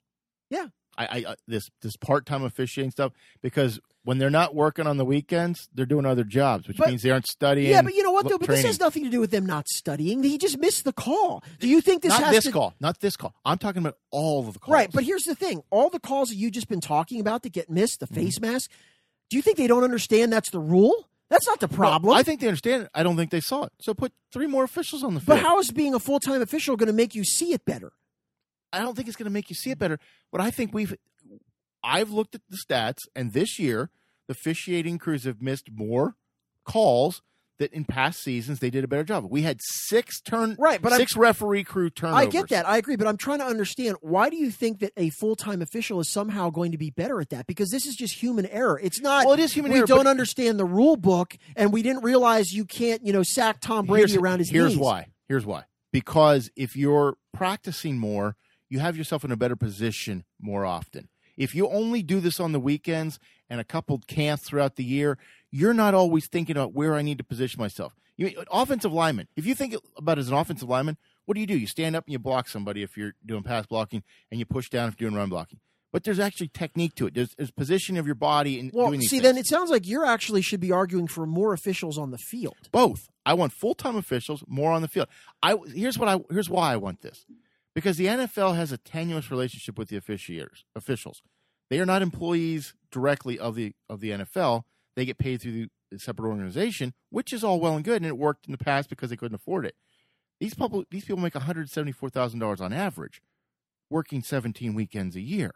Yeah. 0.49 0.67
I, 0.97 1.05
I 1.05 1.23
uh, 1.31 1.35
this 1.47 1.69
this 1.81 1.95
part 1.97 2.25
time 2.25 2.43
officiating 2.43 2.91
stuff 2.91 3.11
because 3.41 3.79
when 4.03 4.17
they're 4.17 4.29
not 4.29 4.53
working 4.53 4.85
on 4.85 4.97
the 4.97 5.05
weekends, 5.05 5.69
they're 5.73 5.85
doing 5.85 6.05
other 6.05 6.23
jobs, 6.25 6.67
which 6.67 6.77
But- 6.77 6.89
means 6.89 7.01
they 7.03 7.09
aren't 7.09 7.25
studying. 7.27 7.69
yeah, 7.71 7.81
but 7.81 7.93
you 7.95 8.03
know 8.03 8.11
what, 8.11 8.27
though? 8.27 8.37
But 8.37 8.49
this 8.49 8.63
has 8.63 8.79
nothing 8.79 9.03
to 9.05 9.09
do 9.09 9.19
with 9.21 9.31
them 9.31 9.45
not 9.45 9.67
studying. 9.69 10.21
He 10.23 10.37
just 10.37 10.57
missed 10.59 10.83
the 10.83 10.91
call. 10.93 11.41
Do 11.59 11.67
you 11.69 11.79
think 11.81 12.01
this 12.01 12.09
not 12.11 12.23
has 12.23 12.31
this 12.35 12.43
to. 12.45 12.51
call, 12.51 12.73
not 12.81 12.99
this 12.99 13.15
call. 13.15 13.33
I'm 13.45 13.57
talking 13.57 13.81
about 13.81 13.97
all 14.11 14.45
of 14.47 14.53
the 14.53 14.59
calls. 14.59 14.73
Right. 14.73 14.91
But 14.91 15.03
here's 15.05 15.23
the 15.23 15.35
thing 15.35 15.63
all 15.69 15.89
the 15.89 15.99
calls 16.01 16.29
that 16.29 16.35
you've 16.35 16.51
just 16.51 16.67
been 16.67 16.81
talking 16.81 17.19
about 17.21 17.43
that 17.43 17.53
get 17.53 17.69
missed, 17.69 18.01
Mm-hmm. 18.01 18.13
the 18.13 18.21
face 18.21 18.39
mask, 18.41 18.69
do 19.29 19.37
you 19.37 19.41
think 19.41 19.57
they 19.57 19.67
don't 19.67 19.83
understand 19.83 20.33
that's 20.33 20.51
the 20.51 20.59
rule? 20.59 21.07
That's 21.29 21.47
not 21.47 21.59
the 21.61 21.67
Well, 21.67 21.77
problem. 21.77 22.13
I 22.15 22.21
think 22.21 22.41
they 22.41 22.47
understand 22.47 22.83
it. 22.83 22.89
I 22.93 23.01
don't 23.01 23.15
think 23.15 23.31
they 23.31 23.39
saw 23.39 23.63
it. 23.63 23.71
So 23.81 23.93
put 23.95 24.11
three 24.31 24.45
more 24.47 24.63
officials 24.65 25.03
on 25.03 25.13
the 25.15 25.19
field. 25.21 25.39
but 25.39 25.39
how 25.39 25.57
is 25.59 25.71
being 25.71 25.95
a 25.95 25.99
full 25.99 26.19
time 26.19 26.41
official 26.41 26.75
going 26.75 26.87
to 26.87 26.93
make 26.93 27.15
you 27.15 27.23
see 27.23 27.53
it 27.53 27.65
better? 27.65 27.93
I 28.73 28.79
don't 28.79 28.95
think 28.95 29.07
it's 29.07 29.15
going 29.17 29.25
to 29.25 29.31
make 29.31 29.49
you 29.49 29.55
see 29.55 29.71
it 29.71 29.79
better. 29.79 29.99
What 30.31 30.41
I 30.41 30.51
think 30.51 30.73
we've, 30.73 30.95
I've 31.83 32.09
looked 32.09 32.35
at 32.35 32.41
the 32.49 32.57
stats, 32.57 32.99
and 33.15 33.31
this 33.33 33.59
year 33.59 33.89
the 34.27 34.31
officiating 34.33 34.97
crews 34.97 35.25
have 35.25 35.41
missed 35.41 35.69
more 35.71 36.15
calls 36.65 37.21
that 37.59 37.71
in 37.71 37.85
past 37.85 38.23
seasons 38.23 38.59
they 38.59 38.71
did 38.71 38.83
a 38.83 38.87
better 38.87 39.03
job. 39.03 39.25
We 39.29 39.43
had 39.43 39.59
six 39.61 40.19
turn, 40.19 40.55
Right, 40.57 40.81
but 40.81 40.91
I'm- 40.91 40.99
6 41.01 41.15
referee 41.15 41.63
crew 41.63 41.91
turnovers. 41.91 42.27
I 42.27 42.29
get 42.29 42.49
that. 42.49 42.67
I 42.67 42.77
agree. 42.77 42.95
But 42.95 43.05
I'm 43.07 43.15
trying 43.15 43.39
to 43.39 43.45
understand 43.45 43.97
why 44.01 44.29
do 44.31 44.37
you 44.37 44.49
think 44.49 44.79
that 44.79 44.91
a 44.97 45.09
full 45.11 45.35
time 45.35 45.61
official 45.61 45.99
is 45.99 46.09
somehow 46.09 46.49
going 46.49 46.71
to 46.71 46.79
be 46.79 46.89
better 46.89 47.21
at 47.21 47.29
that? 47.29 47.45
Because 47.45 47.69
this 47.69 47.85
is 47.85 47.95
just 47.95 48.15
human 48.15 48.47
error. 48.47 48.79
It's 48.81 48.99
not. 49.01 49.25
Well, 49.25 49.35
it 49.35 49.39
is 49.39 49.53
human 49.53 49.71
we 49.71 49.77
error, 49.79 49.87
don't 49.87 50.07
understand 50.07 50.59
the 50.59 50.65
rule 50.65 50.97
book, 50.97 51.37
and 51.55 51.71
we 51.71 51.83
didn't 51.83 52.03
realize 52.03 52.51
you 52.53 52.65
can't, 52.65 53.05
you 53.05 53.13
know, 53.13 53.21
sack 53.23 53.59
Tom 53.59 53.85
Brady 53.85 54.17
around 54.17 54.39
his 54.39 54.49
Here's 54.49 54.69
knees. 54.69 54.73
Here's 54.73 54.81
why. 54.83 55.07
Here's 55.27 55.45
why. 55.45 55.65
Because 55.91 56.49
if 56.55 56.75
you're 56.75 57.17
practicing 57.35 57.99
more, 57.99 58.35
you 58.73 58.79
have 58.79 58.97
yourself 58.97 59.23
in 59.23 59.31
a 59.31 59.37
better 59.37 59.55
position 59.55 60.23
more 60.41 60.65
often. 60.65 61.07
If 61.37 61.53
you 61.53 61.69
only 61.69 62.01
do 62.01 62.19
this 62.19 62.39
on 62.39 62.53
the 62.53 62.59
weekends 62.59 63.19
and 63.47 63.61
a 63.61 63.63
couple 63.63 63.99
camps 64.07 64.43
throughout 64.43 64.77
the 64.77 64.83
year, 64.83 65.19
you're 65.51 65.75
not 65.75 65.93
always 65.93 66.27
thinking 66.27 66.57
about 66.57 66.73
where 66.73 66.95
I 66.95 67.03
need 67.03 67.19
to 67.19 67.23
position 67.23 67.61
myself. 67.61 67.93
You 68.17 68.43
offensive 68.51 68.91
lineman. 68.91 69.27
If 69.35 69.45
you 69.45 69.53
think 69.53 69.75
about 69.95 70.17
it 70.17 70.21
as 70.21 70.29
an 70.29 70.33
offensive 70.33 70.67
lineman, 70.69 70.97
what 71.25 71.35
do 71.35 71.41
you 71.41 71.45
do? 71.47 71.57
You 71.57 71.67
stand 71.67 71.95
up 71.95 72.05
and 72.07 72.13
you 72.13 72.17
block 72.19 72.47
somebody 72.47 72.81
if 72.81 72.97
you're 72.97 73.13
doing 73.23 73.43
pass 73.43 73.67
blocking, 73.67 74.01
and 74.31 74.39
you 74.39 74.45
push 74.45 74.69
down 74.69 74.89
if 74.89 74.99
you're 74.99 75.09
doing 75.09 75.17
run 75.19 75.29
blocking. 75.29 75.59
But 75.91 76.03
there's 76.03 76.19
actually 76.19 76.47
technique 76.47 76.95
to 76.95 77.05
it. 77.05 77.13
There's, 77.13 77.35
there's 77.35 77.51
position 77.51 77.97
of 77.97 78.07
your 78.07 78.15
body 78.15 78.59
and 78.59 78.71
Well, 78.73 78.91
see, 78.93 79.07
things. 79.07 79.21
then 79.21 79.37
it 79.37 79.45
sounds 79.45 79.69
like 79.69 79.87
you're 79.87 80.05
actually 80.05 80.41
should 80.41 80.59
be 80.59 80.71
arguing 80.71 81.07
for 81.07 81.27
more 81.27 81.53
officials 81.53 81.99
on 81.99 82.09
the 82.09 82.17
field. 82.17 82.57
both. 82.71 83.09
I 83.25 83.35
want 83.35 83.53
full 83.53 83.75
time 83.75 83.95
officials 83.95 84.43
more 84.47 84.71
on 84.71 84.81
the 84.81 84.87
field. 84.87 85.07
I 85.43 85.55
here's 85.73 85.97
what 85.99 86.09
I 86.09 86.19
here's 86.31 86.49
why 86.49 86.73
I 86.73 86.77
want 86.77 87.01
this 87.01 87.25
because 87.75 87.97
the 87.97 88.05
NFL 88.05 88.55
has 88.55 88.71
a 88.71 88.77
tenuous 88.77 89.31
relationship 89.31 89.77
with 89.77 89.89
the 89.89 89.99
officiators 89.99 90.63
officials. 90.75 91.21
They 91.69 91.79
are 91.79 91.85
not 91.85 92.01
employees 92.01 92.73
directly 92.91 93.39
of 93.39 93.55
the 93.55 93.73
of 93.89 93.99
the 93.99 94.11
NFL. 94.11 94.63
They 94.95 95.05
get 95.05 95.17
paid 95.17 95.41
through 95.41 95.67
the 95.91 95.99
separate 95.99 96.29
organization, 96.29 96.93
which 97.09 97.33
is 97.33 97.43
all 97.43 97.59
well 97.59 97.75
and 97.75 97.83
good, 97.83 97.97
and 97.97 98.05
it 98.05 98.17
worked 98.17 98.45
in 98.47 98.51
the 98.51 98.57
past 98.57 98.89
because 98.89 99.09
they 99.09 99.15
couldn't 99.15 99.35
afford 99.35 99.65
it. 99.65 99.75
These 100.39 100.53
people 100.53 100.83
these 100.91 101.05
people 101.05 101.21
make 101.21 101.35
one 101.35 101.43
hundred 101.43 101.69
seventy 101.69 101.91
four 101.91 102.09
thousand 102.09 102.39
dollars 102.39 102.61
on 102.61 102.73
average, 102.73 103.21
working 103.89 104.21
seventeen 104.21 104.73
weekends 104.73 105.15
a 105.15 105.21
year. 105.21 105.51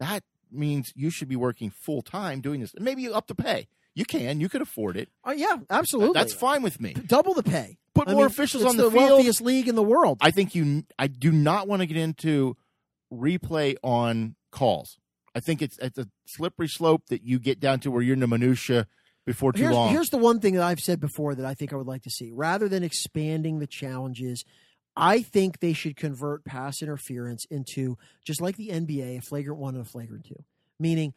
That 0.00 0.22
means 0.50 0.92
you 0.94 1.10
should 1.10 1.28
be 1.28 1.36
working 1.36 1.70
full 1.70 2.02
time 2.02 2.40
doing 2.40 2.60
this. 2.60 2.72
Maybe 2.78 3.08
up 3.08 3.26
to 3.28 3.34
pay. 3.34 3.68
You 3.94 4.04
can. 4.04 4.40
You 4.40 4.48
could 4.50 4.60
afford 4.60 4.96
it. 4.98 5.08
Oh, 5.24 5.32
yeah, 5.32 5.56
absolutely. 5.70 6.12
That's 6.12 6.34
fine 6.34 6.62
with 6.62 6.80
me. 6.80 6.92
Double 6.92 7.32
the 7.32 7.42
pay. 7.42 7.78
Put 7.96 8.08
I 8.08 8.12
more 8.12 8.22
mean, 8.22 8.26
officials 8.26 8.64
on 8.64 8.76
the, 8.76 8.84
the 8.84 8.90
field. 8.90 9.10
wealthiest 9.10 9.40
league 9.40 9.68
in 9.68 9.74
the 9.74 9.82
world. 9.82 10.18
I 10.20 10.30
think 10.30 10.54
you. 10.54 10.84
I 10.98 11.06
do 11.06 11.32
not 11.32 11.66
want 11.66 11.80
to 11.80 11.86
get 11.86 11.96
into 11.96 12.56
replay 13.10 13.76
on 13.82 14.36
calls. 14.52 14.98
I 15.34 15.40
think 15.40 15.62
it's 15.62 15.78
it's 15.78 15.96
a 15.96 16.06
slippery 16.26 16.68
slope 16.68 17.04
that 17.08 17.22
you 17.22 17.38
get 17.38 17.58
down 17.58 17.80
to 17.80 17.90
where 17.90 18.02
you're 18.02 18.12
in 18.12 18.20
the 18.20 18.26
minutia 18.26 18.86
before 19.24 19.52
too 19.52 19.62
here's, 19.62 19.74
long. 19.74 19.90
here's 19.90 20.10
the 20.10 20.18
one 20.18 20.40
thing 20.40 20.54
that 20.54 20.62
I've 20.62 20.80
said 20.80 21.00
before 21.00 21.34
that 21.34 21.46
I 21.46 21.54
think 21.54 21.72
I 21.72 21.76
would 21.76 21.86
like 21.86 22.02
to 22.02 22.10
see. 22.10 22.30
Rather 22.32 22.68
than 22.68 22.82
expanding 22.82 23.60
the 23.60 23.66
challenges, 23.66 24.44
I 24.94 25.22
think 25.22 25.60
they 25.60 25.72
should 25.72 25.96
convert 25.96 26.44
pass 26.44 26.82
interference 26.82 27.46
into 27.46 27.96
just 28.26 28.42
like 28.42 28.56
the 28.56 28.68
NBA, 28.68 29.18
a 29.18 29.22
flagrant 29.22 29.58
one 29.58 29.74
and 29.74 29.86
a 29.86 29.88
flagrant 29.88 30.26
two. 30.26 30.44
Meaning, 30.78 31.14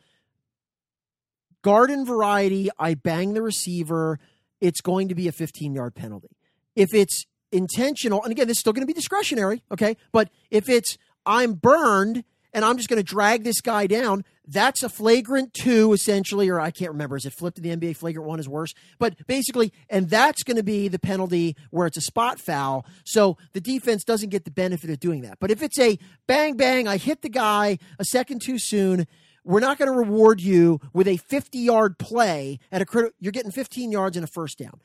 garden 1.61 2.05
variety, 2.05 2.69
I 2.79 2.93
bang 2.93 3.33
the 3.33 3.41
receiver, 3.41 4.17
it's 4.61 4.79
going 4.79 5.09
to 5.09 5.15
be 5.15 5.27
a 5.27 5.33
15 5.33 5.73
yard 5.73 5.93
penalty. 5.93 6.37
If 6.79 6.93
it's 6.93 7.25
intentional, 7.51 8.23
and 8.23 8.31
again, 8.31 8.47
this 8.47 8.55
is 8.55 8.61
still 8.61 8.71
going 8.71 8.83
to 8.83 8.87
be 8.87 8.93
discretionary, 8.93 9.63
okay? 9.69 9.97
But 10.13 10.29
if 10.49 10.69
it's 10.69 10.97
I'm 11.25 11.53
burned 11.53 12.23
and 12.53 12.63
I'm 12.63 12.77
just 12.77 12.87
going 12.87 13.01
to 13.01 13.03
drag 13.03 13.43
this 13.43 13.59
guy 13.59 13.85
down, 13.85 14.23
that's 14.47 14.81
a 14.81 14.87
flagrant 14.87 15.53
two, 15.53 15.91
essentially, 15.91 16.47
or 16.47 16.57
I 16.57 16.71
can't 16.71 16.91
remember. 16.91 17.17
Is 17.17 17.25
it 17.25 17.33
flipped 17.33 17.57
in 17.57 17.63
the 17.63 17.75
NBA? 17.75 17.97
Flagrant 17.97 18.29
one 18.29 18.39
is 18.39 18.47
worse. 18.47 18.73
But 18.97 19.27
basically, 19.27 19.73
and 19.89 20.09
that's 20.09 20.41
going 20.41 20.55
to 20.55 20.63
be 20.63 20.87
the 20.87 20.99
penalty 20.99 21.57
where 21.69 21.85
it's 21.85 21.97
a 21.97 22.01
spot 22.01 22.39
foul. 22.39 22.85
So 23.03 23.37
the 23.51 23.59
defense 23.59 24.05
doesn't 24.05 24.29
get 24.29 24.45
the 24.45 24.51
benefit 24.51 24.89
of 24.89 25.01
doing 25.01 25.23
that. 25.23 25.39
But 25.41 25.51
if 25.51 25.61
it's 25.61 25.77
a 25.79 25.99
bang, 26.27 26.55
bang, 26.55 26.87
I 26.87 26.95
hit 26.95 27.23
the 27.23 27.29
guy 27.29 27.77
a 27.99 28.05
second 28.05 28.41
too 28.41 28.57
soon, 28.57 29.05
we're 29.43 29.59
not 29.59 29.77
going 29.77 29.91
to 29.91 29.97
reward 29.97 30.39
you 30.39 30.79
with 30.93 31.09
a 31.09 31.17
50 31.17 31.59
yard 31.59 31.97
play 31.99 32.57
at 32.71 32.81
a 32.81 32.85
critical, 32.85 33.15
you're 33.19 33.33
getting 33.33 33.51
15 33.51 33.91
yards 33.91 34.15
and 34.15 34.23
a 34.23 34.27
first 34.27 34.57
down. 34.57 34.79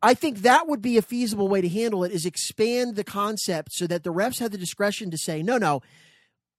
I 0.00 0.14
think 0.14 0.38
that 0.38 0.68
would 0.68 0.82
be 0.82 0.96
a 0.96 1.02
feasible 1.02 1.48
way 1.48 1.60
to 1.60 1.68
handle 1.68 2.04
it 2.04 2.12
is 2.12 2.24
expand 2.24 2.96
the 2.96 3.04
concept 3.04 3.72
so 3.72 3.86
that 3.86 4.04
the 4.04 4.12
refs 4.12 4.38
have 4.38 4.50
the 4.50 4.58
discretion 4.58 5.10
to 5.10 5.18
say, 5.18 5.42
no, 5.42 5.58
no, 5.58 5.82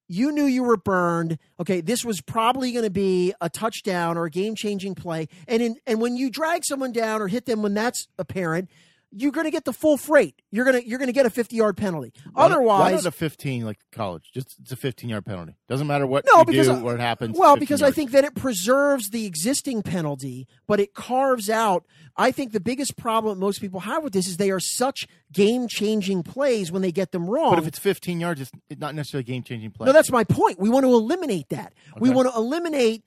you 0.07 0.31
knew 0.31 0.45
you 0.45 0.63
were 0.63 0.77
burned. 0.77 1.37
Okay, 1.59 1.81
this 1.81 2.03
was 2.03 2.21
probably 2.21 2.71
going 2.71 2.83
to 2.83 2.91
be 2.91 3.33
a 3.39 3.49
touchdown 3.49 4.17
or 4.17 4.25
a 4.25 4.29
game 4.29 4.55
changing 4.55 4.95
play. 4.95 5.27
And 5.47 5.61
in, 5.61 5.75
and 5.87 6.01
when 6.01 6.17
you 6.17 6.29
drag 6.29 6.65
someone 6.65 6.91
down 6.91 7.21
or 7.21 7.27
hit 7.27 7.45
them 7.45 7.61
when 7.61 7.73
that's 7.73 8.07
apparent, 8.19 8.69
you're 9.15 9.31
going 9.31 9.45
to 9.45 9.51
get 9.51 9.65
the 9.65 9.73
full 9.73 9.97
freight. 9.97 10.41
You're 10.51 10.65
going 10.65 10.81
to 10.81 10.87
you're 10.87 10.99
going 10.99 11.07
to 11.07 11.13
get 11.13 11.25
a 11.25 11.29
50 11.29 11.55
yard 11.55 11.77
penalty. 11.77 12.13
Why 12.33 12.45
Otherwise, 12.45 12.79
why 12.81 12.91
not 12.91 13.05
a 13.05 13.11
15 13.11 13.65
like 13.65 13.77
college? 13.91 14.31
Just 14.33 14.55
it's 14.61 14.71
a 14.71 14.75
15 14.75 15.09
yard 15.09 15.25
penalty. 15.25 15.55
Doesn't 15.69 15.87
matter 15.87 16.05
what 16.07 16.25
No, 16.31 16.39
you 16.39 16.45
because 16.45 16.67
do, 16.67 16.73
I- 16.73 16.81
what 16.81 16.99
happens. 16.99 17.37
Well, 17.37 17.53
15 17.55 17.59
because 17.59 17.81
I 17.83 17.91
think 17.91 18.11
that 18.11 18.23
it 18.23 18.35
preserves 18.35 19.09
the 19.11 19.25
existing 19.25 19.81
penalty, 19.83 20.47
but 20.67 20.79
it 20.79 20.93
carves 20.93 21.49
out. 21.49 21.85
I 22.15 22.31
think 22.31 22.51
the 22.51 22.59
biggest 22.59 22.95
problem 22.95 23.39
most 23.39 23.59
people 23.59 23.79
have 23.81 24.03
with 24.03 24.13
this 24.13 24.27
is 24.27 24.37
they 24.37 24.51
are 24.51 24.59
such 24.59 25.07
game 25.31 25.67
changing 25.67 26.21
plays 26.23 26.71
when 26.71 26.81
they 26.81 26.91
get 26.91 27.11
them 27.11 27.27
wrong. 27.29 27.51
But 27.51 27.59
if 27.59 27.67
it's 27.67 27.79
15 27.79 28.19
yards, 28.19 28.41
it's 28.41 28.51
it's 28.69 28.79
not 28.79 28.93
necessarily 28.95 29.21
a 29.23 29.25
game 29.33 29.43
changing 29.43 29.71
play. 29.71 29.85
no, 29.87 29.93
that's 29.93 30.11
my 30.11 30.23
point. 30.23 30.59
We 30.59 30.69
want 30.69 30.85
to 30.85 30.91
eliminate 30.93 31.49
that. 31.49 31.73
We 31.99 32.09
want 32.09 32.29
to 32.29 32.35
eliminate. 32.37 33.03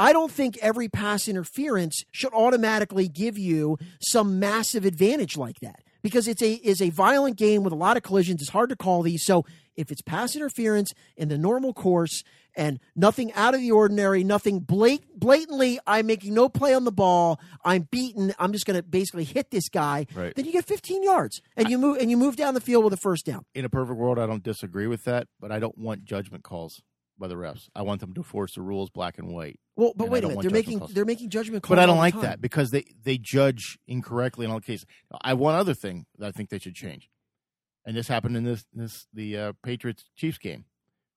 I 0.00 0.14
don't 0.14 0.32
think 0.32 0.56
every 0.62 0.88
pass 0.88 1.28
interference 1.28 2.04
should 2.10 2.32
automatically 2.32 3.06
give 3.06 3.36
you 3.36 3.76
some 4.00 4.40
massive 4.40 4.86
advantage 4.86 5.36
like 5.36 5.60
that 5.60 5.82
because 6.00 6.26
it's 6.26 6.40
a 6.40 6.54
is 6.54 6.80
a 6.80 6.88
violent 6.88 7.36
game 7.36 7.64
with 7.64 7.74
a 7.74 7.76
lot 7.76 7.98
of 7.98 8.02
collisions. 8.02 8.40
It's 8.40 8.50
hard 8.50 8.70
to 8.70 8.76
call 8.76 9.02
these. 9.02 9.22
So 9.22 9.44
if 9.76 9.90
it's 9.90 10.00
pass 10.00 10.34
interference 10.34 10.94
in 11.18 11.28
the 11.28 11.36
normal 11.36 11.74
course 11.74 12.24
and 12.56 12.80
nothing 12.96 13.30
out 13.34 13.54
of 13.54 13.60
the 13.60 13.72
ordinary, 13.72 14.24
nothing 14.24 14.60
blat- 14.60 15.04
blatantly, 15.14 15.78
I'm 15.86 16.06
making 16.06 16.32
no 16.32 16.48
play 16.48 16.72
on 16.72 16.84
the 16.84 16.92
ball. 16.92 17.38
I'm 17.62 17.82
beaten. 17.90 18.32
I'm 18.38 18.52
just 18.54 18.64
going 18.64 18.78
to 18.78 18.82
basically 18.82 19.24
hit 19.24 19.50
this 19.50 19.68
guy. 19.68 20.06
Right. 20.14 20.34
Then 20.34 20.46
you 20.46 20.52
get 20.52 20.64
15 20.64 21.02
yards 21.02 21.42
and 21.58 21.68
you 21.68 21.76
move 21.76 21.98
and 21.98 22.10
you 22.10 22.16
move 22.16 22.36
down 22.36 22.54
the 22.54 22.62
field 22.62 22.84
with 22.84 22.94
a 22.94 22.96
first 22.96 23.26
down. 23.26 23.44
in 23.54 23.66
a 23.66 23.68
perfect 23.68 23.98
world, 23.98 24.18
I 24.18 24.26
don't 24.26 24.42
disagree 24.42 24.86
with 24.86 25.04
that, 25.04 25.28
but 25.38 25.52
I 25.52 25.58
don't 25.58 25.76
want 25.76 26.06
judgment 26.06 26.42
calls 26.42 26.80
by 27.20 27.28
the 27.28 27.36
refs. 27.36 27.68
I 27.74 27.82
want 27.82 28.00
them 28.00 28.12
to 28.14 28.22
force 28.22 28.54
the 28.54 28.62
rules 28.62 28.90
black 28.90 29.18
and 29.18 29.28
white. 29.28 29.60
Well, 29.76 29.92
but 29.94 30.04
And 30.04 30.12
wait 30.12 30.24
a 30.24 30.28
minute. 30.28 30.42
They're 30.42 30.50
making 30.50 30.78
calls. 30.80 30.92
they're 30.92 31.04
making 31.04 31.30
judgment 31.30 31.62
calls. 31.62 31.76
But 31.76 31.78
I 31.82 31.86
don't 31.86 31.98
like 31.98 32.14
time. 32.14 32.22
that 32.22 32.40
because 32.40 32.70
they 32.70 32.84
they 33.04 33.18
judge 33.18 33.78
incorrectly 33.86 34.44
in 34.46 34.50
all 34.50 34.60
cases. 34.60 34.86
I 35.22 35.34
one 35.34 35.54
other 35.54 35.74
thing 35.74 36.06
that 36.18 36.26
I 36.26 36.32
think 36.32 36.50
they 36.50 36.58
should 36.58 36.74
change, 36.74 37.08
and 37.86 37.96
this 37.96 38.08
happened 38.08 38.36
in 38.36 38.44
this 38.44 38.64
this 38.72 39.06
the 39.12 39.36
uh, 39.36 39.52
Patriots 39.62 40.04
Chiefs 40.16 40.38
game. 40.38 40.64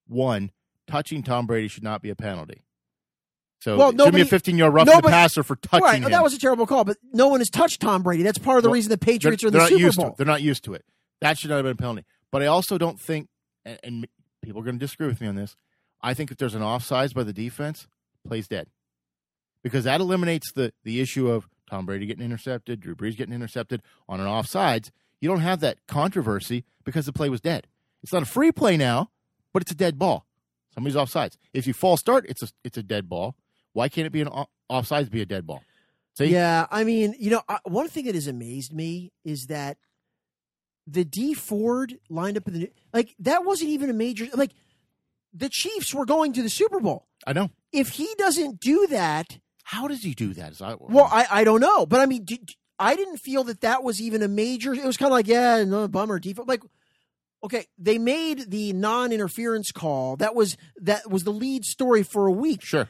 One, 0.07 0.51
touching 0.87 1.23
Tom 1.23 1.47
Brady 1.47 1.67
should 1.67 1.83
not 1.83 2.01
be 2.01 2.09
a 2.09 2.15
penalty. 2.15 2.63
So 3.61 3.77
Well, 3.77 3.89
it 3.91 3.99
should 3.99 4.13
be 4.13 4.21
a 4.21 4.25
15 4.25 4.57
yard 4.57 4.73
roughing 4.73 4.93
the 4.93 5.01
passer 5.03 5.41
for 5.41 5.55
touching 5.55 5.85
right, 5.85 6.03
him. 6.03 6.11
that 6.11 6.21
was 6.21 6.33
a 6.33 6.39
terrible 6.39 6.67
call, 6.67 6.83
but 6.83 6.97
no 7.13 7.29
one 7.29 7.39
has 7.39 7.49
touched 7.49 7.79
Tom 7.79 8.03
Brady. 8.03 8.21
That's 8.21 8.37
part 8.37 8.57
of 8.57 8.63
the 8.63 8.69
Well, 8.69 8.73
reason 8.73 8.89
the 8.89 8.97
Patriots 8.97 9.41
are 9.41 9.47
in 9.47 9.53
the 9.53 9.65
Super 9.67 9.91
Bowl. 9.93 10.15
They're 10.17 10.25
not 10.27 10.41
used 10.41 10.65
to 10.65 10.73
it. 10.73 10.83
That 11.21 11.37
should 11.37 11.49
not 11.49 11.55
have 11.55 11.63
been 11.63 11.71
a 11.71 11.75
penalty. 11.75 12.03
But 12.29 12.43
I 12.43 12.47
also 12.47 12.77
don't 12.77 12.99
think, 12.99 13.29
and, 13.63 13.79
and 13.81 14.07
people 14.41 14.59
are 14.59 14.65
going 14.65 14.75
to 14.77 14.85
disagree 14.85 15.07
with 15.07 15.21
me 15.21 15.27
on 15.27 15.35
this. 15.35 15.55
I 16.03 16.13
think 16.13 16.29
if 16.31 16.37
there's 16.37 16.55
an 16.55 16.61
offsides 16.61 17.13
by 17.13 17.23
the 17.23 17.33
defense, 17.33 17.87
plays 18.27 18.47
dead, 18.47 18.67
because 19.63 19.85
that 19.85 20.01
eliminates 20.01 20.51
the 20.51 20.73
the 20.83 20.99
issue 21.01 21.29
of 21.29 21.47
Tom 21.69 21.85
Brady 21.85 22.05
getting 22.05 22.25
intercepted, 22.25 22.81
Drew 22.81 22.95
Brees 22.95 23.15
getting 23.17 23.33
intercepted 23.33 23.81
on 24.07 24.19
an 24.19 24.27
offsides. 24.27 24.91
You 25.21 25.29
don't 25.29 25.39
have 25.39 25.61
that 25.61 25.77
controversy 25.87 26.65
because 26.83 27.05
the 27.05 27.13
play 27.13 27.29
was 27.29 27.39
dead. 27.41 27.67
It's 28.03 28.11
not 28.11 28.23
a 28.23 28.25
free 28.25 28.51
play 28.51 28.75
now, 28.75 29.09
but 29.53 29.61
it's 29.61 29.71
a 29.71 29.75
dead 29.75 29.97
ball. 29.97 30.25
Somebody's 30.73 30.97
offsides. 30.97 31.37
If 31.53 31.65
you 31.65 31.73
false 31.73 32.01
start, 32.01 32.25
it's 32.27 32.43
a 32.43 32.49
it's 32.63 32.77
a 32.77 32.83
dead 32.83 33.07
ball. 33.07 33.35
Why 33.71 33.87
can't 33.89 34.05
it 34.05 34.11
be 34.11 34.21
an 34.21 34.27
off- 34.27 34.49
offsides 34.69 35.09
be 35.09 35.21
a 35.21 35.25
dead 35.25 35.47
ball? 35.47 35.63
See, 36.17 36.25
Yeah, 36.25 36.67
I 36.69 36.83
mean, 36.83 37.15
you 37.17 37.31
know, 37.31 37.41
one 37.63 37.87
thing 37.87 38.05
that 38.05 38.13
has 38.15 38.27
amazed 38.27 38.71
me 38.73 39.11
is 39.23 39.47
that 39.47 39.77
the 40.85 41.05
Dee 41.05 41.33
Ford 41.33 41.97
lined 42.09 42.37
up 42.37 42.47
in 42.47 42.53
the 42.53 42.71
like 42.93 43.15
that 43.19 43.45
wasn't 43.45 43.69
even 43.69 43.89
a 43.89 43.93
major 43.93 44.27
like 44.33 44.51
the 45.33 45.49
Chiefs 45.49 45.93
were 45.93 46.05
going 46.05 46.33
to 46.33 46.43
the 46.43 46.49
Super 46.49 46.79
Bowl. 46.79 47.07
I 47.25 47.33
know. 47.33 47.49
If 47.71 47.89
he 47.89 48.07
doesn't 48.17 48.59
do 48.59 48.87
that, 48.87 49.37
How 49.63 49.87
does 49.87 50.03
he 50.03 50.13
do 50.13 50.33
that? 50.33 50.61
I, 50.61 50.75
well, 50.79 51.09
I 51.11 51.25
I 51.31 51.43
don't 51.43 51.61
know, 51.61 51.85
but 51.85 51.99
I 52.01 52.05
mean, 52.05 52.25
I 52.79 52.95
didn't 52.95 53.17
feel 53.17 53.43
that 53.45 53.61
that 53.61 53.83
was 53.83 54.01
even 54.01 54.21
a 54.21 54.27
major. 54.27 54.73
It 54.73 54.83
was 54.85 54.97
kind 54.97 55.07
of 55.11 55.13
like, 55.13 55.27
yeah, 55.27 55.63
no 55.63 55.87
bummer, 55.87 56.19
default. 56.19 56.47
Like, 56.47 56.61
okay, 57.43 57.65
they 57.77 57.97
made 57.97 58.51
the 58.51 58.73
non-interference 58.73 59.71
call. 59.71 60.17
That 60.17 60.35
was 60.35 60.57
that 60.81 61.09
was 61.09 61.23
the 61.23 61.31
lead 61.31 61.65
story 61.65 62.03
for 62.03 62.27
a 62.27 62.31
week. 62.31 62.61
sure. 62.63 62.89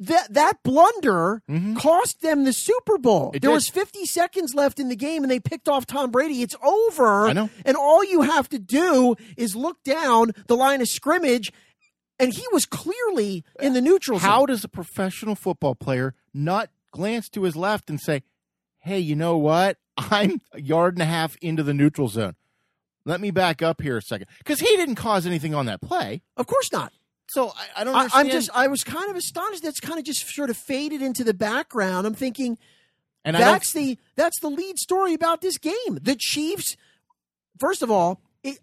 that 0.00 0.32
that 0.32 0.62
blunder 0.62 1.42
Mhm. 1.50 1.76
cost 1.76 2.20
them 2.20 2.44
the 2.44 2.52
Super 2.52 2.98
Bowl. 2.98 3.32
It 3.34 3.42
there 3.42 3.50
did. 3.50 3.54
was 3.54 3.68
50 3.68 4.06
seconds 4.06 4.54
left 4.54 4.78
in 4.78 4.88
the 4.88 4.94
game 4.94 5.24
and 5.24 5.30
they 5.30 5.40
picked 5.40 5.68
off 5.68 5.86
Tom 5.86 6.12
Brady. 6.12 6.40
It's 6.42 6.54
over. 6.62 7.26
I 7.28 7.32
know. 7.32 7.50
And 7.64 7.76
all 7.76 8.04
you 8.04 8.22
have 8.22 8.48
to 8.50 8.60
do 8.60 9.16
is 9.36 9.56
look 9.56 9.82
down 9.82 10.30
the 10.46 10.56
line 10.56 10.80
of 10.80 10.88
scrimmage 10.88 11.52
and 12.18 12.32
he 12.32 12.44
was 12.52 12.66
clearly 12.66 13.44
in 13.60 13.72
the 13.74 13.80
neutral 13.80 14.18
How 14.18 14.40
zone. 14.40 14.46
does 14.48 14.64
a 14.64 14.68
professional 14.68 15.34
football 15.34 15.74
player 15.74 16.14
not 16.34 16.70
glance 16.92 17.28
to 17.30 17.42
his 17.42 17.54
left 17.56 17.88
and 17.90 18.00
say, 18.00 18.22
"Hey, 18.80 18.98
you 18.98 19.14
know 19.16 19.36
what? 19.36 19.78
I'm 19.96 20.40
a 20.52 20.60
yard 20.60 20.94
and 20.94 21.02
a 21.02 21.06
half 21.06 21.36
into 21.42 21.62
the 21.62 21.74
neutral 21.74 22.08
zone. 22.08 22.34
Let 23.04 23.20
me 23.20 23.30
back 23.30 23.62
up 23.62 23.80
here 23.80 23.96
a 23.96 24.02
second, 24.02 24.26
because 24.38 24.60
he 24.60 24.76
didn't 24.76 24.96
cause 24.96 25.26
anything 25.26 25.54
on 25.54 25.66
that 25.66 25.80
play. 25.80 26.22
Of 26.36 26.46
course 26.46 26.70
not. 26.72 26.92
So 27.30 27.48
I, 27.50 27.80
I 27.80 27.84
don't 27.84 27.94
I. 27.94 28.08
I'm 28.12 28.28
just 28.28 28.50
I 28.54 28.68
was 28.68 28.84
kind 28.84 29.10
of 29.10 29.16
astonished 29.16 29.62
that's 29.62 29.80
kind 29.80 29.98
of 29.98 30.04
just 30.04 30.26
sort 30.34 30.50
of 30.50 30.56
faded 30.56 31.02
into 31.02 31.24
the 31.24 31.34
background. 31.34 32.06
I'm 32.06 32.14
thinking 32.14 32.58
and 33.24 33.36
that's 33.36 33.72
the 33.72 33.98
that's 34.16 34.40
the 34.40 34.48
lead 34.48 34.78
story 34.78 35.12
about 35.14 35.40
this 35.42 35.58
game. 35.58 35.98
The 36.00 36.16
Chiefs, 36.16 36.76
first 37.58 37.82
of 37.82 37.90
all, 37.90 38.20
it, 38.42 38.58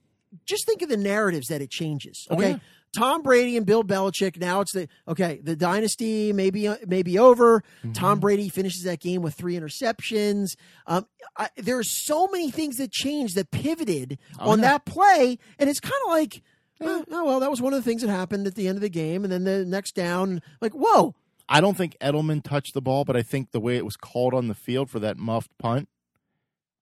just 0.46 0.66
think 0.66 0.82
of 0.82 0.90
the 0.90 0.98
narratives 0.98 1.48
that 1.48 1.62
it 1.62 1.70
changes. 1.70 2.28
Oh, 2.30 2.36
Okay, 2.38 2.52
yeah. 2.52 2.58
Tom 2.96 3.22
Brady 3.22 3.58
and 3.58 3.66
Bill 3.66 3.84
Belichick. 3.84 4.38
Now 4.40 4.62
it's 4.62 4.72
the 4.74 4.88
okay. 5.08 5.40
The 5.44 5.56
dynasty 5.56 6.32
maybe 6.34 6.70
maybe 6.88 7.20
over. 7.20 7.62
Mm-hmm. 7.80 7.92
Tom 7.94 8.20
Brady 8.20 8.50
finishes 8.50 8.84
that 8.84 9.00
game 9.00 9.22
with 9.22 9.34
three 9.36 9.56
interceptions. 9.56 10.56
Um, 10.88 11.06
I, 11.38 11.50
there 11.58 11.78
are 11.78 11.84
so 11.84 12.28
many 12.28 12.52
things 12.52 12.78
that 12.78 12.92
changed 12.92 13.36
that 13.36 13.52
pivoted 13.52 14.18
Oh, 14.40 14.52
on 14.52 14.60
yeah. 14.60 14.70
that 14.72 14.86
play, 14.86 15.38
and 15.60 15.70
it's 15.70 15.80
kind 15.80 15.94
of 16.06 16.12
like. 16.12 16.42
Oh, 16.82 17.06
oh, 17.10 17.24
well, 17.24 17.40
that 17.40 17.50
was 17.50 17.62
one 17.62 17.72
of 17.72 17.82
the 17.82 17.90
things 17.90 18.02
that 18.02 18.10
happened 18.10 18.48
at 18.48 18.56
the 18.56 18.68
end 18.68 18.76
of 18.78 18.82
the 18.82 18.90
game, 18.90 19.24
and 19.24 19.32
then 19.32 19.46
the 19.46 19.64
next 19.64 19.96
down, 19.96 20.42
like, 20.60 20.74
whoa, 20.74 21.16
I 21.48 21.62
don't 21.62 21.78
think 21.78 21.96
Edelman 22.02 22.44
touched 22.44 22.74
the 22.74 22.82
ball, 22.82 23.06
but 23.06 23.16
I 23.16 23.22
think 23.22 23.52
the 23.52 23.62
way 23.62 23.78
it 23.78 23.86
was 23.86 23.96
called 23.96 24.34
on 24.34 24.50
the 24.50 24.54
field 24.54 24.90
for 24.90 25.00
that 25.00 25.16
muffed 25.16 25.58
punt, 25.58 25.88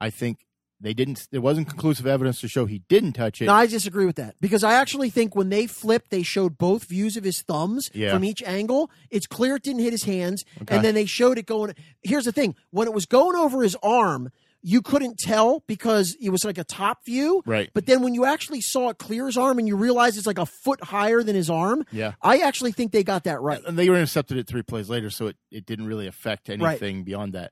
I 0.02 0.10
think 0.10 0.40
they 0.84 0.94
didn't. 0.94 1.28
There 1.32 1.42
wasn't 1.42 1.68
conclusive 1.70 2.06
evidence 2.06 2.40
to 2.42 2.48
show 2.48 2.66
he 2.66 2.80
didn't 2.90 3.14
touch 3.14 3.42
it. 3.42 3.46
No, 3.46 3.54
I 3.54 3.66
disagree 3.66 4.06
with 4.06 4.18
that 4.18 4.36
because 4.40 4.64
I 4.64 4.74
actually 4.74 5.10
think 5.10 5.36
when 5.36 5.50
they 5.50 5.66
flipped, 5.66 6.12
they 6.12 6.22
showed 6.24 6.58
both 6.58 6.84
views 6.86 7.18
of 7.18 7.24
his 7.24 7.42
thumbs 7.42 7.90
Yeah. 7.94 8.14
from 8.14 8.24
each 8.24 8.44
angle. 8.44 8.92
It's 9.10 9.26
clear 9.26 9.56
it 9.56 9.64
didn't 9.64 9.82
hit 9.82 9.94
his 9.94 10.04
hands, 10.04 10.44
Okay. 10.62 10.76
and 10.76 10.86
then 10.86 10.94
they 10.94 11.06
showed 11.06 11.38
it 11.40 11.46
going. 11.48 11.74
Here's 12.04 12.26
the 12.26 12.32
thing: 12.32 12.56
when 12.70 12.88
it 12.88 12.94
was 12.94 13.06
going 13.06 13.36
over 13.36 13.64
his 13.64 13.76
arm, 13.82 14.30
you 14.66 14.82
couldn't 14.82 15.18
tell 15.18 15.62
because 15.68 16.16
it 16.22 16.30
was 16.30 16.46
like 16.46 16.58
a 16.58 16.64
top 16.64 17.04
view. 17.06 17.42
Right. 17.46 17.70
But 17.74 17.86
then 17.86 18.02
when 18.02 18.14
you 18.14 18.24
actually 18.26 18.62
saw 18.62 18.90
it 18.90 18.98
clear 18.98 19.26
his 19.26 19.38
arm 19.38 19.60
and 19.60 19.68
you 19.68 19.76
realize 19.76 20.18
it's 20.18 20.26
like 20.28 20.38
a 20.38 20.46
foot 20.46 20.82
higher 20.84 21.22
than 21.22 21.36
his 21.36 21.50
arm, 21.50 21.86
Yeah. 21.92 22.14
I 22.22 22.38
actually 22.38 22.72
think 22.72 22.94
they 22.94 23.04
got 23.04 23.26
that 23.26 23.42
right. 23.42 23.62
and 23.68 23.78
they 23.78 23.90
were 23.90 23.96
intercepted 23.96 24.38
it 24.38 24.48
three 24.48 24.62
plays 24.62 24.90
later, 24.90 25.10
so 25.10 25.28
it, 25.28 25.36
it 25.52 25.66
didn't 25.66 25.88
really 25.88 26.08
affect 26.08 26.50
anything 26.50 27.04
beyond 27.04 27.34
that. 27.34 27.52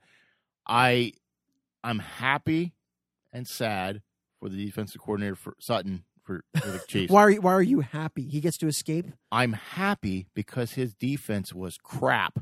I 0.65 1.13
I'm 1.83 1.99
happy 1.99 2.73
and 3.33 3.47
sad 3.47 4.01
for 4.39 4.49
the 4.49 4.63
defensive 4.65 5.01
coordinator 5.01 5.35
for 5.35 5.53
Sutton 5.59 6.03
for, 6.23 6.43
for 6.59 6.67
the 6.69 6.79
Chiefs. 6.87 7.11
Why 7.11 7.21
are 7.21 7.29
you, 7.31 7.41
why 7.41 7.53
are 7.53 7.61
you 7.61 7.81
happy? 7.81 8.27
He 8.27 8.39
gets 8.41 8.57
to 8.59 8.67
escape. 8.67 9.07
I'm 9.31 9.53
happy 9.53 10.27
because 10.33 10.73
his 10.73 10.93
defense 10.93 11.53
was 11.53 11.77
crap. 11.77 12.39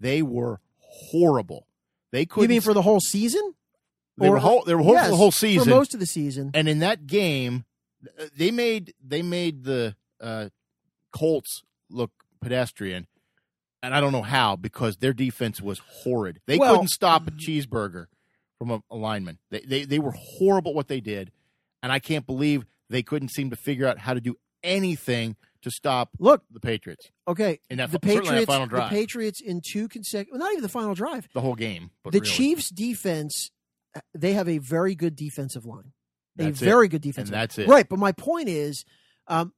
They 0.00 0.22
were 0.22 0.60
horrible. 0.78 1.66
They 2.12 2.26
couldn't 2.26 2.44
You 2.44 2.48
mean 2.54 2.60
for 2.60 2.74
the 2.74 2.82
whole 2.82 3.00
season? 3.00 3.54
They 4.18 4.30
were 4.30 4.38
whole, 4.38 4.62
they 4.64 4.74
were 4.74 4.82
whole 4.82 4.98
for 4.98 5.08
the 5.10 5.16
whole 5.16 5.30
season. 5.32 5.64
for 5.64 5.70
most 5.70 5.92
of 5.92 6.00
the 6.00 6.06
season. 6.06 6.50
and 6.54 6.68
in 6.68 6.78
that 6.78 7.06
game, 7.06 7.64
they 8.34 8.50
made 8.50 8.94
they 9.04 9.20
made 9.20 9.64
the 9.64 9.94
uh, 10.20 10.48
Colts 11.12 11.62
look 11.90 12.12
pedestrian, 12.40 13.08
and 13.82 13.94
I 13.94 14.00
don't 14.00 14.12
know 14.12 14.22
how 14.22 14.56
because 14.56 14.98
their 14.98 15.12
defense 15.12 15.60
was 15.60 15.80
horrid. 15.80 16.40
They 16.46 16.56
Well- 16.56 16.72
couldn't 16.74 16.88
stop 16.88 17.26
a 17.26 17.30
cheeseburger 17.30 18.06
from 18.58 18.70
a, 18.70 18.80
a 18.90 18.96
lineman. 18.96 19.38
They, 19.50 19.60
they 19.60 19.84
they 19.84 19.98
were 19.98 20.12
horrible 20.12 20.70
at 20.72 20.74
what 20.76 20.88
they 20.88 21.00
did, 21.00 21.30
and 21.82 21.92
I 21.92 21.98
can't 21.98 22.26
believe 22.26 22.64
they 22.90 23.02
couldn't 23.02 23.28
seem 23.28 23.50
to 23.50 23.56
figure 23.56 23.86
out 23.86 23.98
how 23.98 24.14
to 24.14 24.20
do 24.20 24.36
anything 24.62 25.36
to 25.62 25.70
stop 25.70 26.10
Look, 26.18 26.42
the 26.50 26.60
Patriots 26.60 27.10
okay, 27.26 27.58
in 27.70 27.78
that 27.78 27.90
the 27.90 27.98
that 27.98 28.02
Patriots, 28.02 28.46
final 28.46 28.66
the 28.66 28.86
Patriots 28.88 29.40
in 29.40 29.60
two 29.60 29.88
consecutive, 29.88 30.32
well, 30.32 30.40
not 30.40 30.52
even 30.52 30.62
the 30.62 30.68
final 30.68 30.94
drive. 30.94 31.28
the 31.34 31.40
whole 31.40 31.54
game. 31.54 31.90
But 32.04 32.12
the 32.12 32.20
really, 32.20 32.30
Chiefs' 32.30 32.70
defense, 32.70 33.50
they 34.14 34.32
have 34.34 34.48
a 34.48 34.58
very 34.58 34.94
good 34.94 35.16
defensive 35.16 35.64
line, 35.66 35.92
That's 36.36 36.60
a 36.60 36.64
it. 36.64 36.68
very 36.68 36.88
good 36.88 36.96
and 36.96 37.02
defensive. 37.02 37.32
that's 37.32 37.58
it. 37.58 37.68
Right, 37.68 37.88
but 37.88 37.98
my 37.98 38.12
point 38.12 38.48
is, 38.48 38.84
um, 39.26 39.52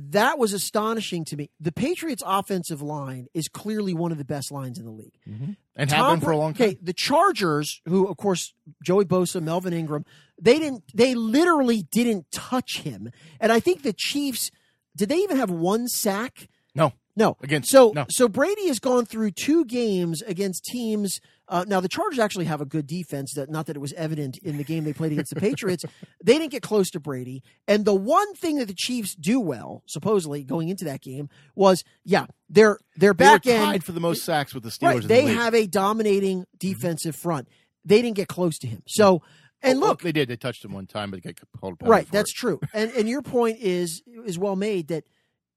that 0.00 0.38
was 0.38 0.52
astonishing 0.52 1.24
to 1.26 1.36
me. 1.36 1.50
The 1.60 1.72
Patriots' 1.72 2.22
offensive 2.24 2.80
line 2.80 3.26
is 3.34 3.48
clearly 3.48 3.94
one 3.94 4.12
of 4.12 4.18
the 4.18 4.24
best 4.24 4.52
lines 4.52 4.78
in 4.78 4.84
the 4.84 4.92
league. 4.92 5.18
Mm-hmm. 5.28 5.52
and 5.74 5.90
have 5.90 6.10
been 6.12 6.20
for 6.20 6.30
a 6.30 6.36
long 6.36 6.54
time. 6.54 6.68
Okay, 6.68 6.78
the 6.80 6.92
Chargers, 6.92 7.80
who 7.86 8.06
of 8.06 8.16
course 8.16 8.54
Joey 8.84 9.04
Bosa, 9.04 9.42
Melvin 9.42 9.72
Ingram, 9.72 10.04
they 10.40 10.58
didn't. 10.58 10.84
They 10.94 11.14
literally 11.16 11.82
didn't 11.90 12.30
touch 12.30 12.80
him. 12.82 13.10
And 13.40 13.50
I 13.50 13.58
think 13.60 13.82
the 13.82 13.92
Chiefs 13.92 14.50
did. 14.96 15.08
They 15.08 15.16
even 15.16 15.36
have 15.36 15.50
one 15.50 15.88
sack? 15.88 16.48
No, 16.74 16.92
No. 17.16 17.36
Against- 17.42 17.70
so 17.70 17.92
no. 17.94 18.06
so 18.08 18.28
Brady 18.28 18.68
has 18.68 18.78
gone 18.78 19.04
through 19.04 19.32
two 19.32 19.64
games 19.64 20.22
against 20.22 20.64
teams. 20.64 21.20
Uh, 21.48 21.64
now 21.66 21.80
the 21.80 21.88
Chargers 21.88 22.18
actually 22.18 22.44
have 22.44 22.60
a 22.60 22.66
good 22.66 22.86
defense. 22.86 23.32
That 23.34 23.50
not 23.50 23.66
that 23.66 23.76
it 23.76 23.80
was 23.80 23.92
evident 23.94 24.38
in 24.38 24.58
the 24.58 24.64
game 24.64 24.84
they 24.84 24.92
played 24.92 25.12
against 25.12 25.34
the 25.34 25.40
Patriots. 25.40 25.84
they 26.24 26.34
didn't 26.38 26.50
get 26.50 26.62
close 26.62 26.90
to 26.90 27.00
Brady. 27.00 27.42
And 27.66 27.84
the 27.84 27.94
one 27.94 28.34
thing 28.34 28.56
that 28.56 28.66
the 28.66 28.74
Chiefs 28.74 29.14
do 29.14 29.40
well, 29.40 29.82
supposedly 29.86 30.44
going 30.44 30.68
into 30.68 30.84
that 30.84 31.00
game, 31.00 31.28
was 31.54 31.84
yeah, 32.04 32.26
their 32.48 32.78
their 32.96 33.14
they 33.14 33.24
back 33.24 33.44
were 33.44 33.52
end 33.52 33.64
tied 33.64 33.84
for 33.84 33.92
the 33.92 34.00
most 34.00 34.24
sacks 34.24 34.54
with 34.54 34.62
the 34.62 34.70
Steelers. 34.70 34.82
Right. 34.82 34.96
in 34.96 35.02
the 35.02 35.08
They 35.08 35.26
have 35.26 35.54
a 35.54 35.66
dominating 35.66 36.44
defensive 36.58 37.16
front. 37.16 37.48
They 37.84 38.02
didn't 38.02 38.16
get 38.16 38.28
close 38.28 38.58
to 38.58 38.66
him. 38.66 38.82
So, 38.86 39.22
and 39.62 39.78
Oh, 39.78 39.86
look, 39.88 40.02
they 40.02 40.12
did. 40.12 40.28
They 40.28 40.36
touched 40.36 40.64
him 40.64 40.72
one 40.72 40.86
time, 40.86 41.10
but 41.10 41.22
they 41.22 41.32
got 41.32 41.48
called. 41.58 41.76
right, 41.80 42.06
that's 42.10 42.30
it. 42.32 42.36
true. 42.36 42.60
And 42.74 42.90
and 42.92 43.08
your 43.08 43.22
point 43.22 43.58
is 43.60 44.02
is 44.26 44.38
well 44.38 44.56
made 44.56 44.88
that 44.88 45.04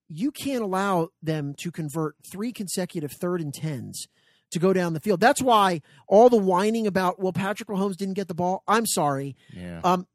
you 0.08 0.32
can't 0.32 0.64
allow 0.64 1.10
them 1.22 1.54
to 1.60 1.72
convert 1.72 2.16
three 2.30 2.52
consecutive 2.52 3.12
third 3.14 3.42
and 3.42 3.54
tens 3.54 4.08
to 4.52 4.60
go 4.60 4.74
down 4.74 4.93
the 4.93 4.99
field. 4.99 5.20
That's 5.20 5.41
why 5.41 5.82
all 6.08 6.30
the 6.30 6.38
whining 6.38 6.88
about 6.88 7.20
well 7.20 7.34
Patrick 7.34 7.70
Mahomes 7.70 7.97
didn't 7.97 8.16
get 8.16 8.28
the 8.28 8.34
ball. 8.36 8.64
I'm 8.68 8.86
sorry. 8.86 9.36
yeah. 9.54 9.82
Um 9.84 10.08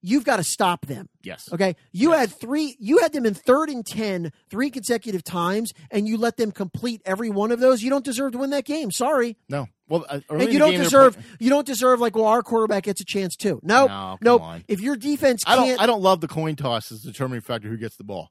you've 0.00 0.22
got 0.24 0.36
to 0.36 0.44
stop 0.44 0.86
them. 0.86 1.08
yes. 1.24 1.48
Okay. 1.52 1.74
You 1.90 2.12
had 2.12 2.30
three, 2.30 2.76
you 2.78 2.98
had 2.98 3.12
them 3.12 3.26
in 3.26 3.34
third 3.34 3.68
and 3.68 3.84
10 3.84 4.30
three 4.48 4.70
consecutive 4.70 5.24
times, 5.24 5.72
and 5.90 6.06
you 6.06 6.16
let 6.16 6.36
them 6.36 6.52
complete 6.52 7.02
every 7.04 7.30
one 7.30 7.50
of 7.50 7.58
those. 7.58 7.82
You 7.82 7.90
don't 7.90 8.04
deserve 8.04 8.30
to 8.32 8.38
win 8.38 8.50
that 8.50 8.64
game. 8.64 8.92
Sorry. 8.92 9.36
No. 9.48 9.66
Well, 9.88 10.06
uh, 10.08 10.20
and 10.30 10.52
you 10.52 10.60
don't 10.60 10.70
game, 10.70 10.78
they 10.78 10.78
were 10.78 10.84
deserve 10.84 11.14
playing- 11.14 11.28
you 11.40 11.50
don't 11.50 11.66
deserve 11.66 11.98
like 11.98 12.14
well 12.14 12.26
our 12.26 12.44
quarterback 12.44 12.84
gets 12.84 13.00
a 13.00 13.04
chance 13.04 13.34
too. 13.34 13.58
No, 13.64 13.86
No, 13.86 14.18
no. 14.38 14.60
If 14.68 14.80
your 14.80 14.94
defense 14.94 15.42
I 15.46 15.56
can't, 15.56 15.68
don't. 15.70 15.80
I 15.80 15.86
don't 15.86 16.02
love 16.02 16.20
the 16.20 16.28
coin 16.28 16.54
toss 16.54 16.92
as 16.92 17.02
the 17.02 17.10
determining 17.10 17.40
factor 17.40 17.68
who 17.68 17.76
gets 17.76 17.96
the 17.96 18.04
ball. 18.04 18.30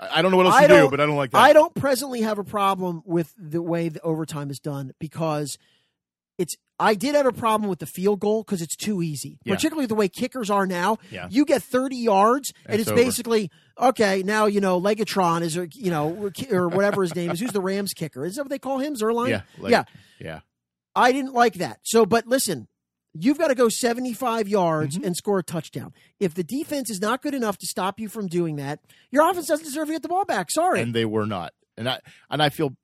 I, 0.00 0.22
don't 0.22 0.30
know 0.30 0.36
what 0.38 0.46
else 0.46 0.54
I 0.54 0.66
to 0.66 0.74
do, 0.74 0.88
but 0.90 1.00
I 1.00 1.06
don't 1.06 1.16
like 1.16 1.30
that. 1.32 1.38
I 1.38 1.52
don't 1.52 1.74
presently 1.74 2.22
have 2.22 2.38
a 2.38 2.44
problem 2.44 3.02
with 3.04 3.34
the 3.36 3.60
way 3.62 3.88
the 3.88 4.00
overtime 4.02 4.50
is 4.50 4.58
done 4.58 4.92
because 4.98 5.58
it's. 6.38 6.54
I 6.78 6.94
did 6.94 7.14
have 7.14 7.26
a 7.26 7.32
problem 7.32 7.68
with 7.68 7.78
the 7.78 7.86
field 7.86 8.20
goal 8.20 8.42
because 8.42 8.62
it's 8.62 8.74
too 8.74 9.02
easy, 9.02 9.38
Yeah. 9.44 9.54
particularly 9.54 9.84
the 9.86 9.94
way 9.94 10.08
kickers 10.08 10.48
are 10.48 10.66
now. 10.66 10.96
Yeah. 11.10 11.28
You 11.30 11.44
get 11.44 11.62
30 11.62 11.96
yards, 11.96 12.54
and 12.64 12.80
It's 12.80 12.88
it's 12.88 12.98
basically 12.98 13.50
okay. 13.78 14.22
Now 14.22 14.46
you 14.46 14.62
know 14.62 14.80
Legatron 14.80 15.42
is, 15.42 15.56
you 15.56 15.90
know, 15.90 16.30
or 16.50 16.68
whatever 16.70 17.02
his 17.02 17.14
name 17.14 17.30
is. 17.32 17.40
Who's 17.40 17.52
the 17.52 17.60
Rams 17.60 17.92
kicker? 17.92 18.24
Is 18.24 18.36
that 18.36 18.44
what 18.44 18.48
they 18.50 18.58
call 18.58 18.78
him? 18.78 18.94
Zuerlein. 18.94 19.28
Yeah. 19.28 19.42
like- 19.58 19.70
yeah. 19.72 19.84
Yeah. 20.18 20.40
I 20.96 21.12
didn't 21.12 21.34
like 21.34 21.54
that. 21.54 21.80
So, 21.82 22.06
but 22.06 22.26
listen, 22.26 22.66
you've 23.14 23.38
got 23.38 23.48
to 23.48 23.54
go 23.54 23.68
75 23.68 24.48
yards 24.48 24.96
Mm-hmm. 24.96 25.06
and 25.06 25.16
score 25.16 25.38
a 25.38 25.42
touchdown. 25.42 25.92
If 26.18 26.34
the 26.34 26.44
defense 26.44 26.90
is 26.90 27.00
not 27.00 27.22
good 27.22 27.34
enough 27.34 27.58
to 27.58 27.66
stop 27.66 27.98
you 28.00 28.08
from 28.08 28.26
doing 28.28 28.56
that, 28.56 28.80
your 29.10 29.28
offense 29.28 29.46
doesn't 29.48 29.64
deserve 29.64 29.86
to 29.88 29.92
get 29.94 30.02
the 30.02 30.08
ball 30.08 30.24
back. 30.24 30.50
Sorry. 30.50 30.80
And 30.80 30.94
they 30.94 31.04
were 31.04 31.26
not. 31.26 31.52
And 31.76 31.88
I 31.88 32.00
and 32.30 32.42
I 32.42 32.48
feel, 32.50 32.76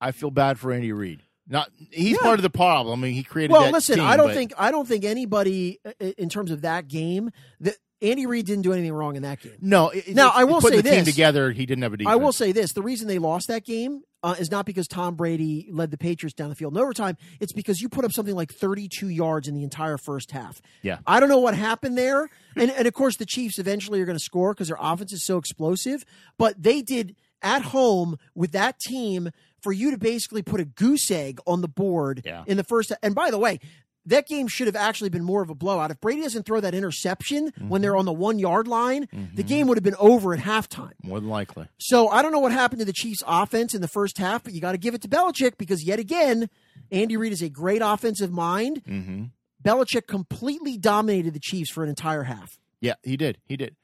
I 0.00 0.12
feel 0.12 0.30
bad 0.30 0.58
for 0.58 0.72
Andy 0.72 0.92
Reid. 0.92 1.22
Not 1.48 1.70
he's 1.90 2.12
Yeah. 2.12 2.18
part 2.22 2.38
of 2.38 2.42
the 2.42 2.50
problem. 2.50 2.98
I 2.98 3.02
mean, 3.02 3.14
he 3.14 3.22
created. 3.24 3.52
well, 3.52 3.70
listen, 3.70 3.96
team, 3.96 4.04
I 4.06 4.16
don't 4.16 4.28
but- 4.28 4.34
think 4.34 4.52
I 4.56 4.70
don't 4.70 4.86
think 4.88 5.04
anybody 5.04 5.80
in 6.16 6.28
terms 6.28 6.50
of 6.50 6.62
that 6.62 6.88
game 6.88 7.30
that 7.60 7.74
Andy 8.02 8.26
Reid 8.26 8.46
didn't 8.46 8.62
do 8.62 8.72
anything 8.72 8.92
wrong 8.92 9.16
in 9.16 9.22
that 9.22 9.40
game. 9.40 9.52
No. 9.60 9.90
It, 9.90 10.08
Now, 10.14 10.26
it's- 10.28 10.38
I 10.40 10.44
will 10.44 10.60
putting 10.60 10.78
say 10.78 10.82
the 10.82 10.90
team 10.90 11.04
this. 11.04 11.14
together. 11.14 11.52
He 11.52 11.64
didn't 11.66 11.82
have 11.82 11.92
a 11.92 11.96
defense. 11.96 12.12
I 12.12 12.16
will 12.16 12.32
say 12.32 12.52
this: 12.52 12.72
the 12.72 12.82
reason 12.82 13.06
they 13.08 13.18
lost 13.18 13.48
that 13.48 13.64
game 13.64 14.02
uh, 14.22 14.34
is 14.38 14.50
not 14.50 14.66
because 14.66 14.86
Tom 14.88 15.14
Brady 15.14 15.68
led 15.72 15.90
the 15.90 15.98
Patriots 15.98 16.34
down 16.34 16.48
the 16.48 16.54
field 16.54 16.74
in 16.76 16.82
overtime. 16.82 17.16
It's 17.40 17.52
because 17.52 17.80
you 17.80 17.88
put 17.88 18.04
up 18.04 18.12
something 18.12 18.34
like 18.34 18.52
32 18.52 19.08
yards 19.08 19.48
in 19.48 19.54
the 19.54 19.62
entire 19.64 19.98
first 19.98 20.30
half. 20.32 20.60
Yeah. 20.82 20.98
I 21.06 21.20
don't 21.20 21.28
know 21.28 21.38
what 21.40 21.54
happened 21.54 21.96
there, 21.96 22.28
and 22.56 22.70
and 22.70 22.86
of 22.86 22.94
course 22.94 23.16
the 23.16 23.26
Chiefs 23.26 23.58
eventually 23.58 24.00
are 24.00 24.04
going 24.06 24.18
to 24.18 24.24
score 24.24 24.52
because 24.52 24.68
their 24.68 24.78
offense 24.80 25.12
is 25.12 25.24
so 25.24 25.38
explosive. 25.38 26.04
But 26.38 26.62
they 26.62 26.82
did 26.82 27.14
at 27.42 27.62
home 27.62 28.16
with 28.34 28.52
that 28.52 28.78
team 28.78 29.30
for 29.60 29.72
you 29.72 29.90
to 29.92 29.98
basically 29.98 30.42
put 30.42 30.60
a 30.60 30.64
goose 30.64 31.10
egg 31.10 31.38
on 31.46 31.60
the 31.60 31.68
board 31.68 32.22
Yeah. 32.24 32.42
in 32.46 32.56
the 32.56 32.64
first. 32.64 32.92
And 33.02 33.14
by 33.14 33.30
the 33.30 33.38
way. 33.38 33.60
That 34.06 34.26
game 34.26 34.48
should 34.48 34.66
have 34.66 34.74
actually 34.74 35.10
been 35.10 35.22
more 35.22 35.42
of 35.42 35.50
a 35.50 35.54
blowout. 35.54 35.90
If 35.92 36.00
Brady 36.00 36.22
doesn't 36.22 36.44
throw 36.44 36.58
that 36.60 36.74
interception 36.74 37.52
when 37.68 37.82
they're 37.82 37.96
on 37.96 38.04
the 38.04 38.12
one 38.12 38.38
yard 38.38 38.66
line, 38.66 39.08
the 39.34 39.42
game 39.44 39.68
would 39.68 39.76
have 39.76 39.84
been 39.84 39.94
over 39.98 40.34
at 40.34 40.40
halftime. 40.40 40.92
more 41.02 41.20
than 41.20 41.28
likely. 41.28 41.68
So 41.78 42.08
I 42.08 42.20
don't 42.22 42.32
know 42.32 42.40
what 42.40 42.52
happened 42.52 42.80
to 42.80 42.84
the 42.84 42.92
Chiefs' 42.92 43.22
offense 43.26 43.74
in 43.74 43.80
the 43.80 43.88
first 43.88 44.18
half, 44.18 44.42
but 44.42 44.52
you 44.54 44.60
got 44.60 44.72
to 44.72 44.78
give 44.78 44.94
it 44.94 45.02
to 45.02 45.08
Belichick 45.08 45.56
because 45.56 45.84
yet 45.84 45.98
again, 46.00 46.50
Andy 46.90 47.16
Reid 47.16 47.32
is 47.32 47.42
a 47.42 47.48
great 47.48 47.80
offensive 47.82 48.32
mind. 48.32 48.82
Mm-hmm. 48.84 49.24
Belichick 49.62 50.08
completely 50.08 50.76
dominated 50.76 51.32
the 51.34 51.40
Chiefs 51.40 51.70
for 51.70 51.84
an 51.84 51.88
entire 51.88 52.24
half. 52.24 52.58
Yeah, 52.80 52.94
he 53.04 53.16
did. 53.16 53.38
He 53.44 53.56
did. 53.56 53.76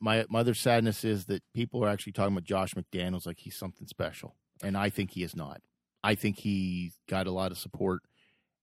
My 0.00 0.26
my 0.28 0.40
other 0.40 0.54
sadness 0.54 1.04
is 1.04 1.26
that 1.26 1.42
people 1.54 1.84
are 1.84 1.88
actually 1.88 2.12
talking 2.12 2.34
about 2.34 2.44
Josh 2.44 2.74
McDaniels 2.74 3.26
like 3.26 3.38
he's 3.38 3.56
something 3.56 3.86
special, 3.86 4.34
and 4.62 4.76
I 4.76 4.90
think 4.90 5.12
he 5.12 5.22
is 5.22 5.34
not. 5.36 5.62
I 6.04 6.14
think 6.14 6.38
he's 6.38 6.98
got 7.08 7.26
a 7.26 7.30
lot 7.30 7.52
of 7.52 7.58
support, 7.58 8.02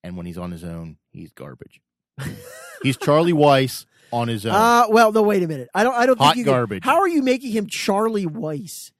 and 0.03 0.17
when 0.17 0.25
he's 0.25 0.37
on 0.37 0.51
his 0.51 0.63
own, 0.63 0.97
he's 1.11 1.31
garbage. 1.31 1.81
he's 2.83 2.97
Charlie 2.97 3.33
Weis 3.33 3.85
on 4.11 4.27
his 4.27 4.45
own. 4.45 4.53
Uh, 4.53 4.85
well, 4.89 5.11
no, 5.11 5.21
wait 5.23 5.41
a 5.43 5.47
minute. 5.47 5.69
I 5.73 5.83
don't. 5.83 5.95
I 5.95 6.05
don't 6.05 6.17
Hot 6.19 6.27
think 6.35 6.37
you 6.37 6.43
can- 6.43 6.53
garbage. 6.53 6.83
how 6.83 6.99
are 6.99 7.07
you 7.07 7.21
making 7.21 7.51
him 7.51 7.67
Charlie 7.69 8.25
Weis? 8.27 8.91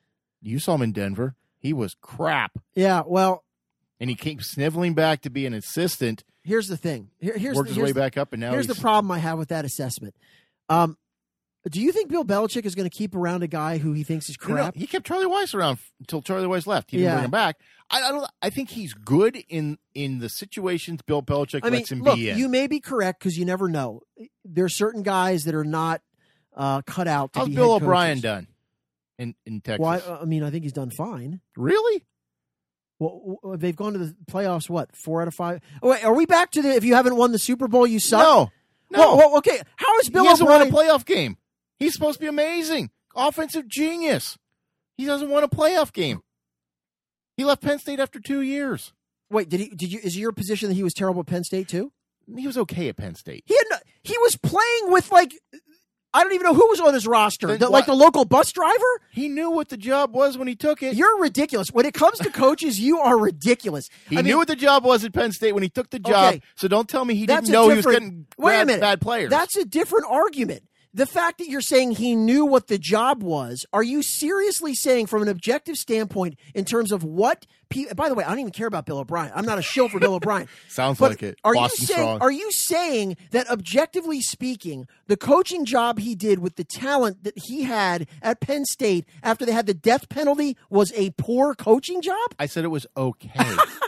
you 0.42 0.60
saw 0.60 0.76
him 0.76 0.82
in 0.82 0.92
Denver. 0.92 1.36
He 1.60 1.72
was 1.72 1.96
crap, 2.02 2.52
Yeah. 2.76 3.04
Well, 3.06 3.44
and 4.00 4.10
he 4.10 4.16
came 4.18 4.42
sniveling 4.42 4.94
back 4.94 5.22
to 5.22 5.30
be 5.30 5.46
an 5.46 5.54
assistant. 5.54 6.24
here's 6.44 6.68
the 6.68 6.76
thing. 6.76 7.10
Here, 7.22 7.38
here's 7.38 7.56
worked 7.56 7.68
the, 7.68 7.76
his 7.76 7.78
here's 7.78 7.86
way 7.88 7.92
the- 7.94 8.00
back 8.02 8.18
up, 8.18 8.34
and 8.34 8.42
now 8.42 8.52
here's 8.52 8.68
the 8.68 8.76
problem 8.76 9.10
I 9.12 9.20
have 9.20 9.38
with 9.38 9.48
that 9.50 9.64
assessment. 9.64 10.16
Um, 10.68 10.98
do 11.70 11.80
you 11.82 11.92
think 11.92 12.10
Bill 12.10 12.26
Belichick 12.26 12.66
is 12.66 12.76
going 12.76 12.90
to 12.90 12.96
keep 12.96 13.16
around 13.16 13.42
a 13.44 13.48
guy 13.48 13.78
who 13.78 13.94
he 13.94 14.04
thinks 14.04 14.30
is 14.30 14.38
You 14.42 14.50
know, 14.50 14.56
crap? 14.56 14.76
he 14.76 14.86
kept 14.88 15.06
Charlie 15.08 15.26
Weis 15.28 15.54
around 15.56 15.80
until 16.00 16.22
Charlie 16.22 16.48
Weis 16.48 16.68
left. 16.68 16.92
He 16.92 16.98
didn't 16.98 17.06
Yeah. 17.10 17.14
bring 17.16 17.26
him 17.26 17.32
back. 17.32 17.58
I, 17.90 18.02
I 18.02 18.12
don't. 18.12 18.30
I 18.42 18.50
think 18.50 18.70
he's 18.70 18.94
good 18.94 19.38
in 19.50 19.78
in 19.94 20.20
the 20.20 20.30
situations 20.30 21.02
Bill 21.06 21.22
Belichick 21.22 21.62
I 21.64 21.70
mean, 21.70 21.80
lets 21.82 21.92
him 21.92 22.02
look, 22.02 22.16
be 22.16 22.30
in. 22.30 22.38
you 22.38 22.50
may 22.50 22.68
be 22.68 22.80
correct 22.80 23.20
because 23.20 23.38
you 23.38 23.46
never 23.46 23.68
know. 23.70 24.02
There 24.46 24.66
are 24.66 24.70
certain 24.70 25.04
guys 25.04 25.46
that 25.46 25.56
are 25.56 25.64
not 25.66 26.02
uh, 26.56 26.82
cut 26.84 27.08
out 27.08 27.34
to 27.34 27.40
How's 27.40 27.50
Bill 27.50 27.74
O'Brien 27.74 28.20
done 28.20 28.48
in 29.18 29.36
in 29.46 29.62
Texas? 29.62 29.80
Well, 29.80 30.18
I, 30.20 30.22
I 30.24 30.26
mean, 30.26 30.44
I 30.44 30.50
think 30.50 30.64
he's 30.64 30.74
done 30.74 30.90
fine. 30.92 31.40
really? 31.56 32.04
Well, 33.00 33.40
they've 33.58 33.76
gone 33.76 33.94
to 33.94 34.00
the 34.00 34.16
playoffs. 34.32 34.70
What 34.70 34.96
four 34.96 35.22
out 35.22 35.28
of 35.28 35.34
five? 35.36 35.60
Oh, 35.82 35.90
wait, 35.90 36.04
are 36.06 36.14
we 36.14 36.26
back 36.26 36.52
to 36.52 36.62
the? 36.62 36.70
If 36.76 36.84
you 36.86 36.96
haven't 36.96 37.16
won 37.16 37.32
the 37.32 37.40
Super 37.40 37.68
Bowl, 37.68 37.86
you 37.86 38.00
suck. 38.00 38.22
No, 38.22 38.52
no. 38.92 39.00
Well, 39.00 39.18
well, 39.18 39.38
okay. 39.40 39.62
How 39.76 40.00
is 40.00 40.10
Bill 40.10 40.24
he 40.24 40.30
hasn't 40.30 40.48
O'Brien? 40.50 40.72
won 40.72 40.88
a 40.88 40.92
playoff 40.94 41.06
game. 41.06 41.38
He's 41.80 41.94
supposed 41.94 42.16
to 42.20 42.22
be 42.22 42.28
amazing, 42.28 42.92
offensive 43.16 43.68
genius. 43.68 44.38
He 44.98 45.06
doesn't 45.06 45.30
want 45.30 45.44
a 45.46 45.48
playoff 45.48 45.92
game. 45.92 46.22
He 47.38 47.44
left 47.44 47.62
Penn 47.62 47.80
State 47.80 48.00
after 48.00 48.20
two 48.20 48.42
years. 48.42 48.94
Wait, 49.30 49.50
did 49.50 49.60
he? 49.60 49.70
Did 49.70 49.92
you? 49.92 50.00
Is 50.04 50.18
your 50.18 50.32
position 50.32 50.70
that 50.70 50.76
he 50.76 50.84
was 50.84 50.94
terrible 50.94 51.22
at 51.22 51.26
Penn 51.28 51.44
State 51.44 51.68
too? 51.68 51.92
He 52.38 52.46
was 52.48 52.58
okay 52.58 52.90
at 52.90 52.96
Penn 52.98 53.16
State. 53.16 53.44
He 53.48 53.56
had. 53.56 53.66
No, 53.72 53.78
he 54.04 54.16
was 54.20 54.38
playing 54.38 54.92
with 54.92 55.12
like. 55.12 55.34
I 56.16 56.24
don't 56.24 56.34
even 56.34 56.46
know 56.46 56.54
who 56.54 56.68
was 56.70 56.80
on 56.80 56.94
his 56.94 57.08
roster. 57.08 57.48
Then 57.48 57.58
The- 57.58 57.70
like 57.70 57.88
the 57.88 57.96
local 57.96 58.24
bus 58.24 58.52
driver. 58.52 59.02
He 59.12 59.30
knew 59.30 59.50
what 59.50 59.70
the 59.70 59.78
job 59.78 60.14
was 60.14 60.38
when 60.38 60.48
he 60.48 60.56
took 60.56 60.84
it. 60.84 60.96
You're 60.96 61.20
ridiculous. 61.20 61.70
When 61.72 61.88
it 61.88 61.96
comes 61.96 62.20
to 62.20 62.30
coaches, 62.30 62.80
you 62.80 63.00
are 63.00 63.18
ridiculous. 63.18 63.90
he 64.10 64.20
I 64.20 64.22
knew 64.22 64.28
mean, 64.30 64.38
what 64.38 64.48
the 64.48 64.56
job 64.56 64.86
was 64.86 65.04
at 65.04 65.12
Penn 65.12 65.32
State 65.32 65.54
when 65.54 65.64
he 65.64 65.70
took 65.70 65.90
the 65.90 65.98
job. 65.98 66.36
Okay. 66.36 66.42
So 66.56 66.68
don't 66.68 66.88
tell 66.88 67.04
me 67.04 67.16
he 67.16 67.26
didn't 67.26 67.50
know 67.50 67.68
he 67.70 67.78
was 67.78 67.86
getting 67.88 68.28
Wait 68.38 68.62
a 68.62 68.66
minute. 68.68 68.80
bad 68.82 69.02
players. 69.02 69.32
That's 69.32 69.58
a 69.58 69.66
different 69.66 70.06
argument. 70.08 70.62
The 70.94 71.06
fact 71.06 71.40
that 71.40 71.48
you're 71.48 71.62
saying 71.62 71.92
he 71.92 72.16
knew 72.16 72.46
what 72.46 72.68
the 72.68 72.78
job 72.78 73.24
was, 73.24 73.66
are 73.74 73.84
you 73.84 74.04
seriously 74.04 74.76
saying 74.76 75.08
from 75.08 75.22
an 75.22 75.28
objective 75.28 75.76
standpoint 75.76 76.38
in 76.54 76.66
terms 76.66 76.92
of 76.92 77.04
what 77.04 77.46
pe- 77.70 77.92
by 77.96 78.10
the 78.10 78.16
way, 78.16 78.24
I 78.24 78.30
don't 78.30 78.40
even 78.40 78.52
care 78.52 78.68
about 78.68 78.86
Bill 78.86 79.00
O'Brien. 79.00 79.32
I'm 79.36 79.46
not 79.46 79.58
a 79.58 79.62
shill 79.62 79.90
for 79.90 80.00
Bill 80.00 80.14
O'Brien. 80.16 80.48
Sounds 80.70 81.00
But 81.00 81.12
like 81.12 81.24
it. 81.24 81.40
Are 81.44 81.54
Boston 81.54 81.82
you 81.82 81.88
saying 81.88 82.00
strong. 82.00 82.22
are 82.22 82.32
you 82.32 82.52
saying 82.52 83.18
that 83.32 83.50
objectively 83.50 84.22
speaking, 84.22 84.88
the 85.08 85.18
coaching 85.18 85.66
job 85.66 86.00
he 86.00 86.16
did 86.16 86.40
with 86.40 86.56
the 86.56 86.64
talent 86.64 87.24
that 87.24 87.34
he 87.38 87.64
had 87.64 88.08
at 88.22 88.40
Penn 88.40 88.66
State 88.66 89.06
after 89.24 89.46
they 89.46 89.52
had 89.52 89.66
the 89.66 89.74
death 89.74 90.10
penalty 90.10 90.56
was 90.70 90.94
a 90.94 91.10
poor 91.12 91.56
coaching 91.56 92.02
job? 92.02 92.34
I 92.40 92.46
said 92.46 92.64
it 92.64 92.70
was 92.70 92.86
okay. 92.96 93.30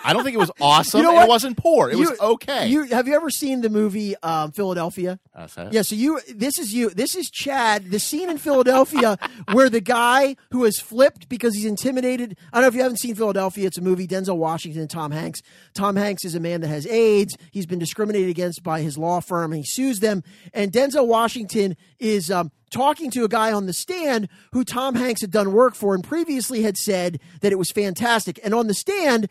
I 0.04 0.14
don't 0.14 0.24
think 0.24 0.36
it 0.36 0.40
was 0.40 0.52
awesome. 0.60 0.96
You 1.06 1.12
know? 1.12 1.22
It 1.22 1.28
wasn't 1.28 1.58
poor. 1.58 1.90
It 1.90 1.98
was 1.98 2.18
okay. 2.20 2.68
You 2.68 2.84
have 2.84 3.08
you 3.08 3.16
ever 3.16 3.30
seen 3.30 3.62
the 3.62 3.70
movie 3.70 4.16
um, 4.24 4.52
Philadelphia? 4.52 5.20
Uh, 5.36 5.48
Yeah, 5.72 5.82
so 5.82 5.96
you 5.96 6.20
this 6.34 6.58
is 6.58 6.74
you 6.74 6.90
this 6.96 7.14
is 7.14 7.30
Chad, 7.30 7.92
the 7.92 8.00
scene 8.00 8.30
in 8.30 8.38
Philadelphia 8.38 9.18
where 9.52 9.70
the 9.70 9.82
guy 9.82 10.36
who 10.52 10.64
has 10.64 10.80
flipped 10.80 11.28
because 11.28 11.54
he's 11.54 11.66
intimidated. 11.66 12.38
I 12.52 12.58
don't 12.58 12.64
know 12.64 12.68
if 12.70 12.76
you 12.76 12.82
haven't 12.82 13.00
seen 13.00 13.16
Philadelphia, 13.16 13.68
it's 13.68 13.78
a 13.78 13.82
movie, 13.82 14.08
Denzel 14.08 14.38
Washington 14.38 14.82
and 14.82 14.90
Tom 14.90 15.12
Hanks. 15.12 15.42
Tom 15.74 15.98
Hanks 15.98 16.24
is 16.24 16.36
a 16.36 16.40
man 16.40 16.62
that 16.62 16.70
has 16.70 16.88
AIDS. 16.88 17.38
He's 17.52 17.66
been 17.66 17.80
discriminated 17.80 18.30
against 18.30 18.64
by 18.64 18.82
his 18.82 18.98
law 18.98 19.20
firm 19.20 19.52
and 19.52 19.60
he 19.60 19.66
sues 19.66 20.00
them. 20.00 20.24
And 20.54 20.72
Denzel 20.72 21.06
Washington 21.06 21.76
is 22.00 22.32
um, 22.32 22.52
talking 22.72 23.12
to 23.12 23.26
a 23.26 23.30
guy 23.30 23.52
on 23.52 23.66
the 23.66 23.74
stand 23.74 24.30
who 24.54 24.64
Tom 24.64 24.96
Hanks 24.96 25.22
had 25.22 25.32
done 25.32 25.52
work 25.52 25.76
for 25.76 25.96
and 25.96 26.04
previously 26.04 26.62
had 26.62 26.78
said 26.78 27.20
that 27.42 27.52
it 27.52 27.60
was 27.60 27.72
fantastic. 27.72 28.40
And 28.44 28.54
on 28.54 28.68
the 28.68 28.74
stand, 28.74 29.28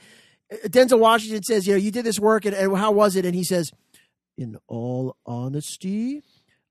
Denzel 0.66 0.98
Washington 0.98 1.42
says, 1.42 1.66
you 1.66 1.72
know, 1.72 1.78
you 1.78 1.90
did 1.90 2.04
this 2.04 2.20
work 2.20 2.44
and, 2.44 2.54
and 2.54 2.76
how 2.76 2.92
was 2.92 3.16
it? 3.16 3.24
And 3.24 3.34
he 3.34 3.44
says, 3.44 3.72
in 4.36 4.56
all 4.66 5.16
honesty, 5.24 6.22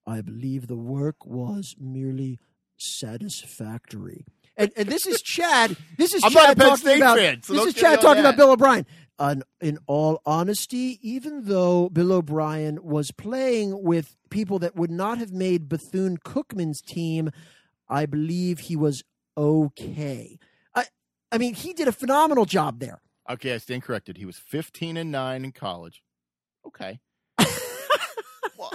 I 0.05 0.21
believe 0.21 0.67
the 0.67 0.75
work 0.77 1.25
was 1.25 1.75
merely 1.79 2.39
satisfactory. 2.77 4.25
And, 4.55 4.71
and 4.75 4.87
this 4.87 5.07
is 5.07 5.21
Chad. 5.21 5.75
This 5.97 6.13
is 6.13 6.23
I'm 6.25 6.31
Chad 6.31 6.57
talking 6.57 6.77
State 6.77 6.97
about. 6.97 7.17
fan, 7.17 7.41
so 7.43 7.53
this 7.53 7.67
is 7.67 7.73
Chad 7.73 8.01
talking 8.01 8.23
that. 8.23 8.29
about 8.35 8.37
Bill 8.37 8.51
O'Brien. 8.51 8.85
And 9.19 9.43
in 9.61 9.77
all 9.87 10.21
honesty, 10.25 10.99
even 11.01 11.45
though 11.45 11.89
Bill 11.89 12.11
O'Brien 12.11 12.79
was 12.83 13.11
playing 13.11 13.83
with 13.83 14.15
people 14.29 14.59
that 14.59 14.75
would 14.75 14.91
not 14.91 15.17
have 15.19 15.31
made 15.31 15.69
Bethune 15.69 16.17
Cookman's 16.17 16.81
team, 16.81 17.29
I 17.87 18.05
believe 18.05 18.59
he 18.59 18.75
was 18.75 19.03
okay. 19.37 20.39
I, 20.75 20.85
I 21.31 21.37
mean, 21.37 21.53
he 21.53 21.73
did 21.73 21.87
a 21.87 21.91
phenomenal 21.91 22.45
job 22.45 22.79
there. 22.79 23.01
Okay, 23.29 23.53
I 23.53 23.57
stand 23.59 23.83
corrected. 23.83 24.17
He 24.17 24.25
was 24.25 24.37
15 24.37 24.97
and 24.97 25.11
9 25.11 25.45
in 25.45 25.51
college. 25.51 26.03
Okay. 26.67 26.99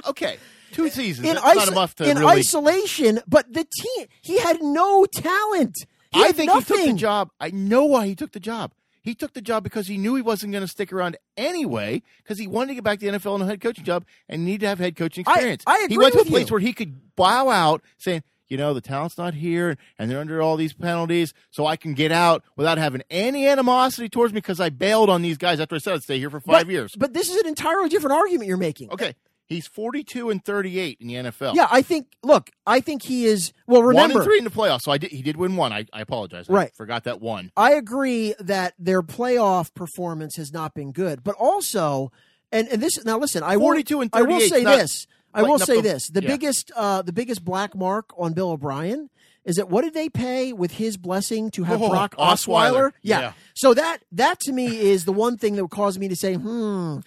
Okay. 0.06 0.38
Two 0.72 0.90
seasons. 0.90 1.26
in, 1.26 1.36
iso- 1.36 1.72
enough 1.72 1.94
to 1.96 2.08
in 2.08 2.18
really. 2.18 2.40
isolation, 2.40 3.20
but 3.26 3.52
the 3.52 3.64
team 3.64 4.06
he 4.20 4.38
had 4.38 4.62
no 4.62 5.06
talent. 5.06 5.74
He 6.12 6.22
I 6.22 6.32
think 6.32 6.50
he 6.52 6.60
took 6.62 6.84
the 6.84 6.92
job. 6.94 7.30
I 7.40 7.50
know 7.50 7.84
why 7.84 8.06
he 8.06 8.14
took 8.14 8.32
the 8.32 8.40
job. 8.40 8.72
He 9.02 9.14
took 9.14 9.32
the 9.32 9.40
job 9.40 9.62
because 9.62 9.86
he 9.86 9.96
knew 9.96 10.14
he 10.16 10.22
wasn't 10.22 10.52
going 10.52 10.62
to 10.62 10.68
stick 10.68 10.92
around 10.92 11.16
anyway 11.36 12.02
because 12.22 12.38
he 12.38 12.46
wanted 12.46 12.68
to 12.68 12.74
get 12.74 12.84
back 12.84 12.98
to 12.98 13.10
the 13.10 13.18
NFL 13.18 13.36
and 13.36 13.44
a 13.44 13.46
head 13.46 13.60
coaching 13.60 13.84
job 13.84 14.04
and 14.28 14.44
needed 14.44 14.60
to 14.60 14.68
have 14.68 14.78
head 14.78 14.96
coaching 14.96 15.22
experience. 15.22 15.64
I 15.66 15.78
he 15.78 15.84
agree 15.84 15.96
went 15.96 16.14
to 16.14 16.20
a 16.20 16.24
place 16.26 16.48
you. 16.48 16.52
where 16.52 16.60
he 16.60 16.74
could 16.74 17.16
bow 17.16 17.48
out 17.48 17.82
saying, 17.96 18.22
you 18.48 18.56
know, 18.56 18.74
the 18.74 18.80
talent's 18.80 19.16
not 19.16 19.34
here 19.34 19.76
and 19.98 20.10
they're 20.10 20.20
under 20.20 20.42
all 20.42 20.56
these 20.56 20.72
penalties, 20.72 21.32
so 21.50 21.66
I 21.66 21.76
can 21.76 21.94
get 21.94 22.12
out 22.12 22.42
without 22.56 22.78
having 22.78 23.02
any 23.10 23.46
animosity 23.46 24.08
towards 24.08 24.32
me 24.32 24.38
because 24.38 24.60
I 24.60 24.70
bailed 24.70 25.10
on 25.10 25.22
these 25.22 25.38
guys 25.38 25.60
after 25.60 25.76
I 25.76 25.78
said 25.78 25.94
I'd 25.94 26.02
stay 26.02 26.18
here 26.18 26.30
for 26.30 26.40
five 26.40 26.66
but, 26.66 26.72
years. 26.72 26.94
But 26.96 27.14
this 27.14 27.30
is 27.30 27.36
an 27.36 27.46
entirely 27.46 27.88
different 27.88 28.16
argument 28.16 28.48
you're 28.48 28.56
making. 28.56 28.90
Okay. 28.90 29.14
He's 29.48 29.66
42 29.66 30.28
and 30.28 30.44
38 30.44 30.98
in 31.00 31.08
the 31.08 31.14
NFL. 31.14 31.54
Yeah, 31.54 31.68
I 31.70 31.80
think. 31.80 32.08
Look, 32.22 32.50
I 32.66 32.80
think 32.80 33.02
he 33.02 33.24
is. 33.24 33.52
Well, 33.66 33.82
remember 33.82 34.14
one 34.14 34.22
and 34.22 34.24
three 34.24 34.38
in 34.38 34.44
the 34.44 34.50
playoffs. 34.50 34.82
So 34.82 34.92
I 34.92 34.98
did. 34.98 35.10
He 35.10 35.22
did 35.22 35.36
win 35.36 35.56
one. 35.56 35.72
I, 35.72 35.86
I 35.92 36.02
apologize. 36.02 36.50
I 36.50 36.52
Right. 36.52 36.74
forgot 36.76 37.04
that 37.04 37.20
one. 37.22 37.50
I 37.56 37.72
agree 37.72 38.34
that 38.40 38.74
their 38.78 39.02
playoff 39.02 39.72
performance 39.72 40.36
has 40.36 40.52
not 40.52 40.74
been 40.74 40.92
good, 40.92 41.24
but 41.24 41.34
also, 41.36 42.12
and 42.52 42.68
and 42.68 42.82
this 42.82 43.02
now 43.06 43.18
listen, 43.18 43.42
I 43.42 43.56
will 43.56 43.64
42 43.68 44.00
and 44.02 44.10
I 44.12 44.22
will 44.22 44.40
say 44.40 44.62
not 44.62 44.78
this. 44.80 45.06
I 45.32 45.42
will 45.42 45.58
say 45.58 45.76
the- 45.76 45.82
this: 45.82 46.08
the 46.08 46.22
yeah. 46.22 46.28
biggest, 46.28 46.70
uh, 46.76 47.00
the 47.02 47.12
biggest 47.12 47.42
black 47.44 47.74
mark 47.74 48.10
on 48.18 48.34
Bill 48.34 48.50
O'Brien 48.50 49.08
is 49.44 49.56
that 49.56 49.70
what 49.70 49.82
did 49.82 49.94
they 49.94 50.10
pay 50.10 50.52
with 50.52 50.72
his 50.72 50.98
blessing 50.98 51.50
to 51.52 51.64
have 51.64 51.80
Oh, 51.80 51.88
Brock 51.88 52.14
Osweiler. 52.16 52.32
Osweiler? 52.72 52.92
Yeah. 53.00 53.20
Yeah. 53.20 53.32
So 53.54 53.72
that 53.72 53.98
that 54.12 54.40
to 54.40 54.52
me 54.52 54.78
is 54.78 55.06
the 55.06 55.12
one 55.12 55.38
thing 55.38 55.56
that 55.56 55.64
would 55.64 55.70
cause 55.70 55.98
me 55.98 56.08
to 56.08 56.16
say, 56.16 56.34
hmm. 56.34 56.98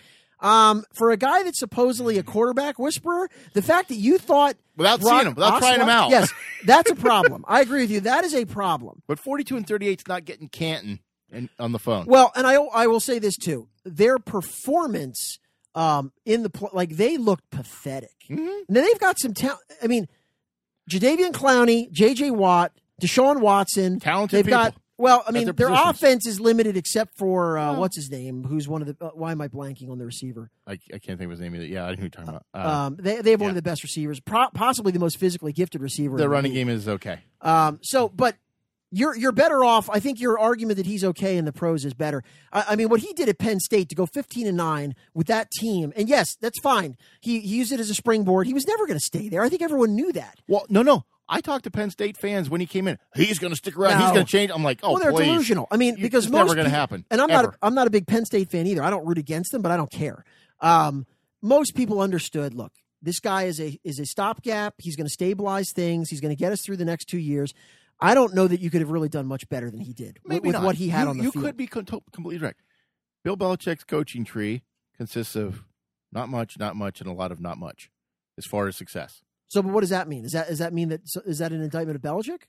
Um, 0.42 0.84
for 0.94 1.12
a 1.12 1.18
guy 1.18 1.44
that's 1.44 1.60
supposedly 1.60 2.18
a 2.18 2.24
quarterback 2.24 2.80
whisperer, 2.80 3.30
the 3.54 3.62
fact 3.62 3.90
that 3.90 3.96
you 3.96 4.18
thought 4.18 4.56
Without 4.76 5.00
Brock 5.00 5.14
seeing 5.22 5.28
him, 5.28 5.36
without 5.36 5.60
trying 5.60 5.80
him 5.80 5.90
out. 5.90 6.10
yes, 6.10 6.34
that's 6.66 6.90
a 6.90 6.96
problem. 6.96 7.46
I 7.48 7.62
agree 7.62 7.82
with 7.82 7.92
you. 7.92 8.00
That 8.02 8.24
is 8.24 8.34
a 8.34 8.46
problem. 8.46 9.04
But 9.08 9.20
42 9.20 9.58
and 9.58 9.68
38 9.68 10.00
is 10.02 10.08
not 10.08 10.26
getting 10.26 10.50
Canton 10.50 11.00
on 11.60 11.72
the 11.72 11.80
phone. 11.80 12.06
Well, 12.08 12.32
and 12.36 12.48
I 12.48 12.56
I 12.56 12.88
will 12.88 13.00
say 13.00 13.20
this 13.20 13.38
too: 13.38 13.68
their 13.86 14.18
performance 14.18 15.38
um, 15.76 16.12
in 16.26 16.44
the 16.44 16.50
pl- 16.50 16.72
like 16.74 16.90
they 16.98 17.18
looked 17.18 17.50
pathetic. 17.52 18.16
Mhm. 18.30 18.40
And 18.68 18.76
then 18.76 18.84
they've 18.84 19.00
got 19.00 19.20
some 19.20 19.34
talent. 19.34 19.62
I 19.84 19.88
mean, 19.88 20.08
Jadeveon 20.90 21.32
Clowney, 21.32 21.92
J.J. 21.92 22.32
Watt, 22.32 22.72
Deshaun 23.02 23.40
Watson. 23.42 24.00
Talented 24.00 24.38
They've 24.46 24.50
got. 24.50 24.74
People. 25.02 25.18
Well, 25.18 25.24
I 25.28 25.32
mean, 25.32 25.46
their 25.46 25.54
their 25.54 25.70
offense 25.90 26.26
is 26.28 26.40
limited 26.40 26.78
except 26.78 27.18
for 27.18 27.58
uh, 27.58 27.72
Well- 27.72 27.82
what's 27.82 27.96
his 27.96 28.10
name? 28.10 28.44
Who's 28.44 28.68
one 28.68 28.82
of 28.82 28.88
the? 28.88 28.96
Uh, 29.06 29.10
why 29.14 29.32
am 29.32 29.42
I 29.42 29.48
blanking 29.48 29.90
on 29.90 29.98
the 29.98 30.06
receiver? 30.06 30.50
I, 30.68 30.74
I 30.94 31.00
can't 31.00 31.18
think 31.18 31.22
of 31.22 31.32
his 31.32 31.40
name 31.40 31.56
either. 31.56 31.66
Yeah, 31.66 31.86
I 31.86 31.90
know 31.90 31.96
who 31.96 32.02
you're 32.04 32.10
talking 32.10 32.30
about. 32.30 32.46
Uh, 32.54 32.70
Um, 32.88 32.98
they 33.00 33.22
they 33.22 33.32
have 33.32 33.42
one 33.42 33.50
of 33.50 33.56
the 33.56 33.62
best 33.62 33.84
receivers, 33.84 34.20
pro- 34.20 34.50
possibly 34.54 34.92
the 34.92 35.00
most 35.00 35.18
physically 35.18 35.54
gifted 35.54 35.82
receiver. 35.82 36.14
in 36.14 36.18
the 36.18 36.24
the 36.24 36.30
running 36.30 36.52
league. 36.54 36.68
game 36.68 36.70
is 36.70 36.88
okay. 36.88 37.20
Um, 37.42 37.80
so, 37.82 38.08
but 38.10 38.36
you're 38.94 39.16
you're 39.16 39.32
better 39.32 39.64
off. 39.64 39.90
I 39.90 40.00
think 40.02 40.20
your 40.20 40.38
argument 40.38 40.76
that 40.78 40.86
he's 40.86 41.04
okay 41.06 41.38
in 41.38 41.46
the 41.46 41.54
pros 41.54 41.86
is 41.86 41.94
better. 41.94 42.24
I, 42.52 42.66
I 42.70 42.76
mean, 42.76 42.90
what 42.90 43.00
he 43.00 43.14
did 43.14 43.30
at 43.30 43.38
Penn 43.40 43.60
State 43.62 43.88
to 43.90 43.96
go 43.96 44.06
15 44.06 44.48
and 44.48 44.58
nine 44.58 44.96
with 45.14 45.28
that 45.28 45.50
team, 45.52 45.94
and 45.96 46.10
yes, 46.10 46.36
that's 46.42 46.60
fine. 46.60 46.98
He, 47.22 47.40
he 47.40 47.56
used 47.56 47.72
it 47.72 47.80
as 47.80 47.90
a 47.90 47.94
springboard. 47.96 48.48
He 48.48 48.54
was 48.54 48.68
never 48.68 48.86
going 48.86 49.00
to 49.00 49.06
stay 49.06 49.30
there. 49.30 49.44
I 49.44 49.50
think 49.50 49.62
everyone 49.62 49.96
knew 49.96 50.12
that. 50.12 50.40
Well, 50.48 50.66
no, 50.70 50.82
no. 50.82 51.06
I 51.34 51.40
talked 51.40 51.64
to 51.64 51.72
Penn 51.72 51.90
State 51.90 52.18
fans 52.18 52.50
when 52.50 52.60
he 52.60 52.68
came 52.68 52.90
in. 52.90 53.00
He's 53.16 53.40
going 53.40 53.52
to 53.52 53.56
stick 53.56 53.78
around. 53.78 54.02
He's 54.02 54.12
going 54.12 54.26
to 54.26 54.30
change. 54.32 54.52
I'm 54.54 54.64
like, 54.64 54.82
oh, 54.84 54.92
well, 54.94 55.02
they're 55.02 55.12
please. 55.14 55.28
delusional. 55.28 55.66
I 55.72 55.78
mean, 55.78 55.96
because 55.96 56.26
it's 56.26 56.32
most 56.32 56.48
never 56.48 56.56
going 56.56 56.66
to 56.66 56.76
happen. 56.76 57.06
And 57.10 57.22
I'm 57.22 57.30
not 57.30 57.46
Ever. 57.46 57.54
a, 57.62 57.66
I'm 57.66 57.74
not 57.74 57.88
a 57.88 57.90
big 57.90 58.06
Penn 58.06 58.26
State 58.26 58.52
fan 58.52 58.68
either. 58.68 58.84
I 58.84 58.90
don't 58.90 59.06
root 59.06 59.18
against 59.18 59.54
them, 59.54 59.62
but 59.62 59.72
I 59.72 59.78
don't 59.78 59.90
care. 59.90 60.26
Um, 60.60 61.08
most 61.42 61.74
people 61.74 62.02
understood. 62.02 62.54
Look, 62.54 62.74
this 63.02 63.22
guy 63.22 63.44
is 63.44 63.62
a 63.62 63.80
is 63.86 63.98
a 64.00 64.06
stopgap. 64.06 64.76
He's 64.78 64.98
going 64.98 65.08
to 65.08 65.12
stabilize 65.14 65.72
things. 65.72 66.10
He's 66.10 66.20
going 66.20 66.36
to 66.36 66.40
get 66.40 66.52
us 66.52 66.62
through 66.62 66.78
the 66.78 66.86
next 66.86 67.06
two 67.06 67.18
years. 67.18 67.54
I 68.02 68.14
don't 68.14 68.34
know 68.34 68.48
that 68.48 68.60
you 68.60 68.70
could 68.70 68.82
have 68.82 68.92
really 68.92 69.10
done 69.10 69.26
much 69.26 69.48
better 69.48 69.72
than 69.72 69.80
he 69.80 69.94
did 69.94 70.20
with, 70.24 70.34
Maybe 70.34 70.48
with 70.48 70.56
not. 70.56 70.64
what 70.64 70.76
he 70.76 70.90
had 70.90 71.04
you, 71.04 71.10
on 71.10 71.18
the 71.18 71.24
you 71.24 71.32
field. 71.32 71.46
You 71.46 71.50
could 71.50 71.58
be 71.58 71.68
com- 71.68 71.86
completely 72.12 72.40
direct. 72.40 72.62
Bill 73.24 73.38
Belichick's 73.38 73.86
coaching 73.86 74.26
tree 74.26 74.64
consists 74.98 75.36
of 75.36 75.64
not 76.12 76.28
much, 76.28 76.60
not 76.60 76.76
much, 76.76 77.00
and 77.00 77.10
a 77.10 77.14
lot 77.14 77.32
of 77.32 77.40
not 77.40 77.58
much 77.58 77.90
as 78.38 78.46
far 78.46 78.68
as 78.68 78.76
success. 78.76 79.22
So, 79.52 79.62
but 79.62 79.74
what 79.74 79.82
does 79.82 79.90
that 79.90 80.08
mean? 80.08 80.24
Does 80.24 80.32
that 80.32 80.48
does 80.48 80.60
that 80.60 80.72
mean 80.72 80.88
that 80.90 81.02
so- 81.04 81.22
is 81.26 81.40
that 81.40 81.52
an 81.52 81.62
indictment 81.62 81.98
of 81.98 82.02
Belichick? 82.02 82.44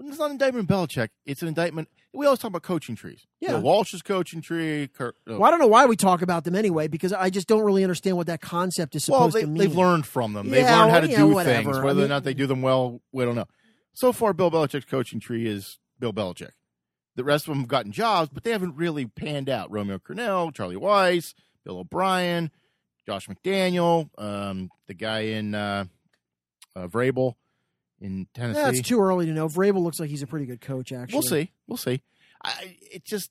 It's 0.00 0.18
not 0.18 0.24
an 0.26 0.32
indictment 0.32 0.68
of 0.68 0.76
Belichick. 0.76 1.10
It's 1.24 1.40
an 1.40 1.46
indictment. 1.46 1.88
We 2.12 2.26
always 2.26 2.40
talk 2.40 2.48
about 2.48 2.64
coaching 2.64 2.96
trees. 2.96 3.24
Yeah. 3.40 3.50
Bill 3.50 3.60
Walsh's 3.60 4.02
coaching 4.02 4.42
tree. 4.42 4.88
Kurt, 4.88 5.14
uh, 5.30 5.34
Well, 5.38 5.44
I 5.44 5.50
don't 5.50 5.60
know 5.60 5.68
why 5.68 5.86
we 5.86 5.94
talk 5.94 6.20
about 6.20 6.42
them 6.42 6.56
anyway, 6.56 6.88
because 6.88 7.12
I 7.12 7.30
just 7.30 7.46
don't 7.46 7.62
really 7.62 7.84
understand 7.84 8.16
what 8.16 8.26
that 8.26 8.40
concept 8.40 8.96
is 8.96 9.08
well, 9.08 9.20
supposed 9.20 9.36
they, 9.36 9.42
to 9.42 9.46
mean. 9.46 9.58
they've 9.58 9.76
learned 9.76 10.04
from 10.04 10.32
them. 10.32 10.50
They've 10.50 10.64
learned 10.64 10.90
how 10.90 10.98
to 11.00 11.08
yeah, 11.08 11.18
do 11.18 11.28
whatever. 11.28 11.62
things. 11.62 11.78
I 11.78 11.84
Whether 11.84 12.04
or 12.04 12.08
not 12.08 12.24
they 12.24 12.34
do 12.34 12.48
them 12.48 12.62
well, 12.62 13.00
we 13.12 13.24
don't 13.24 13.36
know. 13.36 13.46
So 13.92 14.12
far, 14.12 14.32
Bill 14.32 14.50
Belichick's 14.50 14.86
coaching 14.86 15.20
tree 15.20 15.46
is 15.46 15.78
Bill 16.00 16.12
Belichick. 16.12 16.50
The 17.14 17.22
rest 17.22 17.44
of 17.44 17.52
them 17.52 17.60
have 17.60 17.68
gotten 17.68 17.92
jobs, 17.92 18.30
but 18.34 18.42
they 18.42 18.50
haven't 18.50 18.74
really 18.74 19.06
panned 19.06 19.48
out. 19.48 19.70
Romeo 19.70 19.98
Crennel, 19.98 20.52
Charlie 20.52 20.74
Weis, 20.76 21.34
Bill 21.64 21.78
O'Brien, 21.78 22.50
Josh 23.06 23.28
McDaniel, 23.28 24.08
um, 24.18 24.70
the 24.88 24.94
guy 24.94 25.20
in 25.20 25.54
uh, 25.54 25.84
uh, 26.76 26.86
Vrabel 26.88 27.34
in 28.00 28.26
Tennessee. 28.34 28.60
Yeah, 28.60 28.68
it's 28.70 28.88
too 28.88 29.00
early 29.00 29.26
to 29.26 29.32
know. 29.32 29.48
Vrabel 29.48 29.82
looks 29.82 30.00
like 30.00 30.10
he's 30.10 30.22
a 30.22 30.26
pretty 30.26 30.46
good 30.46 30.60
coach. 30.60 30.92
Actually, 30.92 31.14
We'll 31.14 31.22
see. 31.22 31.50
We'll 31.66 31.76
see. 31.76 32.02
I 32.44 32.76
it 32.92 33.04
just 33.04 33.30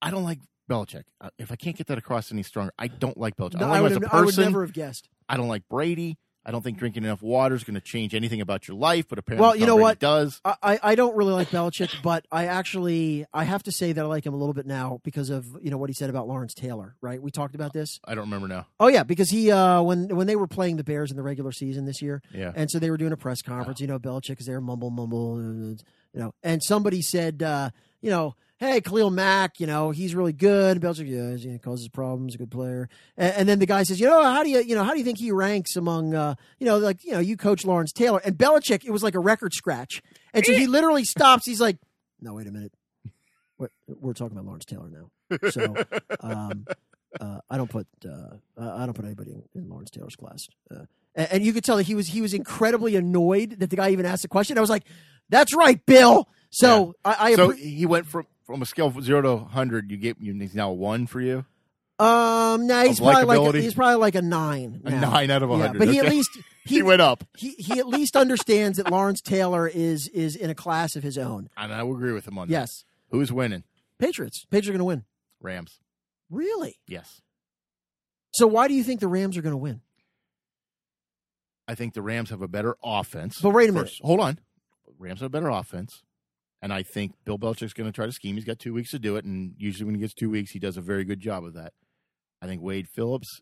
I 0.00 0.10
don't 0.10 0.24
like 0.24 0.38
Belichick. 0.70 1.04
Uh, 1.20 1.30
If 1.38 1.52
I 1.52 1.56
can't 1.56 1.76
get 1.76 1.86
that 1.88 1.98
across 1.98 2.30
any 2.32 2.42
stronger, 2.42 2.72
I 2.78 2.88
don't 2.88 3.18
like 3.18 3.36
Belichick. 3.36 3.60
No, 3.60 3.66
I 3.66 3.70
I, 3.76 3.80
don't 3.80 3.82
like 3.82 3.82
would 3.82 3.92
him 3.92 3.96
as 3.96 4.02
have, 4.04 4.12
a 4.12 4.16
I 4.16 4.20
would 4.20 4.26
person. 4.28 4.44
never 4.44 4.60
have 4.62 4.72
guessed. 4.72 5.08
I 5.28 5.36
don't 5.36 5.48
like 5.48 5.68
Brady. 5.68 6.18
I 6.48 6.50
don't 6.50 6.62
think 6.64 6.78
drinking 6.78 7.04
enough 7.04 7.20
water 7.20 7.54
is 7.54 7.62
going 7.62 7.74
to 7.74 7.80
change 7.82 8.14
anything 8.14 8.40
about 8.40 8.66
your 8.66 8.76
life. 8.78 9.06
But 9.06 9.18
apparently, 9.18 9.42
Well, 9.46 9.54
you 9.54 9.66
know 9.66 9.76
what? 9.76 9.98
Does 9.98 10.40
I, 10.46 10.80
I 10.82 10.94
don't 10.94 11.14
really 11.14 11.34
like 11.34 11.50
Belichick, 11.50 11.94
but 12.02 12.24
I 12.32 12.46
actually 12.46 13.26
I 13.34 13.44
have 13.44 13.62
to 13.64 13.72
say 13.72 13.92
that 13.92 14.02
I 14.02 14.06
like 14.08 14.24
him 14.24 14.32
a 14.32 14.36
little 14.38 14.54
bit 14.54 14.64
now 14.64 15.00
because 15.04 15.28
of 15.28 15.44
you 15.60 15.70
know 15.70 15.76
what 15.76 15.90
he 15.90 15.94
said 15.94 16.08
about 16.08 16.26
Lawrence 16.26 16.54
Taylor. 16.54 16.96
Right? 17.02 17.20
We 17.22 17.30
talked 17.30 17.54
about 17.54 17.74
this. 17.74 18.00
I 18.06 18.14
don't 18.14 18.24
remember 18.24 18.48
now. 18.48 18.66
Oh 18.80 18.88
yeah, 18.88 19.02
because 19.02 19.28
he 19.28 19.50
uh, 19.50 19.82
when 19.82 20.08
when 20.16 20.26
they 20.26 20.36
were 20.36 20.46
playing 20.46 20.78
the 20.78 20.84
Bears 20.84 21.10
in 21.10 21.18
the 21.18 21.22
regular 21.22 21.52
season 21.52 21.84
this 21.84 22.00
year, 22.00 22.22
Yeah. 22.32 22.52
and 22.56 22.70
so 22.70 22.78
they 22.78 22.90
were 22.90 22.96
doing 22.96 23.12
a 23.12 23.16
press 23.18 23.42
conference. 23.42 23.80
You 23.80 23.86
know, 23.86 23.98
Belichick 23.98 24.40
is 24.40 24.46
there, 24.46 24.62
mumble, 24.62 24.88
mumble, 24.90 25.38
you 25.42 25.76
know, 26.14 26.32
and 26.42 26.62
somebody 26.62 27.02
said, 27.02 27.42
uh, 27.42 27.68
you 28.00 28.10
know, 28.10 28.34
hey, 28.58 28.80
Khalil 28.80 29.10
Mack, 29.10 29.60
you 29.60 29.66
know, 29.66 29.90
he's 29.90 30.14
really 30.14 30.32
good. 30.32 30.80
Belichick, 30.80 31.08
yeah, 31.08 31.52
he 31.52 31.58
causes 31.58 31.88
problems, 31.88 32.34
a 32.34 32.38
good 32.38 32.50
player. 32.50 32.88
And, 33.16 33.34
and, 33.34 33.48
then 33.48 33.60
the 33.60 33.66
guy 33.66 33.84
says, 33.84 34.00
you 34.00 34.06
know, 34.06 34.22
how 34.22 34.42
do 34.42 34.50
you, 34.50 34.60
you 34.60 34.74
know, 34.74 34.84
how 34.84 34.92
do 34.92 34.98
you 34.98 35.04
think 35.04 35.18
he 35.18 35.30
ranks 35.30 35.76
among, 35.76 36.14
uh, 36.14 36.34
you 36.58 36.66
know, 36.66 36.78
like, 36.78 37.04
you 37.04 37.12
know, 37.12 37.20
you 37.20 37.36
coach 37.36 37.64
Lawrence 37.64 37.92
Taylor 37.92 38.20
and 38.24 38.36
Belichick. 38.36 38.84
It 38.84 38.90
was 38.90 39.02
like 39.02 39.14
a 39.14 39.20
record 39.20 39.54
scratch, 39.54 40.02
and 40.34 40.44
so 40.44 40.52
he 40.52 40.66
literally 40.68 41.04
stops. 41.04 41.46
He's 41.46 41.60
like, 41.60 41.78
no, 42.20 42.34
wait 42.34 42.46
a 42.46 42.50
minute, 42.50 42.72
we're, 43.58 43.70
we're 43.86 44.12
talking 44.12 44.36
about 44.36 44.46
Lawrence 44.46 44.64
Taylor 44.64 44.90
now. 44.90 45.50
So, 45.50 45.74
um, 46.20 46.66
uh, 47.20 47.40
I 47.48 47.56
don't 47.56 47.70
put 47.70 47.86
uh, 48.04 48.36
I 48.58 48.84
don't 48.84 48.94
put 48.94 49.04
anybody 49.04 49.32
in, 49.32 49.42
in 49.54 49.68
Lawrence 49.68 49.90
Taylor's 49.90 50.16
class. 50.16 50.48
Uh, 50.70 50.84
and, 51.14 51.28
and, 51.32 51.44
you 51.44 51.52
could 51.52 51.64
tell 51.64 51.76
that 51.76 51.84
he 51.84 51.94
was 51.94 52.08
he 52.08 52.20
was 52.20 52.34
incredibly 52.34 52.96
annoyed 52.96 53.60
that 53.60 53.70
the 53.70 53.76
guy 53.76 53.90
even 53.90 54.06
asked 54.06 54.22
the 54.22 54.28
question. 54.28 54.58
I 54.58 54.60
was 54.60 54.70
like, 54.70 54.84
"That's 55.28 55.54
right, 55.54 55.84
Bill." 55.86 56.28
So 56.50 56.94
yeah. 57.04 57.14
I, 57.18 57.32
I 57.32 57.34
so 57.34 57.50
he 57.50 57.86
went 57.86 58.06
from 58.06 58.26
from 58.48 58.62
a 58.62 58.66
scale 58.66 58.86
of 58.86 59.04
zero 59.04 59.20
to 59.20 59.36
hundred. 59.44 59.90
You 59.90 59.98
get 59.98 60.16
you 60.20 60.34
he's 60.34 60.54
now 60.54 60.70
a 60.70 60.74
one 60.74 61.06
for 61.06 61.20
you. 61.20 61.44
Um, 61.98 62.66
no, 62.66 62.86
he's 62.86 62.98
probably 62.98 63.24
like 63.24 63.54
a, 63.54 63.60
he's 63.60 63.74
probably 63.74 63.96
like 63.96 64.14
a 64.14 64.22
nine. 64.22 64.80
A 64.84 64.90
nine 64.90 65.30
out 65.30 65.42
of 65.42 65.50
a 65.50 65.58
hundred. 65.58 65.74
Yeah, 65.74 65.78
but 65.78 65.88
he 65.88 65.98
at 65.98 66.06
least 66.06 66.30
he, 66.64 66.76
he, 66.76 66.82
went 66.82 67.02
up. 67.02 67.24
He 67.36 67.50
he 67.58 67.78
at 67.78 67.86
least 67.86 68.16
understands 68.16 68.78
that 68.78 68.90
Lawrence 68.90 69.20
Taylor 69.20 69.68
is 69.68 70.08
is 70.08 70.34
in 70.34 70.48
a 70.48 70.54
class 70.54 70.96
of 70.96 71.02
his 71.02 71.18
own. 71.18 71.50
And 71.56 71.72
I 71.72 71.82
will 71.82 71.94
agree 71.94 72.12
with 72.12 72.26
him 72.26 72.38
on 72.38 72.48
yes. 72.48 72.54
that. 72.58 72.60
Yes. 72.60 72.84
Who's 73.10 73.32
winning? 73.32 73.64
Patriots. 73.98 74.46
Patriots 74.50 74.68
are 74.68 74.72
going 74.72 74.78
to 74.78 74.84
win. 74.84 75.04
Rams. 75.40 75.78
Really? 76.30 76.78
Yes. 76.86 77.20
So 78.32 78.46
why 78.46 78.68
do 78.68 78.74
you 78.74 78.82
think 78.82 79.00
the 79.00 79.08
Rams 79.08 79.36
are 79.36 79.42
going 79.42 79.52
to 79.52 79.58
win? 79.58 79.82
I 81.66 81.74
think 81.74 81.94
the 81.94 82.02
Rams 82.02 82.30
have 82.30 82.42
a 82.42 82.48
better 82.48 82.76
offense. 82.82 83.40
But 83.42 83.50
wait 83.50 83.68
a 83.68 83.72
minute. 83.72 83.88
First, 83.88 84.00
hold 84.02 84.20
on. 84.20 84.38
Rams 84.98 85.20
have 85.20 85.26
a 85.26 85.30
better 85.30 85.48
offense. 85.48 86.02
And 86.60 86.72
I 86.72 86.82
think 86.82 87.12
Bill 87.24 87.38
Belichick's 87.38 87.72
going 87.72 87.88
to 87.88 87.94
try 87.94 88.06
to 88.06 88.12
scheme. 88.12 88.34
He's 88.34 88.44
got 88.44 88.58
two 88.58 88.74
weeks 88.74 88.90
to 88.90 88.98
do 88.98 89.16
it. 89.16 89.24
And 89.24 89.54
usually 89.58 89.84
when 89.84 89.94
he 89.94 90.00
gets 90.00 90.14
two 90.14 90.30
weeks, 90.30 90.50
he 90.50 90.58
does 90.58 90.76
a 90.76 90.80
very 90.80 91.04
good 91.04 91.20
job 91.20 91.44
of 91.44 91.54
that. 91.54 91.72
I 92.42 92.46
think 92.46 92.62
Wade 92.62 92.88
Phillips 92.94 93.40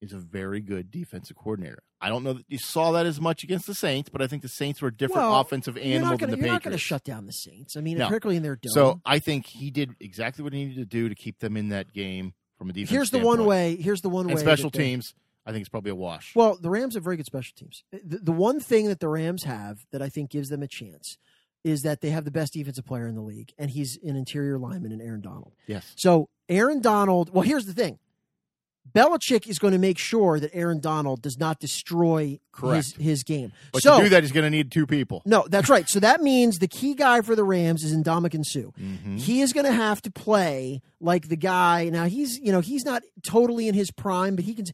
is 0.00 0.12
a 0.12 0.18
very 0.18 0.60
good 0.60 0.90
defensive 0.90 1.36
coordinator. 1.36 1.82
I 2.00 2.08
don't 2.08 2.24
know 2.24 2.32
that 2.32 2.44
you 2.48 2.58
saw 2.58 2.90
that 2.92 3.06
as 3.06 3.20
much 3.20 3.44
against 3.44 3.68
the 3.68 3.74
Saints, 3.74 4.10
but 4.10 4.20
I 4.20 4.26
think 4.26 4.42
the 4.42 4.48
Saints 4.48 4.82
were 4.82 4.88
a 4.88 4.94
different 4.94 5.28
well, 5.28 5.40
offensive 5.40 5.76
animal 5.76 6.16
gonna, 6.16 6.18
than 6.18 6.30
the 6.30 6.36
you're 6.36 6.36
Patriots. 6.36 6.44
You're 6.44 6.52
not 6.52 6.62
going 6.64 6.72
to 6.72 6.78
shut 6.78 7.04
down 7.04 7.26
the 7.26 7.32
Saints. 7.32 7.76
I 7.76 7.80
mean, 7.80 7.98
no. 7.98 8.08
particularly 8.08 8.36
in 8.36 8.42
their 8.42 8.56
dome. 8.56 8.72
So 8.72 9.00
I 9.06 9.20
think 9.20 9.46
he 9.46 9.70
did 9.70 9.90
exactly 10.00 10.42
what 10.42 10.52
he 10.52 10.64
needed 10.64 10.80
to 10.80 10.84
do 10.84 11.08
to 11.08 11.14
keep 11.14 11.38
them 11.38 11.56
in 11.56 11.68
that 11.68 11.92
game 11.92 12.34
from 12.58 12.70
a 12.70 12.72
defense. 12.72 12.90
Here's 12.90 13.10
the 13.10 13.20
one 13.20 13.44
way. 13.46 13.76
Here's 13.76 14.00
the 14.00 14.08
one 14.08 14.26
and 14.26 14.34
way. 14.34 14.40
Special 14.40 14.70
teams. 14.70 15.14
I 15.46 15.52
think 15.52 15.62
it's 15.62 15.68
probably 15.68 15.90
a 15.90 15.96
wash. 15.96 16.34
Well, 16.34 16.56
the 16.60 16.70
Rams 16.70 16.94
have 16.94 17.04
very 17.04 17.16
good 17.16 17.26
special 17.26 17.54
teams. 17.56 17.82
The, 17.92 18.18
the 18.18 18.32
one 18.32 18.60
thing 18.60 18.86
that 18.88 19.00
the 19.00 19.08
Rams 19.08 19.44
have 19.44 19.78
that 19.90 20.02
I 20.02 20.08
think 20.08 20.30
gives 20.30 20.48
them 20.48 20.62
a 20.62 20.68
chance 20.68 21.18
is 21.64 21.82
that 21.82 22.00
they 22.00 22.10
have 22.10 22.24
the 22.24 22.30
best 22.30 22.54
defensive 22.54 22.84
player 22.84 23.06
in 23.06 23.14
the 23.14 23.22
league, 23.22 23.52
and 23.58 23.70
he's 23.70 23.98
an 24.02 24.16
interior 24.16 24.58
lineman 24.58 24.92
in 24.92 25.00
Aaron 25.00 25.20
Donald. 25.20 25.52
Yes. 25.66 25.92
So 25.96 26.28
Aaron 26.48 26.80
Donald. 26.80 27.32
Well, 27.32 27.42
here's 27.42 27.66
the 27.66 27.74
thing. 27.74 27.98
Belichick 28.94 29.46
is 29.46 29.58
going 29.58 29.72
to 29.72 29.78
make 29.78 29.96
sure 29.96 30.40
that 30.40 30.50
Aaron 30.52 30.80
Donald 30.80 31.22
does 31.22 31.38
not 31.38 31.60
destroy 31.60 32.40
his, 32.60 32.94
his 32.96 33.22
game. 33.22 33.52
But 33.72 33.82
so, 33.82 33.98
to 33.98 34.04
do 34.04 34.08
that, 34.10 34.22
he's 34.22 34.32
going 34.32 34.44
to 34.44 34.50
need 34.50 34.70
two 34.70 34.86
people. 34.86 35.22
No, 35.24 35.46
that's 35.48 35.70
right. 35.70 35.88
So 35.88 36.00
that 36.00 36.20
means 36.20 36.58
the 36.58 36.68
key 36.68 36.94
guy 36.94 37.20
for 37.22 37.34
the 37.34 37.44
Rams 37.44 37.84
is 37.84 37.96
Ndamukong 37.96 38.44
Suh. 38.44 38.70
Mm-hmm. 38.78 39.16
He 39.16 39.40
is 39.40 39.52
going 39.52 39.66
to 39.66 39.72
have 39.72 40.02
to 40.02 40.10
play 40.10 40.82
like 41.00 41.28
the 41.28 41.36
guy. 41.36 41.88
Now 41.88 42.04
he's 42.04 42.38
you 42.38 42.52
know 42.52 42.60
he's 42.60 42.84
not 42.84 43.02
totally 43.24 43.68
in 43.68 43.74
his 43.74 43.90
prime, 43.90 44.36
but 44.36 44.44
he 44.44 44.54
can. 44.54 44.66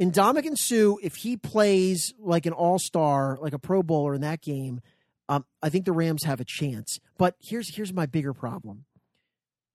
Ndamukong 0.00 0.56
Suh, 0.56 0.94
if 1.02 1.16
he 1.16 1.36
plays 1.36 2.14
like 2.20 2.46
an 2.46 2.52
all 2.52 2.78
star, 2.78 3.36
like 3.40 3.52
a 3.52 3.58
Pro 3.58 3.82
Bowler 3.82 4.14
in 4.14 4.20
that 4.20 4.40
game, 4.40 4.80
um, 5.28 5.44
I 5.62 5.68
think 5.68 5.84
the 5.84 5.92
Rams 5.92 6.24
have 6.24 6.40
a 6.40 6.44
chance. 6.44 6.98
But 7.18 7.34
here's 7.40 7.74
here's 7.76 7.92
my 7.92 8.06
bigger 8.06 8.32
problem. 8.32 8.84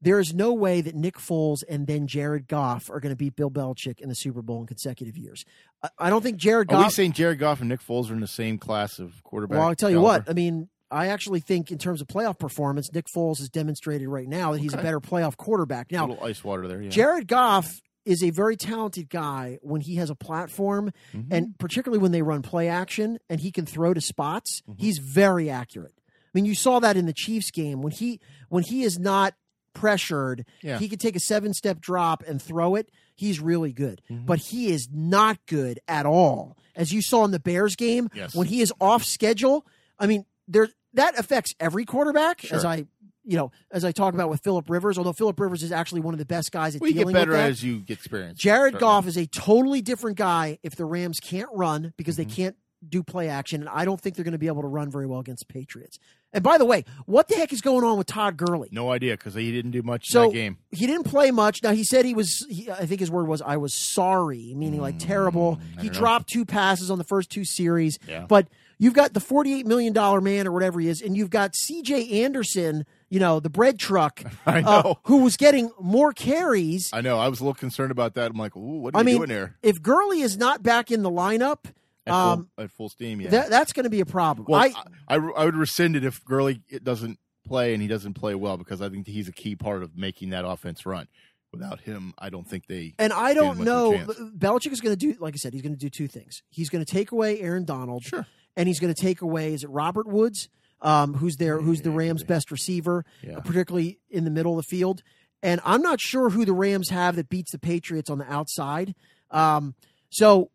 There 0.02 0.20
is 0.20 0.34
no 0.34 0.52
way 0.54 0.82
that 0.82 0.96
Nick 0.96 1.16
Foles 1.16 1.60
and 1.70 1.88
then 1.88 2.08
Jared 2.08 2.48
Goff 2.50 2.90
are 2.90 3.00
going 3.00 3.12
to 3.12 3.16
beat 3.16 3.38
Bill 3.38 3.50
Belichick 3.50 4.02
in 4.02 4.10
the 4.10 4.16
Super 4.16 4.42
Bowl 4.42 4.60
in 4.60 4.68
consecutive 4.68 5.18
years. 5.18 5.46
I, 5.82 5.90
I 5.98 6.10
don't 6.10 6.22
think 6.22 6.38
Jared 6.38 6.68
Goff. 6.68 6.82
Are 6.82 6.84
we 6.88 6.90
saying 6.92 7.14
Jared 7.14 7.40
Goff 7.40 7.62
and 7.62 7.70
Nick 7.70 7.80
Foles 7.82 8.10
are 8.10 8.14
in 8.14 8.20
the 8.20 8.28
same 8.28 8.58
class 8.58 9.00
of 9.00 9.24
quarterback? 9.24 9.60
Well, 9.60 9.68
I'll 9.70 9.76
tell 9.76 9.90
you 9.90 10.02
caliber? 10.02 10.24
what. 10.26 10.30
I 10.30 10.34
mean, 10.34 10.68
I 10.92 11.08
actually 11.08 11.40
think 11.40 11.72
in 11.72 11.78
terms 11.78 12.02
of 12.02 12.08
playoff 12.08 12.38
performance, 12.38 12.92
Nick 12.94 13.06
Foles 13.16 13.38
has 13.38 13.50
demonstrated 13.50 14.10
right 14.10 14.28
now 14.28 14.52
that 14.52 14.60
he's 14.60 14.74
Okay. 14.74 14.82
a 14.82 14.84
better 14.84 15.00
playoff 15.00 15.38
quarterback. 15.38 15.90
Now, 15.90 16.06
a 16.06 16.08
little 16.08 16.24
ice 16.26 16.44
water 16.44 16.68
there. 16.68 16.82
Yeah. 16.82 16.90
Jared 16.90 17.28
Goff 17.28 17.72
is 18.06 18.24
a 18.24 18.30
very 18.32 18.56
talented 18.58 19.10
guy 19.10 19.60
when 19.62 19.82
he 19.82 19.96
has 19.96 20.10
a 20.10 20.16
platform 20.16 20.92
Mhm. 21.14 21.28
and 21.32 21.58
particularly 21.60 22.02
when 22.02 22.12
they 22.12 22.22
run 22.22 22.42
play 22.42 22.68
action 22.68 23.18
and 23.30 23.40
he 23.42 23.52
can 23.52 23.66
throw 23.66 23.94
to 23.94 24.02
spots, 24.02 24.62
Mm-hmm. 24.68 24.82
he's 24.82 24.98
very 24.98 25.50
accurate. 25.50 25.94
I 25.98 26.30
mean, 26.34 26.46
you 26.46 26.56
saw 26.56 26.80
that 26.80 26.98
in 26.98 27.06
the 27.06 27.14
Chiefs 27.14 27.52
game 27.52 27.82
when 27.82 27.92
he 27.94 28.20
when 28.50 28.64
he 28.64 28.84
is 28.84 28.98
not 29.00 29.36
pressured, 29.74 30.46
Yeah. 30.62 30.78
he 30.80 30.88
could 30.88 31.00
take 31.00 31.16
a 31.16 31.20
seven 31.20 31.54
step 31.54 31.80
drop 31.82 32.24
and 32.28 32.42
throw 32.42 32.76
it. 32.76 32.90
He's 33.16 33.40
really 33.40 33.72
good, 33.74 34.02
Mm-hmm. 34.10 34.26
but 34.26 34.40
he 34.40 34.68
is 34.72 34.88
not 34.92 35.40
good 35.48 35.80
at 35.88 36.06
all. 36.06 36.58
As 36.76 36.92
you 36.92 37.02
saw 37.02 37.24
in 37.26 37.32
the 37.32 37.40
Bears 37.40 37.76
game, 37.76 38.10
Yes. 38.14 38.34
when 38.36 38.48
he 38.48 38.62
is 38.62 38.72
off 38.82 39.04
schedule, 39.04 39.66
I 40.00 40.08
mean, 40.08 40.26
there 40.48 40.70
that 40.96 41.18
affects 41.18 41.54
every 41.60 41.86
quarterback. 41.86 42.52
As 42.52 42.64
I, 42.66 42.86
you 43.26 43.38
know, 43.38 43.52
as 43.72 43.86
I 43.86 43.92
talk 43.92 44.14
about 44.14 44.30
with 44.30 44.42
Philip 44.44 44.70
Rivers, 44.70 44.98
although 44.98 45.14
Philip 45.14 45.40
Rivers 45.40 45.64
is 45.64 45.72
actually 45.72 46.02
one 46.02 46.14
of 46.14 46.18
the 46.18 46.26
best 46.26 46.52
guys 46.52 46.76
at 46.76 46.82
we 46.82 46.94
get 46.94 47.00
dealing 47.00 47.14
better 47.14 47.32
with 47.32 47.40
that. 47.40 47.50
as 47.50 47.64
you 47.64 47.80
get 47.80 47.98
experience. 47.98 48.40
Jared 48.40 48.74
Certainly. 48.74 48.80
Goff 48.80 49.08
is 49.08 49.18
a 49.18 49.26
totally 49.28 49.82
different 49.82 50.18
guy 50.18 50.60
if 50.64 50.76
the 50.76 50.86
Rams 50.86 51.20
can't 51.20 51.50
run 51.54 51.94
because 51.98 52.16
Mm-hmm. 52.18 52.30
they 52.30 52.36
can't 52.36 52.56
do 52.88 53.02
play 53.02 53.30
action, 53.30 53.62
and 53.62 53.70
I 53.70 53.86
don't 53.86 54.02
think 54.02 54.18
they're 54.18 54.26
going 54.26 54.34
to 54.34 54.38
be 54.38 54.48
able 54.48 54.62
to 54.64 54.68
run 54.68 54.92
very 54.92 55.06
well 55.06 55.22
against 55.22 55.48
the 55.48 55.54
Patriots. 55.54 55.98
And 56.34 56.44
by 56.44 56.58
the 56.58 56.66
way, 56.66 56.84
what 57.06 57.30
the 57.30 57.36
heck 57.36 57.54
is 57.54 57.62
going 57.62 57.86
on 57.86 57.98
with 57.98 58.08
Todd 58.08 58.36
Gurley? 58.36 58.68
No 58.74 58.92
idea 58.92 59.14
because 59.16 59.36
he 59.36 59.54
didn't 59.54 59.72
do 59.72 59.82
much 59.84 60.10
So 60.10 60.24
in 60.24 60.28
that 60.30 60.34
game. 60.34 60.58
he 60.72 60.86
didn't 60.86 61.06
play 61.06 61.32
much. 61.32 61.64
Now 61.64 61.72
he 61.72 61.86
said 61.86 62.04
he 62.04 62.14
was. 62.14 62.46
He, 62.50 62.70
I 62.70 62.86
think 62.86 63.00
his 63.00 63.10
word 63.10 63.28
was, 63.30 63.42
"I 63.42 63.56
was 63.56 63.74
sorry," 63.74 64.54
meaning 64.54 64.82
like 64.82 65.00
terrible. 65.00 65.56
Mm, 65.56 65.62
He 65.70 65.76
don't 65.76 65.86
know. 65.94 66.00
dropped 66.00 66.30
two 66.30 66.44
passes 66.44 66.92
on 66.92 66.98
the 66.98 67.04
first 67.06 67.30
two 67.30 67.46
series, 67.46 67.98
Yeah. 68.06 68.26
but 68.28 68.50
you've 68.84 68.94
got 68.94 69.14
the 69.14 69.20
forty-eight 69.20 69.66
million 69.66 69.94
dollar 69.94 70.22
man 70.22 70.48
or 70.48 70.52
whatever 70.52 70.80
he 70.80 70.90
is, 70.90 71.02
and 71.02 71.16
you've 71.16 71.30
got 71.30 71.56
C.J. 71.56 72.24
Anderson, 72.24 72.86
you 73.10 73.20
know, 73.20 73.40
the 73.40 73.50
bread 73.50 73.80
truck, 73.80 74.22
I 74.46 74.62
uh, 74.62 74.96
who 75.06 75.24
was 75.24 75.38
getting 75.38 75.72
more 75.80 76.12
carries. 76.12 76.90
I 76.94 77.02
know. 77.02 77.18
I 77.20 77.28
was 77.30 77.40
a 77.40 77.44
little 77.44 77.54
concerned 77.56 77.92
about 77.92 78.16
that. 78.16 78.32
I'm 78.32 78.38
like, 78.38 78.56
ooh, 78.56 78.80
what 78.82 78.94
are 78.94 78.98
I 78.98 79.02
you 79.02 79.06
mean, 79.06 79.18
doing 79.18 79.30
there? 79.30 79.56
if 79.64 79.82
Gurley 79.82 80.22
is 80.22 80.38
not 80.38 80.62
back 80.62 80.92
in 80.92 81.02
the 81.02 81.10
lineup, 81.12 81.66
At, 82.06 82.14
um, 82.14 82.50
full, 82.56 82.64
at 82.64 82.72
full 82.72 82.90
steam, 82.90 83.22
yeah. 83.22 83.30
that, 83.30 83.50
that's 83.50 83.74
going 83.74 83.86
to 83.86 83.90
be 83.90 84.02
a 84.02 84.06
problem. 84.06 84.46
well, 84.50 84.62
I, 84.62 84.74
I, 85.08 85.16
I, 85.16 85.46
would 85.46 85.56
rescind 85.56 85.96
it 85.96 86.04
if 86.04 86.24
Gurley 86.26 86.62
doesn't 86.84 87.18
play 87.48 87.74
and 87.74 87.82
he 87.82 87.88
doesn't 87.88 88.14
play 88.14 88.36
well 88.36 88.58
because 88.58 88.82
I 88.82 88.90
think 88.90 89.08
he's 89.08 89.28
a 89.28 89.34
key 89.34 89.56
part 89.56 89.84
of 89.84 89.98
making 89.98 90.32
that 90.32 90.46
offense 90.46 90.86
run. 90.86 91.08
Without 91.52 91.82
him, 91.82 92.16
I 92.18 92.32
don't 92.32 92.48
think 92.48 92.66
they. 92.66 92.96
and 92.98 93.14
I 93.14 93.36
don't 93.36 93.60
much 93.60 93.68
of 93.68 94.10
a 94.10 94.24
know. 94.24 94.32
Belichick 94.36 94.72
is 94.72 94.82
going 94.82 94.98
to 94.98 94.98
do, 94.98 95.16
like 95.20 95.36
I 95.36 95.38
said, 95.38 95.54
he's 95.54 95.62
going 95.62 95.76
to 95.76 95.80
do 95.80 95.88
two 95.88 96.08
things. 96.08 96.42
He's 96.50 96.68
going 96.68 96.84
to 96.84 96.92
take 96.92 97.12
away 97.12 97.40
Aaron 97.42 97.64
Donald, 97.64 98.02
Sure. 98.04 98.26
And 98.56 98.68
he's 98.68 98.80
going 98.80 98.94
to 98.94 99.02
take 99.02 99.22
away 99.22 99.54
is 99.54 99.64
it 99.64 99.70
Robert 99.70 100.08
Woods, 100.08 100.50
um, 100.82 101.14
who's 101.16 101.38
their 101.38 101.60
who's 101.62 101.82
the 101.82 101.92
Rams' 101.92 102.24
best 102.24 102.52
receiver, 102.52 103.06
Yeah. 103.22 103.40
particularly 103.40 104.00
in 104.10 104.24
the 104.26 104.32
middle 104.32 104.58
of 104.58 104.66
the 104.66 104.70
field. 104.70 105.02
And 105.42 105.60
I'm 105.66 105.82
not 105.82 106.00
sure 106.00 106.30
who 106.30 106.46
the 106.46 106.54
Rams 106.54 106.90
have 106.90 107.16
that 107.18 107.30
beats 107.30 107.52
the 107.52 107.60
Patriots 107.60 108.10
on 108.10 108.18
the 108.18 108.32
outside. 108.32 108.96
Um, 109.32 109.76
so 110.10 110.52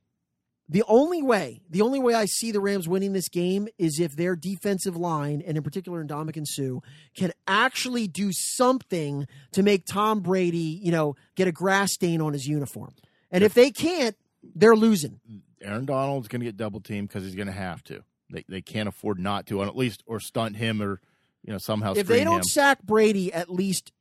the 0.71 0.83
only 0.87 1.23
way, 1.23 1.63
the 1.71 1.81
only 1.83 1.99
way 1.99 2.15
I 2.15 2.27
see 2.27 2.53
the 2.53 2.61
Rams 2.61 2.87
winning 2.89 3.13
this 3.15 3.29
game 3.29 3.69
is 3.79 3.99
if 3.99 4.17
their 4.17 4.37
defensive 4.37 4.97
line, 4.97 5.43
and 5.47 5.57
in 5.57 5.63
particular 5.63 6.05
Ndamukong 6.05 6.47
Suh, 6.47 6.81
can 7.17 7.33
actually 7.47 8.07
do 8.07 8.31
something 8.33 9.27
to 9.53 9.63
make 9.63 9.85
Tom 9.87 10.21
Brady, 10.21 10.79
you 10.83 10.93
know, 10.93 11.17
get 11.37 11.49
a 11.49 11.53
grass 11.53 11.93
stain 11.93 12.21
on 12.21 12.33
his 12.35 12.47
uniform. 12.47 12.95
And 13.31 13.43
if 13.43 13.55
they 13.55 13.71
can't, 13.71 14.15
they're 14.55 14.77
losing. 14.77 15.21
Aaron 15.63 15.85
Donald's 15.85 16.29
going 16.29 16.41
to 16.41 16.47
get 16.47 16.57
double 16.57 16.81
teamed 16.81 17.09
because 17.09 17.25
he's 17.25 17.35
going 17.35 17.47
to 17.47 17.53
have 17.53 17.83
to. 17.85 18.03
They 18.31 18.45
they 18.49 18.61
can't 18.61 18.89
afford 18.89 19.19
not 19.19 19.47
to, 19.47 19.61
and 19.61 19.69
at 19.69 19.77
least 19.77 20.03
or 20.07 20.21
stunt 20.21 20.57
him 20.57 20.83
or 20.83 21.01
you 21.43 21.53
know 21.53 21.59
somehow. 21.59 21.95
If 21.97 22.07
they 22.07 22.25
don't 22.25 22.39
him. 22.39 22.43
sack 22.45 22.83
Brady 22.83 23.33
at 23.33 23.51
least 23.51 23.93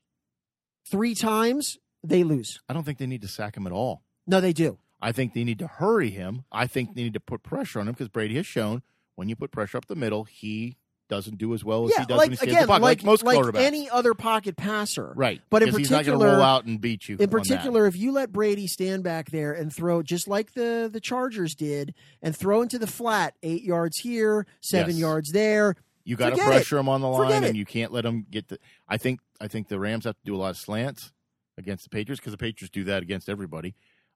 three 0.90 1.16
times, 1.16 1.78
they 2.04 2.24
lose. 2.24 2.60
I 2.68 2.74
don't 2.74 2.84
think 2.84 2.98
they 2.98 3.08
need 3.08 3.22
to 3.22 3.28
sack 3.28 3.56
him 3.56 3.66
at 3.66 3.74
all. 3.74 4.04
No, 4.26 4.42
they 4.42 4.54
do. 4.54 4.80
I 5.02 5.12
think 5.12 5.34
they 5.34 5.44
need 5.44 5.60
to 5.60 5.68
hurry 5.68 6.10
him. 6.10 6.44
I 6.52 6.68
think 6.68 6.96
they 6.96 7.04
need 7.04 7.14
to 7.14 7.20
put 7.20 7.44
pressure 7.44 7.80
on 7.80 7.88
him 7.88 7.94
because 7.94 8.10
Brady 8.10 8.36
has 8.36 8.46
shown 8.46 8.82
when 9.16 9.30
you 9.30 9.36
put 9.36 9.52
pressure 9.52 9.78
up 9.78 9.86
the 9.86 9.96
middle, 9.96 10.24
he 10.24 10.78
doesn't 11.10 11.38
do 11.38 11.54
as 11.54 11.64
well 11.64 11.86
as 11.86 11.92
yeah, 11.92 12.02
he 12.02 12.06
does 12.06 12.18
like 12.18 12.30
when 12.30 12.38
he 12.38 12.44
again, 12.48 12.62
the 12.64 12.68
pocket, 12.68 12.82
like, 12.84 12.98
like, 13.00 13.04
most 13.06 13.24
like 13.24 13.38
quarterbacks. 13.40 13.62
any 13.62 13.90
other 13.90 14.14
pocket 14.14 14.56
passer, 14.58 15.14
right, 15.16 15.42
But 15.50 15.62
in 15.64 15.68
because 15.70 15.78
he's 15.80 15.92
not 15.92 16.06
going 16.06 16.18
to 16.20 16.26
particular- 16.26 16.34
roll 16.38 16.44
out 16.44 16.66
and 16.66 16.82
beat 16.82 17.08
you. 17.08 17.14
In 17.16 17.20
that. 17.20 17.32
particular, 17.32 17.86
if 17.88 17.96
you 17.96 18.12
let 18.12 18.32
Brady 18.32 18.68
stand 18.68 19.04
back 19.04 19.32
there 19.32 19.54
and 19.54 19.74
throw 19.74 20.02
just 20.04 20.28
like 20.28 20.54
the 20.54 20.90
the 20.92 21.00
Chargers 21.00 21.56
did, 21.56 21.94
and 22.22 22.36
throw 22.36 22.62
into 22.62 22.78
the 22.80 22.88
flat, 22.88 23.36
eight 23.44 23.64
yards 23.64 23.98
here, 24.00 24.46
seven 24.62 24.92
Yes. 24.96 25.00
yards 25.02 25.32
there, 25.32 25.76
you 26.04 26.16
got 26.16 26.30
to 26.30 26.36
forget 26.36 26.48
it. 26.48 26.52
pressure 26.52 26.78
him 26.78 26.90
on 26.90 27.02
the 27.02 27.08
line, 27.08 27.44
and 27.44 27.56
you 27.58 27.66
can't 27.66 27.92
let 27.92 28.06
him 28.06 28.26
get 28.30 28.48
the. 28.50 28.60
I 28.88 28.98
think 28.98 29.20
I 29.40 29.48
think 29.48 29.68
the 29.70 29.80
Rams 29.80 30.06
have 30.06 30.16
to 30.16 30.24
do 30.26 30.36
a 30.36 30.38
lot 30.38 30.50
of 30.52 30.58
slants 30.58 31.12
against 31.58 31.84
the 31.84 31.90
Patriots 31.90 32.20
because 32.20 32.32
the 32.34 32.38
Patriots 32.38 32.72
do 32.72 32.84
that 32.86 33.02
against 33.02 33.30
everybody. 33.30 33.76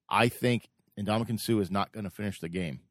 I 0.10 0.28
think 0.30 0.70
Ndamukong 1.00 1.40
Suh 1.40 1.60
is 1.60 1.72
not 1.72 1.92
going 1.92 2.04
to 2.04 2.10
finish 2.10 2.40
the 2.40 2.50
game. 2.50 2.82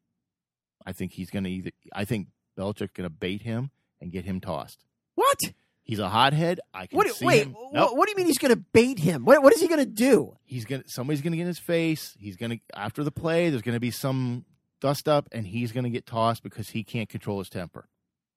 I 0.85 0.91
think 0.91 1.13
he's 1.13 1.29
going 1.29 1.43
to 1.43 1.49
either. 1.51 1.71
I 1.93 2.05
think 2.05 2.27
Belichick's 2.57 2.93
going 2.93 3.07
to 3.07 3.09
bait 3.15 3.43
him 3.43 3.69
and 4.01 4.11
get 4.11 4.25
him 4.25 4.39
tossed. 4.41 4.83
what? 5.15 5.37
He's 5.83 5.99
a 5.99 6.09
hothead. 6.09 6.59
I 6.73 6.85
can 6.87 6.95
What? 6.97 7.09
see 7.13 7.25
Wait, 7.25 7.43
him. 7.47 7.55
Nope. 7.73 7.97
what 7.97 8.05
do 8.05 8.11
you 8.11 8.15
mean 8.17 8.25
he's 8.27 8.37
going 8.37 8.53
to 8.53 8.63
bait 8.71 8.99
him? 8.99 9.25
What, 9.25 9.41
what 9.43 9.51
is 9.53 9.59
he 9.59 9.67
going 9.67 9.79
to 9.79 9.85
do? 9.85 10.37
He's 10.43 10.63
gonna. 10.63 10.83
Somebody's 10.87 11.21
gonna 11.21 11.35
get 11.35 11.41
in 11.43 11.47
his 11.47 11.59
face. 11.59 12.15
He's 12.19 12.37
gonna 12.37 12.57
after 12.75 13.03
the 13.03 13.11
play. 13.11 13.49
There's 13.49 13.61
gonna 13.63 13.79
be 13.79 13.91
some 13.91 14.45
dust 14.79 15.07
up, 15.09 15.27
and 15.31 15.45
he's 15.47 15.71
gonna 15.71 15.89
get 15.89 16.05
tossed 16.05 16.43
because 16.43 16.69
he 16.69 16.83
can't 16.83 17.09
control 17.09 17.39
his 17.39 17.49
temper. 17.49 17.89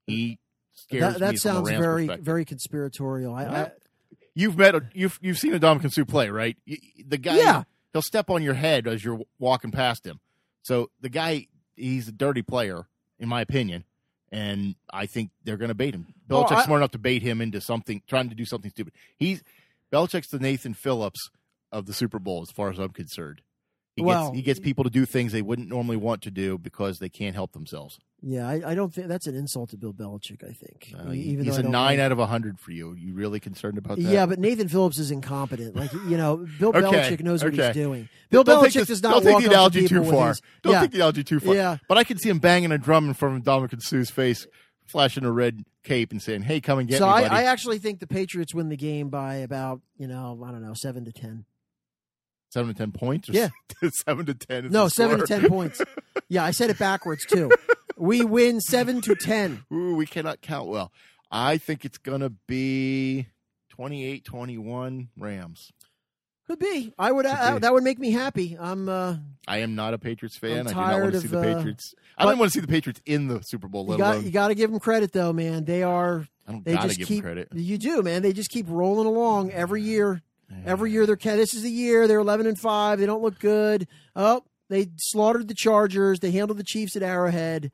He 0.06 0.38
scares 0.72 1.14
That, 1.14 1.20
that 1.20 1.38
sounds 1.38 1.68
very, 1.68 2.06
very 2.16 2.44
conspiratorial. 2.44 3.34
I, 3.34 3.44
I, 3.44 3.70
You've 4.34 4.56
met. 4.58 4.74
A, 4.74 4.82
you've 4.94 5.18
you've 5.22 5.38
seen 5.38 5.54
a 5.54 5.60
Ndamukong 5.60 5.92
Suh 5.92 6.04
play, 6.04 6.30
right? 6.30 6.56
The 7.06 7.18
guy. 7.18 7.36
Yeah. 7.36 7.62
He'll 7.92 8.02
step 8.02 8.30
on 8.30 8.42
your 8.42 8.54
head 8.54 8.88
as 8.88 9.04
you're 9.04 9.20
walking 9.38 9.70
past 9.70 10.04
him. 10.04 10.18
So 10.62 10.90
the 11.00 11.08
guy, 11.08 11.46
he's 11.76 12.08
a 12.08 12.12
dirty 12.12 12.42
player, 12.42 12.86
in 13.20 13.28
my 13.28 13.40
opinion, 13.42 13.84
and 14.32 14.74
I 14.92 15.06
think 15.06 15.30
they're 15.44 15.56
going 15.56 15.68
to 15.68 15.74
bait 15.74 15.94
him. 15.94 16.06
Oh, 16.30 16.42
Belichick's 16.44 16.52
I- 16.62 16.64
smart 16.64 16.80
enough 16.80 16.90
to 16.92 16.98
bait 16.98 17.22
him 17.22 17.40
into 17.40 17.60
something, 17.60 18.02
trying 18.06 18.28
to 18.30 18.34
do 18.34 18.44
something 18.44 18.70
stupid. 18.70 18.92
He's 19.16 19.42
Belichick's 19.92 20.28
the 20.28 20.38
Nathan 20.38 20.74
Phillips 20.74 21.30
of 21.70 21.86
the 21.86 21.92
Super 21.94 22.18
Bowl, 22.18 22.42
as 22.42 22.50
far 22.50 22.70
as 22.70 22.78
I'm 22.78 22.90
concerned. 22.90 23.42
He 23.96 24.02
Well- 24.02 24.28
gets 24.30 24.36
he 24.36 24.42
gets 24.42 24.60
people 24.60 24.84
to 24.84 24.90
do 24.90 25.06
things 25.06 25.32
they 25.32 25.42
wouldn't 25.42 25.68
normally 25.68 25.96
want 25.96 26.22
to 26.22 26.30
do 26.30 26.58
because 26.58 26.98
they 26.98 27.08
can't 27.08 27.34
help 27.34 27.52
themselves. 27.52 27.98
Yeah, 28.26 28.48
I, 28.48 28.70
I 28.70 28.74
don't 28.74 28.90
think 28.92 29.08
that's 29.08 29.26
an 29.26 29.34
insult 29.34 29.68
to 29.70 29.76
Bill 29.76 29.92
Belichick. 29.92 30.42
I 30.42 30.54
think, 30.54 30.94
Uh, 30.98 31.12
even 31.12 31.44
he's 31.44 31.58
a 31.58 31.62
nine 31.62 31.72
like- 31.72 31.98
out 31.98 32.10
of 32.12 32.18
a 32.18 32.24
hundred 32.26 32.58
for 32.58 32.70
you. 32.70 32.94
You 32.94 33.12
really 33.12 33.38
concerned 33.38 33.76
about 33.76 33.98
that? 33.98 34.02
Yeah, 34.02 34.24
but 34.24 34.38
Nathan 34.38 34.66
Phillips 34.68 34.98
is 34.98 35.10
incompetent. 35.10 35.76
Like 35.76 35.92
you 35.92 36.16
know, 36.16 36.46
Bill 36.58 36.70
Okay, 36.74 36.80
Belichick 36.80 37.20
knows 37.22 37.44
what 37.44 37.52
he's 37.52 37.74
doing. 37.74 38.08
Bill 38.30 38.42
don't 38.42 38.64
Belichick 38.64 38.72
this- 38.72 38.88
does 38.88 39.02
not 39.02 39.22
don't 39.22 39.34
take 39.34 39.44
the 39.44 39.50
analogy 39.50 39.86
too 39.86 40.04
far. 40.04 40.28
his- 40.28 40.42
Don't 40.62 40.72
yeah, 40.72 40.80
take 40.80 40.92
the 40.92 40.96
analogy 40.98 41.22
too 41.22 41.38
far. 41.38 41.54
Yeah. 41.54 41.76
But 41.86 41.98
I 41.98 42.04
can 42.04 42.16
see 42.18 42.30
him 42.30 42.38
banging 42.38 42.72
a 42.72 42.78
drum 42.78 43.08
in 43.08 43.14
front 43.14 43.36
of 43.36 43.42
Ndamukong 43.44 43.82
Suh's 43.82 44.08
face, 44.08 44.46
flashing 44.86 45.24
a 45.26 45.30
red 45.30 45.64
cape, 45.82 46.10
and 46.10 46.22
saying, 46.22 46.42
"Hey, 46.42 46.62
come 46.62 46.78
and 46.78 46.88
get 46.88 46.98
so 46.98 47.06
me, 47.06 47.12
I. 47.12 47.40
I 47.40 47.42
actually 47.44 47.78
think 47.78 48.00
the 48.00 48.06
Patriots 48.06 48.54
win 48.54 48.70
the 48.70 48.76
game 48.78 49.10
by 49.10 49.34
about 49.36 49.82
you 49.98 50.06
know 50.08 50.42
I 50.46 50.50
don't 50.50 50.62
know 50.62 50.72
seven 50.74 51.04
to 51.04 51.12
ten. 51.12 51.44
seven 52.48 52.72
to 52.72 52.78
ten 52.78 52.90
points. 52.90 53.28
Yeah. 53.28 53.48
seven 54.06 54.24
to 54.24 54.34
ten. 54.34 54.64
Is 54.64 54.72
No, 54.72 54.88
seven 54.88 55.18
to 55.18 55.26
ten 55.26 55.46
points. 55.46 55.82
Yeah, 56.30 56.42
I 56.42 56.52
said 56.52 56.70
it 56.70 56.78
backwards 56.78 57.26
too. 57.26 57.50
We 57.96 58.24
win 58.24 58.60
seven 58.60 59.00
to 59.02 59.14
ten. 59.14 59.64
Ooh, 59.72 59.94
we 59.94 60.06
cannot 60.06 60.40
count 60.40 60.68
well. 60.68 60.92
I 61.30 61.58
think 61.58 61.84
it's 61.84 61.98
gonna 61.98 62.30
be 62.30 63.26
28-21 63.78 65.08
Rams. 65.18 65.72
Could 66.46 66.58
be. 66.58 66.92
I 66.98 67.10
would. 67.10 67.24
Uh, 67.24 67.58
that 67.58 67.72
would 67.72 67.82
make 67.84 67.98
me 67.98 68.10
happy. 68.10 68.56
I'm. 68.60 68.88
Uh, 68.88 69.16
I 69.48 69.58
am 69.58 69.74
not 69.74 69.94
a 69.94 69.98
Patriots 69.98 70.36
fan. 70.36 70.66
I 70.66 70.70
do 70.70 70.76
not 70.76 71.00
want 71.00 71.12
to 71.12 71.20
see 71.20 71.26
of, 71.26 71.30
the 71.30 71.38
uh, 71.40 71.54
Patriots. 71.54 71.94
I 72.18 72.24
don't 72.24 72.38
want 72.38 72.52
to 72.52 72.54
see 72.54 72.60
the 72.60 72.68
Patriots 72.68 73.00
in 73.06 73.28
the 73.28 73.40
Super 73.40 73.66
Bowl. 73.66 73.90
you 73.90 73.96
got. 73.96 74.22
You 74.22 74.30
got 74.30 74.48
to 74.48 74.54
give 74.54 74.70
them 74.70 74.78
credit 74.78 75.10
though, 75.12 75.32
man. 75.32 75.64
They 75.64 75.82
are. 75.82 76.26
I 76.46 76.52
don't 76.52 76.62
They 76.64 76.74
gotta 76.74 76.88
just 76.88 76.98
give 76.98 77.08
keep. 77.08 77.22
them 77.22 77.34
credit. 77.34 77.48
You 77.54 77.78
do, 77.78 78.02
man. 78.02 78.20
They 78.20 78.34
just 78.34 78.50
keep 78.50 78.66
rolling 78.68 79.06
along 79.06 79.52
every 79.52 79.82
year. 79.82 80.22
Every 80.66 80.92
year 80.92 81.06
they're. 81.06 81.16
This 81.16 81.54
is 81.54 81.62
the 81.62 81.70
year 81.70 82.06
they're 82.06 82.18
eleven 82.20 82.46
and 82.46 82.58
five. 82.58 82.98
They 82.98 83.06
don't 83.06 83.22
look 83.22 83.38
good. 83.38 83.88
Oh, 84.14 84.42
they 84.68 84.88
slaughtered 84.98 85.48
the 85.48 85.54
Chargers. 85.54 86.20
They 86.20 86.30
handled 86.30 86.58
the 86.58 86.64
Chiefs 86.64 86.94
at 86.94 87.02
Arrowhead. 87.02 87.72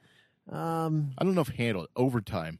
Um, 0.51 1.13
I 1.19 1.25
don't 1.25 1.35
know 1.35 1.41
if 1.43 1.49
handled 1.49 1.89
overtime. 1.97 2.59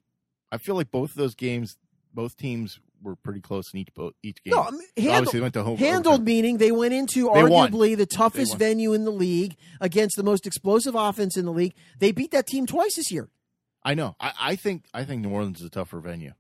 I 0.53 0.59
feel 0.59 0.75
like 0.75 0.91
both 0.91 1.11
of 1.11 1.17
those 1.17 1.35
games, 1.35 1.77
both 2.15 2.37
teams 2.37 2.81
were 3.03 3.17
pretty 3.17 3.41
close 3.41 3.73
in 3.73 3.81
each 3.81 3.93
both 3.95 4.13
each 4.23 4.43
game. 4.45 4.53
no, 4.53 4.63
I 4.63 4.71
mean, 4.71 4.81
So 4.81 5.03
handled, 5.03 5.17
obviously, 5.17 5.39
they 5.39 5.43
went 5.43 5.55
to 5.55 5.63
home. 5.65 5.77
Handled 5.79 6.07
overtime. 6.07 6.25
meaning 6.25 6.59
they 6.59 6.73
went 6.73 6.93
into 6.95 7.31
They 7.33 7.45
won. 7.45 7.71
arguably 7.73 7.97
the 7.97 8.07
toughest 8.07 8.57
venue 8.59 8.93
in 8.93 9.05
the 9.05 9.11
league 9.11 9.57
against 9.81 10.17
the 10.17 10.23
most 10.23 10.47
explosive 10.47 10.95
offense 10.95 11.37
in 11.37 11.45
the 11.47 11.53
league. 11.53 11.75
They 11.99 12.13
beat 12.13 12.31
that 12.33 12.47
team 12.47 12.67
twice 12.67 12.97
this 12.97 13.11
year. 13.11 13.29
I 13.83 13.95
know. 13.95 14.15
I, 14.21 14.33
I 14.39 14.57
think 14.57 14.85
I 14.93 15.05
think 15.05 15.23
New 15.23 15.31
Orleans 15.31 15.61
is 15.61 15.67
a 15.67 15.71
tougher 15.71 15.99
venue 16.01 16.33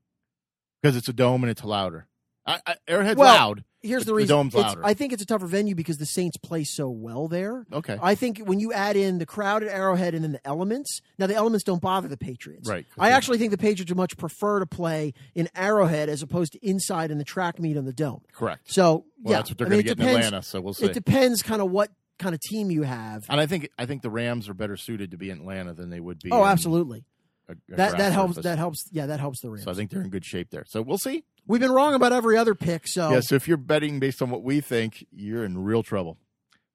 because 0.82 0.96
it's 0.96 1.08
a 1.08 1.12
dome 1.14 1.42
and 1.42 1.50
it's 1.50 1.64
louder. 1.64 2.06
I, 2.50 2.60
I, 2.66 2.74
Arrowhead's 2.88 3.18
Well, 3.18 3.34
loud. 3.34 3.64
Here's 3.82 4.02
the 4.04 4.08
the 4.10 4.14
reason. 4.14 4.36
dome's 4.36 4.54
louder. 4.54 4.82
I 4.84 4.92
think 4.92 5.14
it's 5.14 5.22
a 5.22 5.26
tougher 5.26 5.46
venue 5.46 5.74
because 5.74 5.96
the 5.96 6.04
Saints 6.04 6.36
play 6.36 6.64
so 6.64 6.90
well 6.90 7.28
there. 7.28 7.64
Okay, 7.72 7.98
I 8.02 8.14
think 8.14 8.38
when 8.40 8.60
you 8.60 8.74
add 8.74 8.94
in 8.94 9.16
the 9.18 9.24
crowd 9.24 9.62
at 9.62 9.70
Arrowhead 9.70 10.14
and 10.14 10.22
then 10.22 10.32
the 10.32 10.46
elements, 10.46 11.00
now 11.18 11.26
the 11.26 11.34
elements 11.34 11.64
don't 11.64 11.80
bother 11.80 12.06
the 12.06 12.18
Patriots. 12.18 12.68
Right. 12.68 12.84
I 12.98 13.12
actually 13.12 13.38
think 13.38 13.52
the 13.52 13.56
Patriots 13.58 13.90
would 13.90 13.96
much 13.96 14.18
prefer 14.18 14.58
to 14.58 14.66
play 14.66 15.14
in 15.34 15.48
Arrowhead 15.54 16.10
as 16.10 16.20
opposed 16.22 16.52
to 16.52 16.58
inside 16.66 17.10
in 17.10 17.16
the 17.16 17.24
track 17.24 17.58
meet 17.58 17.78
on 17.78 17.86
the 17.86 17.92
dome. 17.94 18.20
correct. 18.34 18.70
So 18.70 19.06
Well, 19.22 19.32
yeah, 19.32 19.36
that's 19.38 19.50
what 19.50 19.56
they're 19.58 19.66
I 19.66 19.70
mean, 19.70 19.76
going 19.78 19.84
to 19.86 19.90
it 19.92 19.96
get 19.96 20.02
in 20.02 20.06
depends- 20.08 20.26
Atlanta. 20.26 20.42
So 20.42 20.60
we'll 20.60 20.74
see. 20.74 20.84
It 20.84 20.92
depends 20.92 21.42
kind 21.42 21.62
of 21.62 21.70
what 21.70 21.90
kind 22.18 22.34
of 22.34 22.40
team 22.42 22.70
you 22.70 22.82
have. 22.82 23.24
and 23.30 23.40
I 23.40 23.46
think 23.46 23.70
I 23.78 23.86
think 23.86 24.02
the 24.02 24.10
Rams 24.10 24.46
are 24.50 24.54
better 24.54 24.76
suited 24.76 25.12
to 25.12 25.16
be 25.16 25.30
in 25.30 25.38
Atlanta 25.38 25.72
than 25.72 25.88
they 25.88 26.00
would 26.00 26.18
be. 26.22 26.30
Oh, 26.30 26.42
in 26.44 26.50
absolutely. 26.50 27.06
a- 27.48 27.52
a 27.52 27.76
That 27.76 27.96
that 27.96 28.12
helps. 28.12 28.34
surface. 28.34 28.44
That 28.44 28.58
helps. 28.58 28.84
Yeah, 28.92 29.06
that 29.06 29.20
helps 29.20 29.40
the 29.40 29.48
Rams. 29.48 29.64
So 29.64 29.70
I 29.70 29.74
think 29.74 29.90
they're 29.90 30.02
in 30.02 30.10
good 30.10 30.26
shape 30.26 30.50
there. 30.50 30.64
So 30.68 30.82
we'll 30.82 30.98
see. 30.98 31.24
We've 31.50 31.60
been 31.60 31.72
wrong 31.72 31.94
about 31.94 32.12
every 32.12 32.36
other 32.36 32.54
pick. 32.54 32.86
So 32.86 33.10
Yeah. 33.10 33.18
So 33.20 33.34
if 33.34 33.48
you're 33.48 33.56
betting 33.56 33.98
based 33.98 34.22
on 34.22 34.30
what 34.30 34.44
we 34.44 34.60
think, 34.60 35.04
you're 35.10 35.44
in 35.44 35.58
real 35.58 35.82
trouble. 35.82 36.16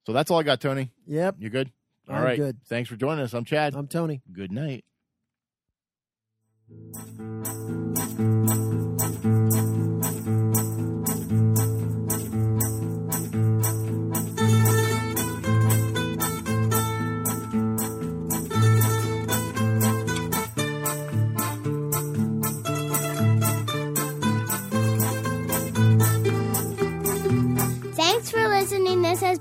So 0.04 0.12
that's 0.12 0.30
all 0.30 0.38
I 0.38 0.42
got, 0.42 0.60
Tony. 0.60 0.90
yep, 1.06 1.36
You 1.38 1.48
good? 1.48 1.72
All 2.08 2.16
I'm 2.16 2.22
right. 2.22 2.36
good. 2.36 2.58
Thanks 2.68 2.90
for 2.90 2.96
joining 2.96 3.24
us. 3.24 3.32
I'm 3.32 3.46
Chad. 3.46 3.74
I'm 3.74 3.88
Tony. 3.88 4.20
good 4.30 4.52
night. 4.52 4.84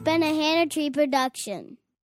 Been 0.05 0.21
a 0.21 0.27
Hannah 0.27 0.69
Tree 0.69 0.91
production. 0.91 1.77